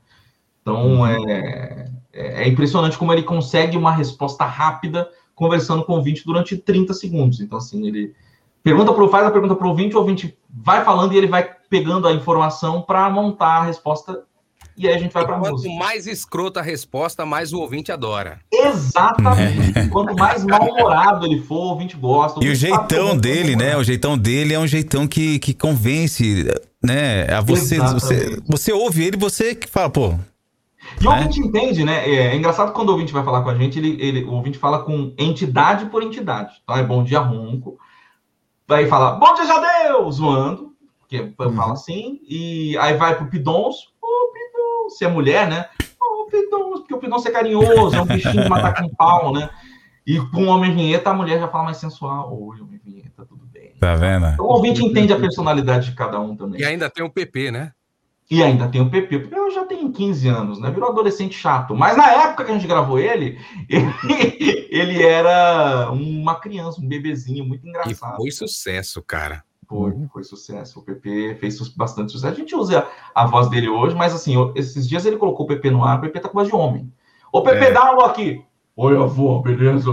Então 0.61 1.05
é, 1.05 1.89
é, 2.11 2.43
é 2.43 2.47
impressionante 2.47 2.97
como 2.97 3.13
ele 3.13 3.23
consegue 3.23 3.77
uma 3.77 3.91
resposta 3.91 4.45
rápida 4.45 5.09
conversando 5.35 5.83
com 5.83 5.93
o 5.93 5.95
ouvinte 5.97 6.25
durante 6.25 6.57
30 6.57 6.93
segundos. 6.93 7.39
Então, 7.39 7.57
assim, 7.57 7.85
ele 7.87 8.15
pergunta 8.63 8.91
para 8.91 9.03
o 9.03 9.07
faz 9.07 9.25
a 9.25 9.31
pergunta 9.31 9.55
para 9.55 9.67
o 9.67 9.69
ouvinte, 9.69 9.95
o 9.95 9.99
ouvinte 9.99 10.37
vai 10.49 10.83
falando 10.83 11.13
e 11.13 11.17
ele 11.17 11.27
vai 11.27 11.47
pegando 11.69 12.07
a 12.07 12.13
informação 12.13 12.81
para 12.81 13.09
montar 13.09 13.59
a 13.59 13.63
resposta 13.63 14.23
e 14.77 14.87
aí 14.87 14.93
a 14.93 14.97
gente 14.99 15.11
vai 15.11 15.25
para 15.25 15.39
Quanto 15.39 15.53
música. 15.53 15.73
mais 15.73 16.05
escrota 16.05 16.59
a 16.59 16.63
resposta, 16.63 17.25
mais 17.25 17.51
o 17.51 17.59
ouvinte 17.59 17.91
adora. 17.91 18.39
Exatamente. 18.53 19.89
Quanto 19.89 20.15
mais 20.15 20.45
mal-humorado 20.45 21.25
ele 21.25 21.41
for, 21.41 21.55
o 21.55 21.69
ouvinte 21.69 21.97
gosta. 21.97 22.43
E 22.43 22.49
o 22.49 22.55
jeitão 22.55 23.17
dele, 23.17 23.55
né? 23.55 23.75
O 23.75 23.83
jeitão 23.83 24.15
dele 24.15 24.53
é 24.53 24.59
um 24.59 24.67
jeitão 24.67 25.07
que, 25.07 25.39
que 25.39 25.53
convence, 25.53 26.45
né? 26.83 27.23
A 27.33 27.41
você, 27.41 27.79
você, 27.79 28.13
Exatamente. 28.13 28.43
você 28.47 28.71
ouve 28.71 29.03
ele, 29.03 29.17
você 29.17 29.55
que 29.55 29.67
fala, 29.67 29.89
pô. 29.89 30.13
E 31.01 31.07
o 31.07 31.11
ouvinte 31.11 31.39
entende, 31.39 31.83
né? 31.83 32.07
É, 32.07 32.27
é 32.27 32.35
engraçado 32.35 32.67
que 32.69 32.75
quando 32.75 32.89
o 32.89 32.91
ouvinte 32.93 33.11
vai 33.11 33.23
falar 33.23 33.41
com 33.41 33.49
a 33.49 33.55
gente, 33.55 33.79
ele, 33.79 33.97
ele, 33.99 34.23
o 34.23 34.33
ouvinte 34.33 34.59
fala 34.59 34.83
com 34.83 35.11
entidade 35.17 35.87
por 35.87 36.03
entidade. 36.03 36.53
Então 36.63 36.77
é 36.77 36.83
bom 36.83 37.03
dia 37.03 37.19
ronco. 37.19 37.77
Aí 38.69 38.87
fala, 38.87 39.13
bom 39.13 39.33
dia, 39.33 39.45
Jadeu! 39.45 40.11
Zoando, 40.11 40.73
que 41.07 41.33
eu 41.37 41.53
falo 41.53 41.73
assim. 41.73 42.19
E 42.27 42.77
aí 42.77 42.95
vai 42.95 43.15
pro 43.15 43.27
Pidons. 43.27 43.87
Se 44.89 45.05
é 45.05 45.07
mulher, 45.07 45.47
né? 45.49 45.65
Ô, 46.01 46.25
Pidons! 46.29 46.79
Porque 46.79 46.93
o 46.93 46.99
Pidons 46.99 47.25
é 47.25 47.31
carinhoso, 47.31 47.95
é 47.95 48.01
um 48.01 48.05
bichinho 48.05 48.43
de 48.43 48.49
matar 48.49 48.73
com 48.81 48.89
pau, 48.89 49.33
né? 49.33 49.49
E 50.05 50.19
com 50.19 50.43
o 50.43 50.47
homem 50.47 50.73
vinheta, 50.73 51.09
a 51.09 51.13
mulher 51.13 51.39
já 51.39 51.47
fala 51.47 51.65
mais 51.65 51.77
sensual. 51.77 52.33
Oi, 52.33 52.61
homem 52.61 52.79
vinheta, 52.83 53.25
tudo 53.25 53.45
bem. 53.45 53.73
Tá 53.79 53.95
vendo? 53.95 54.25
Então 54.27 54.45
o 54.45 54.53
ouvinte 54.53 54.83
entende 54.83 55.11
a 55.11 55.19
personalidade 55.19 55.89
de 55.89 55.95
cada 55.95 56.19
um 56.19 56.35
também. 56.35 56.61
E 56.61 56.65
ainda 56.65 56.89
tem 56.89 57.03
o 57.03 57.09
PP, 57.09 57.51
né? 57.51 57.73
E 58.29 58.43
ainda 58.43 58.67
tem 58.67 58.81
o 58.81 58.89
PP. 58.89 59.15
O 59.15 59.21
PP 59.29 59.51
já 59.51 59.65
tem 59.65 59.89
15 59.91 60.27
anos, 60.27 60.59
né? 60.59 60.69
Virou 60.69 60.89
adolescente 60.89 61.35
chato. 61.35 61.75
Mas 61.75 61.95
na 61.97 62.09
época 62.11 62.43
que 62.45 62.51
a 62.51 62.53
gente 62.53 62.67
gravou 62.67 62.99
ele, 62.99 63.37
ele, 63.69 63.87
ele 64.69 65.03
era 65.03 65.89
uma 65.91 66.35
criança, 66.35 66.81
um 66.81 66.87
bebezinho 66.87 67.45
muito 67.45 67.65
E 67.65 67.69
engraçado. 67.69 68.15
foi 68.17 68.31
sucesso, 68.31 69.01
cara. 69.01 69.43
Foi, 69.67 69.93
foi 70.13 70.23
sucesso. 70.23 70.79
O 70.79 70.83
PP 70.83 71.37
fez 71.39 71.59
bastante 71.75 72.11
sucesso. 72.13 72.33
A 72.33 72.37
gente 72.37 72.55
usa 72.55 72.87
a 73.13 73.25
voz 73.25 73.49
dele 73.49 73.67
hoje, 73.67 73.95
mas 73.95 74.13
assim, 74.13 74.35
esses 74.55 74.87
dias 74.87 75.05
ele 75.05 75.17
colocou 75.17 75.45
o 75.45 75.49
PP 75.49 75.71
no 75.71 75.83
ar, 75.83 75.97
o 75.97 76.01
PP 76.01 76.19
tá 76.21 76.29
com 76.29 76.37
voz 76.37 76.47
de 76.47 76.55
homem. 76.55 76.91
Ô, 77.31 77.41
PP, 77.41 77.65
É. 77.65 77.71
dá 77.71 77.83
um 77.83 77.87
alô 77.89 78.01
aqui. 78.05 78.41
Oi, 78.77 78.95
avô, 78.95 79.39
beleza? 79.39 79.89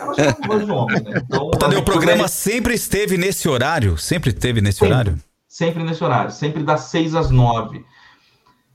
Ela 0.00 0.14
já 0.14 0.32
tá 0.32 0.34
com 0.34 0.46
voz 0.48 0.64
de 0.64 0.70
homem, 0.72 1.02
né? 1.02 1.22
Então, 1.24 1.50
Tadeu, 1.60 1.78
o 1.80 1.84
programa 1.84 2.22
ele 2.22 2.28
sempre 2.28 2.74
esteve 2.74 3.16
nesse 3.16 3.48
horário? 3.48 3.96
Sempre 3.98 4.30
esteve 4.30 4.60
nesse 4.60 4.78
Sempre. 4.78 4.92
horário? 4.94 5.18
sempre 5.46 5.84
nesse 5.84 6.02
horário, 6.02 6.30
sempre 6.32 6.64
das 6.64 6.80
6 6.86 7.14
às 7.14 7.30
9. 7.30 7.84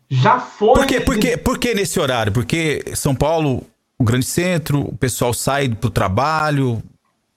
Já 0.09 0.39
foi. 0.39 0.73
Por 0.75 0.87
quê? 0.87 1.01
Por 1.01 1.19
quê? 1.19 1.35
Por 1.37 1.57
que 1.59 1.73
nesse 1.75 1.99
horário? 1.99 2.31
Porque 2.31 2.83
São 2.95 3.13
Paulo, 3.13 3.63
o 3.97 4.03
grande 4.03 4.25
centro, 4.25 4.79
o 4.81 4.95
pessoal 4.97 5.33
sai 5.33 5.67
pro 5.67 5.89
trabalho 5.89 6.81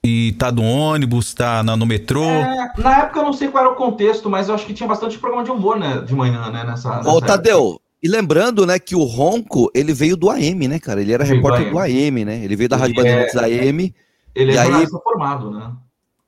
e 0.05 0.33
tá 0.33 0.51
no 0.51 0.63
ônibus, 0.65 1.33
tá 1.33 1.63
na- 1.63 1.77
no 1.77 1.87
metrô. 1.87 2.25
É, 2.25 2.73
na 2.79 2.99
época 3.03 3.21
eu 3.21 3.25
não 3.25 3.33
sei 3.33 3.49
qual 3.49 3.65
era 3.65 3.73
o 3.73 3.77
contexto, 3.77 4.29
mas 4.29 4.49
eu 4.49 4.55
acho 4.55 4.67
que 4.67 4.75
tinha 4.75 4.89
bastante 4.89 5.19
programa 5.19 5.45
de 5.45 5.51
humor, 5.51 5.79
né, 5.79 6.01
de 6.01 6.15
manhã, 6.15 6.51
né, 6.51 6.65
nessa, 6.65 6.97
nessa 6.97 7.09
Ô, 7.09 7.19
época. 7.19 7.27
Tadeu, 7.27 7.81
e 8.03 8.09
lembrando, 8.09 8.67
né, 8.67 8.79
que 8.81 8.97
o 8.97 9.05
Ronco, 9.05 9.71
ele 9.75 9.93
veio 9.93 10.17
do 10.17 10.29
AM, 10.29 10.67
né, 10.67 10.79
cara? 10.81 11.01
Ele 11.01 11.13
era 11.13 11.25
Veio 11.25 11.41
do 11.41 11.43
repórter 11.47 11.71
do 11.71 11.79
AM. 11.79 12.07
AM, 12.09 12.25
né? 12.25 12.45
Ele 12.45 12.57
veio 12.57 12.69
da 12.69 12.77
Rádio 12.77 12.95
Ele 12.95 13.01
é- 13.01 13.03
Bandeirantes 13.29 13.37
AM. 13.37 13.95
Ele 14.35 14.51
é 14.51 14.55
e 14.55 14.59
aí, 14.59 14.65
jornalista 14.67 14.99
formado, 14.99 15.51
né? 15.53 15.73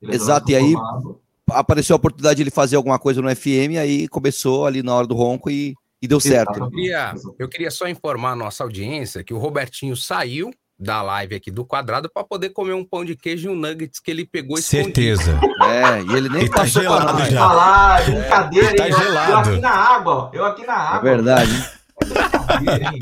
Ele 0.01 0.11
é 0.11 0.15
exato, 0.15 0.51
e 0.51 0.55
aí 0.55 0.71
formado. 0.71 1.19
apareceu 1.49 1.95
a 1.95 1.97
oportunidade 1.97 2.37
de 2.37 2.43
ele 2.43 2.51
fazer 2.51 2.77
alguma 2.77 2.97
coisa 2.97 3.21
no 3.21 3.29
FM, 3.29 3.77
aí 3.77 4.07
começou 4.07 4.65
ali 4.65 4.81
na 4.83 4.93
hora 4.95 5.05
do 5.07 5.15
Ronco 5.15 5.49
e, 5.49 5.75
e 6.01 6.07
deu 6.07 6.19
certo. 6.21 6.59
Eu 6.59 6.69
queria, 6.69 7.13
eu 7.39 7.49
queria 7.49 7.71
só 7.71 7.89
informar 7.89 8.31
a 8.31 8.35
nossa 8.37 8.63
audiência 8.63 9.21
que 9.23 9.33
o 9.33 9.37
Robertinho 9.37 9.97
saiu 9.97 10.51
da 10.77 11.01
live 11.01 11.35
aqui 11.35 11.49
do 11.49 11.65
quadrado 11.65 12.09
para 12.13 12.23
poder 12.23 12.49
comer 12.49 12.73
um 12.73 12.83
pão 12.83 13.05
de 13.05 13.15
queijo 13.15 13.47
e 13.47 13.51
um 13.51 13.55
nuggets 13.55 13.99
que 13.99 14.11
ele 14.11 14.25
pegou 14.25 14.57
Certeza. 14.57 15.39
É, 15.63 16.01
e 16.01 16.15
ele 16.17 16.27
nem 16.29 16.41
Ele 16.41 16.49
tá 16.49 16.57
passou 16.61 16.81
pra 16.83 16.91
gelado 16.91 17.19
nós. 17.19 17.29
já. 17.31 17.39
Falar, 17.39 18.05
brincadeira, 18.05 18.75
Tá 18.75 18.87
hein? 18.87 18.91
Eu- 18.91 18.97
Eu 18.99 19.03
gelado. 19.05 19.49
aqui 19.51 19.59
na 19.61 19.69
água, 19.71 20.13
ó. 20.13 20.29
Eu 20.33 20.45
aqui 20.45 20.65
na 20.65 20.73
É 20.73 20.77
água. 20.77 21.01
verdade. 21.01 21.69
Brincadeira, 22.03 22.93
hein? 22.93 22.99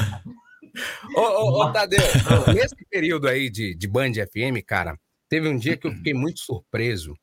Ô, 1.15 1.21
ô, 1.21 1.61
ô, 1.63 1.71
Tadeu, 1.71 1.99
nesse 2.53 2.75
período 2.89 3.27
aí 3.27 3.49
de, 3.49 3.75
de 3.75 3.87
Band 3.87 4.13
FM, 4.13 4.61
cara, 4.65 4.97
teve 5.29 5.47
um 5.47 5.57
dia 5.57 5.77
que 5.77 5.85
eu 5.87 5.91
fiquei 5.91 6.13
muito 6.13 6.39
surpreso 6.39 7.15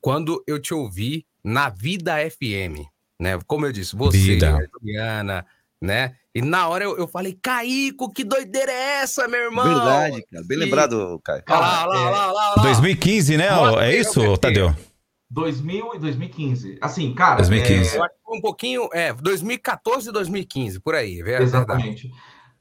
quando 0.00 0.42
eu 0.46 0.58
te 0.58 0.72
ouvi 0.74 1.26
na 1.42 1.68
Vida 1.68 2.14
FM, 2.30 2.86
né? 3.20 3.38
Como 3.46 3.66
eu 3.66 3.72
disse, 3.72 3.94
você, 3.96 4.16
Vida. 4.18 4.56
a 4.56 4.78
Juliana, 4.78 5.46
né? 5.84 6.14
E 6.34 6.42
na 6.42 6.66
hora 6.68 6.82
eu, 6.84 6.96
eu 6.98 7.06
falei, 7.06 7.38
Caico, 7.40 8.12
que 8.12 8.24
doideira 8.24 8.72
é 8.72 9.02
essa, 9.02 9.28
meu 9.28 9.40
irmão? 9.40 9.64
Verdade, 9.64 10.24
cara. 10.30 10.44
Bem 10.46 10.58
E- 10.58 10.60
lembrado, 10.60 11.20
Caio. 11.24 11.42
Olha 11.48 11.58
lá, 11.60 11.86
olha 11.88 11.98
lá, 11.98 12.06
olha 12.08 12.10
lá, 12.10 12.28
olha 12.28 12.54
lá. 12.56 12.62
2015, 12.62 13.36
né? 13.36 13.50
Bota 13.54 13.84
É 13.86 13.96
isso. 13.96 14.36
Tadeu? 14.38 14.74
2000 15.30 15.94
e 15.94 15.98
2015. 15.98 16.78
Assim, 16.80 17.14
cara. 17.14 17.36
2015. 17.36 17.94
é, 17.94 17.98
Eu 17.98 18.04
acho 18.04 18.14
que 18.14 18.20
foi 18.24 18.38
um 18.38 18.40
pouquinho, 18.40 18.88
é, 18.92 19.12
2014 19.12 20.08
e 20.08 20.12
2015, 20.12 20.80
por 20.80 20.94
aí, 20.94 21.20
é 21.20 21.22
verdade. 21.22 21.44
Exatamente. 21.44 22.10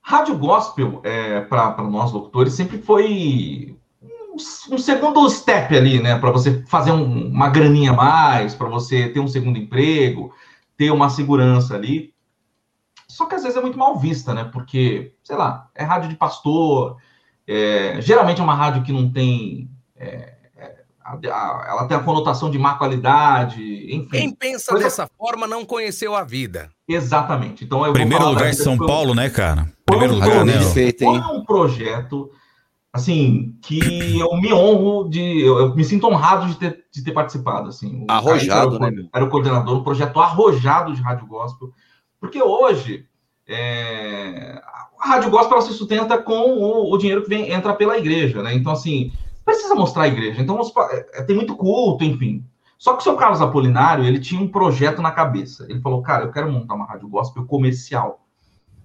Rádio 0.02 0.38
gospel, 0.38 1.02
é, 1.04 1.42
para 1.42 1.76
nós 1.84 2.12
locutores, 2.12 2.54
sempre 2.54 2.78
foi 2.82 3.76
um, 4.02 4.76
um 4.76 4.78
segundo 4.78 5.28
step 5.30 5.76
ali, 5.76 6.02
né? 6.02 6.18
Para 6.20 6.32
você 6.32 6.64
fazer 6.68 6.92
um- 6.92 7.28
uma 7.28 7.50
graninha 7.50 7.92
a 7.92 7.96
mais, 7.96 8.54
para 8.54 8.68
você 8.70 9.08
ter 9.10 9.20
um 9.20 9.28
segundo 9.28 9.58
emprego, 9.58 10.34
ter 10.78 10.92
uma 10.92 11.10
segurança 11.10 11.76
ali. 11.76 12.13
Só 13.14 13.26
que 13.28 13.36
às 13.36 13.44
vezes 13.44 13.58
é 13.58 13.62
muito 13.62 13.78
mal 13.78 13.98
vista, 14.00 14.34
né? 14.34 14.44
Porque, 14.52 15.14
sei 15.24 15.36
lá, 15.36 15.70
é 15.76 15.84
rádio 15.84 16.10
de 16.10 16.16
pastor, 16.16 16.98
é, 17.48 18.02
geralmente 18.02 18.42
é 18.42 18.44
uma 18.44 18.56
rádio 18.56 18.82
que 18.84 18.92
não 18.92 19.12
tem. 19.12 19.70
é, 19.96 20.34
é, 20.58 20.76
a- 21.06 21.14
a- 21.14 21.66
ela 21.70 21.88
tem 21.88 21.96
a 21.96 22.00
conotação 22.00 22.50
de 22.50 22.58
má 22.58 22.74
qualidade, 22.76 23.62
enfim. 23.94 24.08
Quem 24.10 24.32
pensa 24.34 24.72
Coisa- 24.72 24.86
dessa 24.86 25.08
forma 25.18 25.46
não 25.46 25.64
conheceu 25.66 26.16
a 26.16 26.24
vida. 26.24 26.70
Exatamente. 26.88 27.64
Então 27.64 27.84
Primeiro 27.94 28.26
lugar 28.30 28.50
em 28.50 28.54
São 28.54 28.74
eu- 28.74 28.86
Paulo, 28.86 29.14
né, 29.14 29.30
cara? 29.30 29.68
Primeiro 29.86 30.14
um 30.14 30.20
lugar, 30.20 30.44
né? 30.46 30.54
projeto- 30.54 30.74
Feito, 30.74 31.04
hein? 31.04 31.22
Foi 31.22 31.38
um 31.38 31.46
projeto, 31.46 32.32
assim, 32.92 33.56
que 33.62 34.20
eu 34.20 34.36
me 34.42 34.52
honro 34.54 35.10
de. 35.10 35.42
Eu, 35.42 35.60
eu 35.60 35.76
me 35.76 35.84
sinto 35.86 36.08
honrado 36.08 36.48
de 36.48 36.56
ter, 36.56 36.84
de 36.92 37.04
ter 37.04 37.12
participado. 37.12 37.70
Assim. 37.70 38.06
O 38.10 38.12
Arrojado, 38.12 38.76
era 38.76 38.86
o, 38.86 38.92
né? 38.92 39.08
Era 39.14 39.26
o 39.26 39.30
coordenador, 39.30 39.78
um 39.78 39.84
projeto 39.84 40.20
arrojado 40.20 40.94
de 40.94 41.02
Rádio 41.02 41.28
Gospel. 41.28 41.70
Porque 42.24 42.42
hoje. 42.42 43.06
é, 43.46 44.62
a 44.98 45.10
Rádio 45.10 45.30
Gospel 45.30 45.58
ela 45.58 45.68
se 45.68 45.74
sustenta 45.74 46.18
com 46.18 46.54
o, 46.54 46.94
o 46.94 46.98
dinheiro 46.98 47.24
que 47.24 47.28
vem, 47.28 47.52
entra 47.52 47.74
pela 47.74 47.98
igreja, 47.98 48.42
né? 48.42 48.56
Então, 48.56 48.72
assim, 48.72 49.12
precisa 49.44 49.76
mostrar 49.76 50.04
a 50.04 50.08
igreja. 50.08 50.42
Então, 50.42 50.58
os 50.58 50.72
é, 51.14 51.24
tem 51.24 51.36
muito 51.36 51.54
culto, 51.58 52.06
enfim. 52.06 52.46
Só 52.78 52.94
que 52.94 53.00
o 53.00 53.04
seu 53.04 53.18
Carlos 53.18 53.42
Apolinário, 53.42 54.06
ele 54.06 54.22
tinha 54.22 54.42
um 54.42 54.48
projeto 54.48 55.02
na 55.02 55.12
cabeça. 55.12 55.66
Ele 55.70 55.82
falou, 55.82 56.02
cara, 56.02 56.24
eu 56.24 56.32
quero 56.32 56.50
montar 56.50 56.76
uma 56.76 56.86
rádio 56.86 57.10
gospel 57.10 57.46
comercial. 57.46 58.26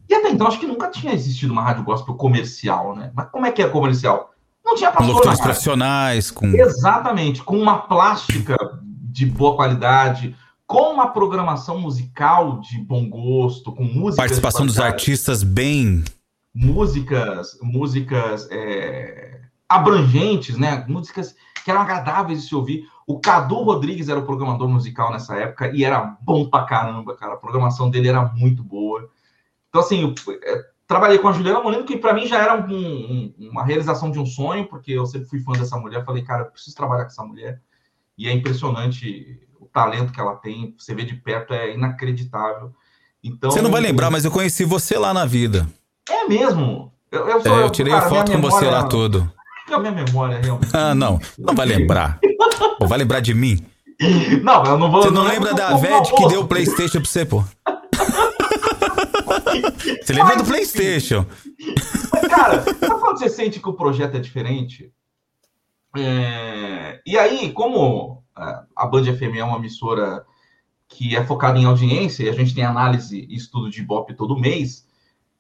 E 0.09 0.15
até 0.15 0.31
então, 0.31 0.49
acho 0.49 0.59
que 0.59 0.67
nunca 0.67 0.91
tinha 0.91 1.13
existido 1.13 1.53
uma 1.53 1.63
rádio 1.63 1.85
gospel 1.85 2.17
comercial, 2.17 2.97
né? 2.97 3.13
Mas 3.15 3.31
como 3.31 3.47
é 3.47 3.53
que 3.53 3.63
é 3.63 3.69
comercial? 3.69 4.33
Não 4.65 4.75
tinha 4.75 4.91
pastor 4.91 5.25
rádio. 5.25 5.43
profissionais, 5.45 6.33
com. 6.33 6.47
Exatamente, 6.49 7.45
com 7.45 7.57
uma 7.57 7.79
plástica 7.79 8.57
de 8.83 9.25
boa 9.25 9.55
qualidade, 9.55 10.37
com 10.69 10.93
uma 10.93 11.09
programação 11.09 11.81
musical 11.81 12.61
de 12.61 12.79
bom 12.79 13.09
gosto, 13.09 13.73
com 13.73 13.83
músicas... 13.85 14.11
de 14.13 14.17
Participação 14.19 14.67
dos 14.67 14.79
artistas 14.79 15.43
bem. 15.43 16.05
músicas, 16.55 17.59
músicas 17.63 18.47
é, 18.51 19.41
abrangentes, 19.67 20.59
né? 20.59 20.85
Músicas 20.87 21.35
que 21.65 21.71
eram 21.71 21.81
agradáveis 21.81 22.43
de 22.43 22.49
se 22.49 22.55
ouvir. 22.55 22.87
O 23.07 23.19
Cadu 23.19 23.63
Rodrigues 23.63 24.11
era 24.11 24.21
o 24.21 24.27
programador 24.27 24.69
musical 24.69 25.11
nessa 25.11 25.35
época 25.37 25.71
e 25.75 25.85
era 25.85 26.19
bom 26.21 26.49
pra 26.51 26.65
caramba, 26.65 27.17
cara. 27.17 27.33
A 27.33 27.39
programação 27.39 27.89
dele 27.89 28.09
era 28.09 28.23
muito 28.35 28.63
boa. 28.63 29.09
Então, 29.71 29.81
assim, 29.81 30.03
eu, 30.03 30.15
é, 30.45 30.65
trabalhei 30.87 31.19
com 31.19 31.29
a 31.29 31.33
Juliana 31.33 31.63
Molino, 31.63 31.85
que 31.85 31.97
para 31.97 32.13
mim 32.13 32.27
já 32.27 32.43
era 32.43 32.55
um- 32.55 32.75
um- 32.77 33.35
uma 33.51 33.65
realização 33.65 34.11
de 34.11 34.19
um 34.19 34.27
sonho, 34.27 34.67
porque 34.69 34.93
eu 34.93 35.07
sempre 35.07 35.29
fui 35.29 35.41
fã 35.41 35.53
dessa 35.53 35.79
mulher. 35.79 36.05
Falei, 36.05 36.23
cara, 36.23 36.43
eu 36.43 36.51
preciso 36.51 36.77
trabalhar 36.77 37.05
com 37.05 37.11
essa 37.11 37.25
mulher. 37.25 37.63
E 38.19 38.29
é 38.29 38.33
impressionante 38.33 39.41
o 39.69 39.73
talento 39.73 40.13
que 40.13 40.21
ela 40.21 40.37
tem. 40.37 40.75
Você 40.79 40.95
vê 40.95 41.05
de 41.05 41.15
perto, 41.15 41.53
é 41.53 41.75
inacreditável. 41.75 42.73
Então, 43.23 43.51
Você 43.51 43.61
não 43.61 43.71
vai 43.71 43.81
lembrar, 43.81 44.11
mas 44.11 44.25
eu 44.25 44.31
conheci 44.31 44.65
você 44.65 44.97
lá 44.97 45.13
na 45.13 45.27
vida. 45.27 45.69
É 46.09 46.25
mesmo? 46.25 46.93
Eu, 47.11 47.29
eu, 47.29 47.43
É, 47.45 47.63
eu 47.65 47.71
tirei 47.71 47.93
cara, 47.93 48.09
foto 48.09 48.33
com 48.33 48.41
você 48.41 48.67
lá 48.67 48.85
tudo. 48.85 49.31
A 49.71 49.79
minha 49.79 49.93
memória, 49.93 50.41
realmente. 50.41 50.75
Ah, 50.75 50.95
não. 50.95 51.19
Não 51.39 51.55
vai 51.55 51.67
lembrar. 51.67 52.19
Pô, 52.79 52.87
vai 52.87 52.99
lembrar 52.99 53.21
de 53.21 53.35
mim? 53.35 53.59
Não, 54.45 54.65
eu 54.65 54.79
não 54.79 54.93
vou. 54.93 55.03
Você 55.03 55.11
não 55.11 55.25
eu 55.25 55.29
lembra 55.29 55.53
da 55.53 55.77
VED 55.77 56.15
que 56.15 56.29
deu 56.29 56.43
o 56.43 56.47
PlayStation 56.47 57.01
pra 57.01 57.11
você, 57.11 57.27
pô? 57.27 57.43
Você 60.01 60.13
lembra 60.13 60.37
do 60.37 60.45
PlayStation? 60.45 61.27
Mas, 62.13 62.29
cara, 62.29 62.63
sabe 62.63 63.01
quando 63.01 63.19
você 63.19 63.29
sente 63.29 63.59
que 63.59 63.69
o 63.69 63.73
projeto 63.73 64.17
é 64.17 64.21
diferente? 64.21 64.93
É, 65.97 67.01
E 67.05 67.19
aí, 67.19 67.53
como 67.53 68.17
é, 68.17 68.18
a 68.77 68.87
Band 68.87 69.05
FM 69.05 69.37
é 69.37 69.45
uma 69.45 69.59
emissora 69.59 70.25
que 70.89 71.15
é 71.17 71.25
focada 71.25 71.59
em 71.59 71.65
audiência 71.67 72.25
e 72.25 72.29
a 72.29 72.33
gente 72.33 72.55
tem 72.55 72.65
análise 72.65 73.27
e 73.29 73.35
estudo 73.37 73.71
de 73.71 73.81
Ibope 73.81 74.15
todo 74.15 74.39
mês, 74.39 74.87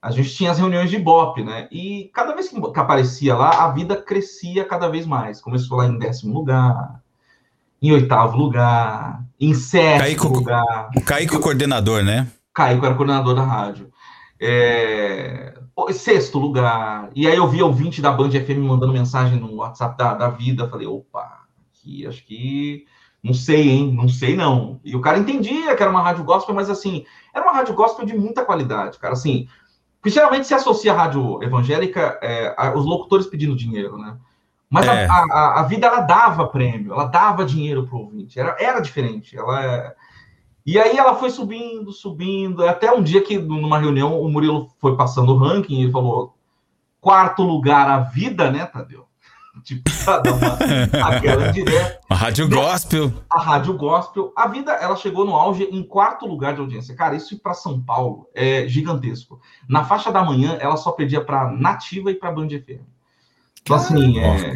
a 0.01 0.11
gente 0.11 0.35
tinha 0.35 0.51
as 0.51 0.59
reuniões 0.59 0.91
de 0.91 0.97
Ibope, 0.97 1.43
né? 1.43 1.67
E 1.73 2.11
cada 2.15 2.35
vez 2.35 2.49
que 2.49 2.61
que 2.61 2.79
aparecia 2.81 3.35
lá, 3.35 3.65
a 3.65 3.71
vida 3.73 3.97
crescia 3.97 4.65
cada 4.65 4.89
vez 4.89 5.07
mais. 5.07 5.41
Começou 5.41 5.79
lá 5.79 5.87
em 5.87 5.99
décimo 5.99 6.35
lugar, 6.35 7.01
em 7.83 7.91
oitavo 7.93 8.37
lugar, 8.37 9.25
em 9.41 9.55
sétimo 9.55 9.99
Caico- 10.01 10.29
lugar. 10.29 10.91
O 10.97 11.01
Kaique, 11.01 11.37
o 11.37 11.41
coordenador, 11.41 12.05
né? 12.05 12.29
Caico 12.55 12.85
era 12.85 12.95
coordenador 12.95 13.35
da 13.35 13.43
rádio. 13.43 13.91
É, 14.41 15.55
sexto 15.93 16.39
lugar. 16.39 17.11
E 17.15 17.27
aí 17.27 17.37
eu 17.37 17.49
vi 17.49 17.63
ouvinte 17.63 18.01
da 18.01 18.13
Band 18.13 18.31
FM 18.31 18.59
mandando 18.59 18.93
mensagem 18.93 19.39
no 19.39 19.57
WhatsApp 19.57 19.97
da, 19.97 20.15
da 20.15 20.29
vida. 20.29 20.69
Falei, 20.69 20.87
opa, 20.87 21.38
aqui 21.89 22.07
acho 22.07 22.25
que. 22.25 22.87
Não 23.23 23.35
sei, 23.35 23.69
hein? 23.69 23.93
Não 23.93 24.09
sei, 24.09 24.37
não. 24.37 24.81
E 24.85 24.95
o 24.95 25.01
cara 25.01 25.19
entendia 25.19 25.75
que 25.75 25.83
era 25.83 25.91
uma 25.91 26.03
rádio 26.03 26.23
gospel, 26.23 26.55
mas 26.55 26.71
assim, 26.71 27.05
era 27.35 27.45
uma 27.45 27.53
rádio 27.53 27.75
gospel 27.75 28.07
de 28.07 28.17
muita 28.17 28.45
qualidade, 28.45 28.97
cara. 28.99 29.15
Assim, 29.15 29.49
porque 30.01 30.11
geralmente 30.11 30.47
se 30.47 30.55
associa 30.55 30.93
a 30.93 30.97
rádio 30.97 31.43
evangélica 31.43 32.17
é, 32.23 32.55
os 32.77 32.85
locutores 32.85 33.27
pedindo 33.27 33.57
dinheiro, 33.57 33.99
né? 33.99 34.17
Mas 34.71 34.87
é. 34.87 35.07
a, 35.07 35.15
a, 35.15 35.61
a, 35.61 35.63
vida 35.65 35.87
ela 35.87 36.01
dava 36.03 36.47
prêmio, 36.47 36.93
ela 36.93 37.07
dava 37.07 37.45
dinheiro 37.45 37.87
para 37.87 37.97
o 37.97 38.03
ouvinte, 38.03 38.39
era, 38.39 38.55
era 38.61 38.81
diferente. 38.81 39.37
Ela 39.37 39.95
e 40.65 40.79
aí 40.79 40.97
ela 40.97 41.17
foi 41.17 41.31
subindo, 41.31 41.91
subindo, 41.91 42.65
até 42.67 42.93
um 42.93 43.03
dia 43.03 43.23
que 43.23 43.39
numa 43.39 43.79
reunião 43.79 44.21
o 44.21 44.29
Murilo 44.29 44.69
foi 44.79 44.97
passando 44.97 45.33
o 45.33 45.39
ranking 45.39 45.89
e 45.89 45.91
falou: 45.91 46.35
quarto 47.01 47.43
lugar 47.43 47.89
a 47.89 48.01
vida, 48.01 48.51
né, 48.51 48.67
Tadeu? 48.67 49.08
Tipo, 49.63 49.91
pra 50.05 50.19
dar 50.19 50.33
uma, 50.33 50.55
aquela 51.09 51.53
direta. 51.53 52.01
A 52.09 52.15
rádio 52.15 52.49
gospel. 52.49 53.13
A 53.31 53.41
rádio 53.41 53.75
gospel. 53.75 54.33
A 54.37 54.49
vida, 54.49 54.73
ela 54.73 54.97
chegou 54.97 55.25
no 55.25 55.35
auge 55.35 55.65
em 55.65 55.83
quarto 55.83 56.27
lugar 56.27 56.55
de 56.55 56.61
audiência. 56.61 56.95
Cara, 56.95 57.15
isso 57.15 57.39
para 57.39 57.55
São 57.55 57.81
Paulo 57.81 58.29
é 58.35 58.67
gigantesco. 58.69 59.41
Na 59.69 59.85
faixa 59.85 60.11
da 60.11 60.23
manhã, 60.25 60.57
ela 60.61 60.77
só 60.77 60.93
pedia 60.93 61.21
para 61.21 61.51
Nativa 61.51 62.11
e 62.11 62.15
para 62.15 62.33
Band 62.33 62.49
FM. 62.49 62.83
Então, 63.63 63.77
assim, 63.77 64.19
é, 64.19 64.55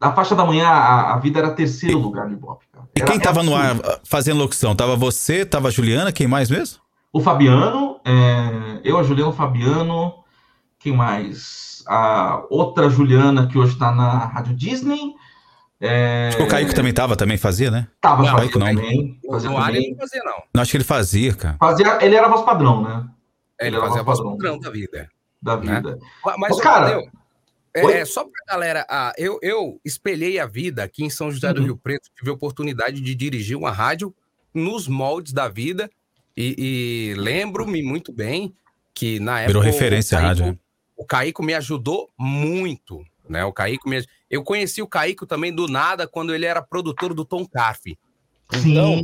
na 0.00 0.12
faixa 0.12 0.34
da 0.34 0.44
manhã, 0.44 0.66
a, 0.68 1.14
a 1.14 1.18
vida 1.18 1.38
era 1.38 1.50
terceiro 1.50 1.98
lugar 1.98 2.26
no 2.26 2.32
Ibope. 2.34 2.66
Cara. 2.72 2.86
E 2.94 3.02
quem 3.02 3.18
tava 3.18 3.42
no 3.42 3.54
ar 3.54 3.76
fazendo 4.04 4.38
locução? 4.38 4.74
Tava 4.74 4.96
você, 4.96 5.44
tava 5.44 5.68
a 5.68 5.70
Juliana, 5.70 6.12
quem 6.12 6.26
mais 6.26 6.48
mesmo? 6.48 6.80
O 7.12 7.20
Fabiano, 7.20 8.00
é, 8.04 8.80
eu, 8.84 8.98
a 8.98 9.02
Juliana, 9.02 9.30
o 9.30 9.34
Fabiano, 9.34 10.14
quem 10.88 10.96
mais? 10.96 11.82
A 11.86 12.44
outra 12.50 12.88
Juliana, 12.88 13.46
que 13.46 13.58
hoje 13.58 13.76
tá 13.78 13.94
na 13.94 14.26
Rádio 14.26 14.54
Disney. 14.54 15.14
É... 15.80 16.28
Acho 16.28 16.38
que 16.38 16.42
o 16.42 16.48
Caico 16.48 16.74
também 16.74 16.92
tava, 16.92 17.16
também 17.16 17.36
fazia, 17.36 17.70
né? 17.70 17.86
Tava, 18.00 18.22
não, 18.22 18.36
Caico 18.36 18.58
não. 18.58 18.66
Também, 18.66 19.18
fazia 19.30 19.50
ar 19.50 19.74
ele 19.74 19.90
não 19.90 19.98
fazia, 19.98 20.22
não. 20.24 20.42
Não, 20.54 20.62
acho 20.62 20.70
que 20.70 20.76
ele 20.76 20.84
fazia, 20.84 21.34
cara. 21.34 21.56
Fazia, 21.58 21.98
ele 22.04 22.16
era 22.16 22.26
a 22.26 22.30
voz 22.30 22.42
padrão, 22.42 22.82
né? 22.82 23.08
Ele, 23.60 23.76
ele 23.76 23.80
fazia 23.80 24.00
a 24.00 24.04
voz 24.04 24.18
padrão. 24.18 24.36
padrão 24.36 24.58
da 24.58 24.70
vida. 24.70 25.08
Da 25.40 25.56
vida. 25.56 25.80
Né? 25.80 25.98
Mas, 26.24 26.36
Mas 26.38 26.60
cara... 26.60 27.00
É, 27.74 28.00
é, 28.00 28.04
só 28.04 28.24
pra 28.24 28.54
galera, 28.54 28.84
ah, 28.88 29.12
eu, 29.16 29.38
eu 29.40 29.78
espelhei 29.84 30.40
a 30.40 30.46
vida 30.46 30.82
aqui 30.82 31.04
em 31.04 31.10
São 31.10 31.30
José 31.30 31.52
do 31.52 31.60
uhum. 31.60 31.66
Rio 31.66 31.76
Preto, 31.76 32.08
tive 32.16 32.30
a 32.30 32.32
oportunidade 32.32 33.00
de 33.00 33.14
dirigir 33.14 33.56
uma 33.56 33.70
rádio 33.70 34.12
nos 34.52 34.88
moldes 34.88 35.32
da 35.32 35.48
vida 35.48 35.88
e, 36.36 37.12
e 37.14 37.20
lembro-me 37.20 37.82
muito 37.82 38.10
bem 38.10 38.52
que 38.92 39.20
na 39.20 39.40
época... 39.42 39.60
Virou 39.60 39.62
referência 39.62 40.18
a 40.18 40.22
rádio, 40.22 40.46
né? 40.46 40.58
O 40.98 41.06
Caico 41.06 41.42
me 41.42 41.54
ajudou 41.54 42.10
muito, 42.18 43.02
né? 43.26 43.44
O 43.44 43.52
Caico 43.52 43.88
me... 43.88 44.04
Eu 44.28 44.42
conheci 44.42 44.82
o 44.82 44.86
Caico 44.86 45.24
também 45.24 45.54
do 45.54 45.68
nada 45.68 46.06
quando 46.06 46.34
ele 46.34 46.44
era 46.44 46.60
produtor 46.60 47.14
do 47.14 47.24
Tom 47.24 47.46
Carf. 47.46 47.96
Então, 48.52 49.00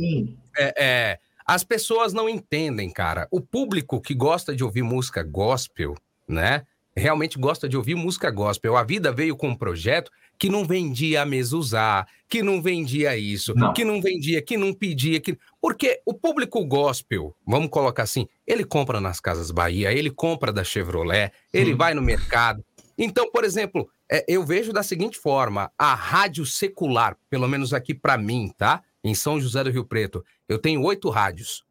é, 0.57 0.73
é, 0.77 1.19
as 1.47 1.63
pessoas 1.63 2.13
não 2.13 2.29
entendem, 2.29 2.91
cara. 2.91 3.27
O 3.31 3.39
público 3.39 4.01
que 4.01 4.13
gosta 4.13 4.55
de 4.55 4.63
ouvir 4.63 4.83
música 4.83 5.23
gospel, 5.23 5.95
né? 6.27 6.65
realmente 6.95 7.37
gosta 7.37 7.67
de 7.67 7.75
ouvir 7.75 7.95
música 7.95 8.31
gospel. 8.31 8.77
A 8.77 8.83
vida 8.83 9.11
veio 9.11 9.35
com 9.35 9.49
um 9.49 9.55
projeto 9.55 10.11
que 10.37 10.49
não 10.49 10.65
vendia 10.65 11.21
a 11.21 11.25
mesuzá, 11.25 12.07
que 12.27 12.41
não 12.41 12.61
vendia 12.61 13.15
isso, 13.17 13.53
não. 13.55 13.73
que 13.73 13.83
não 13.83 14.01
vendia, 14.01 14.41
que 14.41 14.57
não 14.57 14.73
pedia, 14.73 15.19
que 15.19 15.37
porque 15.61 16.01
o 16.05 16.13
público 16.13 16.65
gospel, 16.65 17.35
vamos 17.45 17.69
colocar 17.69 18.03
assim, 18.03 18.27
ele 18.45 18.63
compra 18.63 18.99
nas 18.99 19.19
Casas 19.19 19.51
Bahia, 19.51 19.93
ele 19.93 20.09
compra 20.09 20.51
da 20.51 20.63
Chevrolet, 20.63 21.31
ele 21.53 21.73
vai 21.73 21.93
no 21.93 22.01
mercado. 22.01 22.63
Então, 22.97 23.29
por 23.31 23.43
exemplo, 23.43 23.89
é, 24.11 24.23
eu 24.27 24.43
vejo 24.45 24.71
da 24.71 24.83
seguinte 24.83 25.17
forma: 25.17 25.71
a 25.77 25.93
rádio 25.93 26.45
secular, 26.45 27.17
pelo 27.29 27.47
menos 27.47 27.73
aqui 27.73 27.93
para 27.93 28.17
mim, 28.17 28.51
tá? 28.57 28.81
Em 29.03 29.13
São 29.13 29.39
José 29.39 29.63
do 29.63 29.69
Rio 29.69 29.85
Preto, 29.85 30.23
eu 30.49 30.57
tenho 30.57 30.81
oito 30.83 31.09
rádios. 31.09 31.63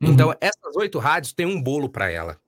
Uhum. 0.00 0.12
Então, 0.12 0.34
essas 0.40 0.76
oito 0.76 0.98
rádios 0.98 1.32
têm 1.32 1.46
um 1.46 1.60
bolo 1.60 1.88
para 1.88 2.10
ela. 2.10 2.38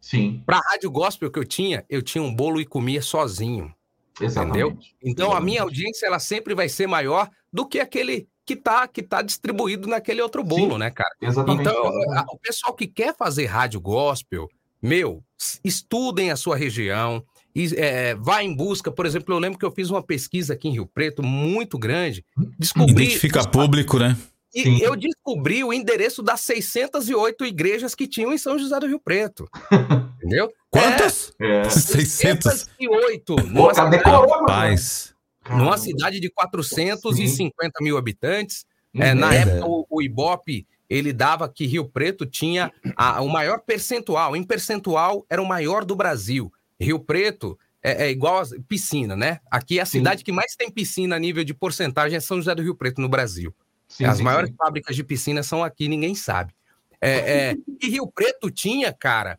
Sim. 0.00 0.42
Para 0.46 0.58
a 0.58 0.70
rádio 0.70 0.90
gospel 0.90 1.30
que 1.30 1.38
eu 1.38 1.44
tinha, 1.44 1.84
eu 1.90 2.00
tinha 2.00 2.22
um 2.22 2.34
bolo 2.34 2.60
e 2.60 2.64
comia 2.64 3.02
sozinho. 3.02 3.74
Exatamente. 4.20 4.58
Entendeu? 4.58 4.78
Então 5.02 5.26
Exatamente. 5.26 5.36
a 5.36 5.40
minha 5.44 5.62
audiência 5.62 6.06
ela 6.06 6.18
sempre 6.18 6.54
vai 6.54 6.68
ser 6.68 6.86
maior 6.86 7.28
do 7.52 7.66
que 7.66 7.80
aquele 7.80 8.28
que 8.44 8.54
está 8.54 8.86
que 8.86 9.02
tá 9.02 9.22
distribuído 9.22 9.88
naquele 9.88 10.22
outro 10.22 10.42
bolo, 10.44 10.74
Sim, 10.74 10.78
né, 10.78 10.90
cara? 10.90 11.14
Exatamente. 11.20 11.68
Então, 11.68 11.86
a, 12.12 12.24
o 12.30 12.38
pessoal 12.38 12.74
que 12.74 12.86
quer 12.86 13.14
fazer 13.16 13.46
rádio 13.46 13.80
gospel, 13.80 14.48
meu, 14.80 15.22
estudem 15.64 16.30
a 16.30 16.36
sua 16.36 16.56
região, 16.56 17.24
e, 17.56 17.74
é, 17.76 18.14
vá 18.14 18.42
em 18.42 18.54
busca. 18.54 18.92
Por 18.92 19.06
exemplo, 19.06 19.34
eu 19.34 19.38
lembro 19.38 19.58
que 19.58 19.64
eu 19.64 19.70
fiz 19.70 19.90
uma 19.90 20.02
pesquisa 20.02 20.52
aqui 20.52 20.68
em 20.68 20.72
Rio 20.72 20.86
Preto 20.86 21.22
muito 21.22 21.78
grande. 21.78 22.24
Descobri. 22.58 23.04
Identifica 23.04 23.48
público, 23.48 23.98
né? 23.98 24.16
E 24.56 24.62
Sim. 24.62 24.78
eu 24.80 24.96
descobri 24.96 25.62
o 25.62 25.70
endereço 25.70 26.22
das 26.22 26.40
608 26.40 27.44
igrejas 27.44 27.94
que 27.94 28.08
tinham 28.08 28.32
em 28.32 28.38
São 28.38 28.58
José 28.58 28.80
do 28.80 28.86
Rio 28.86 28.98
Preto. 28.98 29.46
Entendeu? 30.16 30.50
Quantas? 30.70 31.34
É. 31.38 31.58
é. 31.58 31.64
608. 31.68 33.36
Numa, 33.36 33.74
cidade, 33.74 33.96
Rapaz. 34.02 35.14
numa 35.50 35.76
cidade 35.76 36.18
de 36.18 36.30
450 36.30 37.52
Sim. 37.52 37.84
mil 37.84 37.98
habitantes. 37.98 38.64
É, 38.94 39.12
na 39.12 39.34
é. 39.34 39.42
época, 39.42 39.66
o, 39.66 39.86
o 39.90 40.00
Ibope 40.00 40.66
ele 40.88 41.12
dava 41.12 41.46
que 41.50 41.66
Rio 41.66 41.84
Preto 41.84 42.24
tinha 42.24 42.72
a, 42.96 43.20
o 43.20 43.28
maior 43.28 43.60
percentual. 43.60 44.34
Em 44.34 44.42
percentual, 44.42 45.26
era 45.28 45.42
o 45.42 45.46
maior 45.46 45.84
do 45.84 45.94
Brasil. 45.94 46.50
Rio 46.80 46.98
Preto 46.98 47.58
é, 47.82 48.06
é 48.06 48.10
igual 48.10 48.40
a 48.40 48.46
piscina, 48.66 49.14
né? 49.14 49.40
Aqui 49.50 49.78
é 49.78 49.82
a 49.82 49.86
Sim. 49.86 49.98
cidade 49.98 50.24
que 50.24 50.32
mais 50.32 50.56
tem 50.56 50.70
piscina 50.70 51.14
a 51.14 51.18
nível 51.18 51.44
de 51.44 51.52
porcentagem 51.52 52.16
é 52.16 52.20
São 52.20 52.38
José 52.38 52.54
do 52.54 52.62
Rio 52.62 52.74
Preto, 52.74 53.02
no 53.02 53.08
Brasil. 53.08 53.54
Sim, 53.88 54.04
As 54.04 54.18
sim, 54.18 54.22
maiores 54.22 54.50
sim. 54.50 54.56
fábricas 54.56 54.94
de 54.96 55.04
piscina 55.04 55.42
são 55.42 55.64
aqui, 55.64 55.88
ninguém 55.88 56.14
sabe. 56.14 56.54
É, 57.00 57.10
é, 57.10 57.56
e 57.82 57.90
Rio 57.90 58.06
Preto 58.06 58.50
tinha, 58.50 58.92
cara, 58.92 59.38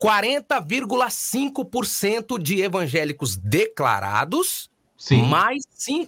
40,5% 0.00 2.40
de 2.40 2.60
evangélicos 2.60 3.36
declarados, 3.36 4.70
mais 5.28 5.64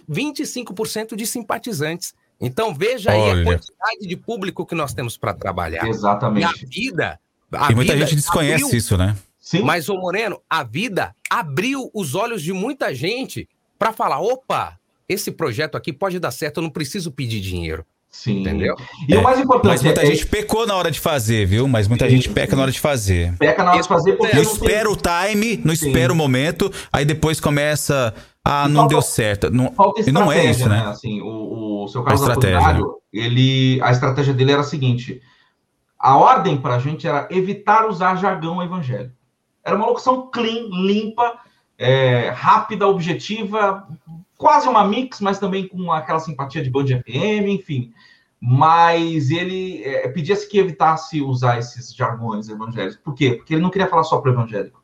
25% 0.09 1.15
de 1.15 1.25
simpatizantes. 1.25 2.13
Então 2.39 2.73
veja 2.73 3.11
Olha. 3.11 3.33
aí 3.33 3.41
a 3.41 3.43
quantidade 3.43 4.07
de 4.07 4.15
público 4.17 4.65
que 4.65 4.73
nós 4.73 4.93
temos 4.93 5.17
para 5.17 5.33
trabalhar. 5.33 5.85
Exatamente. 5.87 6.43
E 6.43 6.45
a 6.45 6.53
vida. 6.67 7.19
A 7.51 7.69
e 7.71 7.75
muita 7.75 7.93
vida 7.93 8.07
gente 8.07 8.15
desconhece 8.15 8.63
abriu, 8.63 8.77
isso, 8.77 8.97
né? 8.97 9.17
Sim. 9.39 9.61
Mas, 9.61 9.89
ô 9.89 9.97
Moreno, 9.97 10.41
a 10.49 10.63
vida 10.63 11.13
abriu 11.29 11.91
os 11.93 12.15
olhos 12.15 12.41
de 12.41 12.53
muita 12.53 12.95
gente 12.95 13.49
para 13.77 13.91
falar: 13.91 14.21
opa, 14.21 14.79
esse 15.07 15.31
projeto 15.31 15.75
aqui 15.75 15.91
pode 15.91 16.19
dar 16.19 16.31
certo, 16.31 16.57
eu 16.57 16.63
não 16.63 16.69
preciso 16.69 17.11
pedir 17.11 17.39
dinheiro. 17.39 17.85
Sim. 18.11 18.41
Entendeu? 18.41 18.75
E 19.07 19.13
é, 19.13 19.17
o 19.17 19.23
mais 19.23 19.39
importante 19.39 19.71
Mas 19.71 19.83
muita 19.83 20.01
é... 20.01 20.05
gente 20.05 20.25
pecou 20.25 20.67
na 20.67 20.75
hora 20.75 20.91
de 20.91 20.99
fazer, 20.99 21.45
viu? 21.45 21.65
Mas 21.65 21.87
muita 21.87 22.09
Sim. 22.09 22.17
gente 22.17 22.29
peca 22.29 22.55
na 22.57 22.63
hora 22.63 22.71
de 22.71 22.79
fazer. 22.79 23.33
Peca 23.37 23.63
na 23.63 23.71
hora 23.71 23.81
de 23.81 23.87
fazer 23.87 24.13
porque. 24.17 24.35
Não, 24.35 24.43
não 24.43 24.51
espera 24.51 24.83
tem... 24.83 24.91
o 24.91 24.97
time, 24.97 25.61
não 25.63 25.75
Sim. 25.75 25.87
espera 25.87 26.11
o 26.11 26.15
momento, 26.15 26.71
aí 26.91 27.05
depois 27.05 27.39
começa. 27.39 28.13
Ah, 28.43 28.67
não 28.67 28.81
falta, 28.81 28.89
deu 28.89 29.01
certo. 29.01 29.49
Não, 29.49 29.73
e 30.05 30.11
não 30.11 30.31
é 30.31 30.45
isso, 30.45 30.67
né? 30.67 30.83
né? 30.83 30.89
Assim, 30.89 31.21
o, 31.21 31.83
o 31.83 31.87
seu 31.87 32.03
Carlos 32.03 32.27
Apolinário, 32.27 32.95
ele, 33.13 33.79
a 33.81 33.91
estratégia 33.91 34.33
dele 34.33 34.51
era 34.51 34.61
a 34.61 34.65
seguinte: 34.65 35.21
a 35.97 36.17
ordem 36.17 36.57
para 36.57 36.75
a 36.75 36.79
gente 36.79 37.07
era 37.07 37.27
evitar 37.31 37.87
usar 37.87 38.15
jargão 38.15 38.61
evangélico. 38.61 39.15
Era 39.63 39.75
uma 39.75 39.85
locução 39.85 40.29
clean, 40.31 40.67
limpa, 40.71 41.39
é, 41.77 42.29
rápida, 42.29 42.87
objetiva, 42.87 43.87
quase 44.41 44.67
uma 44.67 44.83
mix, 44.83 45.21
mas 45.21 45.37
também 45.37 45.67
com 45.67 45.91
aquela 45.91 46.19
simpatia 46.19 46.63
de 46.63 46.71
Band 46.71 46.87
FM, 46.87 47.45
enfim. 47.47 47.93
Mas 48.41 49.29
ele 49.29 49.83
é, 49.83 50.07
pedia-se 50.07 50.49
que 50.49 50.57
evitasse 50.57 51.21
usar 51.21 51.59
esses 51.59 51.93
jargões 51.93 52.49
evangélicos. 52.49 52.97
Por 52.97 53.13
quê? 53.13 53.33
Porque 53.33 53.53
ele 53.53 53.61
não 53.61 53.69
queria 53.69 53.87
falar 53.87 54.01
só 54.01 54.17
para 54.17 54.31
o 54.31 54.33
evangélico. 54.33 54.81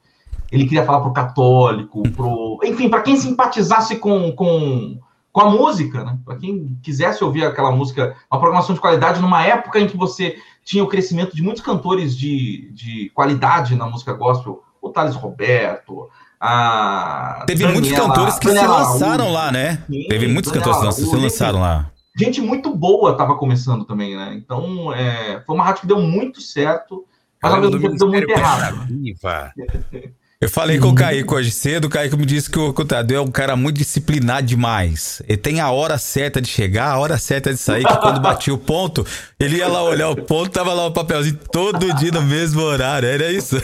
Ele 0.52 0.66
queria 0.66 0.86
falar 0.86 1.00
para 1.00 1.10
o 1.10 1.14
católico, 1.14 2.04
pro... 2.12 2.60
enfim, 2.64 2.88
para 2.88 3.02
quem 3.02 3.16
simpatizasse 3.16 3.96
com, 3.96 4.32
com, 4.34 5.00
com 5.32 5.42
a 5.42 5.50
música, 5.50 6.04
né? 6.04 6.20
Para 6.24 6.36
quem 6.36 6.78
quisesse 6.84 7.24
ouvir 7.24 7.44
aquela 7.44 7.72
música, 7.72 8.16
uma 8.32 8.40
programação 8.40 8.76
de 8.76 8.80
qualidade, 8.80 9.20
numa 9.20 9.44
época 9.44 9.80
em 9.80 9.88
que 9.88 9.98
você 9.98 10.38
tinha 10.64 10.84
o 10.84 10.88
crescimento 10.88 11.36
de 11.36 11.42
muitos 11.42 11.64
cantores 11.64 12.16
de, 12.16 12.70
de 12.74 13.10
qualidade 13.10 13.76
na 13.76 13.88
música 13.88 14.14
gospel, 14.14 14.62
o 14.80 14.90
Thales 14.92 15.16
Roberto, 15.16 16.08
a 16.40 17.44
Teve 17.48 17.64
Daniela, 17.64 17.82
muitos 17.82 18.00
cantores 18.00 18.40
que 18.40 18.48
Daniela 18.48 18.86
se 18.86 18.92
lançaram 18.92 19.32
lá, 19.32 19.52
né? 19.52 19.84
Sim, 19.90 20.08
Teve 20.08 20.28
muitos 20.28 20.52
Daniela 20.52 20.74
cantores 20.74 20.96
que 20.96 21.06
se 21.06 21.16
lançaram 21.16 21.60
lá. 21.60 21.92
Gente 22.18 22.42
muito 22.42 22.76
boa 22.76 23.12
estava 23.12 23.36
começando 23.36 23.86
também, 23.86 24.16
né? 24.16 24.34
Então, 24.36 24.94
é, 24.94 25.42
foi 25.46 25.56
uma 25.56 25.64
rádio 25.64 25.82
que 25.82 25.88
deu 25.88 26.00
muito 26.00 26.42
certo, 26.42 27.06
mas 27.42 27.54
ao 27.54 27.62
mesmo 27.62 27.80
tempo 27.80 27.96
deu 27.96 28.08
muito 28.08 28.30
errado. 28.30 28.88
Eu 30.40 30.52
falei 30.52 30.78
com 30.78 30.90
o 30.90 30.94
Kaique 30.94 31.34
hoje 31.34 31.50
cedo, 31.50 31.86
o 31.86 31.90
Kaique 31.90 32.16
me 32.16 32.24
disse 32.24 32.48
que 32.48 32.60
o, 32.60 32.72
que 32.72 32.80
o 32.84 32.86
Tadeu 32.86 33.18
é 33.18 33.26
um 33.26 33.32
cara 33.32 33.56
muito 33.56 33.78
disciplinado 33.78 34.46
demais. 34.46 35.20
Ele 35.28 35.36
tem 35.36 35.60
a 35.60 35.72
hora 35.72 35.98
certa 35.98 36.40
de 36.40 36.48
chegar, 36.48 36.92
a 36.92 37.00
hora 37.00 37.18
certa 37.18 37.52
de 37.52 37.58
sair, 37.58 37.84
que 37.84 37.98
quando 37.98 38.22
batia 38.22 38.54
o 38.54 38.58
ponto, 38.60 39.04
ele 39.40 39.58
ia 39.58 39.68
lá 39.68 39.82
olhar 39.82 40.10
o 40.10 40.16
ponto, 40.16 40.52
tava 40.52 40.76
lá 40.76 40.86
o 40.86 40.92
papelzinho 40.92 41.40
todo 41.52 41.92
dia 41.96 42.12
no 42.12 42.22
mesmo 42.22 42.62
horário, 42.62 43.10
era 43.10 43.32
isso? 43.32 43.58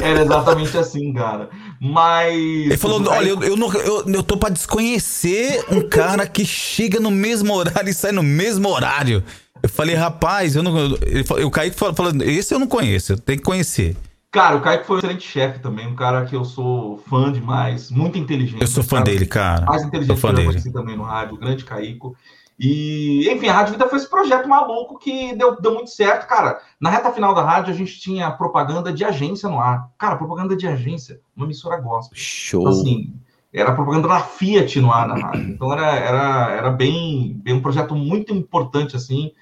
Era 0.00 0.22
exatamente 0.22 0.78
assim, 0.78 1.12
cara. 1.12 1.50
Mas. 1.84 2.32
Ele 2.36 2.76
falou: 2.76 3.02
olha, 3.08 3.28
eu, 3.28 3.42
eu, 3.42 3.56
não, 3.56 3.72
eu, 3.74 4.06
eu 4.06 4.22
tô 4.22 4.36
pra 4.36 4.50
desconhecer 4.50 5.64
um 5.68 5.80
cara 5.88 6.28
que 6.28 6.44
chega 6.44 7.00
no 7.00 7.10
mesmo 7.10 7.52
horário 7.52 7.88
e 7.90 7.92
sai 7.92 8.12
no 8.12 8.22
mesmo 8.22 8.68
horário. 8.68 9.24
Eu 9.60 9.68
falei, 9.68 9.96
rapaz, 9.96 10.54
eu 10.54 10.62
não. 10.62 10.78
Ele, 11.02 11.24
falou- 11.24 11.44
o 11.44 11.50
Kaique 11.50 11.76
falou, 11.76 12.12
esse 12.22 12.54
eu 12.54 12.60
não 12.60 12.68
conheço, 12.68 13.14
eu 13.14 13.18
tenho 13.18 13.38
que 13.38 13.44
conhecer. 13.44 13.96
Cara, 14.30 14.56
o 14.56 14.60
Kaique 14.60 14.86
foi 14.86 14.96
um 14.96 14.98
excelente 15.00 15.28
chefe 15.28 15.58
também, 15.58 15.88
um 15.88 15.96
cara 15.96 16.24
que 16.24 16.36
eu 16.36 16.44
sou 16.44 17.02
fã 17.10 17.32
demais, 17.32 17.90
muito 17.90 18.16
inteligente. 18.16 18.60
Eu 18.62 18.66
sou 18.68 18.84
fã 18.84 18.98
cara 18.98 19.04
dele, 19.10 19.26
cara. 19.26 19.66
Mais 19.66 19.80
Sou 19.80 19.88
inteligente 19.88 20.20
fã 20.20 20.28
que 20.28 20.32
eu 20.34 20.36
dele. 20.36 20.48
conheci 20.50 20.72
também 20.72 20.96
no 20.96 21.02
rádio, 21.02 21.34
o 21.34 21.38
grande 21.38 21.64
Caico. 21.64 22.16
E, 22.58 23.28
enfim, 23.30 23.48
a 23.48 23.54
Rádio 23.54 23.72
Vida 23.72 23.88
foi 23.88 23.98
esse 23.98 24.08
projeto 24.08 24.48
maluco 24.48 24.98
que 24.98 25.34
deu, 25.34 25.60
deu 25.60 25.74
muito 25.74 25.90
certo. 25.90 26.26
Cara, 26.28 26.60
na 26.80 26.90
reta 26.90 27.10
final 27.10 27.34
da 27.34 27.42
rádio, 27.42 27.72
a 27.72 27.76
gente 27.76 27.98
tinha 27.98 28.30
propaganda 28.30 28.92
de 28.92 29.04
agência 29.04 29.48
no 29.48 29.58
ar. 29.58 29.88
Cara, 29.98 30.16
propaganda 30.16 30.54
de 30.54 30.66
agência, 30.66 31.20
uma 31.36 31.46
emissora 31.46 31.80
gospel. 31.80 32.16
Show. 32.16 32.60
Então, 32.60 32.72
assim, 32.72 33.12
era 33.52 33.72
propaganda 33.72 34.08
da 34.08 34.20
Fiat 34.20 34.80
no 34.80 34.92
ar 34.92 35.06
na 35.08 35.14
rádio. 35.14 35.50
Então 35.50 35.72
era, 35.72 35.94
era, 35.94 36.50
era 36.52 36.70
bem, 36.70 37.38
bem 37.42 37.54
um 37.54 37.60
projeto 37.60 37.94
muito 37.94 38.32
importante, 38.32 38.96
assim. 38.96 39.32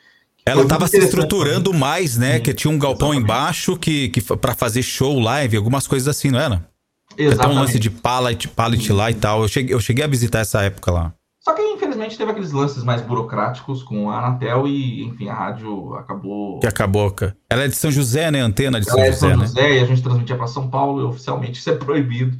Ela 0.45 0.63
Foi 0.63 0.69
tava 0.69 0.81
muito 0.81 0.91
se 0.91 0.99
estruturando 0.99 1.73
mais, 1.73 2.17
né? 2.17 2.41
que 2.41 2.53
tinha 2.55 2.73
um 2.73 2.79
galpão 2.79 3.15
embaixo 3.15 3.77
que, 3.77 4.09
que 4.09 4.21
para 4.21 4.55
fazer 4.55 4.83
show, 4.83 5.21
live, 5.21 5.57
algumas 5.57 5.87
coisas 5.87 6.09
assim, 6.09 6.31
não 6.31 6.41
era? 6.41 6.69
Até 7.13 7.23
um 7.23 7.27
Exatamente. 7.27 7.59
lance 7.59 7.79
de 7.79 7.91
pallet, 7.91 8.49
pallet 8.49 8.93
lá 8.93 9.11
e 9.11 9.15
tal. 9.15 9.43
Eu 9.43 9.49
cheguei, 9.49 9.75
eu 9.75 9.81
cheguei 9.81 10.05
a 10.05 10.09
visitar 10.09 10.41
essa 10.41 10.63
época 10.63 10.91
lá. 10.91 11.13
Só 11.43 11.55
que, 11.55 11.63
infelizmente, 11.63 12.19
teve 12.19 12.31
aqueles 12.31 12.53
lances 12.53 12.85
mais 12.85 13.01
burocráticos 13.01 13.83
com 13.83 14.11
a 14.11 14.19
Anatel 14.19 14.69
e, 14.69 15.05
enfim, 15.05 15.29
a 15.29 15.35
rádio 15.35 15.95
acabou. 15.95 16.61
Que 16.61 16.67
acabou, 16.67 17.11
cara. 17.11 17.35
Ela 17.49 17.65
é 17.65 17.69
de 17.69 17.75
São 17.77 17.91
José, 17.91 18.31
né? 18.31 18.41
Antena 18.41 18.79
de 18.79 18.85
São 18.87 18.99
Ela 18.99 19.07
é 19.07 19.11
de 19.11 19.15
José, 19.17 19.29
São 19.31 19.39
né? 19.39 19.47
José 19.47 19.79
e 19.79 19.81
a 19.81 19.87
gente 19.87 20.03
transmitia 20.03 20.37
para 20.37 20.47
São 20.47 20.69
Paulo 20.69 21.01
e 21.01 21.05
oficialmente 21.05 21.59
isso 21.59 21.71
é 21.71 21.77
proibido. 21.77 22.37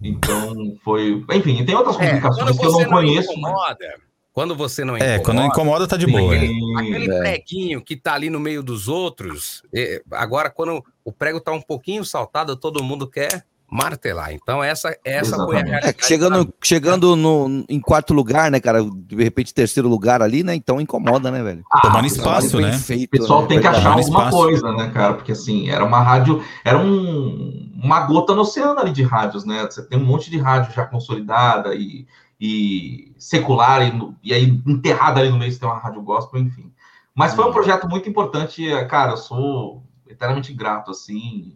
Então 0.00 0.74
foi. 0.82 1.22
Enfim, 1.34 1.64
tem 1.64 1.74
outras 1.74 1.96
É, 2.00 2.06
complicações 2.06 2.44
quando 2.46 2.58
que 2.58 2.66
eu 2.66 2.70
você 2.72 2.84
não 2.84 2.90
conheço. 2.90 3.28
mas- 3.28 3.36
incomoda, 3.52 3.94
quando 4.32 4.56
você 4.56 4.84
não 4.84 4.96
É, 4.96 5.18
quando 5.18 5.36
não 5.38 5.46
incomoda, 5.46 5.86
tá 5.86 5.98
de 5.98 6.06
boa. 6.06 6.34
é. 6.34 6.38
Aquele 6.78 7.12
É. 7.12 7.18
preguinho 7.20 7.82
que 7.82 7.96
tá 7.96 8.14
ali 8.14 8.30
no 8.30 8.40
meio 8.40 8.62
dos 8.62 8.88
outros, 8.88 9.62
é, 9.74 10.00
agora 10.12 10.48
quando 10.48 10.82
o 11.04 11.12
prego 11.12 11.40
tá 11.40 11.52
um 11.52 11.60
pouquinho 11.60 12.04
saltado, 12.06 12.56
todo 12.56 12.82
mundo 12.82 13.06
quer 13.06 13.44
martelar. 13.70 14.32
Então 14.32 14.62
essa, 14.62 14.96
essa 15.04 15.36
foi 15.36 15.56
a 15.56 15.60
É, 15.60 15.64
realidade. 15.64 15.96
chegando 16.06 16.54
chegando 16.62 17.14
no, 17.16 17.64
em 17.68 17.80
quarto 17.80 18.12
lugar, 18.12 18.50
né, 18.50 18.58
cara? 18.60 18.80
De 18.82 19.16
repente, 19.22 19.54
terceiro 19.54 19.88
lugar 19.88 20.20
ali, 20.22 20.42
né? 20.42 20.54
Então 20.54 20.80
incomoda, 20.80 21.30
né, 21.30 21.42
velho? 21.42 21.62
Ah, 21.72 21.80
Tomando 21.80 22.06
espaço, 22.06 22.60
né? 22.60 22.72
feito, 22.72 23.14
O 23.14 23.18
pessoal 23.20 23.42
né? 23.42 23.48
tem 23.48 23.60
que 23.60 23.66
achar 23.66 23.82
Tomando 23.82 23.98
alguma 24.00 24.18
espaço. 24.24 24.36
coisa, 24.36 24.72
né, 24.72 24.90
cara? 24.90 25.14
Porque 25.14 25.32
assim, 25.32 25.70
era 25.70 25.84
uma 25.84 26.00
rádio, 26.00 26.42
era 26.64 26.78
um, 26.78 27.70
uma 27.82 28.00
gota 28.00 28.34
no 28.34 28.42
oceano 28.42 28.80
ali 28.80 28.92
de 28.92 29.02
rádios, 29.02 29.44
né? 29.44 29.62
Você 29.70 29.82
tem 29.86 29.98
um 29.98 30.04
monte 30.04 30.30
de 30.30 30.38
rádio 30.38 30.72
já 30.74 30.84
consolidada 30.86 31.74
e, 31.74 32.06
e 32.40 33.12
secular, 33.18 33.82
e, 33.86 33.92
e 34.22 34.34
aí 34.34 34.44
enterrada 34.66 35.20
ali 35.20 35.30
no 35.30 35.38
meio 35.38 35.52
você 35.52 35.58
tem 35.60 35.68
uma 35.68 35.78
rádio 35.78 36.02
gospel, 36.02 36.40
enfim. 36.40 36.72
Mas 37.14 37.34
foi 37.34 37.44
um 37.44 37.52
projeto 37.52 37.88
muito 37.88 38.08
importante, 38.08 38.64
cara, 38.88 39.12
eu 39.12 39.16
sou 39.16 39.82
eternamente 40.08 40.52
grato, 40.52 40.90
assim, 40.90 41.54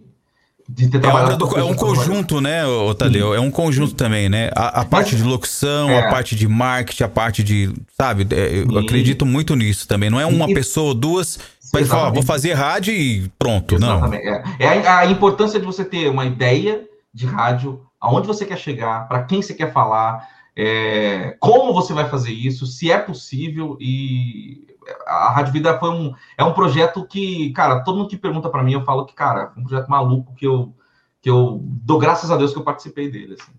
de 0.68 0.88
ter 0.88 0.96
É, 0.96 1.00
trabalhado 1.00 1.36
do- 1.36 1.58
é 1.58 1.62
um 1.62 1.74
conjunto, 1.74 2.40
né, 2.40 2.66
ô 2.66 2.94
Tadeu? 2.94 3.34
É 3.34 3.40
um 3.40 3.50
conjunto 3.50 3.94
também, 3.94 4.28
né? 4.28 4.50
A, 4.56 4.80
a 4.80 4.84
parte 4.84 5.14
de 5.14 5.22
locução, 5.22 5.90
É. 5.90 6.06
a 6.06 6.10
parte 6.10 6.34
de 6.34 6.48
marketing, 6.48 7.02
a 7.04 7.08
parte 7.08 7.42
de. 7.42 7.70
Sabe? 7.96 8.26
É, 8.34 8.60
Eu 8.62 8.70
Sim. 8.70 8.78
acredito 8.78 9.26
muito 9.26 9.54
nisso 9.54 9.86
também. 9.86 10.08
Não 10.10 10.20
é 10.20 10.24
uma 10.26 10.46
pessoa 10.46 10.88
ou 10.88 10.94
duas 10.94 11.38
vai 11.72 11.84
falar, 11.84 12.08
"Ó, 12.08 12.12
vou 12.12 12.22
fazer 12.22 12.52
rádio 12.54 12.92
e 12.94 13.28
pronto. 13.38 13.78
Não. 13.78 13.96
Exatamente. 13.98 14.26
É, 14.28 14.42
É 14.60 14.86
a, 14.88 14.98
a 15.00 15.06
importância 15.06 15.58
de 15.60 15.66
você 15.66 15.84
ter 15.84 16.08
uma 16.08 16.24
ideia 16.24 16.82
de 17.12 17.26
rádio, 17.26 17.80
aonde 18.00 18.26
você 18.26 18.44
quer 18.46 18.58
chegar, 18.58 19.06
para 19.08 19.22
quem 19.24 19.42
você 19.42 19.52
quer 19.54 19.72
falar, 19.72 20.26
é, 20.56 21.36
como 21.40 21.72
você 21.74 21.92
vai 21.92 22.08
fazer 22.08 22.32
isso, 22.32 22.66
se 22.66 22.90
é 22.90 22.98
possível. 22.98 23.76
E 23.80 24.64
a 25.06 25.30
Rádio 25.32 25.52
Vida 25.52 25.78
foi 25.78 25.90
um, 25.90 26.12
é 26.36 26.44
um 26.44 26.52
projeto 26.52 27.06
que, 27.06 27.50
cara, 27.52 27.80
todo 27.80 27.96
mundo 27.98 28.08
que 28.08 28.16
pergunta 28.16 28.48
para 28.48 28.62
mim, 28.62 28.72
eu 28.72 28.84
falo 28.84 29.04
que, 29.06 29.14
cara, 29.14 29.50
foi 29.52 29.62
um 29.62 29.66
projeto 29.66 29.88
maluco 29.88 30.34
que 30.34 30.46
eu, 30.46 30.74
que 31.20 31.28
eu 31.30 31.60
dou 31.62 31.98
graças 31.98 32.30
a 32.30 32.36
Deus 32.36 32.52
que 32.52 32.58
eu 32.58 32.64
participei 32.64 33.10
dele. 33.10 33.36
Assim. 33.40 33.52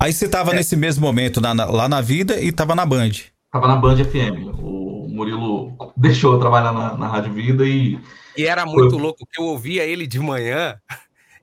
Aí 0.00 0.12
você 0.12 0.28
tava 0.28 0.52
nesse 0.52 0.76
mesmo 0.76 1.04
momento 1.06 1.40
na- 1.40 1.54
na- 1.54 1.66
lá 1.66 1.88
na 1.88 2.00
vida 2.00 2.40
e 2.40 2.50
tava 2.52 2.74
na 2.74 2.84
Band. 2.84 3.10
Tava 3.50 3.68
na 3.68 3.76
Band 3.76 3.96
FM. 4.04 4.48
O 4.58 5.06
Murilo 5.08 5.72
deixou 5.96 6.32
eu 6.34 6.40
trabalhar 6.40 6.72
na, 6.72 6.96
na 6.96 7.06
Rádio 7.06 7.32
Vida 7.34 7.64
e. 7.66 7.98
E 8.36 8.46
era 8.46 8.64
muito 8.64 8.96
louco 8.96 9.26
que 9.30 9.40
eu 9.40 9.46
ouvia 9.46 9.84
ele 9.84 10.06
de 10.06 10.18
manhã 10.18 10.74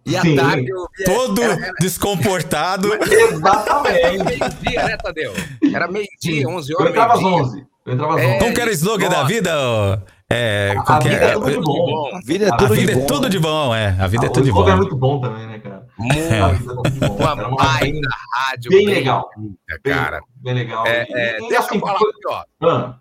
e 0.06 0.18
à 0.18 0.22
Sim. 0.22 0.36
tarde 0.36 0.68
eu 0.70 0.78
ouvia. 0.80 1.06
Todo 1.06 1.41
era- 1.44 1.54
era- 1.54 1.74
descomportado. 1.80 2.90
Exatamente. 2.96 4.00
Era 4.00 4.24
meio-dia, 4.24 4.84
né, 4.86 4.98
Tadeu? 4.98 5.34
Era 5.74 5.88
meio-dia, 5.88 6.48
11 6.50 6.74
horas. 6.74 6.86
Eu 6.88 6.91
entrava 6.91 7.14
às 7.14 7.22
meio-dia. 7.22 7.44
11. 7.44 7.68
Eu 7.90 7.94
entrava 7.95 8.16
às 8.16 8.22
11. 8.22 8.26
É, 8.36 8.40
Como 8.40 8.53
que 8.53 8.61
era 8.61 8.70
o 8.70 8.74
slogan 8.74 9.10
da 9.10 9.16
nossa. 9.18 9.28
vida? 9.28 9.52
ó? 9.57 9.98
É, 10.32 10.76
A 10.86 10.99
vida 10.99 11.16
é 11.16 11.34
tudo 11.34 11.49
de 11.52 11.60
bom. 11.61 12.10
A 12.16 12.20
vida 12.24 12.45
é 12.45 12.49
A 12.49 12.57
tudo 12.57 12.74
vida 12.76 12.91
de 12.94 12.98
é 12.98 13.02
bom. 13.02 13.07
tudo 13.07 13.30
de 13.30 13.40
bom, 13.40 13.76
é. 13.76 13.88
A 13.99 14.07
vida 14.07 14.26
é 14.26 14.28
Ah, 14.28 14.32
tudo 14.32 14.41
o 14.41 14.44
de 14.44 14.49
slogan 14.49 14.70
é 14.72 14.76
bom. 14.76 14.82
muito 14.82 14.95
bom 14.95 15.20
também, 15.22 15.48
né, 15.48 15.60
cara? 15.60 15.88
Muito. 15.98 16.34
A 16.34 16.48
vida 16.49 16.72
é 16.72 17.07
bom. 17.07 17.16
Uma 17.16 17.36
baita 17.36 18.07
rádio. 18.36 18.70
bem 18.72 18.86
legal. 18.86 19.30
bem, 19.38 19.94
cara. 19.94 20.20
bem 20.36 20.53
legal. 20.53 20.86
É, 20.86 21.07
é, 21.10 21.38
e, 21.38 21.40
deixa 21.49 21.60
assim, 21.60 21.76
eu 21.76 21.82
falar 21.82 21.95
aqui, 21.95 22.28
ó. 22.28 22.44
Ah, 22.64 22.95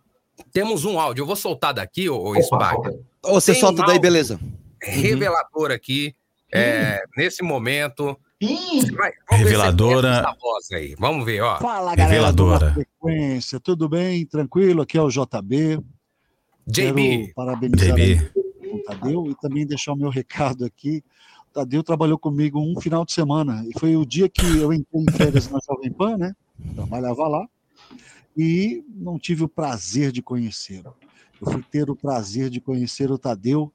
Temos 0.52 0.84
um 0.86 0.98
áudio. 0.98 1.22
Eu 1.22 1.26
vou 1.26 1.36
soltar 1.36 1.74
daqui, 1.74 2.08
ô, 2.08 2.16
ô 2.16 2.30
opa, 2.30 2.40
Spag. 2.40 2.76
opa. 2.78 2.90
Ô, 3.26 3.34
você 3.34 3.54
solta 3.54 3.82
um 3.82 3.86
daí, 3.86 3.98
beleza. 3.98 4.40
Revelador 4.82 5.70
aqui. 5.70 6.14
é, 6.52 7.02
nesse 7.16 7.42
momento. 7.42 8.18
Vai, 8.40 9.10
ver 9.10 9.16
se 9.28 9.34
Reveladora. 9.34 10.08
essa 10.08 10.36
voz 10.40 10.70
aí. 10.72 10.94
Vamos 10.96 11.24
ver, 11.24 11.40
ó. 11.40 11.58
Fala, 11.58 11.96
galera 11.96 12.06
Reveladora. 12.06 12.72
Frequência, 12.72 13.58
tudo 13.58 13.88
bem? 13.88 14.24
Tranquilo? 14.26 14.82
Aqui 14.82 14.96
é 14.96 15.02
o 15.02 15.08
JB. 15.08 15.80
JB. 16.66 17.18
Quero 17.22 17.34
parabenizar 17.34 17.96
JB. 17.96 18.30
o 18.72 18.82
Tadeu 18.84 19.30
e 19.30 19.34
também 19.40 19.66
deixar 19.66 19.92
o 19.92 19.96
meu 19.96 20.08
recado 20.08 20.64
aqui. 20.64 21.02
O 21.50 21.54
Tadeu 21.54 21.82
trabalhou 21.82 22.18
comigo 22.18 22.60
um 22.60 22.80
final 22.80 23.04
de 23.04 23.12
semana 23.12 23.64
e 23.66 23.78
foi 23.78 23.96
o 23.96 24.06
dia 24.06 24.28
que 24.28 24.46
eu 24.58 24.72
entrei 24.72 25.02
em 25.02 25.10
férias 25.10 25.50
na 25.50 25.58
Jovem 25.66 25.90
Pan, 25.90 26.16
né? 26.16 26.32
Trabalhava 26.76 27.26
lá 27.26 27.48
e 28.36 28.84
não 28.94 29.18
tive 29.18 29.42
o 29.42 29.48
prazer 29.48 30.12
de 30.12 30.22
conhecê-lo. 30.22 30.94
Eu 31.40 31.50
fui 31.50 31.62
ter 31.62 31.90
o 31.90 31.96
prazer 31.96 32.50
de 32.50 32.60
conhecer 32.60 33.10
o 33.10 33.18
Tadeu 33.18 33.72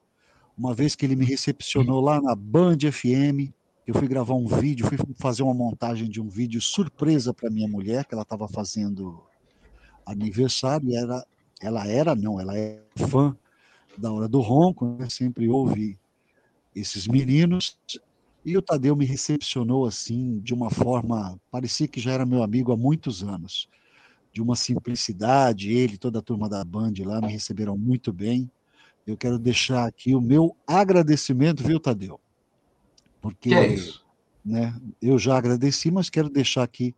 uma 0.56 0.72
vez 0.72 0.94
que 0.94 1.04
ele 1.04 1.16
me 1.16 1.26
recepcionou 1.26 2.00
lá 2.00 2.18
na 2.18 2.34
Band 2.34 2.78
FM. 2.90 3.52
Eu 3.86 3.92
fui 3.92 4.08
gravar 4.08 4.34
um 4.34 4.46
vídeo, 4.46 4.86
fui 4.86 4.96
fazer 5.16 5.42
uma 5.42 5.52
montagem 5.52 6.08
de 6.08 6.18
um 6.18 6.26
vídeo 6.26 6.58
surpresa 6.58 7.34
para 7.34 7.50
minha 7.50 7.68
mulher, 7.68 8.06
que 8.06 8.14
ela 8.14 8.22
estava 8.22 8.48
fazendo 8.48 9.22
aniversário, 10.06 10.96
era, 10.96 11.22
ela 11.60 11.86
era, 11.86 12.14
não, 12.14 12.40
ela 12.40 12.56
é 12.56 12.82
fã 12.96 13.36
da 13.98 14.10
Hora 14.10 14.26
do 14.26 14.40
Ronco, 14.40 14.96
né? 14.98 15.08
sempre 15.10 15.48
ouve 15.50 15.98
esses 16.74 17.06
meninos. 17.06 17.76
E 18.42 18.56
o 18.56 18.62
Tadeu 18.62 18.96
me 18.96 19.04
recepcionou 19.04 19.86
assim, 19.86 20.38
de 20.40 20.54
uma 20.54 20.70
forma, 20.70 21.38
parecia 21.50 21.86
que 21.86 22.00
já 22.00 22.12
era 22.12 22.24
meu 22.24 22.42
amigo 22.42 22.72
há 22.72 22.76
muitos 22.78 23.22
anos. 23.22 23.68
De 24.32 24.40
uma 24.40 24.56
simplicidade, 24.56 25.70
ele, 25.70 25.98
toda 25.98 26.20
a 26.20 26.22
turma 26.22 26.48
da 26.48 26.64
Band 26.64 26.94
lá 27.00 27.20
me 27.20 27.28
receberam 27.28 27.76
muito 27.76 28.14
bem. 28.14 28.50
Eu 29.06 29.16
quero 29.16 29.38
deixar 29.38 29.86
aqui 29.86 30.14
o 30.14 30.22
meu 30.22 30.56
agradecimento, 30.66 31.62
viu, 31.62 31.78
Tadeu? 31.78 32.18
Porque 33.24 33.48
que 33.48 33.54
é 33.54 33.66
isso? 33.68 34.04
né, 34.44 34.78
eu 35.00 35.18
já 35.18 35.38
agradeci, 35.38 35.90
mas 35.90 36.10
quero 36.10 36.28
deixar 36.28 36.62
aqui 36.62 36.94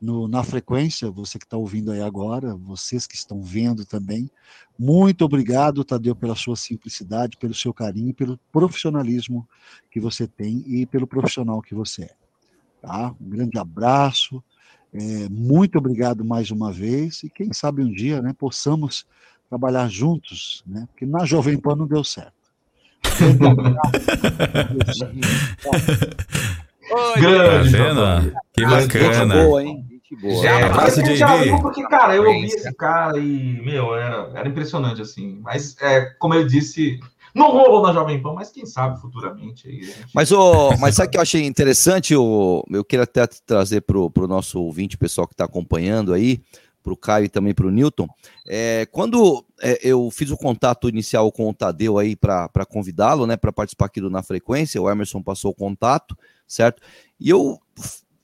no, 0.00 0.28
na 0.28 0.44
frequência, 0.44 1.10
você 1.10 1.36
que 1.36 1.44
está 1.44 1.56
ouvindo 1.56 1.90
aí 1.90 2.00
agora, 2.00 2.54
vocês 2.54 3.08
que 3.08 3.16
estão 3.16 3.42
vendo 3.42 3.84
também, 3.84 4.30
muito 4.78 5.24
obrigado, 5.24 5.82
Tadeu, 5.82 6.14
pela 6.14 6.36
sua 6.36 6.54
simplicidade, 6.54 7.36
pelo 7.36 7.52
seu 7.52 7.74
carinho, 7.74 8.14
pelo 8.14 8.38
profissionalismo 8.52 9.48
que 9.90 9.98
você 9.98 10.28
tem 10.28 10.62
e 10.64 10.86
pelo 10.86 11.08
profissional 11.08 11.60
que 11.60 11.74
você 11.74 12.04
é. 12.04 12.14
Tá? 12.80 13.12
Um 13.20 13.28
grande 13.28 13.58
abraço, 13.58 14.40
é, 14.92 15.28
muito 15.28 15.76
obrigado 15.78 16.24
mais 16.24 16.52
uma 16.52 16.72
vez, 16.72 17.24
e 17.24 17.28
quem 17.28 17.52
sabe 17.52 17.82
um 17.82 17.90
dia 17.90 18.22
né, 18.22 18.32
possamos 18.32 19.04
trabalhar 19.48 19.88
juntos, 19.88 20.62
né? 20.64 20.86
porque 20.92 21.04
na 21.04 21.24
Jovem 21.24 21.58
Pan 21.58 21.74
não 21.74 21.88
deu 21.88 22.04
certo. 22.04 22.37
Oi, 26.90 27.20
Grande. 27.20 27.72
Tá 27.72 27.78
vendo? 27.78 28.32
Que 28.52 28.62
Gente 28.68 28.98
bacana. 28.98 29.44
boa, 29.44 29.62
hein? 29.62 29.84
Gente 29.90 30.16
boa. 30.22 30.42
Já- 30.42 30.66
Abraço, 30.66 31.00
Eu 31.00 31.16
já 31.16 31.36
JB. 31.36 31.44
vi 31.52 31.60
porque, 31.62 31.82
cara, 31.88 32.16
eu 32.16 32.24
ouvi 32.26 32.46
esse 32.46 32.72
cara 32.74 33.18
e, 33.18 33.60
meu, 33.64 33.94
era, 33.94 34.30
era 34.34 34.48
impressionante, 34.48 35.02
assim. 35.02 35.38
Mas, 35.42 35.76
é, 35.80 36.06
como 36.18 36.34
ele 36.34 36.48
disse, 36.48 36.98
Não 37.34 37.50
rolou 37.52 37.82
na 37.82 37.92
Jovem 37.92 38.20
Pan, 38.22 38.32
mas 38.32 38.50
quem 38.50 38.64
sabe 38.64 38.98
futuramente 39.00 39.68
aí. 39.68 39.82
Gente... 39.82 40.06
Mas, 40.14 40.32
oh, 40.32 40.70
mas 40.80 40.94
sabe 40.94 41.08
o 41.08 41.10
que 41.10 41.18
eu 41.18 41.22
achei 41.22 41.44
interessante? 41.44 42.16
Oh, 42.16 42.64
eu 42.70 42.82
queria 42.82 43.04
até 43.04 43.26
trazer 43.46 43.82
para 43.82 43.98
o 43.98 44.10
nosso 44.26 44.58
ouvinte, 44.60 44.96
pessoal 44.96 45.26
que 45.28 45.34
está 45.34 45.44
acompanhando 45.44 46.14
aí, 46.14 46.40
para 46.88 46.94
o 46.94 46.96
Caio 46.96 47.26
e 47.26 47.28
também 47.28 47.52
para 47.52 47.66
o 47.66 47.70
Newton. 47.70 48.08
É, 48.46 48.86
quando 48.90 49.44
é, 49.60 49.78
eu 49.82 50.10
fiz 50.10 50.30
o 50.30 50.36
contato 50.36 50.88
inicial 50.88 51.30
com 51.30 51.48
o 51.48 51.54
Tadeu 51.54 51.98
aí 51.98 52.16
para 52.16 52.48
convidá-lo, 52.68 53.26
né, 53.26 53.36
para 53.36 53.52
participar 53.52 53.86
aqui 53.86 54.00
do 54.00 54.08
Na 54.10 54.22
Frequência, 54.22 54.80
o 54.80 54.90
Emerson 54.90 55.22
passou 55.22 55.50
o 55.50 55.54
contato, 55.54 56.16
certo? 56.46 56.82
E 57.20 57.28
eu 57.28 57.58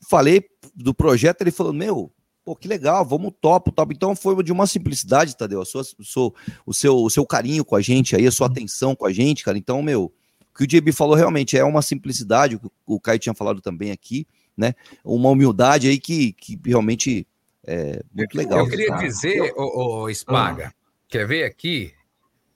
falei 0.09 0.47
do 0.75 0.95
projeto, 0.95 1.43
ele 1.43 1.51
falou: 1.51 1.73
Meu, 1.73 2.11
pô, 2.45 2.57
que 2.57 2.67
legal, 2.67 3.05
vamos 3.05 3.33
topo, 3.41 3.71
top. 3.71 3.95
Então 3.95 4.17
foi 4.17 4.43
de 4.43 4.53
uma 4.53 4.67
simplicidade, 4.67 5.37
Tadeu, 5.37 5.61
a 5.61 5.65
sua, 5.65 5.83
o, 5.99 6.05
seu, 6.05 6.35
o, 6.65 6.75
seu, 6.75 6.97
o 6.97 7.11
seu 7.11 7.27
carinho 7.27 7.65
com 7.65 7.77
a 7.77 7.83
gente 7.83 8.17
aí, 8.17 8.27
a 8.27 8.33
sua 8.33 8.47
atenção 8.47 8.97
com 8.97 9.07
a 9.07 9.13
gente, 9.13 9.45
cara. 9.45 9.59
Então, 9.59 9.83
meu, 9.83 10.05
o 10.05 10.57
que 10.57 10.65
o 10.65 10.67
JB 10.67 10.93
falou 10.93 11.15
realmente 11.15 11.59
é 11.59 11.65
uma 11.65 11.83
simplicidade, 11.83 12.57
o 12.57 12.61
que 12.61 12.69
o 12.87 13.01
Caio 13.01 13.19
tinha 13.19 13.35
falado 13.35 13.61
também 13.61 13.91
aqui, 13.91 14.27
né? 14.57 14.75
Uma 15.05 15.29
humildade 15.29 15.89
aí 15.89 15.99
que, 15.99 16.33
que 16.33 16.59
realmente 16.65 17.27
é 17.67 18.03
muito 18.13 18.37
legal. 18.37 18.61
Eu 18.61 18.69
queria 18.69 18.97
dizer, 18.97 19.53
ô, 19.57 20.03
ô 20.03 20.15
Spaga, 20.15 20.75
quer 21.09 21.27
ver 21.27 21.45
aqui? 21.45 21.93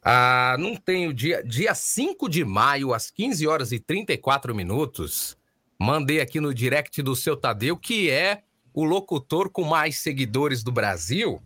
Ah, 0.02 0.56
não 0.58 0.76
tem 0.76 1.06
o 1.08 1.12
dia, 1.12 1.42
dia 1.42 1.74
5 1.74 2.28
de 2.28 2.44
maio, 2.44 2.94
às 2.94 3.10
15 3.10 3.46
horas 3.46 3.72
e 3.72 3.78
34 3.78 4.54
minutos, 4.54 5.36
mandei 5.78 6.20
aqui 6.20 6.40
no 6.40 6.54
direct 6.54 7.02
do 7.02 7.14
seu 7.14 7.36
Tadeu, 7.36 7.76
que 7.76 8.10
é 8.10 8.42
o 8.72 8.84
locutor 8.84 9.50
com 9.50 9.64
mais 9.64 9.98
seguidores 9.98 10.62
do 10.62 10.72
Brasil. 10.72 11.42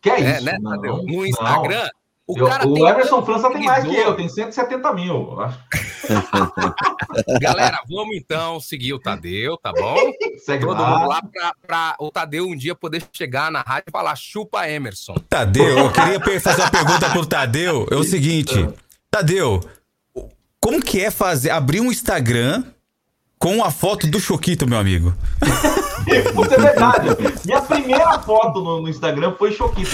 Que 0.00 0.10
é, 0.10 0.20
é 0.20 0.36
isso? 0.36 0.44
Né, 0.44 0.58
Tadeu? 0.62 1.02
No 1.04 1.24
Instagram. 1.24 1.84
Não. 1.84 2.01
O, 2.32 2.38
eu, 2.38 2.46
o 2.46 2.88
Everson 2.88 3.22
França 3.22 3.50
tem 3.50 3.64
mais 3.64 3.84
que 3.84 3.94
eu, 3.94 4.14
tem 4.14 4.28
170 4.28 4.92
mil. 4.94 5.36
Galera, 7.40 7.80
vamos 7.88 8.16
então 8.16 8.58
seguir 8.58 8.94
o 8.94 8.98
Tadeu, 8.98 9.56
tá 9.58 9.72
bom? 9.72 9.96
Segue 10.44 10.64
Todo 10.64 10.80
lá. 10.80 10.98
mundo 10.98 11.08
lá 11.08 11.22
pra, 11.22 11.52
pra, 11.66 11.96
o 11.98 12.10
Tadeu 12.10 12.46
um 12.46 12.56
dia 12.56 12.74
poder 12.74 13.04
chegar 13.12 13.50
na 13.50 13.60
rádio 13.60 13.84
e 13.88 13.90
falar 13.90 14.16
chupa 14.16 14.68
Emerson. 14.68 15.14
Tadeu, 15.28 15.78
eu 15.78 15.92
queria 15.92 16.40
fazer 16.40 16.62
uma 16.62 16.70
pergunta 16.70 17.10
pro 17.10 17.26
Tadeu. 17.26 17.86
É 17.90 17.96
o 17.96 18.04
seguinte, 18.04 18.68
Tadeu, 19.10 19.60
como 20.58 20.82
que 20.82 21.00
é 21.00 21.10
fazer 21.10 21.50
abrir 21.50 21.80
um 21.80 21.92
Instagram 21.92 22.64
com 23.38 23.62
a 23.62 23.70
foto 23.70 24.06
do 24.06 24.18
Choquito, 24.18 24.66
meu 24.66 24.78
amigo? 24.78 25.12
Isso 26.06 26.54
é 26.54 26.58
verdade. 26.58 27.08
Minha 27.44 27.62
primeira 27.62 28.18
foto 28.20 28.60
no, 28.60 28.82
no 28.82 28.88
Instagram 28.88 29.34
foi 29.38 29.52
Choquito. 29.52 29.90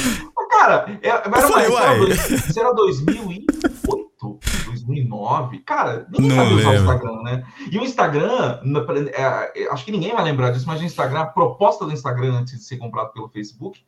Cara, 0.49 0.99
é, 1.03 1.09
era, 1.09 1.23
eu 1.27 1.49
falei, 1.49 1.69
mais, 1.69 2.31
isso 2.31 2.59
era 2.59 2.73
2008, 2.73 4.39
2009. 4.67 5.59
Cara, 5.61 6.07
ninguém 6.11 6.37
sabe 6.37 6.55
usar 6.55 6.71
o 6.71 6.75
Instagram, 6.75 7.23
né? 7.23 7.47
E 7.71 7.79
o 7.79 7.85
Instagram, 7.85 8.61
é, 9.13 9.63
é, 9.63 9.71
acho 9.71 9.85
que 9.85 9.93
ninguém 9.93 10.15
vai 10.15 10.25
lembrar 10.25 10.51
disso, 10.51 10.67
mas 10.67 10.81
o 10.81 10.85
Instagram, 10.85 11.21
a 11.21 11.27
proposta 11.27 11.85
do 11.85 11.93
Instagram 11.93 12.39
antes 12.39 12.59
de 12.59 12.65
ser 12.65 12.79
comprado 12.79 13.13
pelo 13.13 13.29
Facebook 13.29 13.81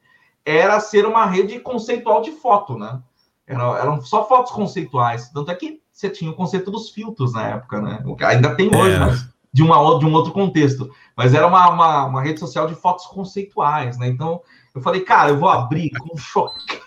era 0.44 0.80
ser 0.80 1.06
uma 1.06 1.26
rede 1.26 1.58
conceitual 1.60 2.22
de 2.22 2.32
foto, 2.32 2.78
né? 2.78 3.00
Era, 3.46 3.78
eram 3.78 4.00
só 4.00 4.26
fotos 4.26 4.52
conceituais. 4.52 5.28
Tanto 5.30 5.50
é 5.50 5.54
que 5.54 5.80
você 5.92 6.08
tinha 6.08 6.30
o 6.30 6.34
conceito 6.34 6.70
dos 6.70 6.90
filtros 6.90 7.32
na 7.32 7.48
época, 7.48 7.80
né? 7.80 8.02
Ainda 8.26 8.54
tem 8.54 8.74
hoje, 8.74 8.96
é. 8.96 8.98
mas 8.98 9.28
de, 9.52 9.62
uma, 9.62 9.98
de 9.98 10.06
um 10.06 10.12
outro 10.12 10.32
contexto. 10.32 10.90
Mas 11.16 11.34
era 11.34 11.46
uma, 11.46 11.68
uma, 11.68 12.04
uma 12.06 12.22
rede 12.22 12.40
social 12.40 12.66
de 12.66 12.74
fotos 12.74 13.06
conceituais, 13.06 13.98
né? 13.98 14.08
Então 14.08 14.40
eu 14.74 14.80
falei, 14.80 15.01
cara, 15.02 15.30
eu 15.30 15.38
vou 15.38 15.48
abrir 15.48 15.90
com 15.90 16.16
choque. 16.16 16.80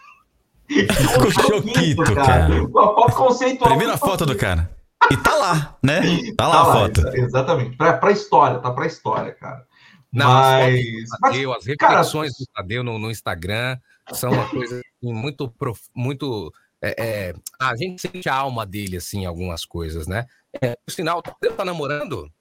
com 0.70 1.32
choquito, 1.32 2.04
cara. 2.16 2.26
cara. 2.26 2.64
Uma 2.64 2.94
foto 2.94 3.16
conceitual. 3.16 3.70
Primeira 3.70 3.98
foto 3.98 4.26
do 4.26 4.36
cara. 4.36 4.70
E 5.12 5.18
tá 5.18 5.36
lá, 5.36 5.78
né? 5.84 6.02
Tá 6.38 6.48
lá 6.48 6.54
tá 6.54 6.60
a 6.60 6.68
lá, 6.68 6.74
foto. 6.74 7.08
Exatamente. 7.16 7.78
Pra, 7.78 7.94
pra 7.94 8.12
história, 8.12 8.60
tá 8.60 8.72
pra 8.72 8.86
história, 8.86 9.34
cara. 9.34 9.66
Não, 10.12 10.28
mas, 10.28 11.12
as, 11.12 11.20
Tadeu, 11.20 11.50
mas, 11.50 11.58
as 11.60 11.66
reflexões 11.66 12.32
cara... 12.32 12.40
do 12.40 12.46
Tadeu 12.54 12.84
no, 12.84 13.00
no, 13.00 13.10
Instagram 13.10 13.78
são 14.12 14.32
uma 14.32 14.48
coisa 14.48 14.80
assim, 14.80 15.14
muito, 15.14 15.50
prof... 15.50 15.82
muito 15.96 16.54
é, 16.82 16.96
é... 16.98 17.34
a 17.60 17.76
gente 17.76 18.02
sente 18.02 18.30
a 18.30 18.36
alma 18.36 18.66
dele, 18.66 18.98
assim, 18.98 19.26
algumas 19.26 19.66
coisas, 19.66 20.08
né? 20.08 20.26
É, 20.62 20.76
por 20.86 20.92
sinal, 20.92 21.18
o 21.18 21.22
Tadeu 21.22 21.56
tá 21.56 21.66
namorando? 21.66 22.32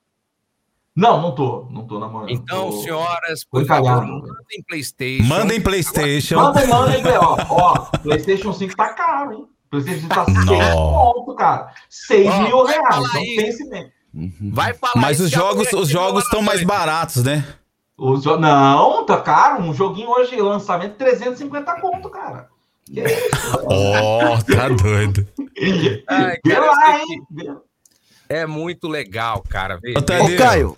Não, 0.94 1.20
não 1.20 1.35
tô. 1.35 1.66
Não 1.70 1.86
tô 1.86 1.98
namorando. 1.98 2.31
Então, 2.31 2.70
tô... 2.70 2.82
senhoras, 2.82 3.44
por 3.44 3.64
favor, 3.64 4.06
mandem 4.06 4.62
Playstation. 4.69 5.24
Mandem 5.24 5.60
Playstation. 5.60 6.36
Mandem, 6.36 6.66
mandem, 6.66 7.02
ó. 7.19 7.36
ó. 7.48 7.78
Playstation 7.98 8.52
5 8.52 8.77
tá 8.77 8.93
caro, 8.93 9.32
hein? 9.32 9.47
Playstation 9.70 10.01
5 10.02 10.14
tá 10.14 10.24
6 10.27 10.74
ponto, 10.74 11.35
cara. 11.35 11.73
6 11.89 12.28
ó, 12.28 12.43
mil 12.43 12.64
reais. 12.64 12.97
Então 12.97 13.23
pense 13.36 13.70
bem. 13.70 13.93
Uhum. 14.14 14.51
Vai 14.52 14.74
falar 14.74 14.97
Mas 14.97 15.20
os 15.20 15.31
jogos, 15.31 15.73
os 15.73 15.89
jogos 15.89 16.24
estão 16.24 16.43
mais 16.43 16.62
baratos, 16.62 17.24
né? 17.24 17.47
Os, 17.97 18.24
não, 18.24 19.06
tá 19.06 19.19
caro. 19.20 19.62
Um 19.62 19.73
joguinho 19.73 20.10
hoje, 20.10 20.36
lançamento, 20.36 20.97
350 20.97 21.81
conto, 21.81 22.10
cara. 22.10 22.48
Que 22.85 23.01
é 23.01 23.28
isso? 23.28 23.59
Ó, 23.64 24.35
oh, 24.35 24.55
tá 24.55 24.69
doido. 24.69 25.27
Ai, 26.09 26.39
cara, 26.39 26.66
lá, 26.66 26.98
hein? 26.98 27.23
É 28.32 28.46
muito 28.46 28.88
legal, 28.88 29.42
cara. 29.42 29.78
Ô, 29.94 30.00
Tadeu, 30.00 30.34
Ô, 30.34 30.38
Caio, 30.38 30.76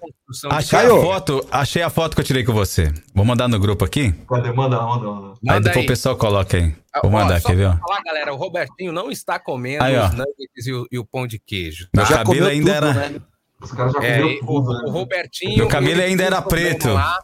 achei 0.51 0.77
a 0.81 0.89
foto, 0.89 1.47
achei 1.53 1.83
a 1.83 1.89
foto 1.89 2.17
que 2.17 2.21
eu 2.21 2.25
tirei 2.25 2.43
com 2.43 2.53
você. 2.53 2.93
Vou 3.15 3.25
mandar 3.25 3.47
no 3.47 3.61
grupo 3.61 3.85
aqui. 3.85 4.11
Cadê? 4.29 4.51
Manda, 4.51 4.83
manda, 4.83 5.07
manda. 5.07 5.35
Aí 5.49 5.61
depois 5.61 5.77
aí. 5.77 5.85
o 5.85 5.87
pessoal 5.87 6.17
coloca 6.17 6.57
aí. 6.57 6.75
Vou 7.01 7.13
mandar, 7.13 7.37
aqui, 7.37 7.55
viu? 7.55 7.71
falar, 7.77 8.03
galera, 8.03 8.35
o 8.35 8.37
Robertinho 8.37 8.91
não 8.91 9.09
está 9.09 9.39
comendo 9.39 9.85
aí, 9.85 9.97
os 9.97 10.11
nuggets 10.11 10.67
e 10.67 10.73
o, 10.73 10.87
e 10.91 10.99
o, 10.99 11.05
pão 11.05 11.29
de 11.29 11.39
queijo. 11.39 11.89
Tá? 11.93 12.03
Meu 12.03 12.11
cabelo 12.11 12.47
ainda 12.49 12.75
tudo, 12.75 12.87
era... 12.89 12.95
Né? 13.11 13.21
Os 13.61 13.71
caras 13.71 13.93
já 13.93 14.03
é, 14.03 14.21
comeram 14.21 14.41
tudo, 14.41 14.71
o, 14.71 14.73
né? 14.73 14.85
o 14.87 14.91
Robertinho... 14.91 15.57
Meu 15.57 15.69
cabelo 15.69 16.03
ainda 16.03 16.25
era 16.25 16.43
preto. 16.43 16.93
Lá. 16.93 17.19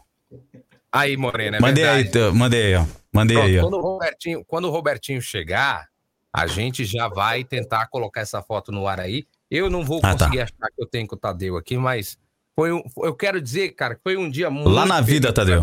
Aí, 0.92 1.16
Morena, 1.16 1.56
é 1.56 1.60
mandei 1.60 1.84
verdade. 1.84 2.18
aí, 2.18 2.32
mandei 2.32 2.62
aí, 2.66 2.74
ó. 2.76 2.84
Mandei 3.12 3.36
Pronto, 3.36 3.48
aí, 3.48 3.58
ó. 3.58 3.62
Quando 3.62 3.74
o, 3.74 3.80
Robertinho, 3.80 4.44
quando 4.46 4.64
o 4.66 4.70
Robertinho 4.70 5.20
chegar, 5.20 5.88
a 6.32 6.46
gente 6.46 6.84
já 6.84 7.08
vai 7.08 7.42
tentar 7.42 7.88
colocar 7.88 8.20
essa 8.20 8.40
foto 8.40 8.70
no 8.70 8.86
ar 8.86 9.00
aí. 9.00 9.24
Eu 9.50 9.68
não 9.68 9.84
vou 9.84 9.98
ah, 9.98 10.14
tá. 10.14 10.26
conseguir 10.26 10.38
tá. 10.38 10.44
achar 10.44 10.70
que 10.74 10.82
eu 10.82 10.86
tenho 10.86 11.06
com 11.06 11.16
o 11.16 11.18
Tadeu 11.18 11.56
aqui, 11.56 11.76
mas 11.76 12.18
foi 12.54 12.72
um, 12.72 12.82
eu 12.98 13.14
quero 13.14 13.40
dizer, 13.40 13.70
cara, 13.70 13.94
que 13.94 14.02
foi 14.02 14.16
um 14.16 14.30
dia 14.30 14.50
muito. 14.50 14.68
Lá 14.68 14.86
na 14.86 15.00
vida, 15.00 15.32
Tadeu. 15.32 15.62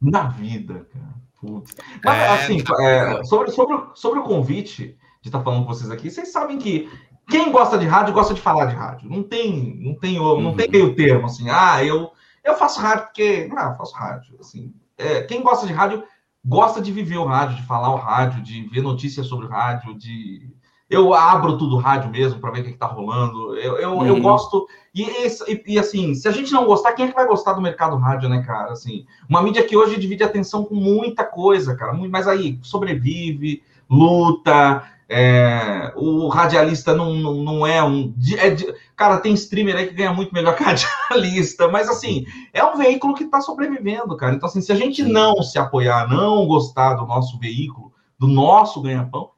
Na 0.00 0.28
vida, 0.28 0.86
cara. 0.92 1.14
Putz. 1.40 1.74
Mas, 2.04 2.14
é, 2.14 2.28
assim, 2.28 2.62
é, 2.80 3.24
sobre, 3.24 3.50
sobre, 3.50 3.76
sobre 3.94 4.20
o 4.20 4.22
convite 4.22 4.96
de 5.20 5.28
estar 5.28 5.42
falando 5.42 5.66
com 5.66 5.74
vocês 5.74 5.90
aqui, 5.90 6.10
vocês 6.10 6.30
sabem 6.30 6.58
que 6.58 6.88
quem 7.28 7.50
gosta 7.50 7.78
de 7.78 7.86
rádio 7.86 8.14
gosta 8.14 8.34
de 8.34 8.40
falar 8.40 8.66
de 8.66 8.74
rádio. 8.74 9.08
Não 9.08 9.22
tem, 9.22 9.78
não 9.80 9.94
tem, 9.94 10.16
não 10.16 10.36
uhum. 10.36 10.56
tem 10.56 10.70
meio 10.70 10.94
termo 10.94 11.26
assim. 11.26 11.48
Ah, 11.50 11.82
eu, 11.84 12.12
eu 12.42 12.54
faço 12.56 12.80
rádio 12.80 13.04
porque, 13.06 13.50
ah, 13.56 13.70
eu 13.70 13.76
faço 13.76 13.94
rádio. 13.94 14.36
Assim, 14.38 14.72
é, 14.96 15.22
quem 15.22 15.42
gosta 15.42 15.66
de 15.66 15.72
rádio 15.72 16.04
gosta 16.44 16.80
de 16.80 16.92
viver 16.92 17.16
o 17.16 17.24
rádio, 17.24 17.56
de 17.56 17.62
falar 17.62 17.90
o 17.90 17.96
rádio, 17.96 18.42
de 18.42 18.68
ver 18.68 18.82
notícias 18.82 19.26
sobre 19.26 19.46
o 19.46 19.48
rádio, 19.48 19.94
de 19.96 20.50
eu 20.88 21.14
abro 21.14 21.56
tudo 21.56 21.78
rádio 21.78 22.10
mesmo 22.10 22.38
para 22.38 22.50
ver 22.50 22.60
o 22.60 22.64
que, 22.64 22.70
está 22.70 22.86
rolando. 22.86 23.56
Eu, 23.56 23.78
eu, 23.78 23.92
uhum. 23.92 24.06
eu 24.06 24.20
gosto. 24.20 24.66
E, 24.94 25.02
e, 25.02 25.62
e, 25.74 25.78
assim, 25.78 26.14
se 26.14 26.28
a 26.28 26.30
gente 26.30 26.52
não 26.52 26.66
gostar, 26.66 26.92
quem 26.92 27.06
é 27.06 27.08
que 27.08 27.14
vai 27.14 27.26
gostar 27.26 27.54
do 27.54 27.62
mercado 27.62 27.96
rádio, 27.96 28.28
né, 28.28 28.42
cara? 28.42 28.72
Assim, 28.72 29.06
uma 29.28 29.42
mídia 29.42 29.64
que 29.64 29.76
hoje 29.76 29.98
divide 29.98 30.22
atenção 30.22 30.64
com 30.64 30.74
muita 30.74 31.24
coisa, 31.24 31.74
cara. 31.74 31.92
Mas 31.94 32.28
aí 32.28 32.58
sobrevive, 32.62 33.62
luta. 33.88 34.84
É, 35.06 35.92
o 35.96 36.28
radialista 36.28 36.94
não, 36.94 37.14
não, 37.14 37.34
não 37.34 37.66
é 37.66 37.82
um. 37.82 38.14
É, 38.38 38.74
cara, 38.96 39.18
tem 39.18 39.34
streamer 39.34 39.76
aí 39.76 39.86
que 39.86 39.94
ganha 39.94 40.12
muito 40.12 40.32
melhor 40.32 40.56
que 40.56 40.62
radialista, 40.62 41.68
mas 41.68 41.88
assim, 41.88 42.24
é 42.52 42.64
um 42.64 42.76
veículo 42.76 43.14
que 43.14 43.24
está 43.24 43.40
sobrevivendo, 43.40 44.16
cara. 44.16 44.34
Então, 44.34 44.48
assim, 44.48 44.62
se 44.62 44.72
a 44.72 44.74
gente 44.74 45.02
não 45.02 45.42
se 45.42 45.58
apoiar, 45.58 46.08
não 46.08 46.46
gostar 46.46 46.94
do 46.94 47.06
nosso 47.06 47.38
veículo, 47.38 47.92
do 48.18 48.26
nosso 48.26 48.80
ganha-pão, 48.80 49.33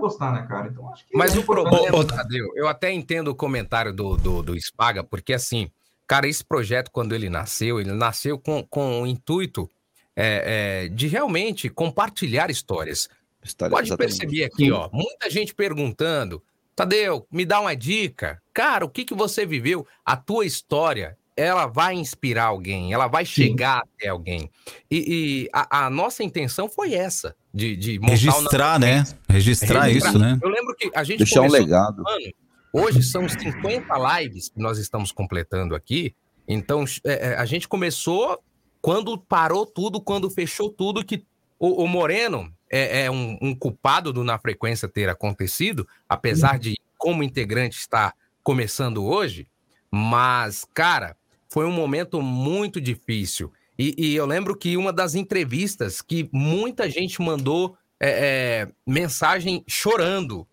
gostar, 0.00 0.32
né, 0.32 0.46
cara? 0.48 0.68
Então 0.68 0.92
acho 0.92 1.06
que. 1.06 1.16
Mas 1.16 1.36
o 1.36 1.42
problema, 1.42 2.04
Tadeu, 2.04 2.50
eu 2.56 2.66
até 2.66 2.90
entendo 2.90 3.28
o 3.28 3.34
comentário 3.34 3.92
do, 3.92 4.16
do, 4.16 4.42
do 4.42 4.60
Spaga, 4.60 5.04
porque 5.04 5.32
assim, 5.32 5.70
cara, 6.06 6.26
esse 6.26 6.44
projeto, 6.44 6.90
quando 6.90 7.14
ele 7.14 7.28
nasceu, 7.30 7.80
ele 7.80 7.92
nasceu 7.92 8.38
com, 8.38 8.66
com 8.68 9.02
o 9.02 9.06
intuito 9.06 9.70
é, 10.16 10.84
é, 10.84 10.88
de 10.88 11.06
realmente 11.06 11.68
compartilhar 11.68 12.50
histórias. 12.50 13.08
História, 13.42 13.74
Pode 13.74 13.88
exatamente. 13.88 14.18
perceber 14.18 14.44
aqui, 14.44 14.70
ó, 14.70 14.90
muita 14.92 15.30
gente 15.30 15.54
perguntando. 15.54 16.42
Tadeu, 16.76 17.26
me 17.30 17.44
dá 17.44 17.60
uma 17.60 17.74
dica. 17.74 18.40
Cara, 18.52 18.84
o 18.84 18.90
que, 18.90 19.04
que 19.04 19.14
você 19.14 19.46
viveu? 19.46 19.86
A 20.04 20.16
tua 20.16 20.44
história 20.44 21.16
ela 21.36 21.66
vai 21.66 21.94
inspirar 21.94 22.44
alguém, 22.44 22.92
ela 22.92 23.06
vai 23.06 23.24
chegar 23.24 23.82
Sim. 23.82 23.90
até 23.94 24.08
alguém. 24.08 24.50
E, 24.90 25.44
e 25.44 25.48
a, 25.52 25.86
a, 25.86 25.90
nossa 25.90 26.22
intenção 26.22 26.68
foi 26.68 26.94
essa, 26.94 27.34
de, 27.52 27.76
de 27.76 27.98
registrar, 27.98 28.78
né? 28.78 29.04
Registrar, 29.28 29.84
registrar, 29.84 30.10
isso, 30.10 30.18
né? 30.18 30.38
Eu 30.42 30.48
lembro 30.48 30.74
que 30.76 30.90
a 30.94 31.04
gente 31.04 31.18
deixar 31.18 31.42
um 31.42 31.50
legado. 31.50 32.02
Ano, 32.06 32.32
hoje 32.72 33.02
são 33.02 33.28
50 33.28 34.20
lives 34.20 34.48
que 34.48 34.60
nós 34.60 34.78
estamos 34.78 35.12
completando 35.12 35.74
aqui. 35.74 36.14
Então 36.46 36.84
é, 37.04 37.28
é, 37.28 37.36
a 37.36 37.44
gente 37.44 37.68
começou 37.68 38.42
quando 38.80 39.16
parou 39.18 39.66
tudo, 39.66 40.00
quando 40.00 40.30
fechou 40.30 40.70
tudo, 40.70 41.04
que 41.04 41.24
o, 41.58 41.84
o 41.84 41.88
Moreno 41.88 42.52
é, 42.70 43.04
é 43.04 43.10
um, 43.10 43.38
um, 43.40 43.54
culpado 43.54 44.12
do 44.12 44.24
na 44.24 44.38
frequência 44.38 44.88
ter 44.88 45.08
acontecido, 45.08 45.86
apesar 46.08 46.58
de 46.58 46.76
como 46.96 47.22
integrante 47.22 47.78
está 47.78 48.14
começando 48.42 49.04
hoje, 49.04 49.46
mas, 49.90 50.66
cara, 50.72 51.16
foi 51.50 51.66
um 51.66 51.72
momento 51.72 52.22
muito 52.22 52.80
difícil. 52.80 53.52
E, 53.78 53.94
e 53.98 54.14
eu 54.14 54.24
lembro 54.24 54.56
que 54.56 54.76
uma 54.76 54.92
das 54.92 55.14
entrevistas 55.14 56.00
que 56.00 56.28
muita 56.32 56.88
gente 56.88 57.20
mandou 57.20 57.76
é, 57.98 58.08
é, 58.08 58.68
mensagem 58.86 59.64
chorando, 59.66 60.46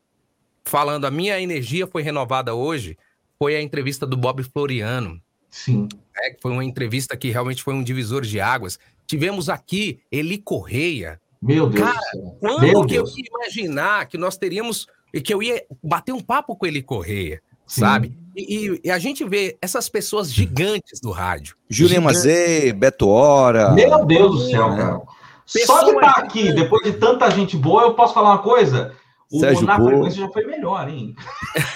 falando 0.65 1.05
a 1.05 1.11
minha 1.11 1.39
energia 1.39 1.85
foi 1.85 2.01
renovada 2.01 2.53
hoje, 2.55 2.97
foi 3.37 3.55
a 3.55 3.61
entrevista 3.61 4.05
do 4.07 4.17
Bob 4.17 4.43
Floriano. 4.43 5.21
Sim. 5.49 5.87
É, 6.17 6.35
foi 6.41 6.51
uma 6.51 6.65
entrevista 6.65 7.15
que 7.15 7.29
realmente 7.29 7.61
foi 7.61 7.73
um 7.73 7.83
divisor 7.83 8.23
de 8.23 8.39
águas. 8.39 8.79
Tivemos 9.05 9.49
aqui 9.49 9.99
Eli 10.11 10.37
Correia. 10.37 11.21
Meu 11.41 11.69
Deus. 11.69 11.85
Cara, 11.85 12.11
quando 12.39 12.61
Meu 12.61 12.81
que 12.81 12.95
Deus. 12.95 13.11
eu 13.11 13.17
ia 13.17 13.25
imaginar 13.29 14.07
que 14.07 14.17
nós 14.17 14.37
teríamos, 14.37 14.87
que 15.23 15.33
eu 15.33 15.43
ia 15.43 15.63
bater 15.83 16.11
um 16.11 16.21
papo 16.21 16.55
com 16.55 16.65
Eli 16.65 16.81
Correia, 16.81 17.41
sabe? 17.65 18.17
E, 18.37 18.79
e- 18.83 18.91
a 18.91 18.99
gente 18.99 19.27
vê 19.27 19.57
essas 19.61 19.89
pessoas 19.89 20.31
gigantes 20.31 20.99
do 21.01 21.09
rádio. 21.11 21.55
Julian 21.67 21.95
Gigantes. 22.01 22.17
Mazei, 22.17 22.71
Beto 22.71 23.09
Hora. 23.09 23.71
Meu 23.71 24.05
Deus 24.05 24.35
do 24.43 24.49
céu, 24.51 24.69
cara. 24.75 25.01
Só 25.45 25.83
de 25.83 25.91
estar 25.91 26.19
aqui, 26.19 26.53
depois 26.53 26.83
de 26.83 26.93
tanta 26.99 27.29
gente 27.31 27.57
boa, 27.57 27.83
eu 27.83 27.95
posso 27.95 28.13
falar 28.13 28.29
uma 28.31 28.43
coisa? 28.43 28.93
O 29.31 29.39
Sérgio 29.39 29.65
Na 29.65 29.77
Boa. 29.77 29.89
Frequência 29.89 30.21
já 30.21 30.29
foi 30.29 30.45
melhor, 30.45 30.87
hein? 30.87 31.15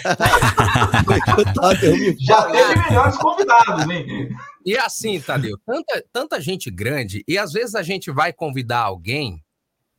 já 2.19 2.43
teve 2.51 2.79
melhores 2.89 3.17
convidados, 3.17 3.89
hein? 3.89 4.29
E 4.65 4.77
assim, 4.77 5.19
Tadeu, 5.19 5.57
tanta, 5.65 6.03
tanta 6.13 6.39
gente 6.41 6.69
grande, 6.69 7.23
e 7.27 7.37
às 7.37 7.51
vezes 7.51 7.75
a 7.75 7.81
gente 7.81 8.11
vai 8.11 8.31
convidar 8.31 8.81
alguém, 8.81 9.41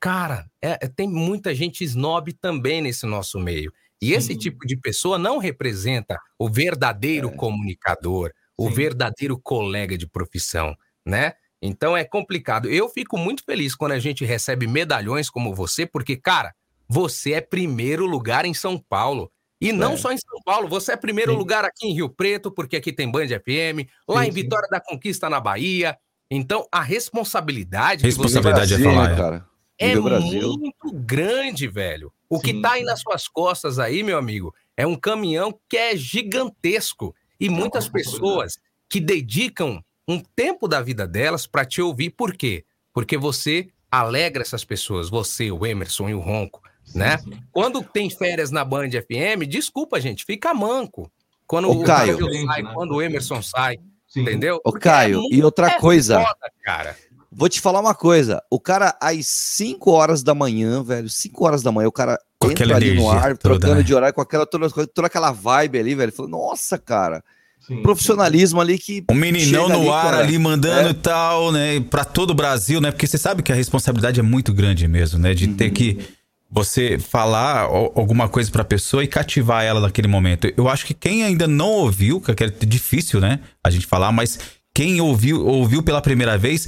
cara, 0.01 0.47
é- 0.63 0.79
é- 0.83 0.89
tem 0.89 1.09
muita 1.09 1.55
gente 1.55 1.83
snob 1.85 2.33
também 2.35 2.81
nesse 2.81 3.05
nosso 3.07 3.39
meio. 3.41 3.73
E 4.03 4.13
esse 4.15 4.37
tipo 4.37 4.67
de 4.67 4.77
pessoa 4.77 5.17
não 5.17 5.39
representa 5.39 6.19
o 6.37 6.51
verdadeiro 6.51 7.31
comunicador, 7.31 8.33
o 8.59 8.69
verdadeiro 8.69 9.39
colega 9.41 9.97
de 9.97 10.09
profissão, 10.09 10.75
né? 11.07 11.35
Então 11.63 11.97
é 11.97 12.03
complicado. 12.03 12.69
Eu 12.69 12.89
fico 12.89 13.17
muito 13.17 13.45
feliz 13.45 13.77
quando 13.77 13.93
a 13.93 14.01
gente 14.01 14.25
recebe 14.25 14.67
medalhões 14.67 15.31
como 15.31 15.55
você, 15.55 15.87
porque, 15.87 16.17
cara, 16.17 16.53
você 16.89 17.35
é 17.35 17.41
primeiro 17.41 18.05
lugar 18.05 18.45
em 18.45 18.53
São 18.53 18.77
Paulo. 18.77 19.31
E 19.61 19.71
não 19.71 19.93
É. 19.93 19.97
só 19.97 20.11
em 20.11 20.19
São 20.19 20.43
Paulo, 20.45 20.67
você 20.67 20.93
é 20.93 20.97
primeiro 20.97 21.37
lugar 21.37 21.65
aqui 21.65 21.87
em 21.87 21.95
Rio 21.95 22.09
Preto, 22.09 22.51
porque 22.51 22.75
aqui 22.75 22.93
tem 22.93 23.09
Band 23.09 23.29
FM, 23.29 23.87
lá 24.09 24.23
Sim, 24.23 24.29
em 24.29 24.33
sim. 24.33 24.43
Vitória 24.43 24.69
da 24.69 24.81
Conquista, 24.81 25.31
na 25.31 25.39
Bahia. 25.39 25.97
Então, 26.29 26.67
a 26.73 26.83
responsabilidade. 26.83 28.03
que 28.03 28.11
você 28.11 28.25
Responsabilidade 28.25 28.75
é 28.75 28.79
falar, 28.79 29.13
é. 29.13 29.17
cara. 29.17 29.47
É 29.79 29.95
muito 29.97 30.93
grande, 30.93 31.69
velho. 31.69 32.13
O 32.35 32.41
que 32.41 32.61
tá 32.63 32.73
aí 32.73 32.83
nas 32.83 33.01
suas 33.01 33.29
costas 33.29 33.79
aí, 33.79 34.03
meu 34.03 34.17
amigo, 34.17 34.55
é 34.77 34.87
um 34.87 34.95
caminhão 34.97 35.59
que 35.69 35.77
é 35.77 35.97
gigantesco. 35.97 37.15
E 37.39 37.49
muitas 37.49 37.89
pessoas 37.89 38.59
que 38.89 39.01
dedicam 39.01 39.83
um 40.09 40.19
tempo 40.19 40.67
da 40.69 40.81
vida 40.81 41.07
delas 41.07 41.47
para 41.47 41.65
te 41.65 41.83
ouvir. 41.83 42.11
Por 42.11 42.35
quê? 42.35 42.65
Porque 42.93 43.17
você 43.17 43.69
alegra 43.91 44.43
essas 44.43 44.65
pessoas, 44.65 45.11
você, 45.11 45.51
o 45.51 45.67
Emerson 45.67 46.09
e 46.09 46.15
o 46.15 46.21
Ronco, 46.21 46.63
né? 46.95 47.19
Quando 47.51 47.83
tem 47.83 48.09
férias 48.09 48.51
na 48.51 48.65
Band 48.65 48.89
FM, 48.91 49.47
desculpa, 49.47 50.01
gente, 50.01 50.25
fica 50.25 50.55
manco. 50.55 51.11
Quando 51.47 51.69
Ô, 51.69 51.83
o 51.83 51.85
Caio. 51.85 52.19
Sai, 52.47 52.63
quando 52.75 52.93
o 52.95 53.03
Emerson 53.03 53.43
sai, 53.43 53.79
entendeu? 54.17 54.57
Ô, 54.65 54.73
Porque 54.73 54.89
é 54.89 54.91
Caio, 54.91 55.21
muito- 55.21 55.35
e 55.35 55.43
outra 55.43 55.67
é 55.73 55.79
coisa. 55.79 56.21
foda, 56.21 56.53
cara. 56.65 56.97
Vou 57.35 57.49
te 57.49 57.61
falar 57.61 57.81
uma 57.81 57.95
coisa. 57.95 58.43
O 58.51 58.61
cara, 58.61 58.95
às 59.01 59.27
5 59.27 59.91
horas 59.91 60.23
da 60.23 60.35
manhã, 60.35 60.83
velho, 60.83 61.09
5 61.09 61.45
horas 61.45 61.63
da 61.63 61.73
manhã, 61.73 61.89
o 61.89 61.93
cara 61.93 62.19
entra 62.45 62.53
aquela 62.53 62.77
ali 62.77 62.95
no 62.95 63.11
ar, 63.11 63.37
toda, 63.37 63.37
trocando 63.59 63.77
né? 63.77 63.83
de 63.83 63.95
horário, 63.95 64.15
com 64.15 64.21
aquela, 64.21 64.45
toda, 64.45 64.69
toda 64.69 65.07
aquela 65.07 65.33
vibe 65.33 65.79
ali, 65.79 65.95
velho. 65.95 66.13
Falou, 66.13 66.31
nossa, 66.31 66.77
cara. 66.79 67.23
Profissionalismo 67.83 68.61
ali 68.61 68.77
que. 68.79 69.05
O 69.11 69.15
meninão 69.15 69.69
no 69.69 69.93
ar 69.93 70.05
cara. 70.11 70.19
ali 70.19 70.37
mandando 70.39 70.89
É. 70.89 70.91
e 70.91 70.95
tal, 70.95 71.53
né? 71.53 71.81
Pra 71.81 72.05
todo 72.05 72.31
o 72.31 72.35
Brasil, 72.35 72.81
né? 72.81 72.91
Porque 72.91 73.07
você 73.07 73.17
sabe 73.17 73.43
que 73.43 73.53
a 73.53 73.55
responsabilidade 73.55 74.19
é 74.21 74.23
muito 74.23 74.53
grande 74.53 74.87
mesmo, 74.89 75.19
né? 75.19 75.33
De 75.33 75.47
ter 75.49 75.71
que 75.71 75.99
você 76.51 76.99
falar 76.99 77.61
al- 77.63 77.93
alguma 77.95 78.29
coisa 78.29 78.51
pra 78.51 78.65
pessoa 78.65 79.03
e 79.05 79.07
cativar 79.07 79.65
ela 79.65 79.81
naquele 79.81 80.09
momento. 80.09 80.53
Eu 80.57 80.69
acho 80.69 80.85
que 80.85 80.93
quem 80.93 81.23
ainda 81.25 81.47
não 81.47 81.69
ouviu, 81.71 82.21
que 82.21 82.45
é 82.45 82.49
difícil, 82.67 83.21
né? 83.21 83.41
A 83.65 83.71
gente 83.71 83.87
falar, 83.87 84.11
mas 84.13 84.39
quem 84.75 85.01
ouviu, 85.01 85.47
ouviu 85.47 85.83
pela 85.83 86.03
primeira 86.03 86.37
vez, 86.37 86.67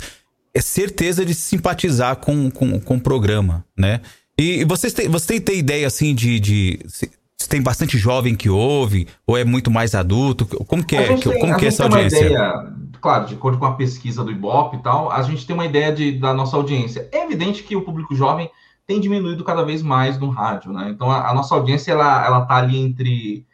é 0.54 0.60
certeza 0.60 1.24
de 1.24 1.34
simpatizar 1.34 2.16
com, 2.16 2.50
com, 2.50 2.78
com 2.80 2.96
o 2.96 3.00
programa, 3.00 3.64
né? 3.76 4.00
E 4.38 4.64
vocês 4.64 4.92
têm, 4.92 5.08
você 5.08 5.40
tem, 5.40 5.58
ideia, 5.58 5.86
assim, 5.86 6.14
de... 6.14 6.38
de 6.40 6.80
se, 6.86 7.10
se 7.36 7.48
tem 7.48 7.60
bastante 7.60 7.98
jovem 7.98 8.34
que 8.34 8.48
ouve, 8.48 9.06
ou 9.26 9.36
é 9.36 9.44
muito 9.44 9.70
mais 9.70 9.94
adulto? 9.94 10.46
Como 10.46 10.84
que 10.84 10.96
é, 10.96 11.14
que- 11.14 11.28
tem- 11.28 11.40
como 11.40 11.56
que 11.56 11.64
é 11.64 11.68
essa 11.68 11.82
audiência? 11.84 12.24
ideia, 12.24 12.72
claro, 13.00 13.26
de 13.26 13.34
acordo 13.34 13.58
com 13.58 13.66
a 13.66 13.74
pesquisa 13.74 14.24
do 14.24 14.30
Ibope 14.30 14.76
e 14.78 14.82
tal, 14.82 15.10
a 15.10 15.20
gente 15.22 15.46
tem 15.46 15.52
uma 15.54 15.66
ideia 15.66 15.92
de, 15.92 16.12
da 16.12 16.32
nossa 16.32 16.56
audiência. 16.56 17.08
É 17.12 17.24
evidente 17.24 17.62
que 17.62 17.76
o 17.76 17.82
público 17.82 18.14
jovem 18.14 18.48
tem 18.86 19.00
diminuído 19.00 19.44
cada 19.44 19.62
vez 19.64 19.82
mais 19.82 20.18
no 20.18 20.30
rádio, 20.30 20.72
né? 20.72 20.88
Então 20.90 21.10
a, 21.10 21.30
a 21.30 21.34
nossa 21.34 21.54
audiência 21.54 21.92
ela, 21.92 22.24
ela 22.24 22.46
tá 22.46 22.54
ali 22.56 22.78
entre 22.78 23.44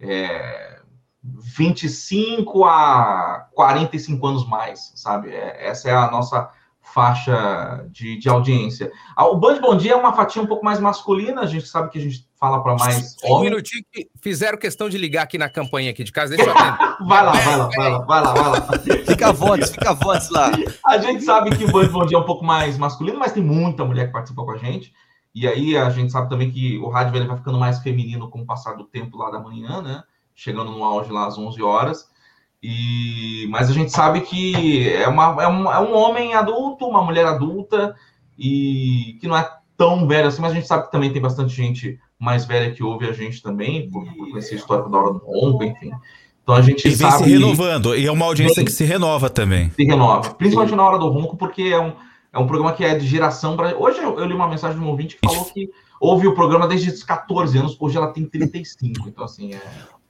é, 0.00 0.73
25 1.24 2.64
a 2.64 3.48
45 3.54 4.26
anos 4.26 4.46
mais, 4.46 4.92
sabe? 4.94 5.30
É, 5.30 5.68
essa 5.68 5.88
é 5.88 5.94
a 5.94 6.10
nossa 6.10 6.50
faixa 6.82 7.86
de, 7.90 8.18
de 8.18 8.28
audiência. 8.28 8.92
Ah, 9.16 9.26
O 9.26 9.36
Band 9.36 9.60
Bom 9.60 9.74
Dia 9.74 9.92
é 9.92 9.96
uma 9.96 10.12
fatia 10.12 10.42
um 10.42 10.46
pouco 10.46 10.64
mais 10.64 10.78
masculina, 10.78 11.40
a 11.40 11.46
gente 11.46 11.66
sabe 11.66 11.88
que 11.88 11.98
a 11.98 12.00
gente 12.00 12.28
fala 12.38 12.62
para 12.62 12.76
mais 12.76 13.16
Só 13.18 13.38
um 13.38 13.40
minutinho 13.40 13.82
que 13.90 14.06
fizeram 14.20 14.58
questão 14.58 14.88
de 14.88 14.98
ligar 14.98 15.22
aqui 15.22 15.38
na 15.38 15.48
campanha 15.48 15.90
aqui 15.90 16.04
de 16.04 16.12
casa. 16.12 16.36
Deixa 16.36 16.50
eu 16.50 16.56
atender. 16.56 16.94
Vai 17.08 17.24
lá, 17.24 17.32
vai 17.32 17.56
lá, 17.56 17.68
vai 17.74 17.90
lá, 17.90 17.98
vai 17.98 18.22
lá, 18.22 18.32
vai 18.34 18.50
lá. 18.50 18.78
Fica 19.06 19.28
à 19.28 19.32
vontade, 19.32 19.72
fica 19.72 19.90
à 19.90 19.94
vontade 19.94 20.28
lá. 20.30 20.52
A 20.86 20.98
gente 20.98 21.24
sabe 21.24 21.56
que 21.56 21.64
o 21.64 21.72
Band 21.72 21.88
Bom 21.88 22.06
Dia 22.06 22.16
é 22.16 22.20
um 22.20 22.24
pouco 22.24 22.44
mais 22.44 22.78
masculino, 22.78 23.18
mas 23.18 23.32
tem 23.32 23.42
muita 23.42 23.84
mulher 23.84 24.06
que 24.06 24.12
participa 24.12 24.44
com 24.44 24.52
a 24.52 24.56
gente. 24.56 24.92
E 25.34 25.48
aí 25.48 25.76
a 25.76 25.90
gente 25.90 26.12
sabe 26.12 26.28
também 26.28 26.50
que 26.50 26.78
o 26.78 26.88
rádio 26.88 27.16
ele 27.16 27.26
vai 27.26 27.36
ficando 27.36 27.58
mais 27.58 27.80
feminino 27.80 28.30
com 28.30 28.42
o 28.42 28.46
passar 28.46 28.74
do 28.74 28.84
tempo 28.84 29.16
lá 29.16 29.30
da 29.30 29.40
manhã, 29.40 29.82
né? 29.82 30.02
Chegando 30.34 30.70
no 30.70 30.84
auge 30.84 31.12
lá 31.12 31.26
às 31.26 31.38
11 31.38 31.62
horas. 31.62 32.08
E... 32.62 33.46
Mas 33.50 33.70
a 33.70 33.72
gente 33.72 33.92
sabe 33.92 34.22
que 34.22 34.88
é, 34.88 35.06
uma, 35.08 35.42
é, 35.42 35.48
um, 35.48 35.70
é 35.70 35.80
um 35.80 35.94
homem 35.94 36.34
adulto, 36.34 36.86
uma 36.86 37.02
mulher 37.02 37.26
adulta, 37.26 37.94
e 38.38 39.16
que 39.20 39.28
não 39.28 39.36
é 39.36 39.48
tão 39.76 40.06
velho 40.06 40.28
assim, 40.28 40.40
mas 40.40 40.52
a 40.52 40.54
gente 40.54 40.66
sabe 40.66 40.84
que 40.84 40.92
também 40.92 41.12
tem 41.12 41.20
bastante 41.20 41.54
gente 41.54 41.98
mais 42.18 42.44
velha 42.44 42.72
que 42.72 42.82
ouve 42.82 43.06
a 43.06 43.12
gente 43.12 43.42
também, 43.42 43.90
por, 43.90 44.04
por 44.14 44.30
conhecer 44.30 44.54
a 44.54 44.58
história 44.58 44.88
da 44.88 44.98
hora 44.98 45.12
do 45.12 45.18
ronco, 45.18 45.64
enfim. 45.64 45.90
Então 46.42 46.54
a 46.54 46.62
gente 46.62 46.86
E 46.86 46.90
vem 46.90 47.10
sabe 47.10 47.24
se 47.24 47.30
renovando. 47.30 47.96
E 47.96 48.06
é 48.06 48.12
uma 48.12 48.26
audiência 48.26 48.64
que 48.64 48.70
se 48.70 48.84
renova 48.84 49.30
também. 49.30 49.70
se 49.70 49.84
renova. 49.84 50.34
Principalmente 50.34 50.74
na 50.74 50.86
hora 50.86 50.98
do 50.98 51.08
ronco, 51.08 51.36
porque 51.36 51.62
é 51.62 51.80
um, 51.80 51.92
é 52.32 52.38
um 52.38 52.46
programa 52.46 52.72
que 52.72 52.84
é 52.84 52.94
de 52.94 53.06
geração 53.06 53.56
para. 53.56 53.76
Hoje 53.76 53.98
eu, 53.98 54.18
eu 54.18 54.26
li 54.26 54.34
uma 54.34 54.48
mensagem 54.48 54.78
de 54.78 54.84
um 54.84 54.88
ouvinte 54.88 55.16
que 55.16 55.26
falou 55.26 55.44
que 55.46 55.70
ouve 56.00 56.26
o 56.26 56.34
programa 56.34 56.68
desde 56.68 56.90
os 56.90 57.02
14 57.02 57.56
anos, 57.56 57.76
hoje 57.80 57.96
ela 57.96 58.08
tem 58.08 58.26
35. 58.26 59.08
Então, 59.08 59.24
assim, 59.24 59.54
é. 59.54 59.62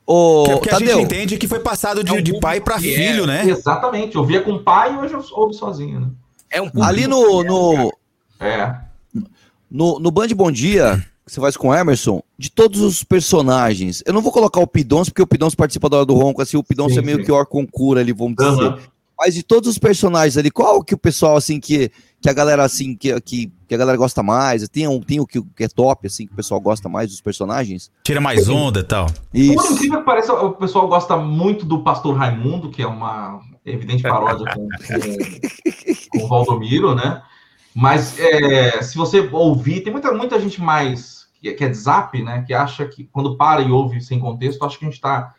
Ô, 0.06 0.44
Que 0.44 0.50
é 0.50 0.56
porque 0.56 0.70
a 0.70 0.78
gente 0.78 1.00
entende 1.00 1.38
que 1.38 1.48
foi 1.48 1.60
passado 1.60 2.04
de, 2.04 2.20
de 2.20 2.38
pai 2.38 2.60
pra 2.60 2.76
É, 2.76 2.80
filho, 2.80 3.26
né? 3.26 3.46
Exatamente. 3.48 4.16
Eu 4.16 4.24
via 4.24 4.42
com 4.42 4.52
o 4.52 4.62
pai 4.62 4.94
e 4.94 4.98
hoje 4.98 5.14
eu 5.14 5.24
ouvo 5.32 5.52
sozinho, 5.54 6.00
né? 6.00 6.08
É 6.50 6.60
um 6.60 6.70
Ali 6.82 7.06
no, 7.06 7.42
no, 7.42 7.92
É. 8.38 8.76
no, 9.70 9.98
no 9.98 10.10
Band 10.10 10.28
Bom 10.28 10.52
Dia, 10.52 11.04
que 11.26 11.32
você 11.32 11.40
faz 11.40 11.56
com 11.56 11.68
o 11.68 11.74
Emerson, 11.74 12.22
de 12.38 12.50
todos 12.50 12.80
os 12.80 13.02
personagens, 13.02 14.02
eu 14.06 14.12
não 14.12 14.20
vou 14.20 14.30
colocar 14.30 14.60
o 14.60 14.66
Pidons, 14.66 15.08
porque 15.08 15.22
o 15.22 15.26
Pidons 15.26 15.54
participa 15.54 15.88
da 15.88 15.96
hora 15.98 16.06
do 16.06 16.14
Ronco, 16.14 16.42
assim, 16.42 16.56
o 16.56 16.62
Pidons 16.62 16.92
Sim, 16.92 16.98
é 16.98 17.02
meio 17.02 17.18
sim. 17.18 17.24
que 17.24 17.32
o 17.32 17.46
concura 17.46 18.00
ali, 18.00 18.12
vamos 18.12 18.36
dizer. 18.36 18.76
Mas 19.18 19.34
de 19.34 19.42
todos 19.42 19.68
os 19.68 19.78
personagens 19.78 20.36
ali, 20.36 20.50
qual 20.50 20.82
que 20.82 20.94
o 20.94 20.98
pessoal, 20.98 21.36
assim, 21.36 21.58
que, 21.58 21.90
que 22.24 22.30
a 22.30 22.32
galera, 22.32 22.64
assim, 22.64 22.96
que, 22.96 23.20
que, 23.20 23.52
que 23.68 23.74
a 23.74 23.76
galera 23.76 23.98
gosta 23.98 24.22
mais? 24.22 24.66
Tem, 24.66 24.88
um, 24.88 24.98
tem 24.98 25.20
o 25.20 25.26
que, 25.26 25.42
que 25.42 25.64
é 25.64 25.68
top, 25.68 26.06
assim, 26.06 26.26
que 26.26 26.32
o 26.32 26.36
pessoal 26.36 26.58
gosta 26.58 26.88
mais 26.88 27.10
dos 27.10 27.20
personagens? 27.20 27.92
Tira 28.02 28.18
mais 28.18 28.48
onda 28.48 28.80
e 28.80 28.82
tal. 28.82 29.04
Por 29.04 29.38
Isso. 29.38 29.74
incrível 29.74 29.98
que 29.98 30.06
pareça, 30.06 30.32
o 30.32 30.52
pessoal 30.52 30.88
gosta 30.88 31.18
muito 31.18 31.66
do 31.66 31.82
Pastor 31.82 32.16
Raimundo, 32.16 32.70
que 32.70 32.80
é 32.80 32.86
uma 32.86 33.42
evidente 33.62 34.02
paródia 34.02 34.54
com, 34.54 34.66
com, 34.66 36.18
com 36.18 36.24
o 36.24 36.28
Valdomiro, 36.28 36.94
né? 36.94 37.20
Mas 37.74 38.18
é, 38.18 38.80
se 38.80 38.96
você 38.96 39.20
ouvir, 39.30 39.82
tem 39.82 39.92
muita, 39.92 40.10
muita 40.10 40.40
gente 40.40 40.62
mais 40.62 41.26
que, 41.38 41.52
que 41.52 41.62
é 41.62 41.68
de 41.68 41.76
zap, 41.76 42.22
né? 42.22 42.42
Que 42.46 42.54
acha 42.54 42.86
que 42.86 43.04
quando 43.04 43.36
para 43.36 43.60
e 43.60 43.70
ouve 43.70 44.00
sem 44.00 44.18
contexto, 44.18 44.64
acha 44.64 44.78
que 44.78 44.86
a 44.86 44.88
gente 44.88 44.94
está 44.94 45.34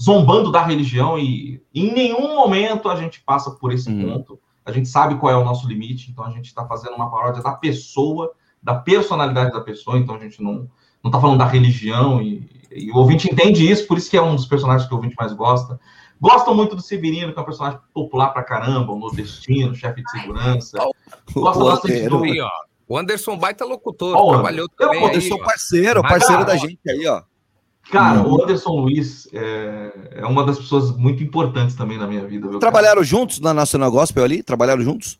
zombando 0.00 0.50
da 0.50 0.66
religião 0.66 1.16
e 1.16 1.62
em 1.72 1.92
nenhum 1.92 2.34
momento 2.34 2.88
a 2.88 2.96
gente 2.96 3.20
passa 3.20 3.52
por 3.52 3.72
esse 3.72 3.88
ponto. 3.88 4.36
A 4.70 4.72
gente 4.72 4.88
sabe 4.88 5.16
qual 5.16 5.32
é 5.32 5.36
o 5.36 5.44
nosso 5.44 5.66
limite, 5.68 6.10
então 6.10 6.24
a 6.24 6.30
gente 6.30 6.46
está 6.46 6.64
fazendo 6.66 6.94
uma 6.94 7.10
paródia 7.10 7.42
da 7.42 7.52
pessoa, 7.52 8.32
da 8.62 8.74
personalidade 8.74 9.52
da 9.52 9.60
pessoa, 9.60 9.98
então 9.98 10.14
a 10.14 10.18
gente 10.18 10.42
não, 10.42 10.68
não 11.02 11.10
tá 11.10 11.20
falando 11.20 11.38
da 11.38 11.46
religião 11.46 12.22
e, 12.22 12.48
e 12.70 12.90
o 12.90 12.96
ouvinte 12.96 13.30
entende 13.30 13.68
isso, 13.70 13.86
por 13.86 13.98
isso 13.98 14.10
que 14.10 14.16
é 14.16 14.22
um 14.22 14.36
dos 14.36 14.46
personagens 14.46 14.86
que 14.88 14.94
o 14.94 14.96
ouvinte 14.96 15.16
mais 15.18 15.32
gosta. 15.32 15.78
Gostam 16.20 16.54
muito 16.54 16.76
do 16.76 16.82
Severino, 16.82 17.32
que 17.32 17.38
é 17.38 17.42
um 17.42 17.46
personagem 17.46 17.78
popular 17.94 18.28
pra 18.28 18.42
caramba, 18.42 18.92
um 18.92 18.98
nordestino, 18.98 19.74
chefe 19.74 20.02
de 20.02 20.10
segurança. 20.10 20.78
Gostam 21.32 21.64
bastante 21.64 22.08
do. 22.08 22.22
Aí, 22.22 22.40
ó. 22.40 22.50
O 22.86 22.98
Anderson 22.98 23.38
Baita 23.38 23.64
locutor, 23.64 24.16
Ó, 24.16 24.26
o 24.26 24.32
trabalhou 24.32 24.66
Anderson. 24.66 25.00
também. 25.00 25.08
Aí, 25.08 25.28
sou 25.28 25.38
ó. 25.40 25.44
parceiro, 25.44 26.02
parceiro 26.02 26.44
cara, 26.44 26.44
da 26.44 26.52
ó, 26.52 26.66
gente 26.66 26.90
aí, 26.90 27.06
ó. 27.06 27.22
Cara, 27.90 28.22
o 28.22 28.42
Anderson 28.42 28.70
Luiz 28.70 29.28
é, 29.32 29.92
é, 30.12 30.26
uma 30.26 30.44
das 30.44 30.58
pessoas 30.58 30.96
muito 30.96 31.22
importantes 31.22 31.74
também 31.74 31.98
na 31.98 32.06
minha 32.06 32.24
vida. 32.24 32.48
Viu, 32.48 32.58
Trabalharam 32.58 32.96
cara? 32.96 33.06
juntos 33.06 33.40
na 33.40 33.52
Nacional 33.52 33.90
Gospel 33.90 34.22
ali? 34.22 34.42
Trabalharam 34.42 34.82
juntos? 34.82 35.18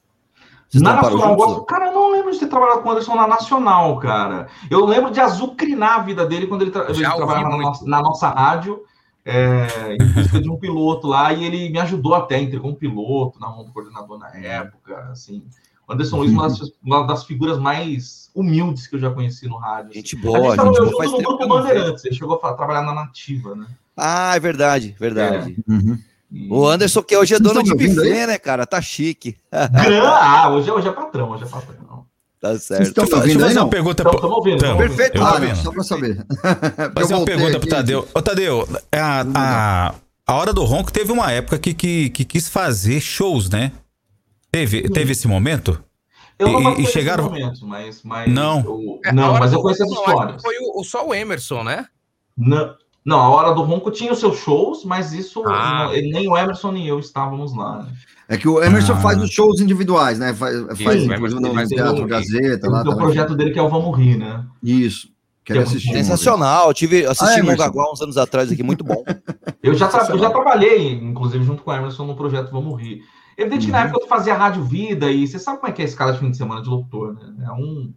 Vocês 0.69 0.81
na 0.81 0.95
Nacional 0.95 1.35
Gospel? 1.35 1.65
Cara, 1.65 1.87
eu 1.87 1.93
não 1.93 2.13
lembro 2.13 2.31
de 2.31 2.39
ter 2.39 2.47
trabalhado 2.47 2.83
com 2.83 2.89
o 2.89 2.93
Anderson 2.93 3.17
na 3.17 3.27
Nacional, 3.27 3.99
cara. 3.99 4.47
Eu 4.71 4.85
lembro 4.85 5.11
de 5.11 5.19
azucrinar 5.19 5.99
a 5.99 6.03
vida 6.03 6.25
dele 6.25 6.47
quando 6.47 6.63
ele, 6.63 6.71
tra 6.71 6.89
ele 6.89 7.03
trabalhava 7.03 7.49
na 7.49 7.57
nossa, 7.57 7.85
na 7.85 8.01
nossa, 8.01 8.29
rádio, 8.29 8.81
é, 9.25 9.97
em 9.97 10.13
busca 10.13 10.41
de 10.41 10.49
um 10.49 10.57
piloto 10.57 11.09
lá, 11.09 11.33
e 11.33 11.45
ele 11.45 11.71
me 11.71 11.81
ajudou 11.81 12.15
até, 12.15 12.41
entregou 12.41 12.71
um 12.71 12.75
piloto 12.75 13.41
na 13.41 13.49
mão 13.49 13.65
do 13.65 13.73
coordenador 13.73 14.17
na 14.17 14.31
época, 14.37 15.09
assim. 15.11 15.43
O 15.91 15.93
Anderson 15.93 16.19
Luiz, 16.19 16.31
uma 16.31 16.49
das, 16.49 16.73
uma 16.85 17.03
das 17.05 17.25
figuras 17.25 17.59
mais 17.59 18.31
humildes 18.33 18.87
que 18.87 18.95
eu 18.95 19.01
já 19.01 19.11
conheci 19.11 19.49
no 19.49 19.57
rádio. 19.57 19.93
Gente 19.93 20.15
assim. 20.15 20.25
boa, 20.25 20.55
a 20.55 20.57
gente, 20.57 20.67
gente 20.67 20.91
boa. 20.91 20.97
Faz 20.97 21.11
no 21.11 21.19
grupo 21.19 21.49
Bandeirantes, 21.49 22.05
ele 22.05 22.15
chegou 22.15 22.41
a 22.41 22.55
trabalhar 22.55 22.83
na 22.83 22.95
Nativa, 22.95 23.57
né? 23.57 23.67
Ah, 23.97 24.37
é 24.37 24.41
verdade, 24.41 24.95
verdade. 24.99 25.57
É. 25.69 25.73
Uhum. 25.73 25.99
O 26.49 26.69
Anderson, 26.69 27.03
que 27.03 27.17
hoje 27.17 27.35
é 27.35 27.41
dono 27.41 27.61
de 27.61 27.75
buffet, 27.75 28.27
né, 28.27 28.39
cara? 28.39 28.65
Tá 28.69 28.81
chique. 28.81 29.37
ah, 29.51 30.49
hoje, 30.53 30.71
hoje 30.71 30.87
é 30.87 30.93
patrão, 30.93 31.31
hoje 31.31 31.43
é 31.43 31.49
patrão. 31.49 32.07
Tá 32.41 32.57
certo. 32.57 32.83
Estão 32.85 33.05
me 33.07 33.15
ouvindo 33.15 33.45
aí, 33.45 33.53
não? 33.53 33.65
Uma 33.65 33.71
pergunta 33.71 34.05
Estamos 34.05 34.37
ouvindo. 34.37 34.57
Então, 34.59 34.77
perfeito, 34.77 35.21
ah, 35.21 35.55
só 35.57 35.73
para 35.73 35.83
saber. 35.83 36.25
Fazer 36.95 37.15
uma 37.15 37.25
pergunta 37.25 37.59
pro 37.59 37.69
Tadeu. 37.69 38.09
Ô, 38.15 38.23
Tadeu, 38.23 38.69
a, 38.93 39.25
a, 39.35 39.95
a 40.25 40.35
Hora 40.35 40.53
do 40.53 40.63
Ronco 40.63 40.93
teve 40.93 41.11
uma 41.11 41.33
época 41.33 41.59
que, 41.59 41.75
que, 41.75 42.11
que 42.11 42.25
quis 42.25 42.49
fazer 42.49 43.01
shows, 43.01 43.51
né? 43.51 43.73
Teve, 44.51 44.89
teve 44.89 45.13
esse 45.13 45.29
momento? 45.29 45.83
Eu 46.39 46.49
não 46.49 46.79
e, 46.79 46.85
e 46.85 46.87
chegaram... 46.87 47.25
momento, 47.25 47.67
mas, 47.67 48.03
mas 48.03 48.33
não, 48.33 48.61
eu, 48.61 49.13
não, 49.13 49.39
mas 49.39 49.53
eu 49.53 49.61
conheço 49.61 49.83
as 49.85 49.91
histórias. 49.91 50.43
Foi 50.43 50.55
o, 50.75 50.83
só 50.83 51.07
o 51.07 51.15
Emerson, 51.15 51.63
né? 51.63 51.87
Não, 52.37 52.75
não, 53.05 53.21
a 53.21 53.29
Hora 53.29 53.55
do 53.55 53.63
Ronco 53.63 53.91
tinha 53.91 54.13
os 54.13 54.19
seus 54.19 54.39
shows, 54.39 54.85
mas 54.85 55.13
isso 55.13 55.43
ah. 55.47 55.85
não, 55.85 55.93
nem 55.93 56.29
o 56.29 56.37
Emerson 56.37 56.73
nem 56.73 56.87
eu 56.87 56.99
estávamos 56.99 57.55
lá. 57.55 57.83
Né? 57.83 57.93
É 58.29 58.37
que 58.37 58.49
o 58.49 58.63
Emerson 58.63 58.95
ah. 58.95 59.01
faz 59.01 59.23
os 59.23 59.31
shows 59.31 59.61
individuais, 59.61 60.19
né? 60.19 60.33
Faz, 60.33 60.57
faz 60.83 61.05
inclusive 61.05 61.41
no 61.41 61.69
Teatro 61.69 62.07
Gazeta. 62.07 62.71
Lá, 62.71 62.83
tem 62.83 62.93
o 62.93 62.97
projeto 62.97 63.35
dele 63.35 63.51
que 63.51 63.59
é 63.59 63.63
o 63.63 63.69
Vamos 63.69 63.97
Rir, 63.99 64.17
né? 64.17 64.45
Isso. 64.63 65.09
Quero 65.45 65.61
assistir. 65.61 65.93
Sensacional. 65.93 66.73
Tive 66.73 67.05
assisti 67.07 67.41
ah, 67.41 67.57
Gaguá 67.57 67.91
uns 67.93 68.01
anos 68.01 68.17
atrás 68.17 68.53
aqui, 68.53 68.63
muito 68.63 68.85
bom. 68.85 69.03
eu, 69.63 69.75
já 69.75 69.91
eu 70.09 70.19
já 70.19 70.31
trabalhei, 70.31 70.93
inclusive, 70.93 71.45
junto 71.45 71.63
com 71.63 71.71
o 71.71 71.75
Emerson 71.75 72.07
no 72.07 72.17
projeto 72.17 72.51
Vamos 72.51 72.81
Rir. 72.81 73.03
Evidente 73.41 73.67
que 73.67 73.73
na 73.73 73.79
uhum. 73.79 73.85
época 73.85 74.05
eu 74.05 74.09
fazia 74.09 74.35
Rádio 74.35 74.63
Vida 74.65 75.11
e 75.11 75.27
você 75.27 75.39
sabe 75.39 75.59
como 75.59 75.71
é 75.71 75.75
que 75.75 75.81
é 75.81 75.85
esse 75.87 75.97
cara 75.97 76.13
de 76.13 76.19
fim 76.19 76.31
de 76.31 76.37
semana 76.37 76.63
de 76.63 76.69
locutor, 76.69 77.15
né? 77.15 77.47
É 77.47 77.51
um. 77.53 77.91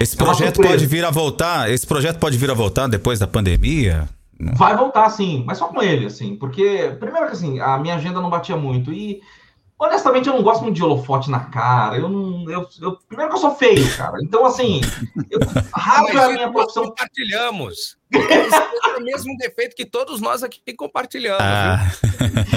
Esse 0.00 0.16
é 0.20 0.24
projeto 0.24 0.60
pode 0.60 0.86
vir 0.86 1.04
a 1.04 1.10
voltar. 1.10 1.70
Esse 1.70 1.86
projeto 1.86 2.18
pode 2.18 2.36
vir 2.36 2.50
a 2.50 2.54
voltar 2.54 2.88
depois 2.88 3.20
da 3.20 3.28
pandemia? 3.28 4.08
Vai 4.56 4.76
voltar, 4.76 5.08
sim, 5.10 5.44
mas 5.46 5.58
só 5.58 5.68
com 5.68 5.80
ele, 5.80 6.06
assim, 6.06 6.34
porque, 6.34 6.96
primeiro 6.98 7.28
que 7.28 7.32
assim, 7.32 7.60
a 7.60 7.78
minha 7.78 7.94
agenda 7.94 8.20
não 8.20 8.28
batia 8.28 8.56
muito 8.56 8.92
e, 8.92 9.20
honestamente, 9.82 10.28
eu 10.28 10.34
não 10.34 10.42
gosto 10.42 10.62
muito 10.62 10.76
de 10.76 10.82
holofote 10.82 11.28
na 11.28 11.40
cara, 11.40 11.96
eu 11.96 12.08
não, 12.08 12.48
eu, 12.48 12.68
eu 12.80 12.96
primeiro 13.08 13.30
que 13.30 13.36
eu 13.36 13.40
sou 13.40 13.54
feio, 13.56 13.84
cara, 13.96 14.16
então, 14.22 14.46
assim, 14.46 14.80
eu, 15.28 15.40
rádio 15.74 16.18
é 16.18 16.24
a 16.24 16.28
minha 16.28 16.52
profissão... 16.52 16.84
compartilhamos, 16.84 17.98
é 18.12 18.98
o 18.98 19.02
mesmo 19.02 19.36
defeito 19.36 19.74
que 19.74 19.84
todos 19.84 20.20
nós 20.20 20.44
aqui 20.44 20.60
compartilhamos, 20.74 21.42
ah. 21.42 21.80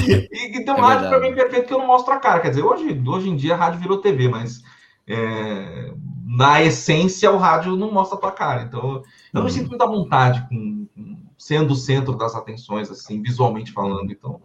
e, 0.07 0.57
Então, 0.57 0.77
é 0.77 0.81
rádio 0.81 1.09
para 1.09 1.19
mim 1.19 1.29
é 1.29 1.33
perfeito 1.33 1.67
que 1.67 1.73
eu 1.73 1.79
não 1.79 1.87
mostro 1.87 2.13
a 2.13 2.17
cara, 2.17 2.39
quer 2.41 2.49
dizer, 2.49 2.63
hoje, 2.63 3.01
hoje 3.07 3.29
em 3.29 3.35
dia 3.35 3.55
a 3.55 3.57
rádio 3.57 3.79
virou 3.79 3.97
TV, 3.97 4.29
mas... 4.29 4.61
É, 5.07 5.91
na 6.27 6.63
essência, 6.63 7.31
o 7.31 7.37
rádio 7.37 7.77
não 7.77 7.91
mostra 7.91 8.17
a 8.17 8.19
tua 8.19 8.31
cara. 8.31 8.63
Então, 8.63 8.81
eu 8.81 9.03
não 9.31 9.43
me 9.43 9.49
uhum. 9.49 9.55
sinto 9.55 9.69
muita 9.69 9.85
vontade 9.85 10.43
com, 10.49 10.87
com 10.87 11.17
sendo 11.37 11.73
o 11.73 11.75
centro 11.75 12.15
das 12.17 12.35
atenções, 12.35 12.89
assim, 12.89 13.21
visualmente 13.21 13.71
falando. 13.71 14.11
Então, 14.11 14.41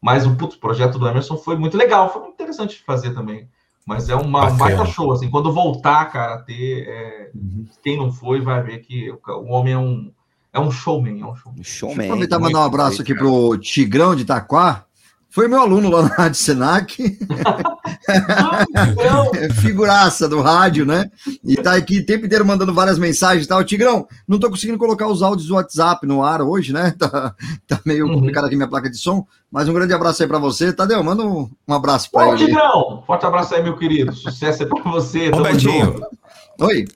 mas 0.00 0.26
o 0.26 0.34
putz, 0.34 0.56
projeto 0.56 0.98
do 0.98 1.08
Emerson 1.08 1.36
foi 1.36 1.56
muito 1.56 1.76
legal, 1.76 2.12
foi 2.12 2.22
muito 2.22 2.34
interessante 2.34 2.76
de 2.76 2.82
fazer 2.82 3.14
também. 3.14 3.48
Mas 3.84 4.08
é 4.08 4.16
uma, 4.16 4.50
um 4.50 4.56
baita 4.56 4.84
show, 4.84 5.12
assim, 5.12 5.30
quando 5.30 5.52
voltar, 5.52 6.06
cara, 6.06 6.34
a 6.34 6.38
ter. 6.38 6.88
É, 6.88 7.30
uhum. 7.32 7.66
Quem 7.84 7.96
não 7.96 8.12
foi 8.12 8.40
vai 8.40 8.60
ver 8.60 8.80
que 8.80 9.10
o, 9.10 9.20
o 9.26 9.46
homem 9.52 9.74
é 9.74 9.78
um, 9.78 10.10
é 10.52 10.58
um 10.58 10.70
showman, 10.72 11.20
é 11.20 11.24
um 11.24 11.36
showman. 11.36 11.62
showman. 11.62 11.96
Deixa 11.96 12.02
eu 12.02 12.04
aproveitar 12.06 12.36
e 12.36 12.40
mandar 12.40 12.60
um 12.60 12.64
abraço 12.64 13.02
aqui 13.02 13.14
pro 13.14 13.56
Tigrão 13.58 14.16
de 14.16 14.22
Itaquá. 14.22 14.85
Foi 15.36 15.48
meu 15.48 15.60
aluno 15.60 15.90
lá 15.90 16.00
na 16.00 16.14
Rádio 16.14 16.38
Senac. 16.38 17.18
Figuraça 19.60 20.26
do 20.26 20.40
rádio, 20.40 20.86
né? 20.86 21.10
E 21.44 21.56
tá 21.56 21.74
aqui 21.74 21.98
o 21.98 22.06
tempo 22.06 22.24
inteiro 22.24 22.42
mandando 22.42 22.72
várias 22.72 22.98
mensagens 22.98 23.44
e 23.44 23.48
tal. 23.48 23.62
Tigrão, 23.62 24.08
não 24.26 24.38
tô 24.38 24.48
conseguindo 24.48 24.78
colocar 24.78 25.06
os 25.06 25.20
áudios 25.20 25.46
do 25.46 25.54
WhatsApp 25.56 26.06
no 26.06 26.24
ar 26.24 26.40
hoje, 26.40 26.72
né? 26.72 26.94
Tá, 26.98 27.34
tá 27.68 27.78
meio 27.84 28.06
uhum. 28.06 28.14
complicado 28.14 28.46
aqui 28.46 28.56
minha 28.56 28.66
placa 28.66 28.88
de 28.88 28.96
som. 28.96 29.26
Mas 29.52 29.68
um 29.68 29.74
grande 29.74 29.92
abraço 29.92 30.22
aí 30.22 30.28
pra 30.28 30.38
você. 30.38 30.72
Tadeu, 30.72 31.04
manda 31.04 31.22
um, 31.22 31.50
um 31.68 31.74
abraço 31.74 32.10
pra 32.10 32.28
Ô, 32.28 32.34
ele. 32.34 32.46
Tigrão, 32.46 33.02
forte 33.06 33.26
abraço 33.26 33.54
aí, 33.54 33.62
meu 33.62 33.76
querido. 33.76 34.14
Sucesso 34.14 34.62
aí 34.62 34.68
pra 34.70 34.90
você. 34.90 35.28
Ô, 35.28 35.42
Betinho. 35.42 36.00
Oi. 36.62 36.86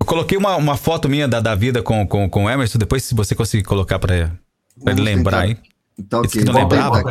Eu 0.00 0.06
coloquei 0.06 0.36
uma, 0.36 0.56
uma 0.56 0.76
foto 0.76 1.08
minha 1.08 1.28
da, 1.28 1.38
da 1.38 1.54
vida 1.54 1.84
com, 1.84 2.04
com, 2.04 2.28
com 2.28 2.46
o 2.46 2.50
Emerson, 2.50 2.80
depois 2.80 3.04
se 3.04 3.14
você 3.14 3.32
conseguir 3.36 3.62
colocar 3.62 4.00
pra, 4.00 4.32
pra 4.82 4.92
ele 4.92 5.02
lembrar 5.02 5.42
aí. 5.42 5.56
Tá 6.08 6.20
ok. 6.20 6.44
Não 6.44 6.52
lembrava? 6.54 7.02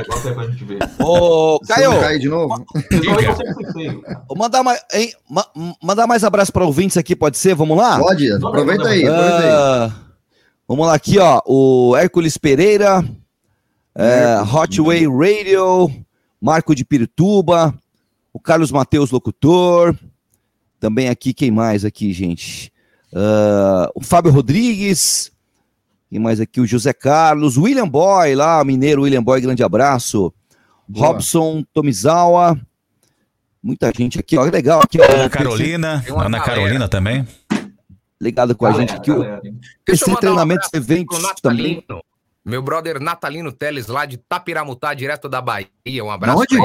Ô, 0.99 1.59
Caio. 1.67 2.19
De 2.19 2.29
novo. 2.29 2.65
Vou 4.27 4.37
mandar 4.37 4.63
mais, 4.63 4.81
hein, 4.93 5.13
ma, 5.29 5.45
mandar 5.81 6.07
mais 6.07 6.23
abraço 6.23 6.51
para 6.51 6.65
ouvintes 6.65 6.97
aqui, 6.97 7.15
pode 7.15 7.37
ser? 7.37 7.55
Vamos 7.55 7.77
lá? 7.77 7.99
Pode, 7.99 8.31
aproveita 8.31 8.87
aí. 8.87 9.07
Aproveita 9.07 9.37
aí. 9.39 9.87
Uh, 9.87 9.93
vamos 10.67 10.87
lá 10.87 10.93
aqui, 10.93 11.17
ó. 11.19 11.41
O 11.45 11.95
Hércules 11.95 12.37
Pereira, 12.37 13.03
é, 13.95 14.41
Hotway 14.41 15.05
Radio, 15.07 15.91
Marco 16.41 16.73
de 16.73 16.85
Pirituba, 16.85 17.73
o 18.33 18.39
Carlos 18.39 18.71
Mateus 18.71 19.11
Locutor. 19.11 19.95
Também 20.79 21.09
aqui, 21.09 21.33
quem 21.33 21.51
mais 21.51 21.83
aqui, 21.83 22.13
gente? 22.13 22.71
Uh, 23.11 23.89
o 23.95 24.01
Fábio 24.01 24.31
Rodrigues, 24.31 25.31
e 26.11 26.17
mais 26.19 26.39
aqui? 26.39 26.59
O 26.59 26.65
José 26.65 26.93
Carlos, 26.93 27.57
William 27.57 27.87
Boy, 27.87 28.35
lá, 28.35 28.63
mineiro 28.63 29.03
William 29.03 29.23
Boy, 29.23 29.41
grande 29.41 29.63
abraço. 29.63 30.33
Boa. 30.87 31.07
Robson 31.07 31.63
Tomizawa. 31.73 32.59
Muita 33.61 33.91
gente 33.95 34.19
aqui, 34.19 34.37
ó, 34.37 34.43
legal. 34.43 34.81
Aqui, 34.81 34.99
ó, 34.99 35.03
Ana 35.03 35.29
Carolina, 35.29 36.03
Ana 36.17 36.39
Carolina 36.39 36.87
também. 36.87 37.27
Ligado 38.19 38.55
com 38.55 38.65
galera, 38.65 38.83
a 38.83 38.87
gente 38.87 38.95
aqui. 38.97 39.11
Esse 39.87 40.15
treinamento 40.15 40.67
um 40.73 40.77
eventos 40.77 41.21
também. 41.41 41.85
Meu 42.43 42.61
brother 42.61 42.99
Natalino 42.99 43.51
Teles, 43.51 43.87
lá 43.87 44.05
de 44.05 44.17
Tapiramutá, 44.17 44.93
direto 44.93 45.29
da 45.29 45.41
Bahia. 45.41 45.69
Um 46.03 46.09
abraço. 46.09 46.39
Onde? 46.39 46.57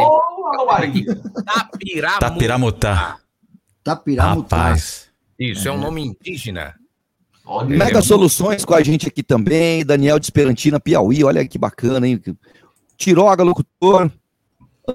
Tapiramutá. 1.45 2.19
Tapiramutá. 2.21 3.19
Tapiramutá. 3.83 4.57
Rapaz. 4.57 5.11
Isso, 5.39 5.69
é 5.69 5.73
um 5.73 5.79
nome 5.79 6.03
indígena. 6.03 6.75
Olha, 7.45 7.77
Mega 7.77 8.01
Soluções 8.01 8.65
com 8.65 8.75
a 8.75 8.83
gente 8.83 9.07
aqui 9.07 9.23
também, 9.23 9.85
Daniel 9.85 10.19
de 10.19 10.27
Esperantina, 10.27 10.81
Piauí, 10.81 11.23
olha 11.23 11.47
que 11.47 11.59
bacana, 11.59 12.09
hein? 12.09 12.21
Tiroga, 12.97 13.43
locutor, 13.43 14.11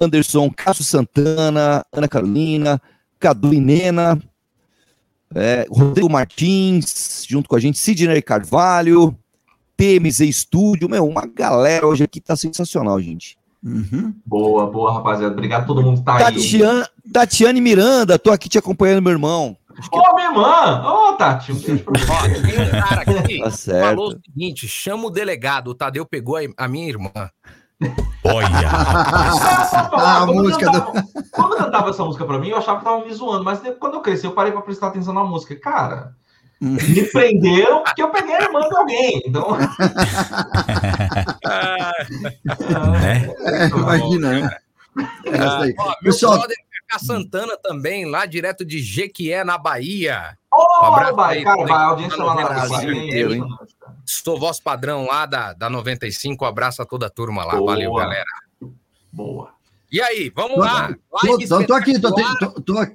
Anderson, 0.02 0.50
Cássio 0.50 0.84
Santana, 0.84 1.86
Ana 1.92 2.08
Carolina, 2.08 2.82
Cadu 3.20 3.54
e 3.54 3.60
Nena, 3.60 4.20
é, 5.36 5.68
Rodrigo 5.70 6.10
Martins, 6.10 7.26
junto 7.28 7.48
com 7.48 7.56
a 7.56 7.60
gente, 7.60 7.78
Sidney 7.78 8.22
Carvalho, 8.22 9.16
TMZ 9.78 10.22
Estúdio, 10.22 10.90
meu, 10.90 11.08
uma 11.08 11.26
galera 11.26 11.86
hoje 11.86 12.04
aqui 12.04 12.20
tá 12.20 12.36
sensacional, 12.36 13.00
gente. 13.00 13.38
Uhum. 13.64 14.14
Boa, 14.26 14.68
boa, 14.68 14.94
rapaziada. 14.94 15.34
Obrigado 15.34 15.64
a 15.64 15.66
todo 15.66 15.84
mundo 15.84 16.00
que 16.00 16.06
tá 16.06 16.18
Tatiane, 16.18 16.82
aí. 16.82 17.12
Tatiane 17.12 17.62
Miranda, 17.62 18.18
tô 18.18 18.32
aqui 18.32 18.48
te 18.48 18.58
acompanhando, 18.58 19.02
meu 19.02 19.12
irmão. 19.12 19.56
Ô, 19.92 20.00
oh, 20.00 20.16
minha 20.16 20.28
irmã! 20.28 20.82
Ô, 20.84 21.10
oh, 21.10 21.14
Tati, 21.14 21.52
um 21.52 21.56
beijo 21.56 21.84
pra 21.84 22.00
você. 22.00 22.42
Tem 22.42 22.62
um 22.62 22.70
cara 22.70 23.02
aqui 23.02 23.40
tá 23.44 23.52
certo. 23.52 23.86
falou 23.86 24.10
o 24.10 24.20
seguinte: 24.26 24.68
chama 24.68 25.08
o 25.08 25.10
delegado. 25.10 25.70
O 25.70 25.76
Tadeu 25.76 26.06
pegou 26.06 26.36
a, 26.38 26.42
a 26.58 26.68
minha 26.68 26.88
irmã. 26.88 27.12
Olha! 28.24 28.70
ah, 28.70 30.24
a 30.24 30.26
música 30.26 30.66
cantava, 30.66 30.92
do... 30.92 31.30
Quando 31.32 31.56
cantava 31.56 31.90
essa 31.92 32.04
música 32.04 32.26
pra 32.26 32.38
mim, 32.38 32.50
eu 32.50 32.58
achava 32.58 32.80
que 32.80 32.84
tava 32.84 33.06
me 33.06 33.14
zoando, 33.14 33.46
mas 33.46 33.62
quando 33.80 33.94
eu 33.94 34.02
cresci, 34.02 34.26
eu 34.26 34.34
parei 34.34 34.52
pra 34.52 34.62
prestar 34.62 34.88
atenção 34.88 35.14
na 35.14 35.24
música. 35.24 35.56
Cara, 35.56 36.14
hum. 36.62 36.76
me 36.76 37.04
prenderam 37.12 37.84
porque 37.84 38.04
eu 38.04 38.10
peguei 38.12 38.36
a 38.36 38.42
irmã 38.42 38.60
de 38.68 38.78
alguém. 38.78 39.22
Então. 39.26 39.58
é, 43.46 43.68
imagina, 43.68 44.34
né? 44.34 44.50
É, 45.26 45.74
ó, 45.78 45.96
Pessoal, 46.04 46.38
brother 46.40 46.58
Cacá 46.90 47.00
Santana 47.00 47.56
também, 47.62 48.06
lá 48.06 48.26
direto 48.26 48.66
de 48.66 48.80
Jequié, 48.80 49.44
na 49.44 49.58
Bahia. 49.60 50.36
Oh, 50.52 50.84
um 50.84 50.88
abraço 50.88 51.16
Bahia, 51.16 51.40
aí, 51.40 51.44
cara, 51.44 51.74
a 51.74 51.86
audiência 51.86 52.24
lá 52.24 52.36
na 52.36 52.50
Brasil 52.50 52.92
inteiro, 52.94 53.36
hein? 53.36 53.44
Estou 54.04 54.40
voz 54.40 54.60
padrão 54.60 55.06
lá 55.06 55.28
da, 55.28 55.54
da 55.54 55.70
95. 55.70 56.44
Um 56.44 56.48
abraço 56.48 56.82
a 56.82 56.86
toda 56.86 57.06
a 57.06 57.10
turma 57.10 57.46
lá. 57.46 57.56
Boa. 57.56 57.74
Valeu, 57.74 57.94
galera. 57.94 58.26
Boa. 59.12 59.52
E 59.92 60.02
aí, 60.02 60.32
vamos 60.36 60.56
tô, 60.56 60.62
lá. 60.62 60.96
Tô, 61.12 61.38
tô, 61.48 61.66
tô, 61.68 61.74
aqui, 61.76 62.00
tô, 62.00 62.12
tô, 62.12 62.62
tô, 62.62 62.86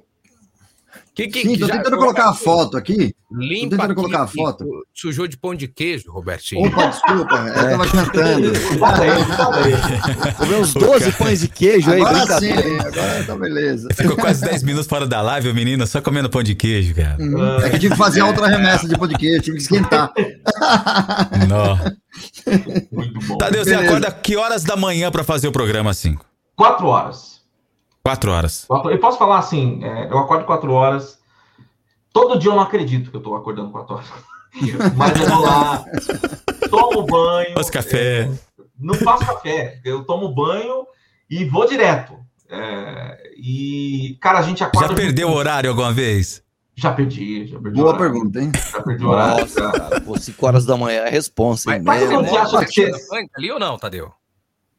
Que, 1.15 1.27
que, 1.29 1.43
Sim, 1.43 1.53
que 1.53 1.59
tô 1.59 1.67
já- 1.67 1.77
tentando 1.77 1.95
colocar 1.97 2.29
a 2.29 2.33
foto 2.33 2.75
aqui. 2.75 3.15
Tô 3.29 3.37
Limpa 3.37 3.69
tentando 3.77 3.83
aqui, 3.85 3.95
colocar 3.95 4.23
a 4.23 4.27
foto. 4.27 4.65
Sujou 4.93 5.25
de 5.27 5.37
pão 5.37 5.55
de 5.55 5.65
queijo, 5.67 6.11
Robertinho. 6.11 6.67
Opa, 6.67 6.87
desculpa, 6.87 7.35
eu 7.35 7.53
tava 7.69 7.87
cantando. 7.87 8.51
Comeu 10.37 10.59
uns 10.59 10.73
12 10.75 11.11
pães 11.13 11.39
de 11.39 11.47
queijo 11.47 11.89
aí, 11.91 12.01
Agora 12.01 12.39
sim, 12.39 12.53
brincadeira. 12.53 12.87
agora 12.87 13.23
tá 13.23 13.35
beleza. 13.37 13.87
Ficou 13.93 14.15
quase 14.17 14.41
10 14.41 14.63
minutos 14.63 14.87
fora 14.87 15.07
da 15.07 15.21
live, 15.21 15.49
o 15.49 15.55
menino 15.55 15.87
só 15.87 16.01
comendo 16.01 16.29
pão 16.29 16.43
de 16.43 16.53
queijo, 16.53 16.93
cara. 16.93 17.15
Uhum. 17.19 17.59
É 17.61 17.69
que 17.69 17.75
eu 17.77 17.79
tive 17.79 17.93
que 17.93 17.97
fazer 17.97 18.21
outra 18.21 18.47
remessa 18.47 18.87
de 18.87 18.97
podcast, 18.97 19.41
tive 19.41 19.57
que 19.57 19.63
esquentar. 19.63 20.11
Nó. 21.47 21.77
Muito 22.91 23.19
bom. 23.27 23.37
Tadeu, 23.37 23.63
você 23.63 23.71
Beleza. 23.71 23.89
acorda 23.89 24.11
que 24.11 24.35
horas 24.35 24.63
da 24.63 24.75
manhã 24.75 25.09
pra 25.11 25.23
fazer 25.23 25.47
o 25.47 25.51
programa 25.51 25.91
assim? 25.91 26.17
Quatro 26.55 26.87
horas. 26.87 27.34
Quatro 28.05 28.31
horas. 28.31 28.67
Eu 28.69 28.99
posso 28.99 29.17
falar 29.17 29.39
assim, 29.39 29.83
é, 29.83 30.05
eu 30.11 30.19
acordo 30.19 30.45
quatro 30.45 30.71
horas. 30.71 31.17
Todo 32.13 32.37
dia 32.37 32.51
eu 32.51 32.55
não 32.55 32.61
acredito 32.61 33.09
que 33.09 33.17
eu 33.17 33.21
tô 33.21 33.35
acordando 33.35 33.71
quatro 33.71 33.95
horas. 33.95 34.07
Mas 34.95 35.19
eu 35.19 35.25
vou 35.27 35.41
lá, 35.41 35.83
tomo 36.69 37.01
banho. 37.07 37.55
Faz 37.55 37.67
café. 37.71 38.29
Não 38.79 38.93
faço 38.93 39.25
café, 39.25 39.81
eu 39.83 40.03
tomo 40.05 40.29
banho 40.35 40.85
e 41.27 41.45
vou 41.45 41.67
direto. 41.67 42.15
É, 42.47 43.33
e, 43.37 44.15
cara, 44.21 44.37
a 44.37 44.41
gente 44.43 44.63
acorda. 44.63 44.89
Já 44.89 44.93
perdeu 44.93 45.29
o 45.29 45.33
horário 45.33 45.71
alguma 45.71 45.91
vez? 45.91 46.43
Já 46.75 46.91
perdi, 46.93 47.47
já 47.47 47.59
perdi. 47.59 47.79
o 47.79 47.83
Boa 47.83 47.95
horário. 47.95 48.13
pergunta, 48.13 48.39
hein? 48.39 48.51
Já 48.71 48.81
perdi 48.83 49.03
o 49.03 49.09
horário. 49.09 49.39
Nossa, 49.41 49.71
cara, 49.71 50.01
pô, 50.01 50.15
5 50.15 50.45
horas 50.45 50.63
da 50.63 50.77
manhã 50.77 51.01
é 51.05 51.09
responsa, 51.09 51.73
hein? 51.73 51.81
Mas 51.83 52.01
né? 52.01 52.07
você 52.07 52.15
Mas 52.21 52.31
mora 52.31 52.41
acha 52.43 52.65
que- 52.67 52.91
Band 52.91 53.25
ali 53.35 53.51
ou 53.51 53.59
não, 53.59 53.79
Tadeu? 53.79 54.11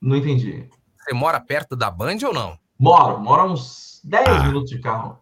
Não 0.01 0.15
entendi. 0.15 0.69
Você 1.03 1.12
mora 1.12 1.40
perto 1.40 1.74
da 1.74 1.90
Band 1.90 2.19
ou 2.24 2.32
não? 2.32 2.57
Moro, 2.78 3.19
moro 3.20 3.43
a 3.43 3.44
uns 3.47 4.01
10 4.05 4.28
Ah. 4.28 4.43
minutos 4.44 4.70
de 4.70 4.78
carro. 4.78 5.19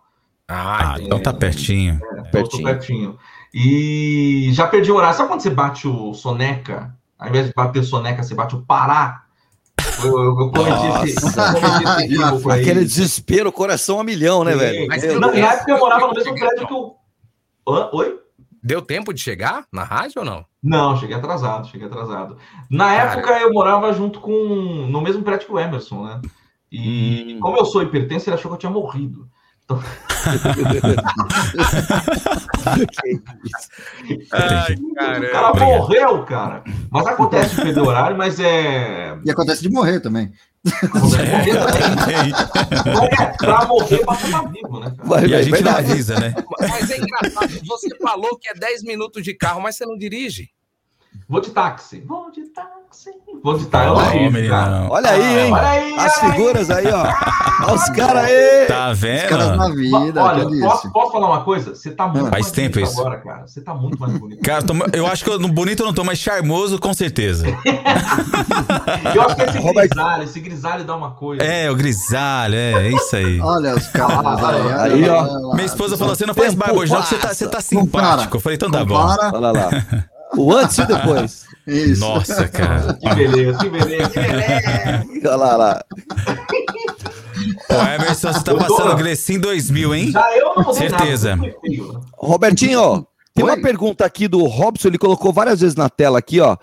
Ah, 0.49 0.97
então 1.01 1.19
tá 1.21 1.33
pertinho. 1.33 1.99
É, 2.13 2.17
tô 2.25 2.31
Pertinho. 2.31 2.65
pertinho. 2.65 3.19
E 3.53 4.51
já 4.53 4.67
perdi 4.67 4.91
o 4.93 4.97
horário. 4.97 5.17
Sabe 5.17 5.29
quando 5.29 5.41
você 5.41 5.51
bate 5.51 5.89
o 5.89 6.13
soneca? 6.13 6.95
Ao 7.19 7.29
invés 7.29 7.47
de 7.47 7.55
bater 7.55 7.79
o 7.79 7.85
soneca, 7.85 8.23
você 8.23 8.35
bate 8.35 8.55
o 8.57 8.63
pará? 8.63 9.23
Eu, 10.03 10.11
eu, 10.19 10.41
eu 10.41 10.51
cometi 10.51 11.09
esse, 11.11 11.21
cometi 11.21 12.15
esse. 12.15 12.51
Aquele 12.51 12.81
desespero, 12.85 13.51
coração 13.53 14.01
a 14.01 14.05
milhão, 14.05 14.45
né, 14.45 14.55
velho? 14.55 14.87
Mas 14.89 15.03
Na 15.05 15.09
Deus. 15.09 15.21
na 15.21 15.53
época 15.53 15.71
eu 15.73 15.79
morava 15.79 16.07
no 16.09 16.13
mesmo 16.15 16.35
prédio 16.35 16.67
que 16.67 16.75
o. 16.75 16.95
Hã? 17.67 17.89
Oi? 17.93 18.19
Deu 18.63 18.83
tempo 18.83 19.15
de 19.15 19.21
chegar 19.21 19.65
na 19.73 19.85
rádio 19.85 20.21
ou 20.21 20.25
não? 20.25 20.45
Não, 20.63 20.97
cheguei 20.97 21.17
atrasado, 21.17 21.69
cheguei 21.69 21.87
atrasado. 21.87 22.37
Na 22.71 22.87
Cara. 22.97 23.13
época 23.13 23.39
eu 23.41 23.53
morava 23.53 23.93
junto 23.93 24.21
com. 24.21 24.33
no 24.91 25.01
mesmo 25.01 25.23
prédio 25.23 25.47
que 25.47 25.53
o 25.53 25.59
Emerson, 25.59 26.05
né? 26.05 26.21
E 26.77 27.35
Hum. 27.37 27.41
como 27.41 27.57
eu 27.59 27.65
sou 27.65 27.83
hipertenso, 27.83 28.29
ele 28.29 28.35
achou 28.37 28.51
que 28.51 28.55
eu 28.57 28.59
tinha 28.59 28.73
morrido. 28.73 29.29
Ai, 34.33 34.75
O 34.75 34.95
cara 34.95 35.19
Obrigado. 35.51 35.61
morreu, 35.61 36.25
cara. 36.25 36.65
Mas 36.91 37.07
acontece 37.07 37.55
de 37.57 37.63
perder 37.63 37.81
o 37.81 37.87
horário, 37.87 38.17
mas 38.17 38.39
é. 38.41 39.19
E 39.25 39.31
acontece 39.31 39.63
de 39.63 39.71
morrer 39.71 40.01
também. 40.01 40.33
É, 40.67 40.71
pra 43.37 43.67
morrer, 43.67 44.05
basta 44.05 44.27
estar 44.27 44.43
vivo, 44.51 44.81
né? 44.81 44.95
cara? 45.09 45.27
E 45.29 45.35
a 45.35 45.43
gente 45.43 45.63
não 45.63 45.73
avisa, 45.77 46.19
né? 46.21 46.35
Mas 46.61 46.91
é 46.91 46.99
engraçado, 46.99 47.61
você 47.67 47.89
falou 47.99 48.39
que 48.39 48.49
é 48.49 48.55
10 48.55 48.83
minutos 48.83 49.23
de 49.23 49.35
carro, 49.35 49.61
mas 49.61 49.77
você 49.77 49.85
não 49.87 49.97
dirige. 49.97 50.49
Vou 51.29 51.41
de 51.41 51.51
táxi. 51.51 52.01
Vou 52.01 52.31
de 52.31 52.43
táxi. 52.49 52.74
Vou 53.43 53.55
Ó, 53.55 53.57
não 53.57 54.11
dirijo, 54.11 54.31
meninão. 54.31 54.49
cara. 54.59 54.87
Olha 54.89 55.11
aí, 55.11 55.39
hein? 55.47 55.53
Olha 55.53 55.69
aí, 55.69 55.95
As 55.99 55.99
olha 55.99 56.13
aí. 56.25 56.33
figuras 56.33 56.71
aí, 56.71 56.87
ó. 56.87 57.03
Olha 57.67 57.75
os 57.75 57.89
caras 57.91 58.25
aí. 58.25 58.67
Tá 58.67 58.91
Os 58.91 59.01
caras 59.29 59.57
na 59.59 59.69
vendo? 59.69 59.77
vida, 59.77 60.23
Olha, 60.25 60.45
posso, 60.45 60.55
isso. 60.87 60.93
posso 60.93 61.13
falar 61.13 61.27
uma 61.29 61.45
coisa? 61.45 61.75
Você 61.75 61.91
tá 61.91 62.07
muito 62.07 62.21
Faz 62.31 62.31
mais 62.31 62.51
tempo 62.53 62.75
bonito 62.75 62.91
isso. 62.91 63.01
agora, 63.01 63.19
cara. 63.19 63.47
Você 63.47 63.61
tá 63.61 63.75
muito 63.75 64.01
mais 64.01 64.17
bonito. 64.19 64.41
Cara, 64.43 64.63
tô- 64.63 64.75
eu 64.95 65.07
acho 65.07 65.23
que 65.25 65.29
eu, 65.31 65.39
no 65.39 65.49
bonito 65.49 65.81
eu 65.83 65.87
não 65.87 65.93
tô, 65.93 66.03
mas 66.05 66.19
charmoso 66.19 66.79
com 66.79 66.95
certeza. 66.95 67.47
Eu 69.15 69.23
acho 69.23 69.37
que 69.37 69.43
esse 69.43 69.59
Robert- 69.59 69.89
grisalho, 69.89 70.23
esse 70.23 70.41
grisalho 70.41 70.85
dá 70.85 70.97
uma 70.97 71.11
coisa. 71.13 71.43
É, 71.43 71.71
o 71.71 71.75
grisalho, 71.77 72.55
é, 72.55 72.73
é 72.73 72.89
isso 72.93 73.17
aí. 73.17 73.41
Olha 73.41 73.75
os 73.77 73.87
caras 73.89 74.19
aí. 74.19 74.25
olha 74.45 74.83
Aí, 74.83 75.09
ó. 75.09 75.53
Minha 75.55 75.67
esposa 75.67 75.97
falou: 75.97 76.15
você 76.15 76.27
não 76.27 76.35
faz 76.35 76.55
barba 76.55 76.79
hoje, 76.81 76.93
não, 76.93 77.03
que 77.03 77.09
você 77.09 77.17
tá, 77.19 77.35
você 77.35 77.47
tá 77.49 77.61
simpático. 77.61 78.37
Eu 78.37 78.41
falei, 78.41 78.57
então 78.57 78.71
tá 78.71 78.85
bom. 78.85 78.95
Olha 78.97 79.39
lá. 79.53 79.71
O 80.37 80.53
antes 80.53 80.79
e 80.79 80.87
depois. 80.87 81.45
Isso. 81.67 82.01
Nossa, 82.01 82.47
cara. 82.49 82.95
Que 82.95 83.15
beleza, 83.15 83.59
que 83.59 83.69
beleza, 83.71 84.11
que 84.11 84.21
beleza. 84.21 85.05
Olha 85.25 85.37
lá, 85.37 85.57
lá. 85.57 85.85
Pô, 87.69 87.75
Emerson, 87.75 88.33
você 88.33 88.45
tá 88.45 88.55
passando 88.55 88.93
o 88.93 88.97
Grecin 88.97 89.39
2000, 89.39 89.95
hein? 89.95 90.11
Já 90.11 90.37
eu 90.37 90.55
não 90.57 90.73
Certeza. 90.73 91.37
nada. 91.37 91.55
Robertinho, 92.17 92.81
ó, 92.81 93.03
tem 93.35 93.45
Oi. 93.45 93.51
uma 93.51 93.61
pergunta 93.61 94.05
aqui 94.05 94.29
do 94.29 94.45
Robson, 94.45 94.89
ele 94.89 94.99
colocou 94.99 95.33
várias 95.33 95.61
vezes 95.61 95.75
na 95.77 95.89
tela 95.89 96.19
aqui, 96.19 96.41
ó. 96.41 96.57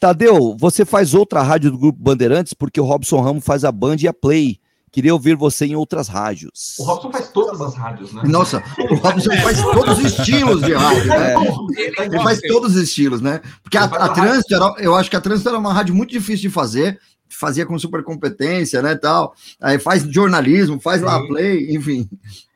Tadeu, 0.00 0.56
você 0.58 0.84
faz 0.84 1.14
outra 1.14 1.42
rádio 1.42 1.70
do 1.72 1.78
Grupo 1.78 1.98
Bandeirantes 2.00 2.52
porque 2.52 2.80
o 2.80 2.84
Robson 2.84 3.20
Ramos 3.20 3.44
faz 3.44 3.64
a 3.64 3.72
Band 3.72 3.96
e 4.00 4.08
a 4.08 4.12
Play. 4.12 4.58
Queria 4.90 5.12
ouvir 5.12 5.36
você 5.36 5.66
em 5.66 5.76
outras 5.76 6.08
rádios. 6.08 6.76
O 6.78 6.84
Robson 6.84 7.10
faz 7.10 7.28
todas 7.28 7.60
as 7.60 7.74
rádios, 7.74 8.12
né? 8.12 8.22
Nossa, 8.24 8.62
o 8.90 8.94
Robson 8.96 9.30
faz 9.42 9.62
todos 9.62 9.98
os 9.98 10.04
estilos 10.04 10.62
de 10.62 10.74
rádio, 10.74 11.06
né? 11.06 11.34
É. 11.34 12.04
Ele 12.04 12.22
faz 12.22 12.40
todos 12.40 12.74
os 12.74 12.82
estilos, 12.82 13.20
né? 13.20 13.40
Porque 13.62 13.76
a, 13.76 13.84
a 13.84 14.08
Trânsito, 14.08 14.54
era, 14.54 14.74
eu 14.78 14.94
acho 14.94 15.10
que 15.10 15.16
a 15.16 15.20
Trânsito 15.20 15.48
era 15.48 15.58
uma 15.58 15.72
rádio 15.72 15.94
muito 15.94 16.10
difícil 16.10 16.48
de 16.48 16.50
fazer, 16.50 16.98
fazia 17.28 17.66
com 17.66 17.78
super 17.78 18.02
competência, 18.02 18.80
né, 18.82 18.94
tal. 18.94 19.34
Aí 19.60 19.78
faz 19.78 20.02
jornalismo, 20.04 20.80
faz 20.80 21.02
lá 21.02 21.20
play, 21.26 21.74
enfim. 21.74 22.08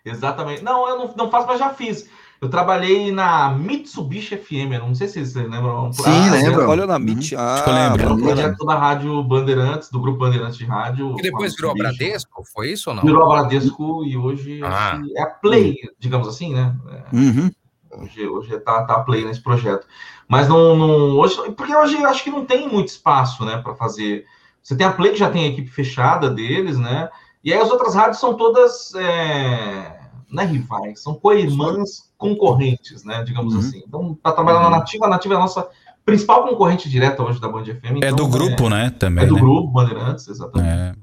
Exatamente. 0.05 0.63
Não, 0.63 0.89
eu 0.89 0.99
não, 0.99 1.15
não 1.17 1.31
faço, 1.31 1.47
mas 1.47 1.59
já 1.59 1.71
fiz. 1.71 2.07
Eu 2.43 2.51
trabalhei 2.51 3.13
na 3.13 3.51
Mitsubishi 3.53 4.37
FM, 4.37 4.77
não 4.81 4.93
sei 4.97 5.07
se 5.07 5.25
vocês 5.25 5.35
lembram. 5.49 5.93
Sim, 5.93 6.03
Ah, 6.07 6.33
lembro. 6.33 6.69
Olha 6.69 6.87
na 6.89 6.97
MIT. 6.97 7.37
Acho 7.37 7.63
que 7.63 7.71
eu 7.71 7.73
Ah, 7.73 7.77
lembro. 7.89 8.03
Era 8.03 8.13
um 8.15 8.21
projeto 8.21 8.67
da 8.67 8.75
Rádio 8.75 9.23
Bandeirantes, 9.23 9.89
do 9.93 10.01
Grupo 10.01 10.19
Bandeirantes 10.19 10.57
de 10.59 10.65
Rádio. 10.65 11.15
E 11.21 11.23
depois 11.23 11.55
virou 11.55 11.71
a 11.71 11.75
Bradesco, 11.75 12.43
foi 12.53 12.73
isso 12.73 12.91
ou 12.91 12.97
não? 12.97 13.05
Virou 13.05 13.23
a 13.23 13.29
Bradesco 13.43 14.05
e 14.05 14.17
hoje 14.17 14.61
Ah. 14.65 15.01
é 15.17 15.23
a 15.23 15.27
Play, 15.27 15.77
digamos 16.01 16.27
assim, 16.27 16.53
né? 16.53 16.75
É, 16.91 17.17
Uhum. 17.17 17.49
Hoje, 17.93 18.27
hoje 18.27 18.59
tá, 18.59 18.83
tá 18.87 18.95
a 18.95 19.01
Play 19.05 19.25
nesse 19.25 19.41
projeto. 19.41 19.87
Mas 20.27 20.49
não, 20.49 20.75
não- 20.77 21.17
hoje, 21.21 21.37
porque 21.57 21.77
hoje 21.77 21.95
eu 21.95 22.09
acho 22.09 22.25
que 22.25 22.31
não 22.31 22.45
tem 22.45 22.69
muito 22.69 22.89
espaço, 22.89 23.45
né, 23.45 23.59
para 23.59 23.77
fazer. 23.77 24.25
Você 24.61 24.75
tem 24.77 24.85
a 24.87 24.93
Play 24.93 25.13
que 25.13 25.19
já 25.19 25.31
tem 25.31 25.45
a 25.45 25.49
equipe 25.49 25.71
fechada 25.71 26.29
deles, 26.29 26.77
né? 26.77 27.09
E 27.45 27.53
aí 27.53 27.61
as 27.61 27.71
outras 27.71 27.95
rádios 27.95 28.19
são 28.19 28.35
todas 28.35 28.93
é, 28.97 30.01
não 30.33 30.43
é 30.43 30.47
rivais, 30.47 31.03
são 31.03 31.15
co-irmãs 31.15 32.11
concorrentes, 32.17 33.05
né? 33.05 33.23
Digamos 33.23 33.53
Uhum. 33.53 33.61
assim. 33.61 33.83
Então, 33.87 34.15
para 34.15 34.33
trabalhar 34.33 34.61
na 34.61 34.71
Nativa, 34.71 35.07
a 35.07 35.11
Nativa 35.11 35.35
é 35.35 35.37
a 35.37 35.41
nossa 35.41 35.69
principal 36.05 36.49
concorrente 36.49 36.89
direta 36.89 37.23
hoje 37.23 37.39
da 37.41 37.49
Band 37.49 37.65
FM. 37.65 38.03
É 38.03 38.09
então, 38.09 38.17
do 38.17 38.29
grupo, 38.29 38.69
né? 38.71 38.91
Também. 38.91 39.25
É 39.25 39.27
do 39.27 39.35
né? 39.35 39.41
grupo 39.41 39.69
Bandeirantes, 39.69 40.27
exatamente. 40.27 40.69
É. 40.69 40.95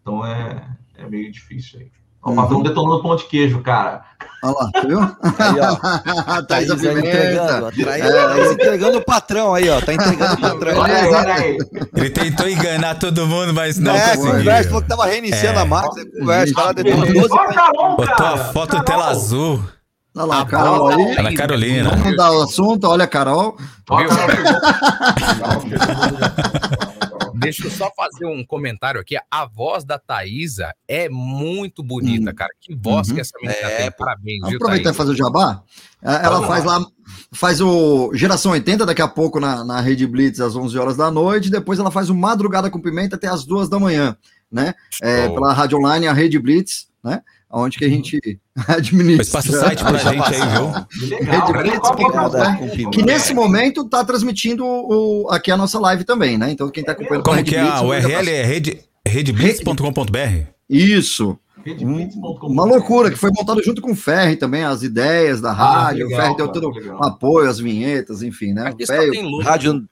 Então 0.00 0.24
é, 0.24 0.66
é 0.96 1.06
meio 1.06 1.30
difícil 1.30 1.80
aí. 1.80 1.90
O 2.24 2.34
patrão 2.34 2.62
detonando 2.62 3.02
pão 3.02 3.16
de 3.16 3.24
queijo, 3.24 3.60
cara. 3.62 4.02
Olha 4.42 4.54
lá, 4.54 4.70
tá 4.70 4.80
viu? 4.82 5.00
Aí, 5.00 5.60
ó. 5.60 6.42
Thaís 6.46 6.68
Thaís 6.68 6.84
aí 6.84 6.98
entregando, 6.98 7.66
ó. 7.66 7.70
Thaís, 7.70 8.04
É. 8.04 8.52
Entregando 8.52 8.98
o 8.98 9.04
patrão 9.04 9.54
aí, 9.54 9.68
ó. 9.70 9.80
Tá 9.80 9.94
entregando 9.94 10.34
o 10.34 10.40
patrão. 10.40 10.78
Olha 10.78 10.96
aí, 10.96 11.08
olha 11.14 11.34
aí. 11.34 11.58
Ele 11.96 12.10
tentou 12.10 12.48
enganar 12.48 12.96
todo 12.98 13.26
mundo, 13.26 13.54
mas 13.54 13.78
não 13.78 13.94
é, 13.94 14.10
conseguiu. 14.16 14.38
conversa, 14.38 14.68
falou 14.68 14.82
que 14.82 14.88
tava 14.88 15.06
reiniciando 15.06 15.58
É. 15.58 15.62
a 15.62 15.64
máquina. 15.64 16.04
Conversa, 16.18 16.54
tá 16.54 16.62
Olha 16.64 16.74
12 16.74 17.32
a 17.32 17.54
Carol, 17.54 17.96
Botou 17.96 18.26
a 18.26 18.36
foto 18.38 18.70
Carol. 18.70 18.84
tela 18.84 19.08
azul. 19.08 19.62
Olha 20.16 20.24
lá, 20.26 20.40
A 20.40 20.46
Carol 20.46 20.88
aí. 20.88 21.16
Ana 21.18 21.34
Carolina. 21.34 21.90
Vamos 21.90 22.04
mudar 22.06 22.30
o 22.32 22.42
assunto, 22.42 22.84
olha 22.88 23.04
a 23.04 23.08
Carol. 23.08 23.56
Ó, 23.88 23.98
a 23.98 24.04
Carol. 24.06 24.26
Deixa 27.50 27.66
eu 27.66 27.70
só 27.70 27.90
fazer 27.96 28.26
um 28.26 28.44
comentário 28.44 29.00
aqui. 29.00 29.16
A 29.30 29.46
voz 29.46 29.84
da 29.84 29.98
Thaísa 29.98 30.74
é 30.86 31.08
muito 31.08 31.82
bonita, 31.82 32.32
cara. 32.34 32.50
Que 32.60 32.74
voz 32.74 33.08
Uhum. 33.08 33.14
que 33.14 33.20
essa 33.20 33.32
menina 33.40 33.54
É, 33.58 33.76
tem. 33.82 33.90
Parabéns, 33.92 34.46
viu, 34.48 34.56
aproveitar 34.56 34.90
e 34.90 34.94
fazer 34.94 35.12
o 35.12 35.16
jabá? 35.16 35.62
É, 36.02 36.14
Ela 36.14 36.30
Vamos 36.36 36.46
faz 36.46 36.64
lá, 36.64 36.86
faz 37.32 37.60
o 37.60 38.10
Geração 38.14 38.52
80 38.52 38.86
daqui 38.86 39.02
a 39.02 39.08
pouco 39.08 39.40
na, 39.40 39.64
na 39.64 39.80
Rede 39.80 40.06
Blitz 40.06 40.40
às 40.40 40.54
11 40.54 40.78
horas 40.78 40.96
da 40.96 41.10
noite, 41.10 41.50
depois 41.50 41.78
ela 41.78 41.90
faz 41.90 42.08
o 42.10 42.14
Madrugada 42.14 42.70
com 42.70 42.80
Pimenta 42.80 43.16
até 43.16 43.26
às 43.28 43.44
2 43.44 43.68
da 43.68 43.78
manhã, 43.78 44.16
né? 44.50 44.74
É, 45.02 45.28
pela 45.28 45.52
Rádio 45.52 45.78
Online, 45.78 46.06
a 46.06 46.12
Rede 46.12 46.38
Blitz, 46.38 46.88
né? 47.02 47.22
Onde 47.50 47.78
que 47.78 47.84
a 47.84 47.88
gente 47.88 48.18
administra. 48.68 49.16
Mas 49.16 49.28
passa 49.30 49.50
o 49.50 49.60
site 49.60 49.82
pra 49.82 49.96
gente 49.98 50.34
aí, 50.34 50.40
viu? 50.48 51.18
Legal. 51.18 51.52
Rede 51.52 52.74
que 52.74 52.82
é. 52.82 52.90
Que 52.90 53.02
nesse 53.02 53.32
momento 53.32 53.82
está 53.82 54.04
transmitindo 54.04 54.64
o, 54.66 55.28
aqui 55.30 55.50
a 55.50 55.56
nossa 55.56 55.78
live 55.78 56.04
também, 56.04 56.36
né? 56.36 56.50
Então 56.50 56.68
quem 56.68 56.82
está 56.82 56.92
acompanhando 56.92 57.24
Como 57.24 57.42
que 57.44 57.56
é 57.56 57.60
a 57.60 57.80
URL? 57.82 58.28
É 58.28 58.44
rede? 58.44 58.80
Isso. 60.68 61.38
Uma 62.42 62.64
loucura, 62.64 63.10
que 63.10 63.16
foi 63.16 63.30
montado 63.36 63.62
junto 63.62 63.82
com 63.82 63.90
o 63.90 63.94
Ferri 63.96 64.36
também, 64.36 64.62
as 64.64 64.82
ideias 64.82 65.40
da 65.40 65.52
rádio. 65.52 66.06
legal, 66.06 66.18
o 66.20 66.22
Ferri 66.22 66.36
deu 66.36 66.48
todo 66.52 66.70
legal. 66.70 66.98
um 66.98 67.04
apoio, 67.04 67.50
as 67.50 67.58
vinhetas, 67.58 68.22
enfim, 68.22 68.54
né? 68.54 68.68
Aqui 68.68 68.84
O 68.84 68.86
só 68.86 68.92
Ferri- 68.94 69.10
tem 69.10 69.22
luz. 69.24 69.44
Rádio, 69.46 69.84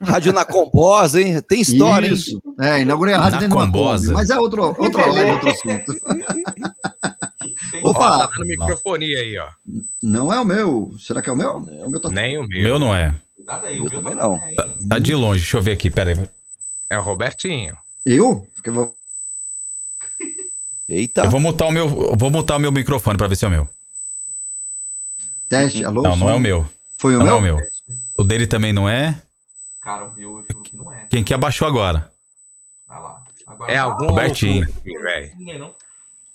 rádio 0.00 0.32
na 0.32 0.44
Combosa, 0.44 1.22
hein? 1.22 1.40
Tem 1.40 1.60
história, 1.60 2.06
hein? 2.08 2.12
Isso. 2.12 2.42
É, 2.60 2.80
inaugurei 2.80 3.14
a 3.14 3.18
rádio 3.20 3.48
Na 3.48 3.54
Combosa. 3.54 4.12
Mas 4.12 4.28
é 4.30 4.38
outro, 4.38 4.62
outra 4.78 5.06
live, 5.06 5.30
outro 5.30 5.48
assunto. 5.50 5.94
Opa! 7.82 8.24
Ó, 8.24 8.26
tá 8.26 8.44
microfonia 8.44 9.18
aí, 9.18 9.38
ó. 9.38 9.46
Não 10.02 10.32
é 10.32 10.40
o 10.40 10.44
meu. 10.44 10.92
Será 10.98 11.22
que 11.22 11.30
é 11.30 11.32
o 11.32 11.36
meu? 11.36 11.56
O 11.56 11.90
meu 11.90 12.00
tá... 12.00 12.10
Nem 12.10 12.38
o 12.38 12.46
meu. 12.46 12.62
Meu 12.62 12.78
não 12.78 12.94
é. 12.94 13.14
Cuidado 13.36 13.66
aí, 13.66 13.78
Eu 13.78 13.84
o 13.84 13.90
meu 13.90 14.02
também 14.02 14.16
tá- 14.16 14.28
não. 14.28 14.38
Tá, 14.54 14.68
tá 14.88 14.98
de 14.98 15.14
longe, 15.14 15.40
deixa 15.40 15.56
eu 15.56 15.62
ver 15.62 15.72
aqui, 15.72 15.90
pera 15.90 16.10
aí. 16.10 16.28
É 16.90 16.98
o 16.98 17.02
Robertinho. 17.02 17.76
Eu? 18.04 18.46
Porque 18.54 18.70
eu 18.70 18.74
vou- 18.74 18.94
Eita. 20.88 21.22
Eu 21.24 21.30
vou 21.30 21.40
mutar 21.40 21.66
o 21.66 21.70
meu, 21.70 21.84
eu 22.10 22.16
vou 22.16 22.30
mutar 22.30 22.56
o 22.56 22.60
meu 22.60 22.72
microfone 22.72 23.16
pra 23.16 23.26
ver 23.28 23.36
se 23.36 23.44
é 23.44 23.48
o 23.48 23.50
meu. 23.50 23.68
Teste, 25.48 25.84
alô? 25.84 26.02
Não, 26.02 26.16
não 26.16 26.30
é 26.30 26.34
o 26.34 26.40
meu. 26.40 26.68
Foi 26.98 27.14
o 27.16 27.18
não 27.18 27.26
meu? 27.26 27.34
é 27.34 27.38
o 27.38 27.42
meu. 27.42 27.58
O 28.18 28.24
dele 28.24 28.46
também 28.46 28.72
não 28.72 28.88
é. 28.88 29.20
Cara, 29.80 30.04
o 30.06 30.14
meu 30.14 30.44
que 30.64 30.76
não 30.76 30.92
é. 30.92 31.06
Quem 31.10 31.24
que 31.24 31.34
abaixou 31.34 31.66
agora? 31.66 32.10
Tá 32.86 32.98
lá. 32.98 33.22
Agora 33.46 33.72
É 33.72 33.76
algum 33.78 34.06
Robertinho. 34.06 34.66
não. 35.58 35.74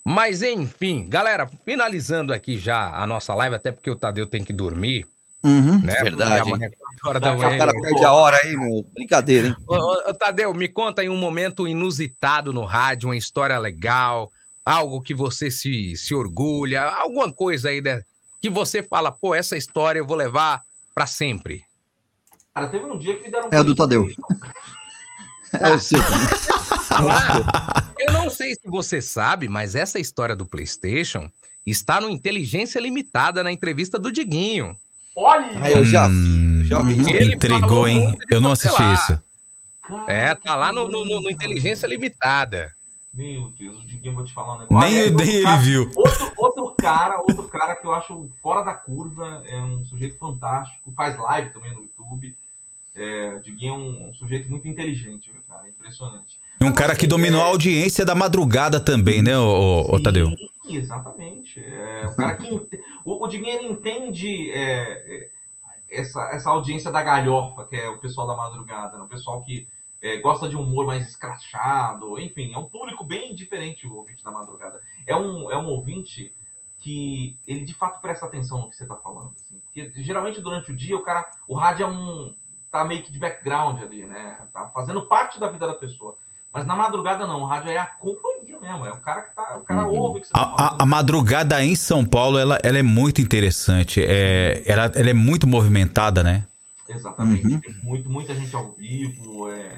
Mas 0.04 0.42
enfim, 0.42 1.08
galera, 1.10 1.50
finalizando 1.66 2.32
aqui 2.34 2.58
já 2.58 2.96
a 2.96 3.06
nossa 3.06 3.34
live, 3.36 3.56
até 3.56 3.72
porque 3.74 3.90
o 3.90 3.96
Tadeu 3.96 4.26
tem 4.26 4.44
que 4.44 4.54
dormir, 4.54 5.06
Uhum. 5.44 5.80
né? 5.82 5.96
Verdade, 6.02 6.38
Porque 6.44 6.54
amanhã, 6.56 6.72
horas 7.06 7.22
da 7.22 7.34
O 7.34 7.38
manhã, 7.38 7.58
cara 7.58 7.72
ele- 7.72 7.82
perde 7.82 8.04
a 8.06 8.14
hora 8.14 8.38
aí, 8.38 8.56
meu. 8.58 8.84
Brincadeira, 8.94 9.48
hein? 9.50 9.56
Ô, 9.68 9.76
ô, 10.10 10.14
Tadeu, 10.14 10.54
me 10.54 10.68
conta 10.68 11.02
aí 11.02 11.10
um 11.10 11.18
momento 11.18 11.68
inusitado 11.68 12.54
no 12.54 12.64
rádio, 12.66 13.10
uma 13.10 13.16
história 13.18 13.58
legal, 13.60 14.32
algo 14.66 15.02
que 15.02 15.14
você 15.14 15.50
se, 15.52 15.96
se 15.96 16.14
orgulha, 16.16 16.84
alguma 16.84 17.32
coisa 17.32 17.70
aí 17.70 17.82
né, 17.82 18.02
que 18.42 18.50
você 18.50 18.82
fala, 18.84 19.12
pô, 19.12 19.34
essa 19.36 19.56
história 19.58 20.00
eu 20.00 20.06
vou 20.08 20.18
levar 20.18 20.62
pra 20.94 21.06
sempre. 21.06 21.64
Cara, 22.54 22.68
teve 22.68 22.86
um 22.86 22.98
dia 22.98 23.16
que 23.18 23.24
me 23.24 23.32
deram 23.32 23.48
um 23.48 23.50
É 23.54 23.60
o 23.60 23.64
do 23.64 23.76
Tadeu. 23.76 24.08
É 25.62 25.72
o 25.74 25.80
seu. 25.80 26.00
Eu 28.00 28.14
não 28.14 28.30
sei 28.30 28.54
se 28.54 28.68
você 28.68 29.02
sabe, 29.02 29.48
mas 29.48 29.76
essa 29.76 29.98
história 30.00 30.36
do 30.36 30.46
PlayStation 30.46 31.30
está 31.66 32.02
no 32.02 32.10
Inteligência 32.10 32.80
Limitada 32.80 33.44
na 33.44 33.52
entrevista 33.52 33.98
do 33.98 34.12
Diguinho. 34.12 34.76
Olha! 35.20 35.50
Ah, 35.64 35.72
eu 35.72 35.84
já 35.84 36.08
vi, 36.08 36.64
já 36.66 36.80
vi. 36.84 36.94
Ele 37.16 37.34
Entregou, 37.34 37.88
hein? 37.88 38.16
Eu 38.30 38.40
não 38.40 38.52
assisti 38.52 38.80
lá. 38.80 38.94
isso. 38.94 39.22
É, 40.08 40.36
tá 40.36 40.56
lá 40.56 40.72
no, 40.72 40.88
no- 40.88 41.04
no- 41.06 41.22
no 41.22 41.30
Inteligência 41.30 41.88
Limitada. 41.88 42.72
Meu 43.14 43.50
Deus, 43.58 43.80
o 43.82 43.88
Diguinho, 43.88 44.14
vou 44.14 44.24
te 44.24 44.32
falar 44.34 44.58
um 44.58 44.60
negócio. 44.60 44.78
Nem, 44.90 45.00
Olha, 45.02 45.10
nem 45.10 45.12
outro 45.14 45.26
ele 45.32 45.44
cara- 45.44 45.58
viu. 45.58 45.92
Outro, 45.96 46.34
outro 46.38 46.76
cara, 46.80 47.18
outro 47.20 47.48
cara 47.48 47.76
que 47.76 47.88
eu 47.88 47.94
acho 47.96 48.30
fora 48.44 48.62
da 48.64 48.76
curva, 48.76 49.42
é 49.48 49.60
um 49.60 49.84
sujeito 49.86 50.18
fantástico, 50.20 50.92
faz 50.96 51.18
live 51.18 51.50
também 51.50 51.74
no 51.74 51.82
YouTube. 51.82 52.38
É, 52.94 53.34
o 53.36 53.40
Diguinho 53.42 53.74
é 53.74 53.78
um, 53.78 54.10
um 54.10 54.14
sujeito 54.14 54.48
muito 54.50 54.68
inteligente, 54.68 55.32
viu, 55.32 55.42
cara? 55.50 55.68
Impressionante. 55.68 56.40
E 56.60 56.66
um 56.66 56.74
cara 56.74 56.96
que 56.96 57.06
dominou 57.06 57.42
a 57.42 57.46
audiência 57.46 58.04
da 58.04 58.16
madrugada 58.16 58.80
também, 58.80 59.22
né, 59.22 59.38
ô, 59.38 59.44
ô, 59.44 59.96
ô, 59.96 60.02
Tadeu? 60.02 60.30
Exatamente. 60.68 61.60
É, 61.64 62.08
o 62.08 62.16
cara 62.16 62.36
que 62.36 62.48
ente- 62.48 62.80
o, 63.06 63.24
o 63.26 63.32
ele 63.32 63.68
entende 63.68 64.52
é, 64.52 64.66
é, 64.66 65.30
essa, 65.90 66.22
essa 66.32 66.50
audiência 66.50 66.92
da 66.92 67.02
galhofa, 67.04 67.66
que 67.66 67.76
é 67.76 67.88
o 67.90 68.00
pessoal 68.00 68.28
da 68.28 68.36
madrugada, 68.36 68.98
né? 68.98 69.04
o 69.04 69.08
pessoal 69.08 69.44
que 69.44 69.68
é, 70.02 70.18
gosta 70.18 70.50
de 70.50 70.58
um 70.58 70.62
humor 70.62 70.86
mais 70.86 71.08
escrachado, 71.08 72.20
enfim, 72.20 72.54
é 72.54 72.58
um 72.58 72.68
público 72.70 73.04
bem 73.04 73.34
diferente 73.34 73.88
o 73.88 73.96
ouvinte 73.96 74.24
da 74.24 74.32
madrugada. 74.32 74.82
É 75.06 75.16
um, 75.16 75.52
é 75.52 75.58
um 75.58 75.68
ouvinte 75.68 76.34
que 76.80 77.38
ele 77.48 77.66
de 77.66 77.74
fato 77.74 78.02
presta 78.02 78.26
atenção 78.26 78.62
no 78.62 78.70
que 78.70 78.76
você 78.76 78.84
está 78.84 78.96
falando. 78.96 79.34
assim. 79.36 79.60
Porque 79.64 79.92
geralmente 80.04 80.42
durante 80.42 80.72
o 80.72 80.76
dia 80.76 80.96
o 80.96 81.02
cara, 81.04 81.30
o 81.48 81.56
rádio 81.56 81.86
é 81.86 81.88
um 81.88 82.36
tá 82.72 82.84
meio 82.84 83.02
que 83.04 83.12
de 83.12 83.20
background 83.20 83.82
ali, 83.82 84.06
né? 84.06 84.38
Tá 84.54 84.70
fazendo 84.70 85.08
parte 85.08 85.40
da 85.40 85.50
vida 85.50 85.66
da 85.66 85.74
pessoa. 85.74 86.18
Mas 86.58 86.68
na 86.68 86.76
madrugada 86.76 87.26
não, 87.28 87.42
o 87.42 87.46
rádio 87.46 87.70
é 87.72 87.78
a 87.78 87.86
companhia 87.86 88.60
mesmo, 88.62 88.86
é 88.86 88.92
o 88.92 88.98
cara 88.98 89.22
que 89.22 89.36
tá, 89.36 89.58
o 89.58 89.62
cara 89.66 89.88
ouve 89.88 90.20
o 90.20 90.22
que 90.22 90.28
você 90.28 90.34
tá 90.34 90.40
A, 90.40 90.66
a- 90.66 90.76
a 90.80 90.86
madrugada 90.86 91.64
em 91.64 91.76
São 91.76 92.04
Paulo, 92.04 92.38
ela, 92.40 92.58
ela 92.64 92.78
é 92.78 92.84
muito 92.84 93.22
interessante. 93.22 94.02
É, 94.04 94.64
ela, 94.66 94.92
ela 94.96 95.10
é 95.10 95.14
muito 95.14 95.46
movimentada, 95.48 96.24
né? 96.24 96.44
Exatamente. 96.90 97.44
Tem 97.60 97.76
muito, 97.84 98.10
muita 98.10 98.34
gente 98.34 98.56
ao 98.56 98.74
vivo. 98.78 99.50
É... 99.52 99.70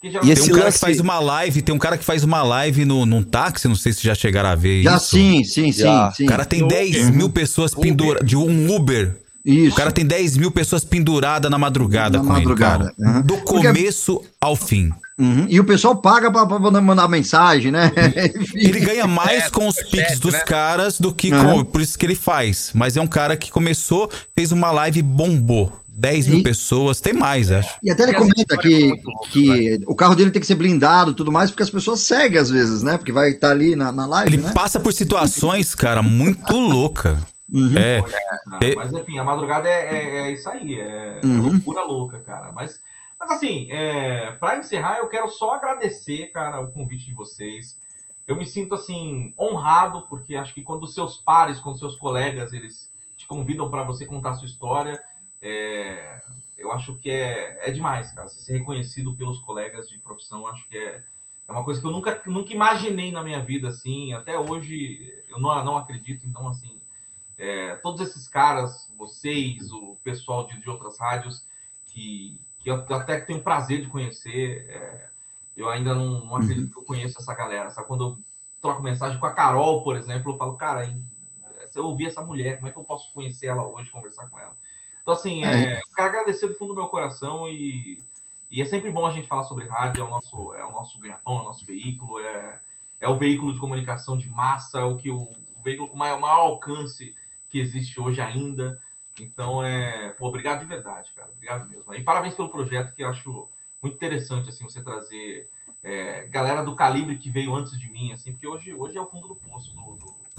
Porque 0.00 0.08
E 0.08 0.10
geralmente- 0.10 0.40
tem 0.42 0.52
um 0.54 0.58
cara 0.58 0.72
que 0.72 0.78
faz 0.78 1.00
uma 1.00 1.18
live, 1.18 1.62
tem 1.62 1.74
um 1.74 1.78
cara 1.78 1.98
que 1.98 2.04
faz 2.04 2.22
uma 2.24 2.42
live 2.42 2.84
no, 2.84 3.04
num 3.06 3.22
táxi, 3.22 3.66
não 3.68 3.74
sei 3.74 3.92
se 3.92 4.02
já 4.04 4.14
chegaram 4.14 4.48
a 4.50 4.54
ver 4.54 4.82
Já 4.82 4.96
isso. 4.96 5.06
sim, 5.06 5.42
sim, 5.44 5.72
sim, 5.72 5.82
Já. 5.82 6.10
sim. 6.12 6.24
O 6.24 6.28
cara 6.28 6.44
tem 6.44 6.60
No 6.60 6.68
10 6.68 6.96
Uber. 6.96 7.12
mil 7.14 7.30
pessoas 7.30 7.74
penduradas, 7.74 8.26
de 8.28 8.36
um 8.36 8.74
Uber. 8.74 9.16
Isso. 9.48 9.72
O 9.72 9.76
cara 9.76 9.90
tem 9.90 10.04
10 10.04 10.36
mil 10.36 10.50
pessoas 10.50 10.84
penduradas 10.84 11.50
na 11.50 11.56
madrugada 11.58 12.18
Na 12.18 12.24
com 12.24 12.32
madrugada, 12.32 12.92
ele, 12.98 13.04
cara. 13.06 13.16
uhum. 13.16 13.22
Do 13.22 13.36
Porque- 13.38 13.66
começo 13.68 14.22
ao 14.40 14.54
fim. 14.54 14.90
Uhum. 15.18 15.46
E 15.48 15.58
o 15.58 15.64
pessoal 15.64 15.96
paga 15.96 16.30
pra, 16.30 16.46
pra 16.46 16.58
mandar- 16.80 17.08
mensagem, 17.08 17.72
né? 17.72 17.90
Ele 18.54 18.78
ganha 18.78 19.06
mais 19.06 19.44
É, 19.46 19.50
com 19.50 19.66
os 19.66 19.74
pics 19.74 20.20
dos 20.20 20.32
né? 20.32 20.40
caras 20.40 21.00
do 21.00 21.12
que 21.12 21.32
Uhum. 21.32 21.58
com. 21.58 21.64
Por 21.64 21.80
isso 21.80 21.98
que 21.98 22.06
ele 22.06 22.14
faz. 22.14 22.70
Mas 22.72 22.96
é 22.96 23.00
um 23.00 23.06
cara 23.06 23.36
que 23.36 23.50
começou, 23.50 24.08
fez 24.36 24.52
uma 24.52 24.70
live 24.70 25.00
e 25.00 25.02
bombou. 25.02 25.72
10 25.88 26.28
mil 26.28 26.44
pessoas, 26.44 27.00
tem 27.00 27.12
mais, 27.12 27.50
acho. 27.50 27.70
E 27.82 27.90
até 27.90 28.04
ele 28.04 28.14
comenta 28.14 28.56
que, 28.56 28.92
que 29.32 29.80
o 29.84 29.96
carro 29.96 30.14
dele 30.14 30.30
tem 30.30 30.40
que 30.40 30.46
ser 30.46 30.54
blindado 30.54 31.10
e 31.10 31.14
tudo 31.14 31.32
mais, 31.32 31.50
porque 31.50 31.64
as 31.64 31.70
pessoas 31.70 31.98
seguem 31.98 32.38
às 32.38 32.48
vezes, 32.48 32.84
né? 32.84 32.96
Porque 32.96 33.10
vai 33.10 33.30
estar 33.30 33.50
ali 33.50 33.74
na, 33.74 33.90
na 33.90 34.06
live, 34.06 34.32
Ele 34.36 34.42
né? 34.44 34.52
passa 34.54 34.78
por 34.78 34.92
situações, 34.92 35.74
cara, 35.74 36.00
muito 36.00 36.54
louca. 36.56 37.18
É. 37.76 37.98
É, 38.62 38.74
mas 38.74 38.92
enfim, 38.92 39.18
a 39.18 39.24
madrugada 39.24 39.68
é, 39.68 39.94
é- 39.94 40.16
é 40.28 40.30
isso 40.32 40.48
aí, 40.50 40.78
é 40.78 41.20
Uhum. 41.24 41.42
loucura 41.52 41.82
louca, 41.82 42.20
cara. 42.20 42.52
Mas, 42.52 42.82
mas 43.18 43.30
assim, 43.30 43.70
é, 43.70 44.32
para 44.32 44.58
encerrar, 44.58 44.98
eu 44.98 45.08
quero 45.08 45.28
só 45.28 45.54
agradecer, 45.54 46.26
cara, 46.32 46.60
o 46.60 46.70
convite 46.70 47.06
de 47.06 47.14
vocês. 47.14 47.80
Eu 48.26 48.36
me 48.36 48.44
sinto 48.44 48.74
assim 48.74 49.32
honrado 49.38 50.02
porque 50.08 50.36
acho 50.36 50.52
que 50.52 50.62
quando 50.62 50.82
os 50.82 50.92
seus 50.92 51.16
pares, 51.16 51.58
quando 51.58 51.74
os 51.76 51.80
seus 51.80 51.96
colegas, 51.96 52.52
eles 52.52 52.92
te 53.16 53.26
convidam 53.26 53.70
para 53.70 53.82
você 53.82 54.04
contar 54.04 54.30
a 54.30 54.34
sua 54.34 54.46
história, 54.46 55.02
é, 55.40 56.20
eu 56.58 56.70
acho 56.72 56.96
que 56.96 57.10
é, 57.10 57.68
é 57.68 57.70
demais, 57.70 58.12
cara. 58.12 58.28
Você 58.28 58.40
ser 58.42 58.58
reconhecido 58.58 59.14
pelos 59.16 59.38
colegas 59.40 59.88
de 59.88 59.98
profissão, 59.98 60.46
acho 60.46 60.68
que 60.68 60.76
é, 60.76 61.02
é 61.48 61.52
uma 61.52 61.64
coisa 61.64 61.80
que 61.80 61.86
eu 61.86 61.90
nunca, 61.90 62.20
nunca 62.26 62.52
imaginei 62.52 63.10
na 63.10 63.22
minha 63.24 63.40
vida, 63.40 63.68
assim. 63.68 64.12
Até 64.12 64.38
hoje 64.38 65.24
eu 65.30 65.40
não, 65.40 65.64
não 65.64 65.78
acredito, 65.78 66.26
então 66.26 66.46
assim. 66.48 66.77
É, 67.38 67.76
todos 67.76 68.00
esses 68.00 68.26
caras, 68.26 68.92
vocês, 68.98 69.70
o 69.72 69.96
pessoal 70.02 70.46
de, 70.48 70.60
de 70.60 70.68
outras 70.68 70.98
rádios, 70.98 71.46
que, 71.86 72.40
que 72.58 72.68
eu 72.68 72.84
até 72.90 73.20
tenho 73.20 73.42
prazer 73.42 73.82
de 73.82 73.86
conhecer, 73.86 74.68
é, 74.68 75.08
eu 75.56 75.68
ainda 75.68 75.94
não, 75.94 76.24
não 76.24 76.36
acredito 76.36 76.72
que 76.72 76.78
eu 76.78 76.84
conheço 76.84 77.18
essa 77.18 77.34
galera. 77.34 77.70
Sabe? 77.70 77.86
Quando 77.86 78.04
eu 78.04 78.18
troco 78.60 78.82
mensagem 78.82 79.18
com 79.20 79.26
a 79.26 79.32
Carol, 79.32 79.82
por 79.82 79.96
exemplo, 79.96 80.32
eu 80.32 80.36
falo, 80.36 80.56
cara, 80.56 80.84
hein, 80.84 81.00
se 81.70 81.78
eu 81.78 81.84
ouvir 81.84 82.06
essa 82.06 82.22
mulher, 82.22 82.56
como 82.56 82.68
é 82.68 82.72
que 82.72 82.78
eu 82.78 82.84
posso 82.84 83.12
conhecer 83.12 83.46
ela 83.46 83.66
hoje, 83.66 83.90
conversar 83.90 84.28
com 84.28 84.38
ela? 84.38 84.56
Então, 85.00 85.14
assim, 85.14 85.44
é, 85.44 85.78
eu 85.78 85.94
quero 85.94 86.08
agradecer 86.08 86.48
do 86.48 86.54
fundo 86.54 86.74
do 86.74 86.80
meu 86.80 86.88
coração 86.88 87.48
e, 87.48 88.02
e 88.50 88.60
é 88.60 88.64
sempre 88.64 88.90
bom 88.90 89.06
a 89.06 89.10
gente 89.10 89.28
falar 89.28 89.44
sobre 89.44 89.66
rádio, 89.66 90.02
é 90.02 90.04
o 90.04 90.10
nosso, 90.10 90.54
é 90.54 90.64
o 90.64 90.72
nosso 90.72 90.98
ganha-pão, 90.98 91.38
é 91.38 91.40
o 91.40 91.44
nosso 91.44 91.64
veículo, 91.64 92.18
é, 92.20 92.60
é 93.00 93.08
o 93.08 93.16
veículo 93.16 93.52
de 93.52 93.60
comunicação 93.60 94.18
de 94.18 94.28
massa, 94.28 94.80
é 94.80 94.84
o 94.84 94.96
que 94.96 95.10
o, 95.10 95.22
o 95.22 95.62
veículo 95.62 95.88
com 95.88 95.96
maior, 95.96 96.20
maior 96.20 96.40
alcance 96.40 97.14
que 97.48 97.58
existe 97.58 98.00
hoje 98.00 98.20
ainda. 98.20 98.80
Então, 99.20 99.64
é, 99.64 100.10
pô, 100.10 100.28
obrigado 100.28 100.60
de 100.60 100.66
verdade, 100.66 101.10
cara. 101.14 101.28
Obrigado 101.34 101.68
mesmo. 101.68 101.92
E 101.94 102.02
parabéns 102.02 102.34
pelo 102.34 102.48
projeto, 102.48 102.94
que 102.94 103.02
eu 103.02 103.08
acho 103.08 103.48
muito 103.82 103.94
interessante, 103.94 104.48
assim, 104.48 104.64
você 104.64 104.82
trazer 104.82 105.48
é, 105.82 106.26
galera 106.26 106.62
do 106.62 106.74
calibre 106.74 107.16
que 107.16 107.30
veio 107.30 107.54
antes 107.54 107.78
de 107.78 107.90
mim, 107.90 108.12
assim, 108.12 108.32
porque 108.32 108.46
hoje, 108.46 108.74
hoje 108.74 108.96
é 108.96 109.00
o 109.00 109.06
fundo 109.06 109.28
do 109.28 109.36
poço 109.36 109.72
do. 109.74 109.96
do... 109.96 110.18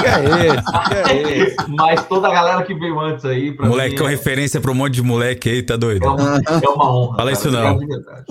Que 0.00 0.06
é 0.06 0.46
esse? 0.46 0.72
Que 0.88 0.94
é 0.94 1.38
esse? 1.38 1.70
Mas 1.70 2.06
toda 2.06 2.28
a 2.28 2.32
galera 2.32 2.62
que 2.64 2.74
veio 2.74 2.98
antes 3.00 3.24
aí, 3.24 3.52
pra 3.52 3.66
Moleque 3.66 3.94
mim, 3.94 4.00
é 4.00 4.02
uma 4.02 4.10
é, 4.10 4.14
referência 4.14 4.60
pra 4.60 4.70
um 4.70 4.74
monte 4.74 4.94
de 4.94 5.02
moleque 5.02 5.48
aí, 5.48 5.62
tá 5.62 5.76
doido? 5.76 6.04
é 6.04 6.08
uma, 6.08 6.36
é 6.36 6.68
uma 6.68 6.92
honra. 6.92 7.16
Fala 7.16 7.30
cara. 7.30 7.32
isso 7.32 7.50
não. 7.50 7.74
Obrigado 7.74 8.00
de 8.00 8.04
verdade. 8.04 8.26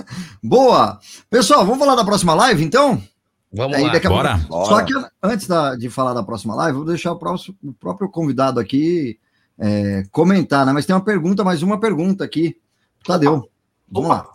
Boa! 0.42 0.98
Pessoal, 1.28 1.64
vamos 1.64 1.78
falar 1.78 1.94
da 1.94 2.04
próxima 2.04 2.34
live, 2.34 2.64
então? 2.64 3.02
Vamos 3.52 3.76
Aí, 3.76 3.84
lá. 3.84 3.92
daqui 3.92 4.06
a 4.06 4.10
Bora. 4.10 4.38
pouco-. 4.48 4.66
Só 4.68 4.82
que 4.84 4.92
antes 5.22 5.46
da- 5.46 5.74
de 5.76 5.90
falar 5.90 6.14
da 6.14 6.22
próxima 6.22 6.54
live, 6.54 6.76
vou 6.78 6.86
deixar 6.86 7.12
o, 7.12 7.16
próximo- 7.18 7.56
o 7.64 7.72
próprio 7.72 8.08
convidado 8.08 8.60
aqui 8.60 9.18
é, 9.58 10.04
comentar, 10.12 10.64
né? 10.64 10.72
Mas 10.72 10.86
tem 10.86 10.94
uma 10.94 11.04
pergunta, 11.04 11.42
mais 11.44 11.62
uma 11.62 11.78
pergunta 11.80 12.24
aqui. 12.24 12.56
Tadeu, 13.04 13.48
vamos 13.90 14.08
lá. 14.10 14.26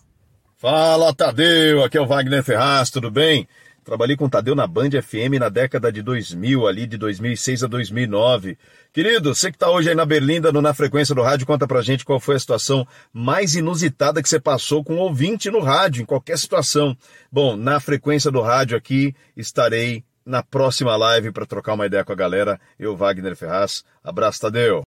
Fala, 0.58 1.14
Tadeu. 1.14 1.84
Aqui 1.84 1.98
é 1.98 2.02
o 2.02 2.08
Wagner 2.08 2.44
Ferraz, 2.44 2.90
tudo 2.90 3.10
bem? 3.12 3.48
Trabalhei 3.86 4.18
com 4.18 4.26
o 4.26 4.30
Tadeu 4.30 4.56
na 4.56 4.66
Band 4.66 4.90
FM 5.00 5.38
na 5.40 5.48
década 5.48 5.92
de 5.92 6.02
2000, 6.02 6.68
ali 6.68 6.88
de 6.88 6.98
2006 6.98 7.66
a 7.66 7.68
2009. 7.68 8.58
Querido, 8.92 9.36
você 9.36 9.52
que 9.52 9.58
está 9.58 9.70
hoje 9.70 9.90
aí 9.90 9.96
na 9.96 10.08
Berlinda, 10.08 10.52
no 10.52 10.60
Na 10.60 10.74
Frequência 10.74 11.14
do 11.14 11.22
Rádio, 11.22 11.46
conta 11.46 11.68
pra 11.68 11.84
gente 11.84 12.04
qual 12.04 12.20
foi 12.20 12.36
a 12.36 12.40
situação 12.40 12.88
mais 13.14 13.54
inusitada 13.54 14.24
que 14.24 14.28
você 14.28 14.40
passou 14.40 14.84
com 14.84 14.96
um 14.96 15.00
ouvinte 15.00 15.52
no 15.52 15.60
rádio, 15.60 16.02
em 16.02 16.06
qualquer 16.06 16.40
situação. 16.40 16.98
Bom, 17.32 17.56
na 17.56 17.80
Frequência 17.80 18.32
do 18.32 18.42
Rádio 18.42 18.76
aqui, 18.76 19.14
estarei 19.38 20.04
na 20.26 20.42
próxima 20.42 20.96
live 20.96 21.32
para 21.32 21.46
trocar 21.46 21.76
uma 21.76 21.86
ideia 21.86 22.04
com 22.04 22.12
a 22.12 22.16
galera. 22.16 22.60
Eu, 22.80 22.98
Wagner 22.98 23.36
Ferraz. 23.36 23.84
Abraço, 24.04 24.42
Tadeu. 24.42 24.82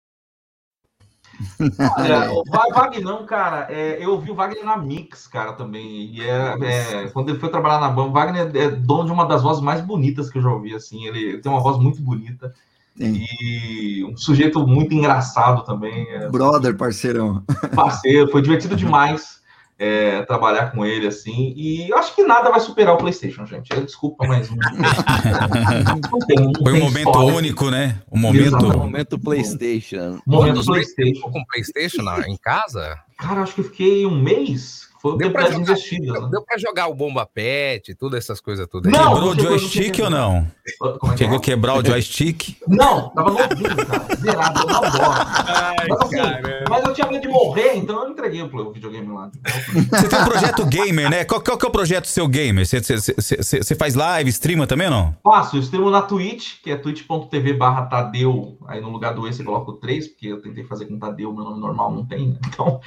Olha, 1.98 2.32
o 2.32 2.44
Va- 2.46 2.68
Vagnão, 2.74 3.26
cara, 3.26 3.68
é, 3.70 4.04
eu 4.04 4.12
ouvi 4.12 4.32
o 4.32 4.36
Wagner 4.36 4.64
na 4.64 4.78
Mix, 4.78 5.28
cara, 5.28 5.54
também. 5.54 6.06
E 6.14 6.22
é, 6.22 6.56
é, 6.62 7.08
quando 7.10 7.30
ele 7.30 7.40
foi 7.40 7.50
trabalhar 7.50 7.80
na 7.80 7.90
banda, 7.90 8.10
o 8.10 8.14
Wagner 8.14 8.52
é 8.56 8.70
dono 8.70 9.06
de 9.06 9.12
uma 9.12 9.26
das 9.26 9.42
vozes 9.42 9.62
mais 9.62 9.82
bonitas 9.82 10.30
que 10.30 10.38
eu 10.38 10.42
já 10.42 10.50
ouvi, 10.50 10.74
assim. 10.74 11.06
Ele, 11.06 11.20
ele 11.20 11.38
tem 11.40 11.52
uma 11.52 11.62
voz 11.62 11.78
muito 11.78 12.02
bonita. 12.02 12.54
E 12.98 14.06
um 14.06 14.16
sujeito 14.16 14.66
muito 14.66 14.94
engraçado 14.94 15.64
também. 15.64 16.08
é, 16.10 16.30
Brother, 16.30 16.78
parceirão. 16.78 17.44
parceiro, 17.76 18.32
foi 18.32 18.42
divertido 18.42 18.76
demais 18.76 19.35
é, 19.78 20.22
trabalhar 20.24 20.72
com 20.72 20.86
ele, 20.86 21.08
assim. 21.08 21.54
E 21.56 21.90
eu 21.90 21.98
acho 21.98 22.16
que 22.16 22.24
nada 22.24 22.50
vai 22.50 22.60
superar 22.60 22.94
o 22.96 22.98
PlayStation, 22.98 23.46
gente. 23.46 23.70
Desculpa, 23.82 24.26
mas. 24.28 24.50
não- 24.50 24.58
não 26.12 26.20
tem- 26.20 26.38
não 26.40 26.52
Foi 26.64 26.74
um 26.74 26.80
momento 26.80 27.08
história. 27.10 27.34
único, 27.36 27.70
né? 27.70 28.02
Um 28.12 28.20
momento. 28.20 28.46
Exatamente. 28.48 28.78
Momento 28.78 29.20
PlayStation. 29.20 30.20
Momento 30.26 30.66
PlayStation. 30.66 31.30
com 31.30 31.44
PlayStation 31.46 32.02
na- 32.04 32.28
em 32.28 32.38
casa? 32.38 32.98
Cara, 33.18 33.42
acho 33.42 33.54
que 33.56 33.62
eu 33.62 33.66
fiquei 33.66 34.06
um 34.06 34.22
mês. 34.22 34.85
Foi 35.12 35.18
Deu 35.18 35.32
das 35.32 35.54
jogar, 35.54 36.22
né? 36.22 36.28
deu 36.32 36.42
pra 36.42 36.58
jogar 36.58 36.88
o 36.88 36.96
Bomba 36.96 37.26
Pet, 37.26 37.94
todas 37.96 38.24
essas 38.24 38.42
coisas 38.42 38.68
tudo. 38.68 38.90
Não, 38.90 39.14
Quebrou 39.14 39.32
o 39.32 39.40
joystick 39.40 40.00
ou 40.00 40.10
não? 40.10 40.48
Como 40.80 41.12
é 41.12 41.16
que 41.16 41.18
Chegou 41.20 41.36
é? 41.36 41.38
a 41.38 41.42
quebrar 41.42 41.78
o 41.78 41.86
joystick? 41.86 42.58
Não, 42.68 43.10
tava 43.10 43.32
novinho, 43.32 43.76
cara. 43.86 44.16
Zerado, 44.16 44.60
eu 44.62 44.66
não. 44.68 44.82
Mas, 44.82 46.02
assim, 46.02 46.18
mas 46.70 46.86
eu 46.86 46.94
tinha 46.94 47.08
medo 47.08 47.22
de 47.22 47.28
morrer, 47.28 47.76
então 47.76 48.04
eu 48.04 48.10
entreguei 48.10 48.42
o 48.42 48.72
videogame 48.72 49.08
lá. 49.14 49.30
Você 49.92 50.08
tem 50.08 50.20
um 50.20 50.26
projeto 50.26 50.66
gamer, 50.66 51.10
né? 51.10 51.24
Qual, 51.26 51.40
qual 51.42 51.58
que 51.58 51.66
é 51.66 51.70
o 51.70 51.72
projeto 51.72 52.08
seu 52.08 52.28
gamer? 52.28 52.66
Você, 52.66 52.82
você, 52.82 52.98
você- 52.98 53.38
você- 53.38 53.64
você 53.64 53.76
faz 53.76 53.94
live, 53.94 54.30
streama 54.32 54.66
também 54.66 54.88
ou 54.88 54.94
não? 54.94 55.16
Faço, 55.24 55.58
eu 55.58 55.62
streamo 55.62 55.92
na 55.92 56.02
Twitch, 56.02 56.62
que 56.64 56.72
é 56.72 56.76
twitch.tv 56.76 57.54
barra 57.54 57.84
Tadeu. 57.84 58.58
Aí 58.68 58.82
no 58.82 58.90
lugar 58.90 59.14
do 59.14 59.28
E 59.28 59.34
você 59.34 59.44
coloca 59.44 59.70
o 59.70 59.74
3, 59.76 60.08
porque 60.08 60.28
eu 60.28 60.42
tentei 60.42 60.64
fazer 60.64 60.86
com 60.86 60.98
Tadeu, 60.98 61.32
meu 61.34 61.44
nome 61.44 61.60
normal 61.60 61.92
não 61.94 62.04
tem, 62.06 62.30
né? 62.30 62.36
Então, 62.48 62.80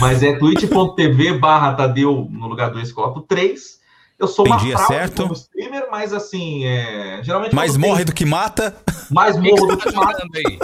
mas 0.00 0.22
é 0.22 0.32
twitch.tv 0.38 1.38
barra 1.38 1.65
Tadeu, 1.74 2.26
no 2.30 2.46
lugar 2.46 2.70
do 2.70 2.78
E 2.80 2.86
você 2.86 2.92
coloca 2.92 3.18
o 3.18 3.22
3. 3.22 3.80
Eu 4.18 4.26
sou 4.28 4.46
uma 4.46 4.56
Entendi, 4.56 4.72
é 4.72 4.76
fraude 4.76 4.94
certo. 4.94 5.22
como 5.24 5.32
streamer, 5.34 5.88
mas 5.90 6.12
assim, 6.12 6.64
é... 6.64 7.20
geralmente... 7.22 7.54
Mais 7.54 7.72
quando 7.72 7.80
tem- 7.82 7.90
morre 7.90 8.04
do 8.04 8.14
que 8.14 8.24
mata? 8.24 8.76
Mais 9.10 9.36
morro 9.36 9.68
que 9.68 9.74
do 9.76 9.80
você 9.82 9.88
que 9.88 9.94
tá 9.94 10.00
mata. 10.00 10.26
aí? 10.34 10.58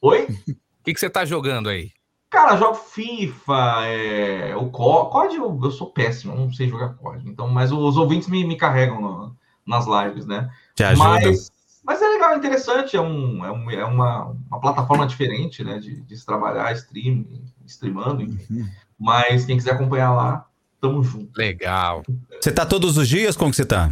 Oi? 0.00 0.22
O 0.48 0.84
que, 0.84 0.94
que 0.94 1.00
você 1.00 1.10
tá 1.10 1.24
jogando 1.24 1.68
aí? 1.68 1.90
Cara, 2.30 2.56
jogo 2.56 2.74
FIFA, 2.74 3.86
é, 3.86 4.56
o 4.56 4.70
Co- 4.70 5.06
COD, 5.06 5.36
eu, 5.36 5.60
eu 5.62 5.70
sou 5.70 5.90
péssimo, 5.90 6.32
eu 6.32 6.38
não 6.38 6.52
sei 6.52 6.68
jogar 6.68 6.94
COD. 6.94 7.28
Então, 7.28 7.46
mas 7.48 7.70
os 7.72 7.96
ouvintes 7.96 8.28
me, 8.28 8.44
me 8.44 8.56
carregam 8.56 9.00
no- 9.00 9.36
nas 9.66 9.84
lives, 9.86 10.24
né? 10.26 10.50
Te 10.74 10.82
ajuda. 10.84 11.08
Mas, 11.08 11.52
mas 11.84 12.00
é 12.00 12.08
legal, 12.08 12.32
é 12.32 12.36
interessante, 12.36 12.96
é, 12.96 13.00
um, 13.00 13.44
é, 13.44 13.50
um- 13.52 13.70
é 13.70 13.84
uma, 13.84 14.34
uma 14.48 14.60
plataforma 14.60 15.06
diferente, 15.06 15.62
né? 15.62 15.78
De, 15.78 16.00
de 16.00 16.16
se 16.16 16.24
trabalhar, 16.24 16.72
stream, 16.72 17.26
streamando, 17.66 18.22
enfim. 18.22 18.66
Mas 19.02 19.44
quem 19.44 19.56
quiser 19.56 19.72
acompanhar 19.72 20.12
lá, 20.14 20.46
tamo 20.80 21.02
junto. 21.02 21.36
Legal. 21.36 22.02
Você 22.40 22.52
tá 22.52 22.64
todos 22.64 22.96
os 22.96 23.08
dias? 23.08 23.36
Como 23.36 23.50
que 23.50 23.56
você 23.56 23.64
tá? 23.66 23.90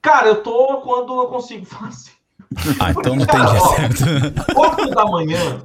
Cara, 0.00 0.28
eu 0.28 0.36
tô 0.36 0.78
quando 0.82 1.20
eu 1.20 1.26
consigo 1.26 1.64
fazer. 1.66 2.12
Ah, 2.78 2.90
então 2.92 3.16
não 3.16 3.26
tem 3.26 3.40
dia 3.40 3.62
ó, 3.62 3.74
certo. 3.74 4.54
Quatro 4.54 4.90
da 4.90 5.04
manhã 5.06 5.62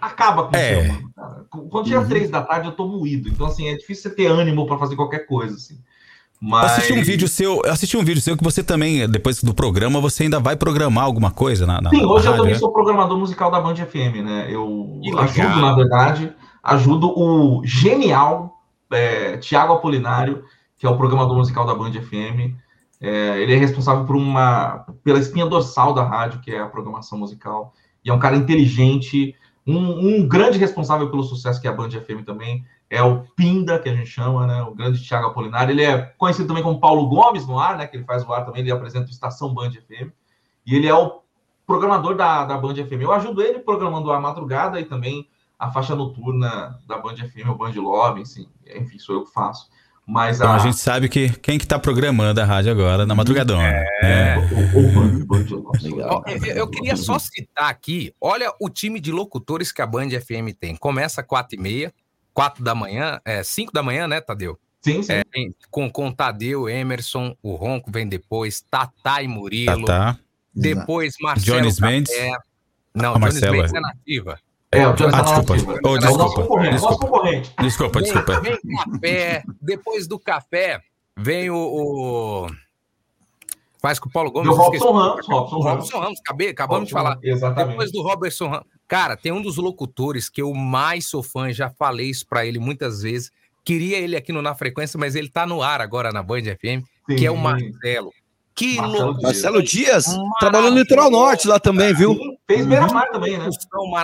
acaba 0.00 0.44
com 0.44 0.54
o 0.54 0.56
É. 0.58 0.80
humano, 0.80 1.10
cara. 1.16 1.44
Quando 1.70 1.88
chega 1.88 2.04
três 2.04 2.28
da 2.30 2.42
tarde, 2.42 2.66
eu 2.68 2.72
tô 2.72 2.86
moído. 2.86 3.28
Então, 3.28 3.46
assim, 3.46 3.68
é 3.68 3.74
difícil 3.76 4.10
você 4.10 4.16
ter 4.16 4.26
ânimo 4.26 4.66
pra 4.66 4.76
fazer 4.78 4.96
qualquer 4.96 5.20
coisa, 5.26 5.54
assim. 5.54 5.74
Eu 5.74 6.48
Mas... 6.48 6.72
assisti 6.72 6.92
um 6.92 7.02
vídeo 7.04 7.28
seu, 7.28 7.62
eu 7.64 7.70
assisti 7.72 7.96
um 7.96 8.04
vídeo 8.04 8.20
seu 8.20 8.36
que 8.36 8.42
você 8.42 8.64
também, 8.64 9.08
depois 9.08 9.40
do 9.42 9.54
programa, 9.54 10.00
você 10.00 10.24
ainda 10.24 10.40
vai 10.40 10.56
programar 10.56 11.04
alguma 11.04 11.30
coisa 11.30 11.64
na, 11.66 11.80
na 11.80 11.88
Sim, 11.90 12.02
na 12.02 12.08
hoje 12.08 12.26
eu 12.26 12.32
rádio, 12.32 12.38
também 12.38 12.52
né? 12.54 12.58
sou 12.58 12.72
programador 12.72 13.16
musical 13.16 13.48
da 13.50 13.60
Band 13.60 13.76
FM, 13.76 14.22
né? 14.24 14.46
Eu 14.50 14.98
Que 15.02 15.10
legal. 15.10 15.24
ajudo, 15.24 15.60
na 15.60 15.74
verdade, 15.74 16.32
ajudo 16.62 17.12
o 17.18 17.62
genial 17.64 18.62
é, 18.90 19.36
Tiago 19.38 19.72
Apolinário, 19.72 20.44
que 20.78 20.86
é 20.86 20.90
o 20.90 20.96
programador 20.96 21.36
musical 21.36 21.66
da 21.66 21.74
Band 21.74 21.92
FM. 21.92 22.56
É, 23.00 23.40
ele 23.40 23.54
é 23.54 23.56
responsável 23.56 24.04
por 24.04 24.14
uma 24.14 24.86
pela 25.02 25.18
espinha 25.18 25.46
dorsal 25.46 25.92
da 25.92 26.04
rádio, 26.04 26.40
que 26.40 26.52
é 26.52 26.60
a 26.60 26.66
programação 26.66 27.18
musical. 27.18 27.74
E 28.04 28.10
é 28.10 28.14
um 28.14 28.18
cara 28.18 28.36
inteligente, 28.36 29.34
um, 29.66 29.76
um 29.76 30.28
grande 30.28 30.58
responsável 30.58 31.10
pelo 31.10 31.22
sucesso 31.22 31.60
que 31.60 31.66
é 31.66 31.70
a 31.70 31.74
Band 31.74 31.90
FM 31.90 32.24
também. 32.24 32.64
É 32.88 33.02
o 33.02 33.22
Pinda, 33.34 33.78
que 33.78 33.88
a 33.88 33.94
gente 33.94 34.10
chama, 34.10 34.46
né? 34.46 34.62
O 34.62 34.74
grande 34.74 35.02
Tiago 35.02 35.28
Apolinário. 35.28 35.72
Ele 35.72 35.82
é 35.82 35.98
conhecido 36.18 36.46
também 36.46 36.62
como 36.62 36.78
Paulo 36.78 37.08
Gomes 37.08 37.46
no 37.46 37.58
ar, 37.58 37.76
né? 37.76 37.86
Que 37.86 37.96
ele 37.96 38.04
faz 38.04 38.22
o 38.22 38.32
ar 38.32 38.44
também, 38.44 38.60
ele 38.60 38.70
apresenta 38.70 39.06
o 39.06 39.10
Estação 39.10 39.52
Band 39.54 39.70
FM. 39.70 40.10
E 40.66 40.76
ele 40.76 40.86
é 40.86 40.94
o 40.94 41.22
programador 41.66 42.14
da, 42.14 42.44
da 42.44 42.58
Band 42.58 42.74
FM. 42.74 43.00
Eu 43.00 43.12
ajudo 43.12 43.42
ele 43.42 43.60
programando 43.60 44.12
a 44.12 44.20
madrugada 44.20 44.78
e 44.78 44.84
também 44.84 45.26
a 45.62 45.70
faixa 45.70 45.94
noturna 45.94 46.76
da 46.88 46.98
Band 46.98 47.14
FM, 47.14 47.48
o 47.50 47.54
Band 47.54 47.70
Lobby, 47.76 48.22
assim, 48.22 48.48
enfim, 48.66 48.98
sou 48.98 49.14
eu 49.14 49.24
que 49.24 49.32
faço. 49.32 49.70
Mas 50.04 50.38
Então 50.38 50.50
a, 50.50 50.56
a 50.56 50.58
gente 50.58 50.76
sabe 50.76 51.08
que 51.08 51.28
quem 51.38 51.56
que 51.56 51.64
tá 51.64 51.78
programando 51.78 52.40
a 52.40 52.44
rádio 52.44 52.72
agora 52.72 53.06
na 53.06 53.14
madrugadona. 53.14 53.62
É. 54.02 54.36
Ó, 56.02 56.22
eu, 56.26 56.56
eu 56.56 56.66
queria 56.68 56.96
só 56.96 57.16
citar 57.16 57.70
aqui, 57.70 58.12
olha 58.20 58.52
o 58.60 58.68
time 58.68 58.98
de 58.98 59.12
locutores 59.12 59.70
que 59.70 59.80
a 59.80 59.86
Band 59.86 60.08
FM 60.08 60.52
tem. 60.58 60.74
Começa 60.74 61.20
às 61.20 61.26
4 61.28 61.56
e 61.56 61.62
meia, 61.62 61.94
4 62.34 62.64
da 62.64 62.74
manhã, 62.74 63.20
é 63.24 63.44
5 63.44 63.72
da 63.72 63.84
manhã, 63.84 64.08
né, 64.08 64.20
Tadeu? 64.20 64.58
Sim, 64.80 65.00
sim. 65.04 65.12
É, 65.12 65.22
com, 65.70 65.88
com 65.88 66.10
Tadeu, 66.10 66.68
Emerson, 66.68 67.36
o 67.40 67.54
Ronco 67.54 67.88
vem 67.88 68.08
depois, 68.08 68.60
Tatá 68.68 69.22
e 69.22 69.28
Murilo. 69.28 69.86
Tatá. 69.86 70.18
Depois 70.52 71.14
Marcelo 71.20 71.60
Jones. 71.60 71.78
Mendes. 71.78 72.12
Não, 72.92 73.10
Ah, 73.10 73.18
Jones 73.18 73.20
Marcelo, 73.20 73.52
Mendes 73.52 73.72
é. 73.72 73.76
é 73.76 73.80
nativa. 73.80 74.40
É, 74.72 74.86
o 74.88 74.92
Jones 74.94 75.14
Ah, 75.14 75.22
tá 75.22 75.30
na 75.32 75.40
desculpa. 75.40 75.80
Oh, 75.84 75.88
É 75.88 75.90
o 75.90 75.94
nosso 76.00 76.08
desculpa. 76.16 76.34
concorrente, 76.42 76.72
nosso 76.72 76.88
Desculpa. 76.88 77.06
concorrente. 77.06 77.54
Desculpa, 77.60 77.98
Vem- 78.00 78.02
desculpa. 78.12 78.40
Vem 78.40 78.58
café, 78.76 79.42
depois 79.60 80.06
do 80.06 80.18
café 80.18 80.80
vem 81.16 81.50
o... 81.50 81.56
o- 81.56 82.46
Faz 83.82 83.98
com 83.98 84.08
o 84.08 84.12
Paulo 84.12 84.30
Gomes. 84.30 84.48
Do 84.48 84.54
Robson 84.54 84.74
esqueci. 84.76 84.92
Ramos, 84.94 85.26
Robson 85.28 85.58
Ramos. 85.60 85.64
Robson 85.84 85.98
Ramos, 86.00 86.20
acabei, 86.20 86.48
acabamos 86.50 86.88
de 86.88 86.94
Robson 86.94 87.04
falar. 87.04 87.14
Ramos, 87.16 87.28
exatamente. 87.36 87.68
Depois 87.70 87.92
do 87.92 88.02
Robertson 88.02 88.48
Ramos. 88.48 88.66
Cara, 88.86 89.16
tem 89.16 89.32
um 89.32 89.42
dos 89.42 89.56
locutores 89.56 90.28
que 90.28 90.40
eu 90.40 90.54
mais 90.54 91.06
sou 91.06 91.22
fã, 91.22 91.52
já 91.52 91.68
falei 91.68 92.08
isso 92.08 92.24
pra 92.26 92.46
ele 92.46 92.58
muitas 92.60 93.02
vezes. 93.02 93.30
Queria 93.64 93.98
ele 93.98 94.16
aqui 94.16 94.32
no 94.32 94.40
Na 94.40 94.54
Frequência, 94.54 94.98
mas 94.98 95.16
ele 95.16 95.28
tá 95.28 95.46
no 95.46 95.62
ar 95.62 95.80
agora 95.80 96.12
na 96.12 96.22
Band 96.22 96.42
FM, 96.42 96.84
que 97.06 97.26
é 97.26 97.30
o 97.30 97.34
Sim. 97.34 97.40
Marcelo. 97.42 98.12
Que 98.62 98.76
Marcelo. 98.76 99.22
Marcelo 99.22 99.62
Dias, 99.62 100.04
trabalhou 100.38 100.70
no 100.70 100.78
Litoral 100.78 101.10
Norte 101.10 101.48
lá 101.48 101.58
também, 101.58 101.92
viu? 101.92 102.16
Fez 102.46 102.64
Beira-Mar 102.64 103.10
também, 103.10 103.36
né? 103.36 103.48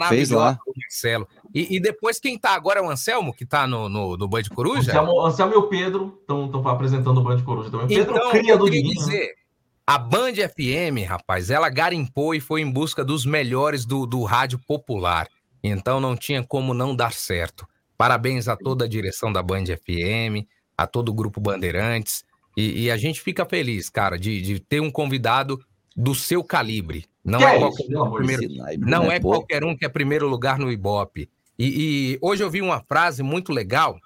Fez 0.09 0.31
lá. 0.31 0.59
Marcelo. 0.77 1.29
E, 1.55 1.77
e 1.77 1.81
depois 1.81 2.19
quem 2.19 2.37
tá 2.37 2.51
agora 2.57 2.81
é 2.81 2.83
o 2.83 2.91
Anselmo, 2.91 3.33
que 3.33 3.47
tá 3.47 3.69
no, 3.69 3.89
no, 3.89 4.17
no 4.17 4.27
Band 4.29 4.43
Coruja. 4.53 4.91
Anselmo, 4.91 5.21
Anselmo 5.25 5.55
e 5.55 5.57
o 5.57 5.69
Pedro 5.69 6.19
estão 6.21 6.51
apresentando 6.67 7.19
o 7.19 7.23
Band 7.23 7.41
Coruja 7.43 7.71
também. 7.71 7.87
Pedro 7.87 8.17
Então, 8.17 8.31
cria 8.31 8.53
eu 8.55 8.59
do 8.59 8.65
queria 8.65 8.83
Diguinho. 8.83 9.01
né? 9.01 9.13
dizer, 9.13 9.35
a 9.87 9.97
Band 9.97 10.33
FM, 10.35 11.07
rapaz, 11.09 11.51
ela 11.51 11.69
garimpou 11.69 12.35
e 12.35 12.41
foi 12.41 12.61
em 12.61 12.71
busca 12.71 13.05
dos 13.05 13.25
melhores 13.25 13.87
do, 13.87 14.07
do 14.07 14.25
rádio 14.25 14.59
popular. 14.67 15.29
Então 15.63 16.01
não 16.01 16.17
tinha 16.17 16.43
como 16.43 16.75
não 16.75 16.97
dar 16.97 17.13
certo. 17.13 17.65
Parabéns 17.97 18.49
a 18.49 18.57
toda 18.57 18.87
a 18.87 18.89
direção 18.89 19.33
da 19.33 19.43
Band 19.43 19.65
FM, 19.67 20.47
a 20.77 20.87
todo 20.87 21.11
o 21.11 21.15
Grupo 21.15 21.41
Bandeirantes. 21.41 22.25
E, 22.59 22.87
e 22.87 22.91
a 22.91 22.97
gente 22.97 23.21
fica 23.21 23.47
feliz, 23.47 23.89
cara, 23.89 24.19
de, 24.19 24.43
de 24.43 24.59
ter 24.59 24.81
um 24.81 24.91
convidado 24.91 25.65
do 25.97 26.13
seu 26.13 26.43
calibre. 26.43 27.05
Não 27.25 27.39
Que 27.39 27.45
é, 27.45 27.55
é 27.55 27.59
qualquer 27.61 27.85
isso, 27.85 28.03
um 28.03 28.11
primeiro, 28.11 28.49
não 28.81 29.05
Não 29.05 29.13
é 29.13 29.17
é 29.17 29.21
qualquer 29.21 29.65
um 29.65 29.77
que 29.77 29.85
é 29.85 29.89
primeiro 29.89 30.27
lugar 30.27 30.59
no 30.59 30.73
Ibope. 30.73 31.31
E, 31.57 31.67
e 31.67 32.19
hoje 32.21 32.43
eu 32.43 32.51
vi 32.51 32.61
uma 32.61 32.81
frase 32.81 33.23
muito 33.23 33.53
legal 33.53 33.97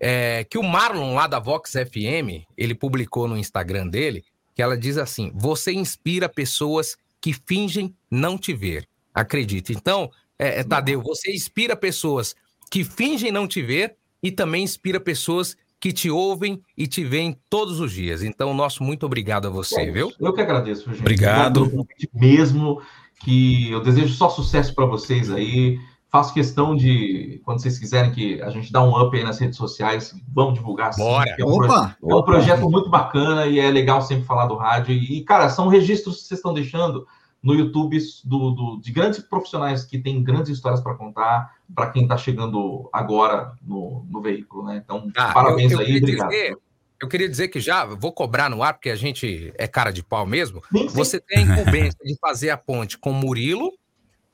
é, 0.00 0.42
que 0.44 0.56
o 0.56 0.62
Marlon 0.62 1.14
lá 1.14 1.26
da 1.26 1.38
Vox 1.38 1.72
FM, 1.72 2.48
ele 2.56 2.74
publicou 2.74 3.28
no 3.28 3.36
Instagram 3.36 3.86
dele, 3.88 4.24
que 4.54 4.62
ela 4.62 4.76
diz 4.76 4.96
assim: 4.96 5.30
"Você 5.34 5.70
inspira 5.70 6.30
pessoas 6.30 6.96
que 7.20 7.34
fingem 7.46 7.94
não 8.10 8.38
te 8.38 8.54
ver". 8.54 8.88
Acredite. 9.12 9.74
Então, 9.74 10.10
é, 10.38 10.60
é, 10.60 10.64
Tadeu, 10.64 11.02
você 11.02 11.30
inspira 11.30 11.76
pessoas 11.76 12.34
que 12.70 12.84
fingem 12.84 13.30
não 13.30 13.46
te 13.46 13.60
ver 13.60 13.96
e 14.22 14.30
também 14.30 14.64
inspira 14.64 14.98
pessoas 14.98 15.58
que 15.82 15.92
te 15.92 16.08
ouvem 16.08 16.62
e 16.78 16.86
te 16.86 17.02
veem 17.02 17.36
todos 17.50 17.80
os 17.80 17.90
dias. 17.90 18.22
Então, 18.22 18.54
nosso 18.54 18.84
muito 18.84 19.04
obrigado 19.04 19.48
a 19.48 19.50
você, 19.50 19.90
viu? 19.90 20.12
Eu 20.20 20.32
que 20.32 20.40
agradeço, 20.40 20.88
gente. 20.88 21.00
Obrigado. 21.00 21.68
mesmo. 22.14 22.80
Que 23.24 23.72
eu 23.72 23.82
desejo 23.82 24.14
só 24.14 24.28
sucesso 24.28 24.72
para 24.76 24.86
vocês 24.86 25.28
aí. 25.28 25.80
Faço 26.08 26.32
questão 26.32 26.76
de, 26.76 27.40
quando 27.44 27.60
vocês 27.60 27.80
quiserem 27.80 28.12
que 28.12 28.40
a 28.42 28.50
gente 28.50 28.70
dá 28.70 28.80
um 28.80 28.96
up 28.96 29.16
aí 29.16 29.24
nas 29.24 29.40
redes 29.40 29.56
sociais, 29.56 30.14
vamos 30.32 30.54
divulgar 30.54 30.92
sim, 30.92 31.02
Bora. 31.02 31.34
que 31.34 31.42
É 31.42 31.44
um, 31.44 31.54
Opa! 31.54 31.96
é 32.00 32.14
um 32.14 32.22
projeto 32.22 32.70
muito 32.70 32.88
bacana 32.88 33.46
e 33.46 33.58
é 33.58 33.68
legal 33.68 34.00
sempre 34.02 34.24
falar 34.24 34.46
do 34.46 34.54
rádio. 34.54 34.94
E, 34.94 35.24
cara, 35.24 35.48
são 35.48 35.66
registros 35.66 36.20
que 36.20 36.28
vocês 36.28 36.38
estão 36.38 36.54
deixando 36.54 37.08
no 37.42 37.54
YouTube 37.54 37.98
do, 38.24 38.50
do- 38.52 38.80
de 38.80 38.92
grandes 38.92 39.18
profissionais 39.20 39.84
que 39.84 39.98
têm 39.98 40.22
grandes 40.22 40.50
histórias 40.50 40.80
para 40.80 40.94
contar 40.94 41.56
para 41.74 41.90
quem 41.90 42.02
está 42.04 42.16
chegando 42.16 42.88
agora 42.92 43.54
no, 43.62 44.06
no 44.08 44.20
veículo, 44.20 44.66
né? 44.66 44.80
Então, 44.84 45.10
Ah, 45.16 45.32
parabéns 45.32 45.72
eu, 45.72 45.78
eu 45.78 45.80
aí, 45.80 45.86
queria 45.86 46.02
obrigado. 46.02 46.28
dizer, 46.30 46.56
eu 47.00 47.08
queria 47.08 47.28
dizer 47.28 47.48
que 47.48 47.58
já 47.60 47.84
vou 47.84 48.12
cobrar 48.12 48.48
no 48.48 48.62
ar, 48.62 48.74
porque 48.74 48.90
a 48.90 48.96
gente 48.96 49.52
é 49.58 49.66
cara 49.66 49.90
de 49.90 50.02
pau 50.04 50.24
mesmo. 50.24 50.62
Sim, 50.70 50.88
sim. 50.88 50.94
Você 50.96 51.20
tem 51.20 51.38
a 51.38 51.42
incumbência 51.42 51.98
de 52.04 52.16
fazer 52.20 52.50
a 52.50 52.56
ponte 52.56 52.96
com 52.98 53.12
Murilo, 53.12 53.72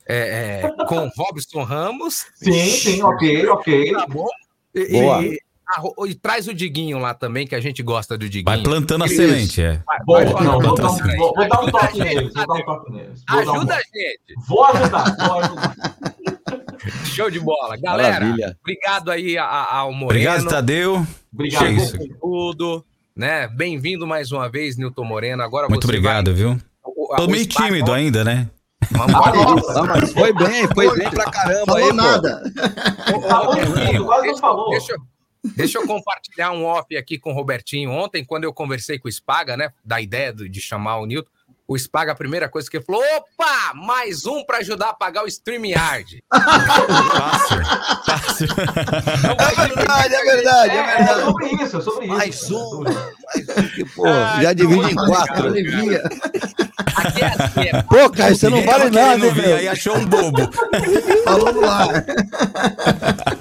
é, 0.06 0.62
é, 0.64 0.84
com 0.86 1.08
Robson 1.16 1.62
Ramos. 1.62 2.26
Sim, 2.34 2.52
sim, 2.52 3.02
ok, 3.02 3.48
ok. 3.48 3.92
Tá 3.92 4.06
bom? 4.06 4.26
E, 4.74 4.92
Boa. 4.92 5.24
e- 5.24 5.38
e 6.06 6.14
traz 6.14 6.48
o 6.48 6.54
Diguinho 6.54 6.98
lá 6.98 7.12
também, 7.14 7.46
que 7.46 7.54
a 7.54 7.60
gente 7.60 7.82
gosta 7.82 8.16
do 8.16 8.28
Diguinho. 8.28 8.44
Vai 8.56 8.62
plantando 8.62 9.04
a 9.04 9.08
semente, 9.08 9.62
é. 9.62 9.80
Vai, 9.86 9.98
Boa, 10.04 10.24
vai 10.24 10.44
não, 10.44 10.60
vou, 10.60 10.74
plantando 10.74 10.98
dar 10.98 11.14
um, 11.14 11.16
vou, 11.16 11.34
vou 11.34 11.48
dar 11.48 11.60
um 11.60 11.70
toque 11.70 11.98
neles, 11.98 12.32
vou 12.34 12.46
dar 12.46 12.54
um 12.54 12.64
toque 12.64 12.92
neles. 12.92 13.24
Vou 13.28 13.44
dar 13.44 13.52
um- 13.52 13.54
Ajuda 13.56 13.74
a 13.74 13.78
gente. 13.78 14.46
Vou 14.46 14.64
ajudar, 14.64 15.16
vou 15.26 15.38
ajudar. 15.40 15.76
Show 17.04 17.30
de 17.30 17.40
bola. 17.40 17.76
Galera, 17.76 18.20
Maravilha. 18.20 18.56
obrigado 18.60 19.10
aí 19.10 19.36
ao 19.36 19.92
Moreno. 19.92 20.06
Obrigado, 20.30 20.48
Tadeu. 20.48 21.06
Obrigado. 21.32 21.66
É 21.66 21.70
isso. 21.72 21.98
Com 21.98 22.08
tudo, 22.20 22.84
né? 23.14 23.48
Bem-vindo 23.48 24.06
mais 24.06 24.32
uma 24.32 24.48
vez, 24.48 24.76
Nilton 24.76 25.04
Moreno. 25.04 25.42
Agora 25.42 25.68
Muito 25.68 25.82
você 25.82 25.88
obrigado, 25.88 26.26
vai... 26.26 26.34
viu? 26.34 26.58
O- 26.84 27.14
Tô 27.16 27.26
meio 27.26 27.46
tímido 27.46 27.92
ainda, 27.92 28.24
né? 28.24 28.48
Ah, 28.94 29.06
nossa. 29.34 29.82
Mas 29.82 30.12
foi 30.12 30.32
bem, 30.32 30.66
foi 30.68 30.96
bem 30.96 31.10
pra 31.10 31.24
caramba 31.30 31.66
Falou 31.66 31.82
aí, 31.82 31.88
pô. 31.88 31.92
nada. 31.94 32.42
Falou 33.28 33.56
tudo, 33.56 34.04
quase 34.06 34.26
não 34.28 34.38
falou. 34.38 34.70
Deixa, 34.70 34.92
eu- 34.92 34.98
deixa 35.44 35.78
eu 35.78 35.86
compartilhar 35.86 36.52
um 36.52 36.64
off 36.64 36.96
aqui 36.96 37.18
com 37.18 37.30
o 37.30 37.34
Robertinho. 37.34 37.90
Ontem, 37.90 38.24
quando 38.24 38.44
eu 38.44 38.52
conversei 38.52 38.98
com 38.98 39.08
o 39.08 39.12
Spaga, 39.12 39.56
né, 39.56 39.72
da 39.84 40.00
ideia 40.00 40.32
de 40.32 40.60
chamar 40.60 40.98
o 40.98 41.06
Nilton, 41.06 41.30
o 41.68 41.76
Spaga, 41.76 42.12
a 42.12 42.14
primeira 42.14 42.48
coisa 42.48 42.70
que 42.70 42.78
ele 42.78 42.84
falou: 42.84 43.02
opa, 43.16 43.74
mais 43.74 44.24
um 44.24 44.42
para 44.42 44.56
ajudar 44.58 44.88
a 44.88 44.94
pagar 44.94 45.22
o 45.24 45.26
StreamYard. 45.26 46.24
Fácil. 46.32 47.58
Fácil. 48.06 48.48
É 49.28 49.68
verdade, 49.68 50.14
é 50.14 50.24
verdade, 50.24 50.70
é 50.70 50.76
É, 50.76 50.80
é 50.80 50.96
verdade. 50.96 51.20
sobre 51.24 51.46
isso, 51.46 51.76
é 51.76 51.80
sobre 51.82 52.06
isso. 52.06 52.14
Mais 52.16 52.50
um. 52.50 52.56
É 52.56 52.92
sobre 52.92 52.92
isso. 52.92 53.74
Que, 53.74 53.84
pô, 53.84 54.04
já 54.40 54.52
divide 54.54 54.92
em 54.92 54.94
quatro. 54.94 55.48
Aqui 56.96 57.22
é 57.22 57.26
assim, 57.26 57.60
é 57.68 57.82
Pô, 57.82 58.10
cara, 58.10 58.34
você 58.34 58.48
não 58.48 58.62
vale 58.62 58.88
nada, 58.88 59.32
meu? 59.34 59.56
Aí 59.56 59.68
achou 59.68 59.94
um 59.96 60.06
bobo. 60.06 60.48
Falou. 61.24 61.64
Ai, 61.68 63.37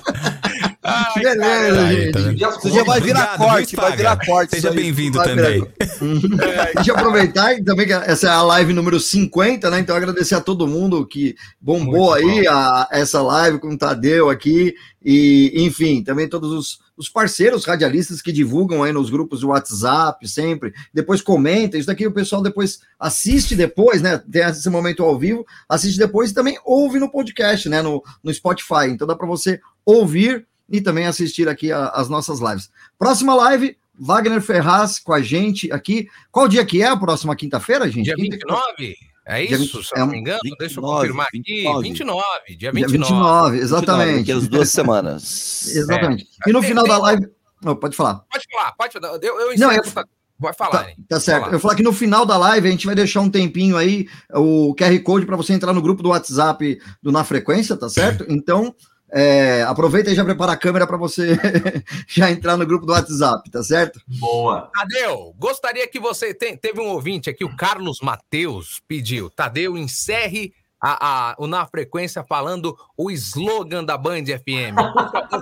Beleza, 1.36 1.88
gente. 1.88 2.12
tá 2.12 2.20
vendo? 2.20 2.40
E 2.40 2.44
as 2.46 2.58
Isso 2.58 2.70
já 2.76 2.84
vai 2.84 3.02
virar 3.02 3.20
Obrigado, 3.36 3.38
corte, 3.38 3.76
vai 3.76 3.96
virar 3.98 4.26
corte. 4.26 4.50
Seja 4.56 4.72
bem-vindo 4.72 5.22
também. 5.22 5.54
virar- 5.62 6.72
Deixa 6.76 6.92
eu 6.92 6.96
aproveitar 6.96 7.56
também 7.64 7.86
que 7.88 7.94
essa 7.94 8.28
é 8.28 8.30
a 8.32 8.42
live 8.44 8.74
número 8.74 9.00
50, 9.00 9.70
né? 9.70 9.80
Então 9.80 9.96
agradecer 9.96 10.36
a 10.36 10.42
todo 10.42 10.68
mundo 10.68 11.06
que 11.06 11.36
bombou 11.60 12.12
Muito 12.12 12.14
aí 12.40 12.48
a, 12.48 12.88
essa 12.92 13.22
live 13.22 13.60
com 13.60 13.70
o 13.70 13.78
Tadeu 13.78 14.30
aqui. 14.30 14.74
E, 15.04 15.54
enfim, 15.64 16.04
também 16.04 16.28
todos 16.28 16.52
os, 16.52 16.80
os 16.98 17.08
parceiros 17.08 17.64
radialistas 17.64 18.22
que 18.22 18.32
divulgam 18.32 18.84
aí 18.84 18.92
nos 18.92 19.10
grupos 19.10 19.40
de 19.40 19.46
WhatsApp 19.46 20.28
sempre. 20.28 20.74
Depois 20.94 21.22
comenta. 21.22 21.78
Isso 21.78 21.88
daqui 21.88 22.06
o 22.06 22.12
pessoal 22.12 22.42
depois 22.42 22.80
assiste 23.00 23.56
depois, 23.56 24.02
né? 24.02 24.22
Tem 24.30 24.42
esse 24.44 24.70
momento 24.70 25.04
ao 25.04 25.18
vivo, 25.18 25.46
assiste 25.70 25.98
depois 25.98 26.32
e 26.32 26.34
também 26.34 26.58
ouve 26.66 27.00
no 27.00 27.10
podcast, 27.10 27.70
né? 27.70 27.82
No, 27.82 28.04
no 28.24 28.34
Spotify. 28.34 28.88
Então 28.90 29.08
dá 29.08 29.16
para 29.16 29.28
você 29.28 29.60
ouvir 29.86 30.46
e 30.70 30.82
também 30.82 31.06
assistir 31.06 31.48
aqui 31.48 31.72
a- 31.72 31.90
as 31.90 32.10
nossas 32.10 32.40
lives. 32.40 32.70
Próxima 32.98 33.34
live, 33.36 33.78
Wagner 34.00 34.42
Ferraz 34.42 35.00
com 35.00 35.14
a 35.14 35.22
gente 35.22 35.72
aqui. 35.72 36.08
Qual 36.32 36.48
dia 36.48 36.66
que 36.66 36.82
é 36.82 36.88
a 36.88 36.98
próxima 36.98 37.36
quinta-feira, 37.36 37.90
gente? 37.90 38.06
Dia 38.06 38.16
Quinta- 38.16 38.36
29? 38.38 38.96
É 39.30 39.46
Dia 39.46 39.58
isso, 39.58 39.78
20 39.80 39.88
se 39.88 39.96
eu 39.96 40.00
não 40.00 40.08
me 40.08 40.18
engano? 40.20 40.40
29, 40.44 40.58
Deixa 40.60 40.80
eu 40.80 40.84
confirmar 40.84 41.28
aqui. 41.28 41.40
29. 41.44 41.84
29, 41.84 42.24
dia 42.48 42.58
Dia 42.58 42.72
29. 42.72 42.98
29, 42.98 43.58
exatamente. 43.58 44.18
Daqui 44.20 44.32
as 44.32 44.48
duas 44.48 44.70
semanas. 44.72 45.68
Exatamente. 45.68 46.28
E 46.48 46.52
no 46.54 46.62
final 46.64 46.88
da 46.88 46.98
live. 46.98 47.28
Oh, 47.66 47.76
pode 47.76 47.96
falar. 47.96 48.22
Pode 48.32 48.46
falar, 48.52 48.72
pode 48.78 48.94
falar. 48.94 49.08
Eu, 49.22 49.40
eu 49.40 49.46
Não, 49.48 49.54
encerro, 49.54 49.74
eu- 49.74 49.92
tá- 49.92 50.06
Vai 50.40 50.54
falar, 50.54 50.70
Tá, 50.70 50.84
né? 50.84 50.94
tá 51.10 51.20
certo. 51.20 51.40
Falar. 51.40 51.48
Eu 51.48 51.52
vou 51.54 51.60
falar 51.62 51.76
que 51.76 51.82
no 51.82 51.92
final 51.92 52.24
da 52.24 52.38
live 52.38 52.68
a 52.68 52.72
gente 52.72 52.86
vai 52.86 52.94
deixar 52.94 53.22
um 53.22 53.30
tempinho 53.30 53.76
aí, 53.76 54.08
o 54.36 54.76
QR 54.76 55.00
Code 55.00 55.26
para 55.26 55.36
você 55.36 55.52
entrar 55.52 55.74
no 55.74 55.82
grupo 55.82 56.04
do 56.04 56.10
WhatsApp 56.10 56.80
do 57.02 57.12
Na 57.12 57.24
Frequência, 57.24 57.76
tá 57.76 57.90
certo? 57.90 58.24
Então, 58.30 58.76
é, 59.12 59.64
aproveita 59.64 60.12
e 60.12 60.16
já 60.16 60.24
prepara 60.26 60.52
a 60.52 60.58
câmera 60.58 60.86
para 60.88 60.98
você 60.98 61.38
já 62.08 62.30
entrar 62.32 62.58
no 62.58 62.66
grupo 62.66 62.86
do 62.86 62.92
WhatsApp, 62.94 63.50
tá 63.50 63.64
certo? 63.64 64.00
Boa. 64.20 64.70
Tadeu, 64.74 65.34
gostaria 65.38 65.88
que 65.88 66.00
você. 66.00 66.34
tem- 66.34 66.58
teve 66.58 66.80
um 66.82 66.88
ouvinte 66.88 67.30
aqui, 67.30 67.44
o 67.46 67.56
Carlos 67.56 68.00
Mateus, 68.02 68.82
pediu. 68.88 69.30
Tadeu, 69.30 69.78
encerre 69.78 70.54
a, 70.82 71.32
a- 71.32 71.36
o 71.40 71.48
Na 71.48 71.66
Frequência 71.66 72.24
falando 72.24 72.78
o 72.96 73.10
slogan 73.10 73.84
da 73.84 73.98
Band 73.98 74.26
FM. 74.26 74.76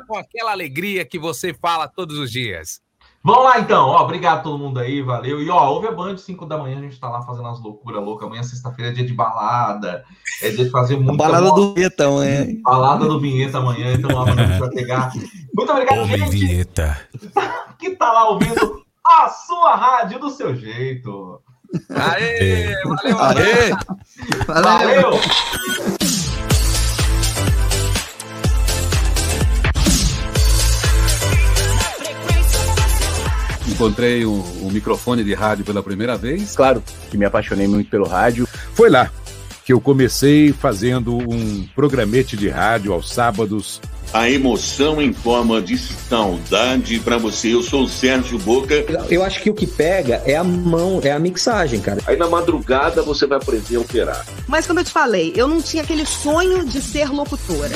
Com 0.07 0.17
aquela 0.17 0.51
alegria 0.51 1.03
que 1.05 1.17
você 1.19 1.53
fala 1.53 1.87
todos 1.87 2.17
os 2.17 2.31
dias. 2.31 2.79
Vamos 3.25 3.43
lá 3.43 3.59
então, 3.59 3.87
ó, 3.87 4.03
obrigado 4.03 4.37
a 4.37 4.41
todo 4.41 4.59
mundo 4.59 4.79
aí, 4.79 5.01
valeu. 5.01 5.41
E 5.41 5.49
ó, 5.49 5.67
ouve 5.71 5.87
a 5.87 5.91
Band 5.91 6.15
5 6.15 6.45
da 6.45 6.59
manhã, 6.59 6.77
a 6.77 6.81
gente 6.81 6.99
tá 6.99 7.09
lá 7.09 7.23
fazendo 7.23 7.47
as 7.47 7.59
loucuras 7.59 8.03
loucas. 8.03 8.27
Amanhã, 8.27 8.43
sexta-feira, 8.43 8.91
é 8.91 8.93
dia 8.93 9.03
de 9.03 9.13
balada, 9.13 10.05
é 10.43 10.49
dia 10.51 10.65
de 10.65 10.69
fazer 10.69 10.95
muita 10.97 11.23
Balada 11.23 11.47
mo- 11.47 11.55
do 11.55 11.73
Vinheta 11.73 12.05
amanhã. 12.07 12.45
balada 12.61 13.05
do 13.07 13.19
Vinheta 13.19 13.57
amanhã, 13.57 13.93
então 13.93 14.11
amanhã 14.15 14.43
a 14.43 14.47
gente 14.47 14.59
vai 14.59 14.69
pegar. 14.69 15.11
Muito 15.55 15.71
obrigado, 15.71 15.97
Homem 16.01 16.17
gente, 16.19 16.29
vinheta. 16.29 17.01
que 17.79 17.89
tá 17.95 18.11
lá 18.13 18.29
ouvindo 18.29 18.83
a 19.03 19.27
sua 19.29 19.75
rádio 19.75 20.19
do 20.19 20.29
seu 20.29 20.55
jeito. 20.55 21.41
Aê, 21.89 22.73
valeu, 22.83 23.19
Aê! 23.19 23.71
Valeu! 24.45 25.94
Encontrei 33.75 34.25
um, 34.25 34.41
um 34.61 34.71
microfone 34.71 35.21
de 35.21 35.33
rádio 35.33 35.65
pela 35.65 35.83
primeira 35.83 36.15
vez. 36.15 36.55
Claro 36.55 36.81
que 37.11 37.17
me 37.17 37.25
apaixonei 37.25 37.67
muito 37.67 37.89
pelo 37.89 38.07
rádio. 38.07 38.47
Foi 38.73 38.89
lá 38.89 39.11
que 39.65 39.73
eu 39.73 39.81
comecei 39.81 40.53
fazendo 40.53 41.17
um 41.17 41.67
programete 41.75 42.37
de 42.37 42.47
rádio 42.47 42.93
aos 42.93 43.11
sábados. 43.11 43.81
A 44.13 44.29
emoção 44.29 45.01
em 45.01 45.11
forma 45.11 45.61
de 45.61 45.77
saudade 45.77 47.01
para 47.01 47.17
você. 47.17 47.53
Eu 47.53 47.61
sou 47.61 47.83
o 47.83 47.89
Sérgio 47.89 48.39
Boca. 48.39 48.73
Eu 49.09 49.21
acho 49.21 49.41
que 49.41 49.49
o 49.49 49.53
que 49.53 49.67
pega 49.67 50.21
é 50.25 50.37
a 50.37 50.43
mão, 50.43 51.01
é 51.03 51.11
a 51.11 51.19
mixagem, 51.19 51.81
cara. 51.81 51.99
Aí 52.07 52.15
na 52.15 52.29
madrugada 52.29 53.01
você 53.01 53.27
vai 53.27 53.39
aprender 53.39 53.75
a 53.75 53.81
operar. 53.81 54.25
Mas 54.47 54.65
como 54.65 54.79
eu 54.79 54.85
te 54.85 54.91
falei, 54.91 55.33
eu 55.35 55.49
não 55.49 55.61
tinha 55.61 55.83
aquele 55.83 56.05
sonho 56.05 56.63
de 56.63 56.81
ser 56.81 57.09
locutora. 57.11 57.75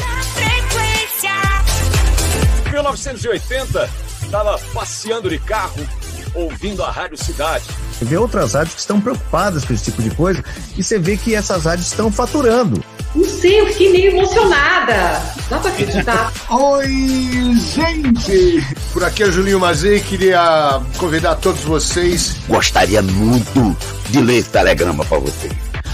1980, 2.72 3.90
tava 4.30 4.60
passeando 4.74 5.30
de 5.30 5.40
carro, 5.40 5.88
ouvindo 6.34 6.84
a 6.84 6.92
Rádio 6.92 7.18
Cidade. 7.18 7.66
Vê 8.02 8.18
outras 8.18 8.54
rádios 8.54 8.76
que 8.76 8.82
estão 8.82 9.02
preocupadas 9.02 9.66
com 9.66 9.74
esse 9.74 9.86
tipo 9.86 10.02
de 10.02 10.12
coisa 10.12 10.44
e 10.78 10.84
você 10.84 10.98
vê 10.98 11.18
que 11.18 11.36
essas 11.36 11.66
rádios 11.66 11.88
estão 11.88 12.12
faturando. 12.12 12.84
Não 13.14 13.26
sei, 13.26 13.60
eu 13.60 13.68
fiquei 13.68 13.92
meio 13.92 14.12
emocionada. 14.12 15.22
Dá 15.50 15.60
pra 15.60 15.72
acreditar. 15.72 16.32
Oi, 16.50 17.56
gente! 17.76 18.64
Por 18.94 19.04
aqui 19.04 19.24
é 19.24 19.26
o 19.26 19.32
Julinho 19.32 19.60
Mazei, 19.60 20.00
queria 20.00 20.80
convidar 20.98 21.36
todos 21.36 21.62
vocês. 21.62 22.36
Gostaria 22.48 23.02
muito 23.02 23.76
de 24.10 24.22
ler 24.22 24.38
esse 24.38 24.50
telegrama 24.50 25.04
pra 25.06 25.18
você. 25.18 25.50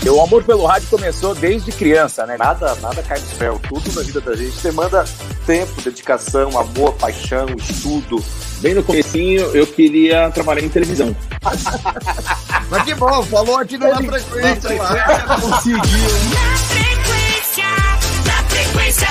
O 0.09 0.21
amor 0.21 0.43
pelo 0.43 0.65
rádio 0.65 0.87
começou 0.89 1.35
desde 1.35 1.71
criança, 1.71 2.25
né? 2.25 2.37
Nada, 2.37 2.75
nada 2.75 3.03
cai 3.03 3.19
do 3.19 3.27
céu. 3.27 3.59
Tudo 3.67 3.91
na 3.93 4.01
vida 4.01 4.21
da 4.21 4.35
gente 4.35 4.57
demanda 4.61 5.03
tempo, 5.45 5.81
dedicação, 5.81 6.57
amor, 6.57 6.93
paixão, 6.93 7.47
estudo. 7.57 8.23
Bem 8.59 8.73
no 8.73 8.83
comecinho, 8.83 9.41
eu 9.55 9.67
queria 9.67 10.29
trabalhar 10.31 10.63
em 10.63 10.69
televisão. 10.69 11.15
Mas 12.69 12.83
que 12.83 12.95
bom, 12.95 13.23
falou 13.23 13.57
aqui 13.57 13.77
na 13.77 13.95
frequência. 13.97 14.75
Na 14.75 15.39
conseguiu. 15.39 15.77
Na 15.77 16.57
frequência, 16.57 17.65
na 18.25 18.43
frequência. 18.49 19.07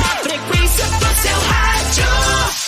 Na 0.00 0.16
frequência 0.22 0.84
do 0.84 1.22
seu 1.22 1.38
rádio. 1.48 2.65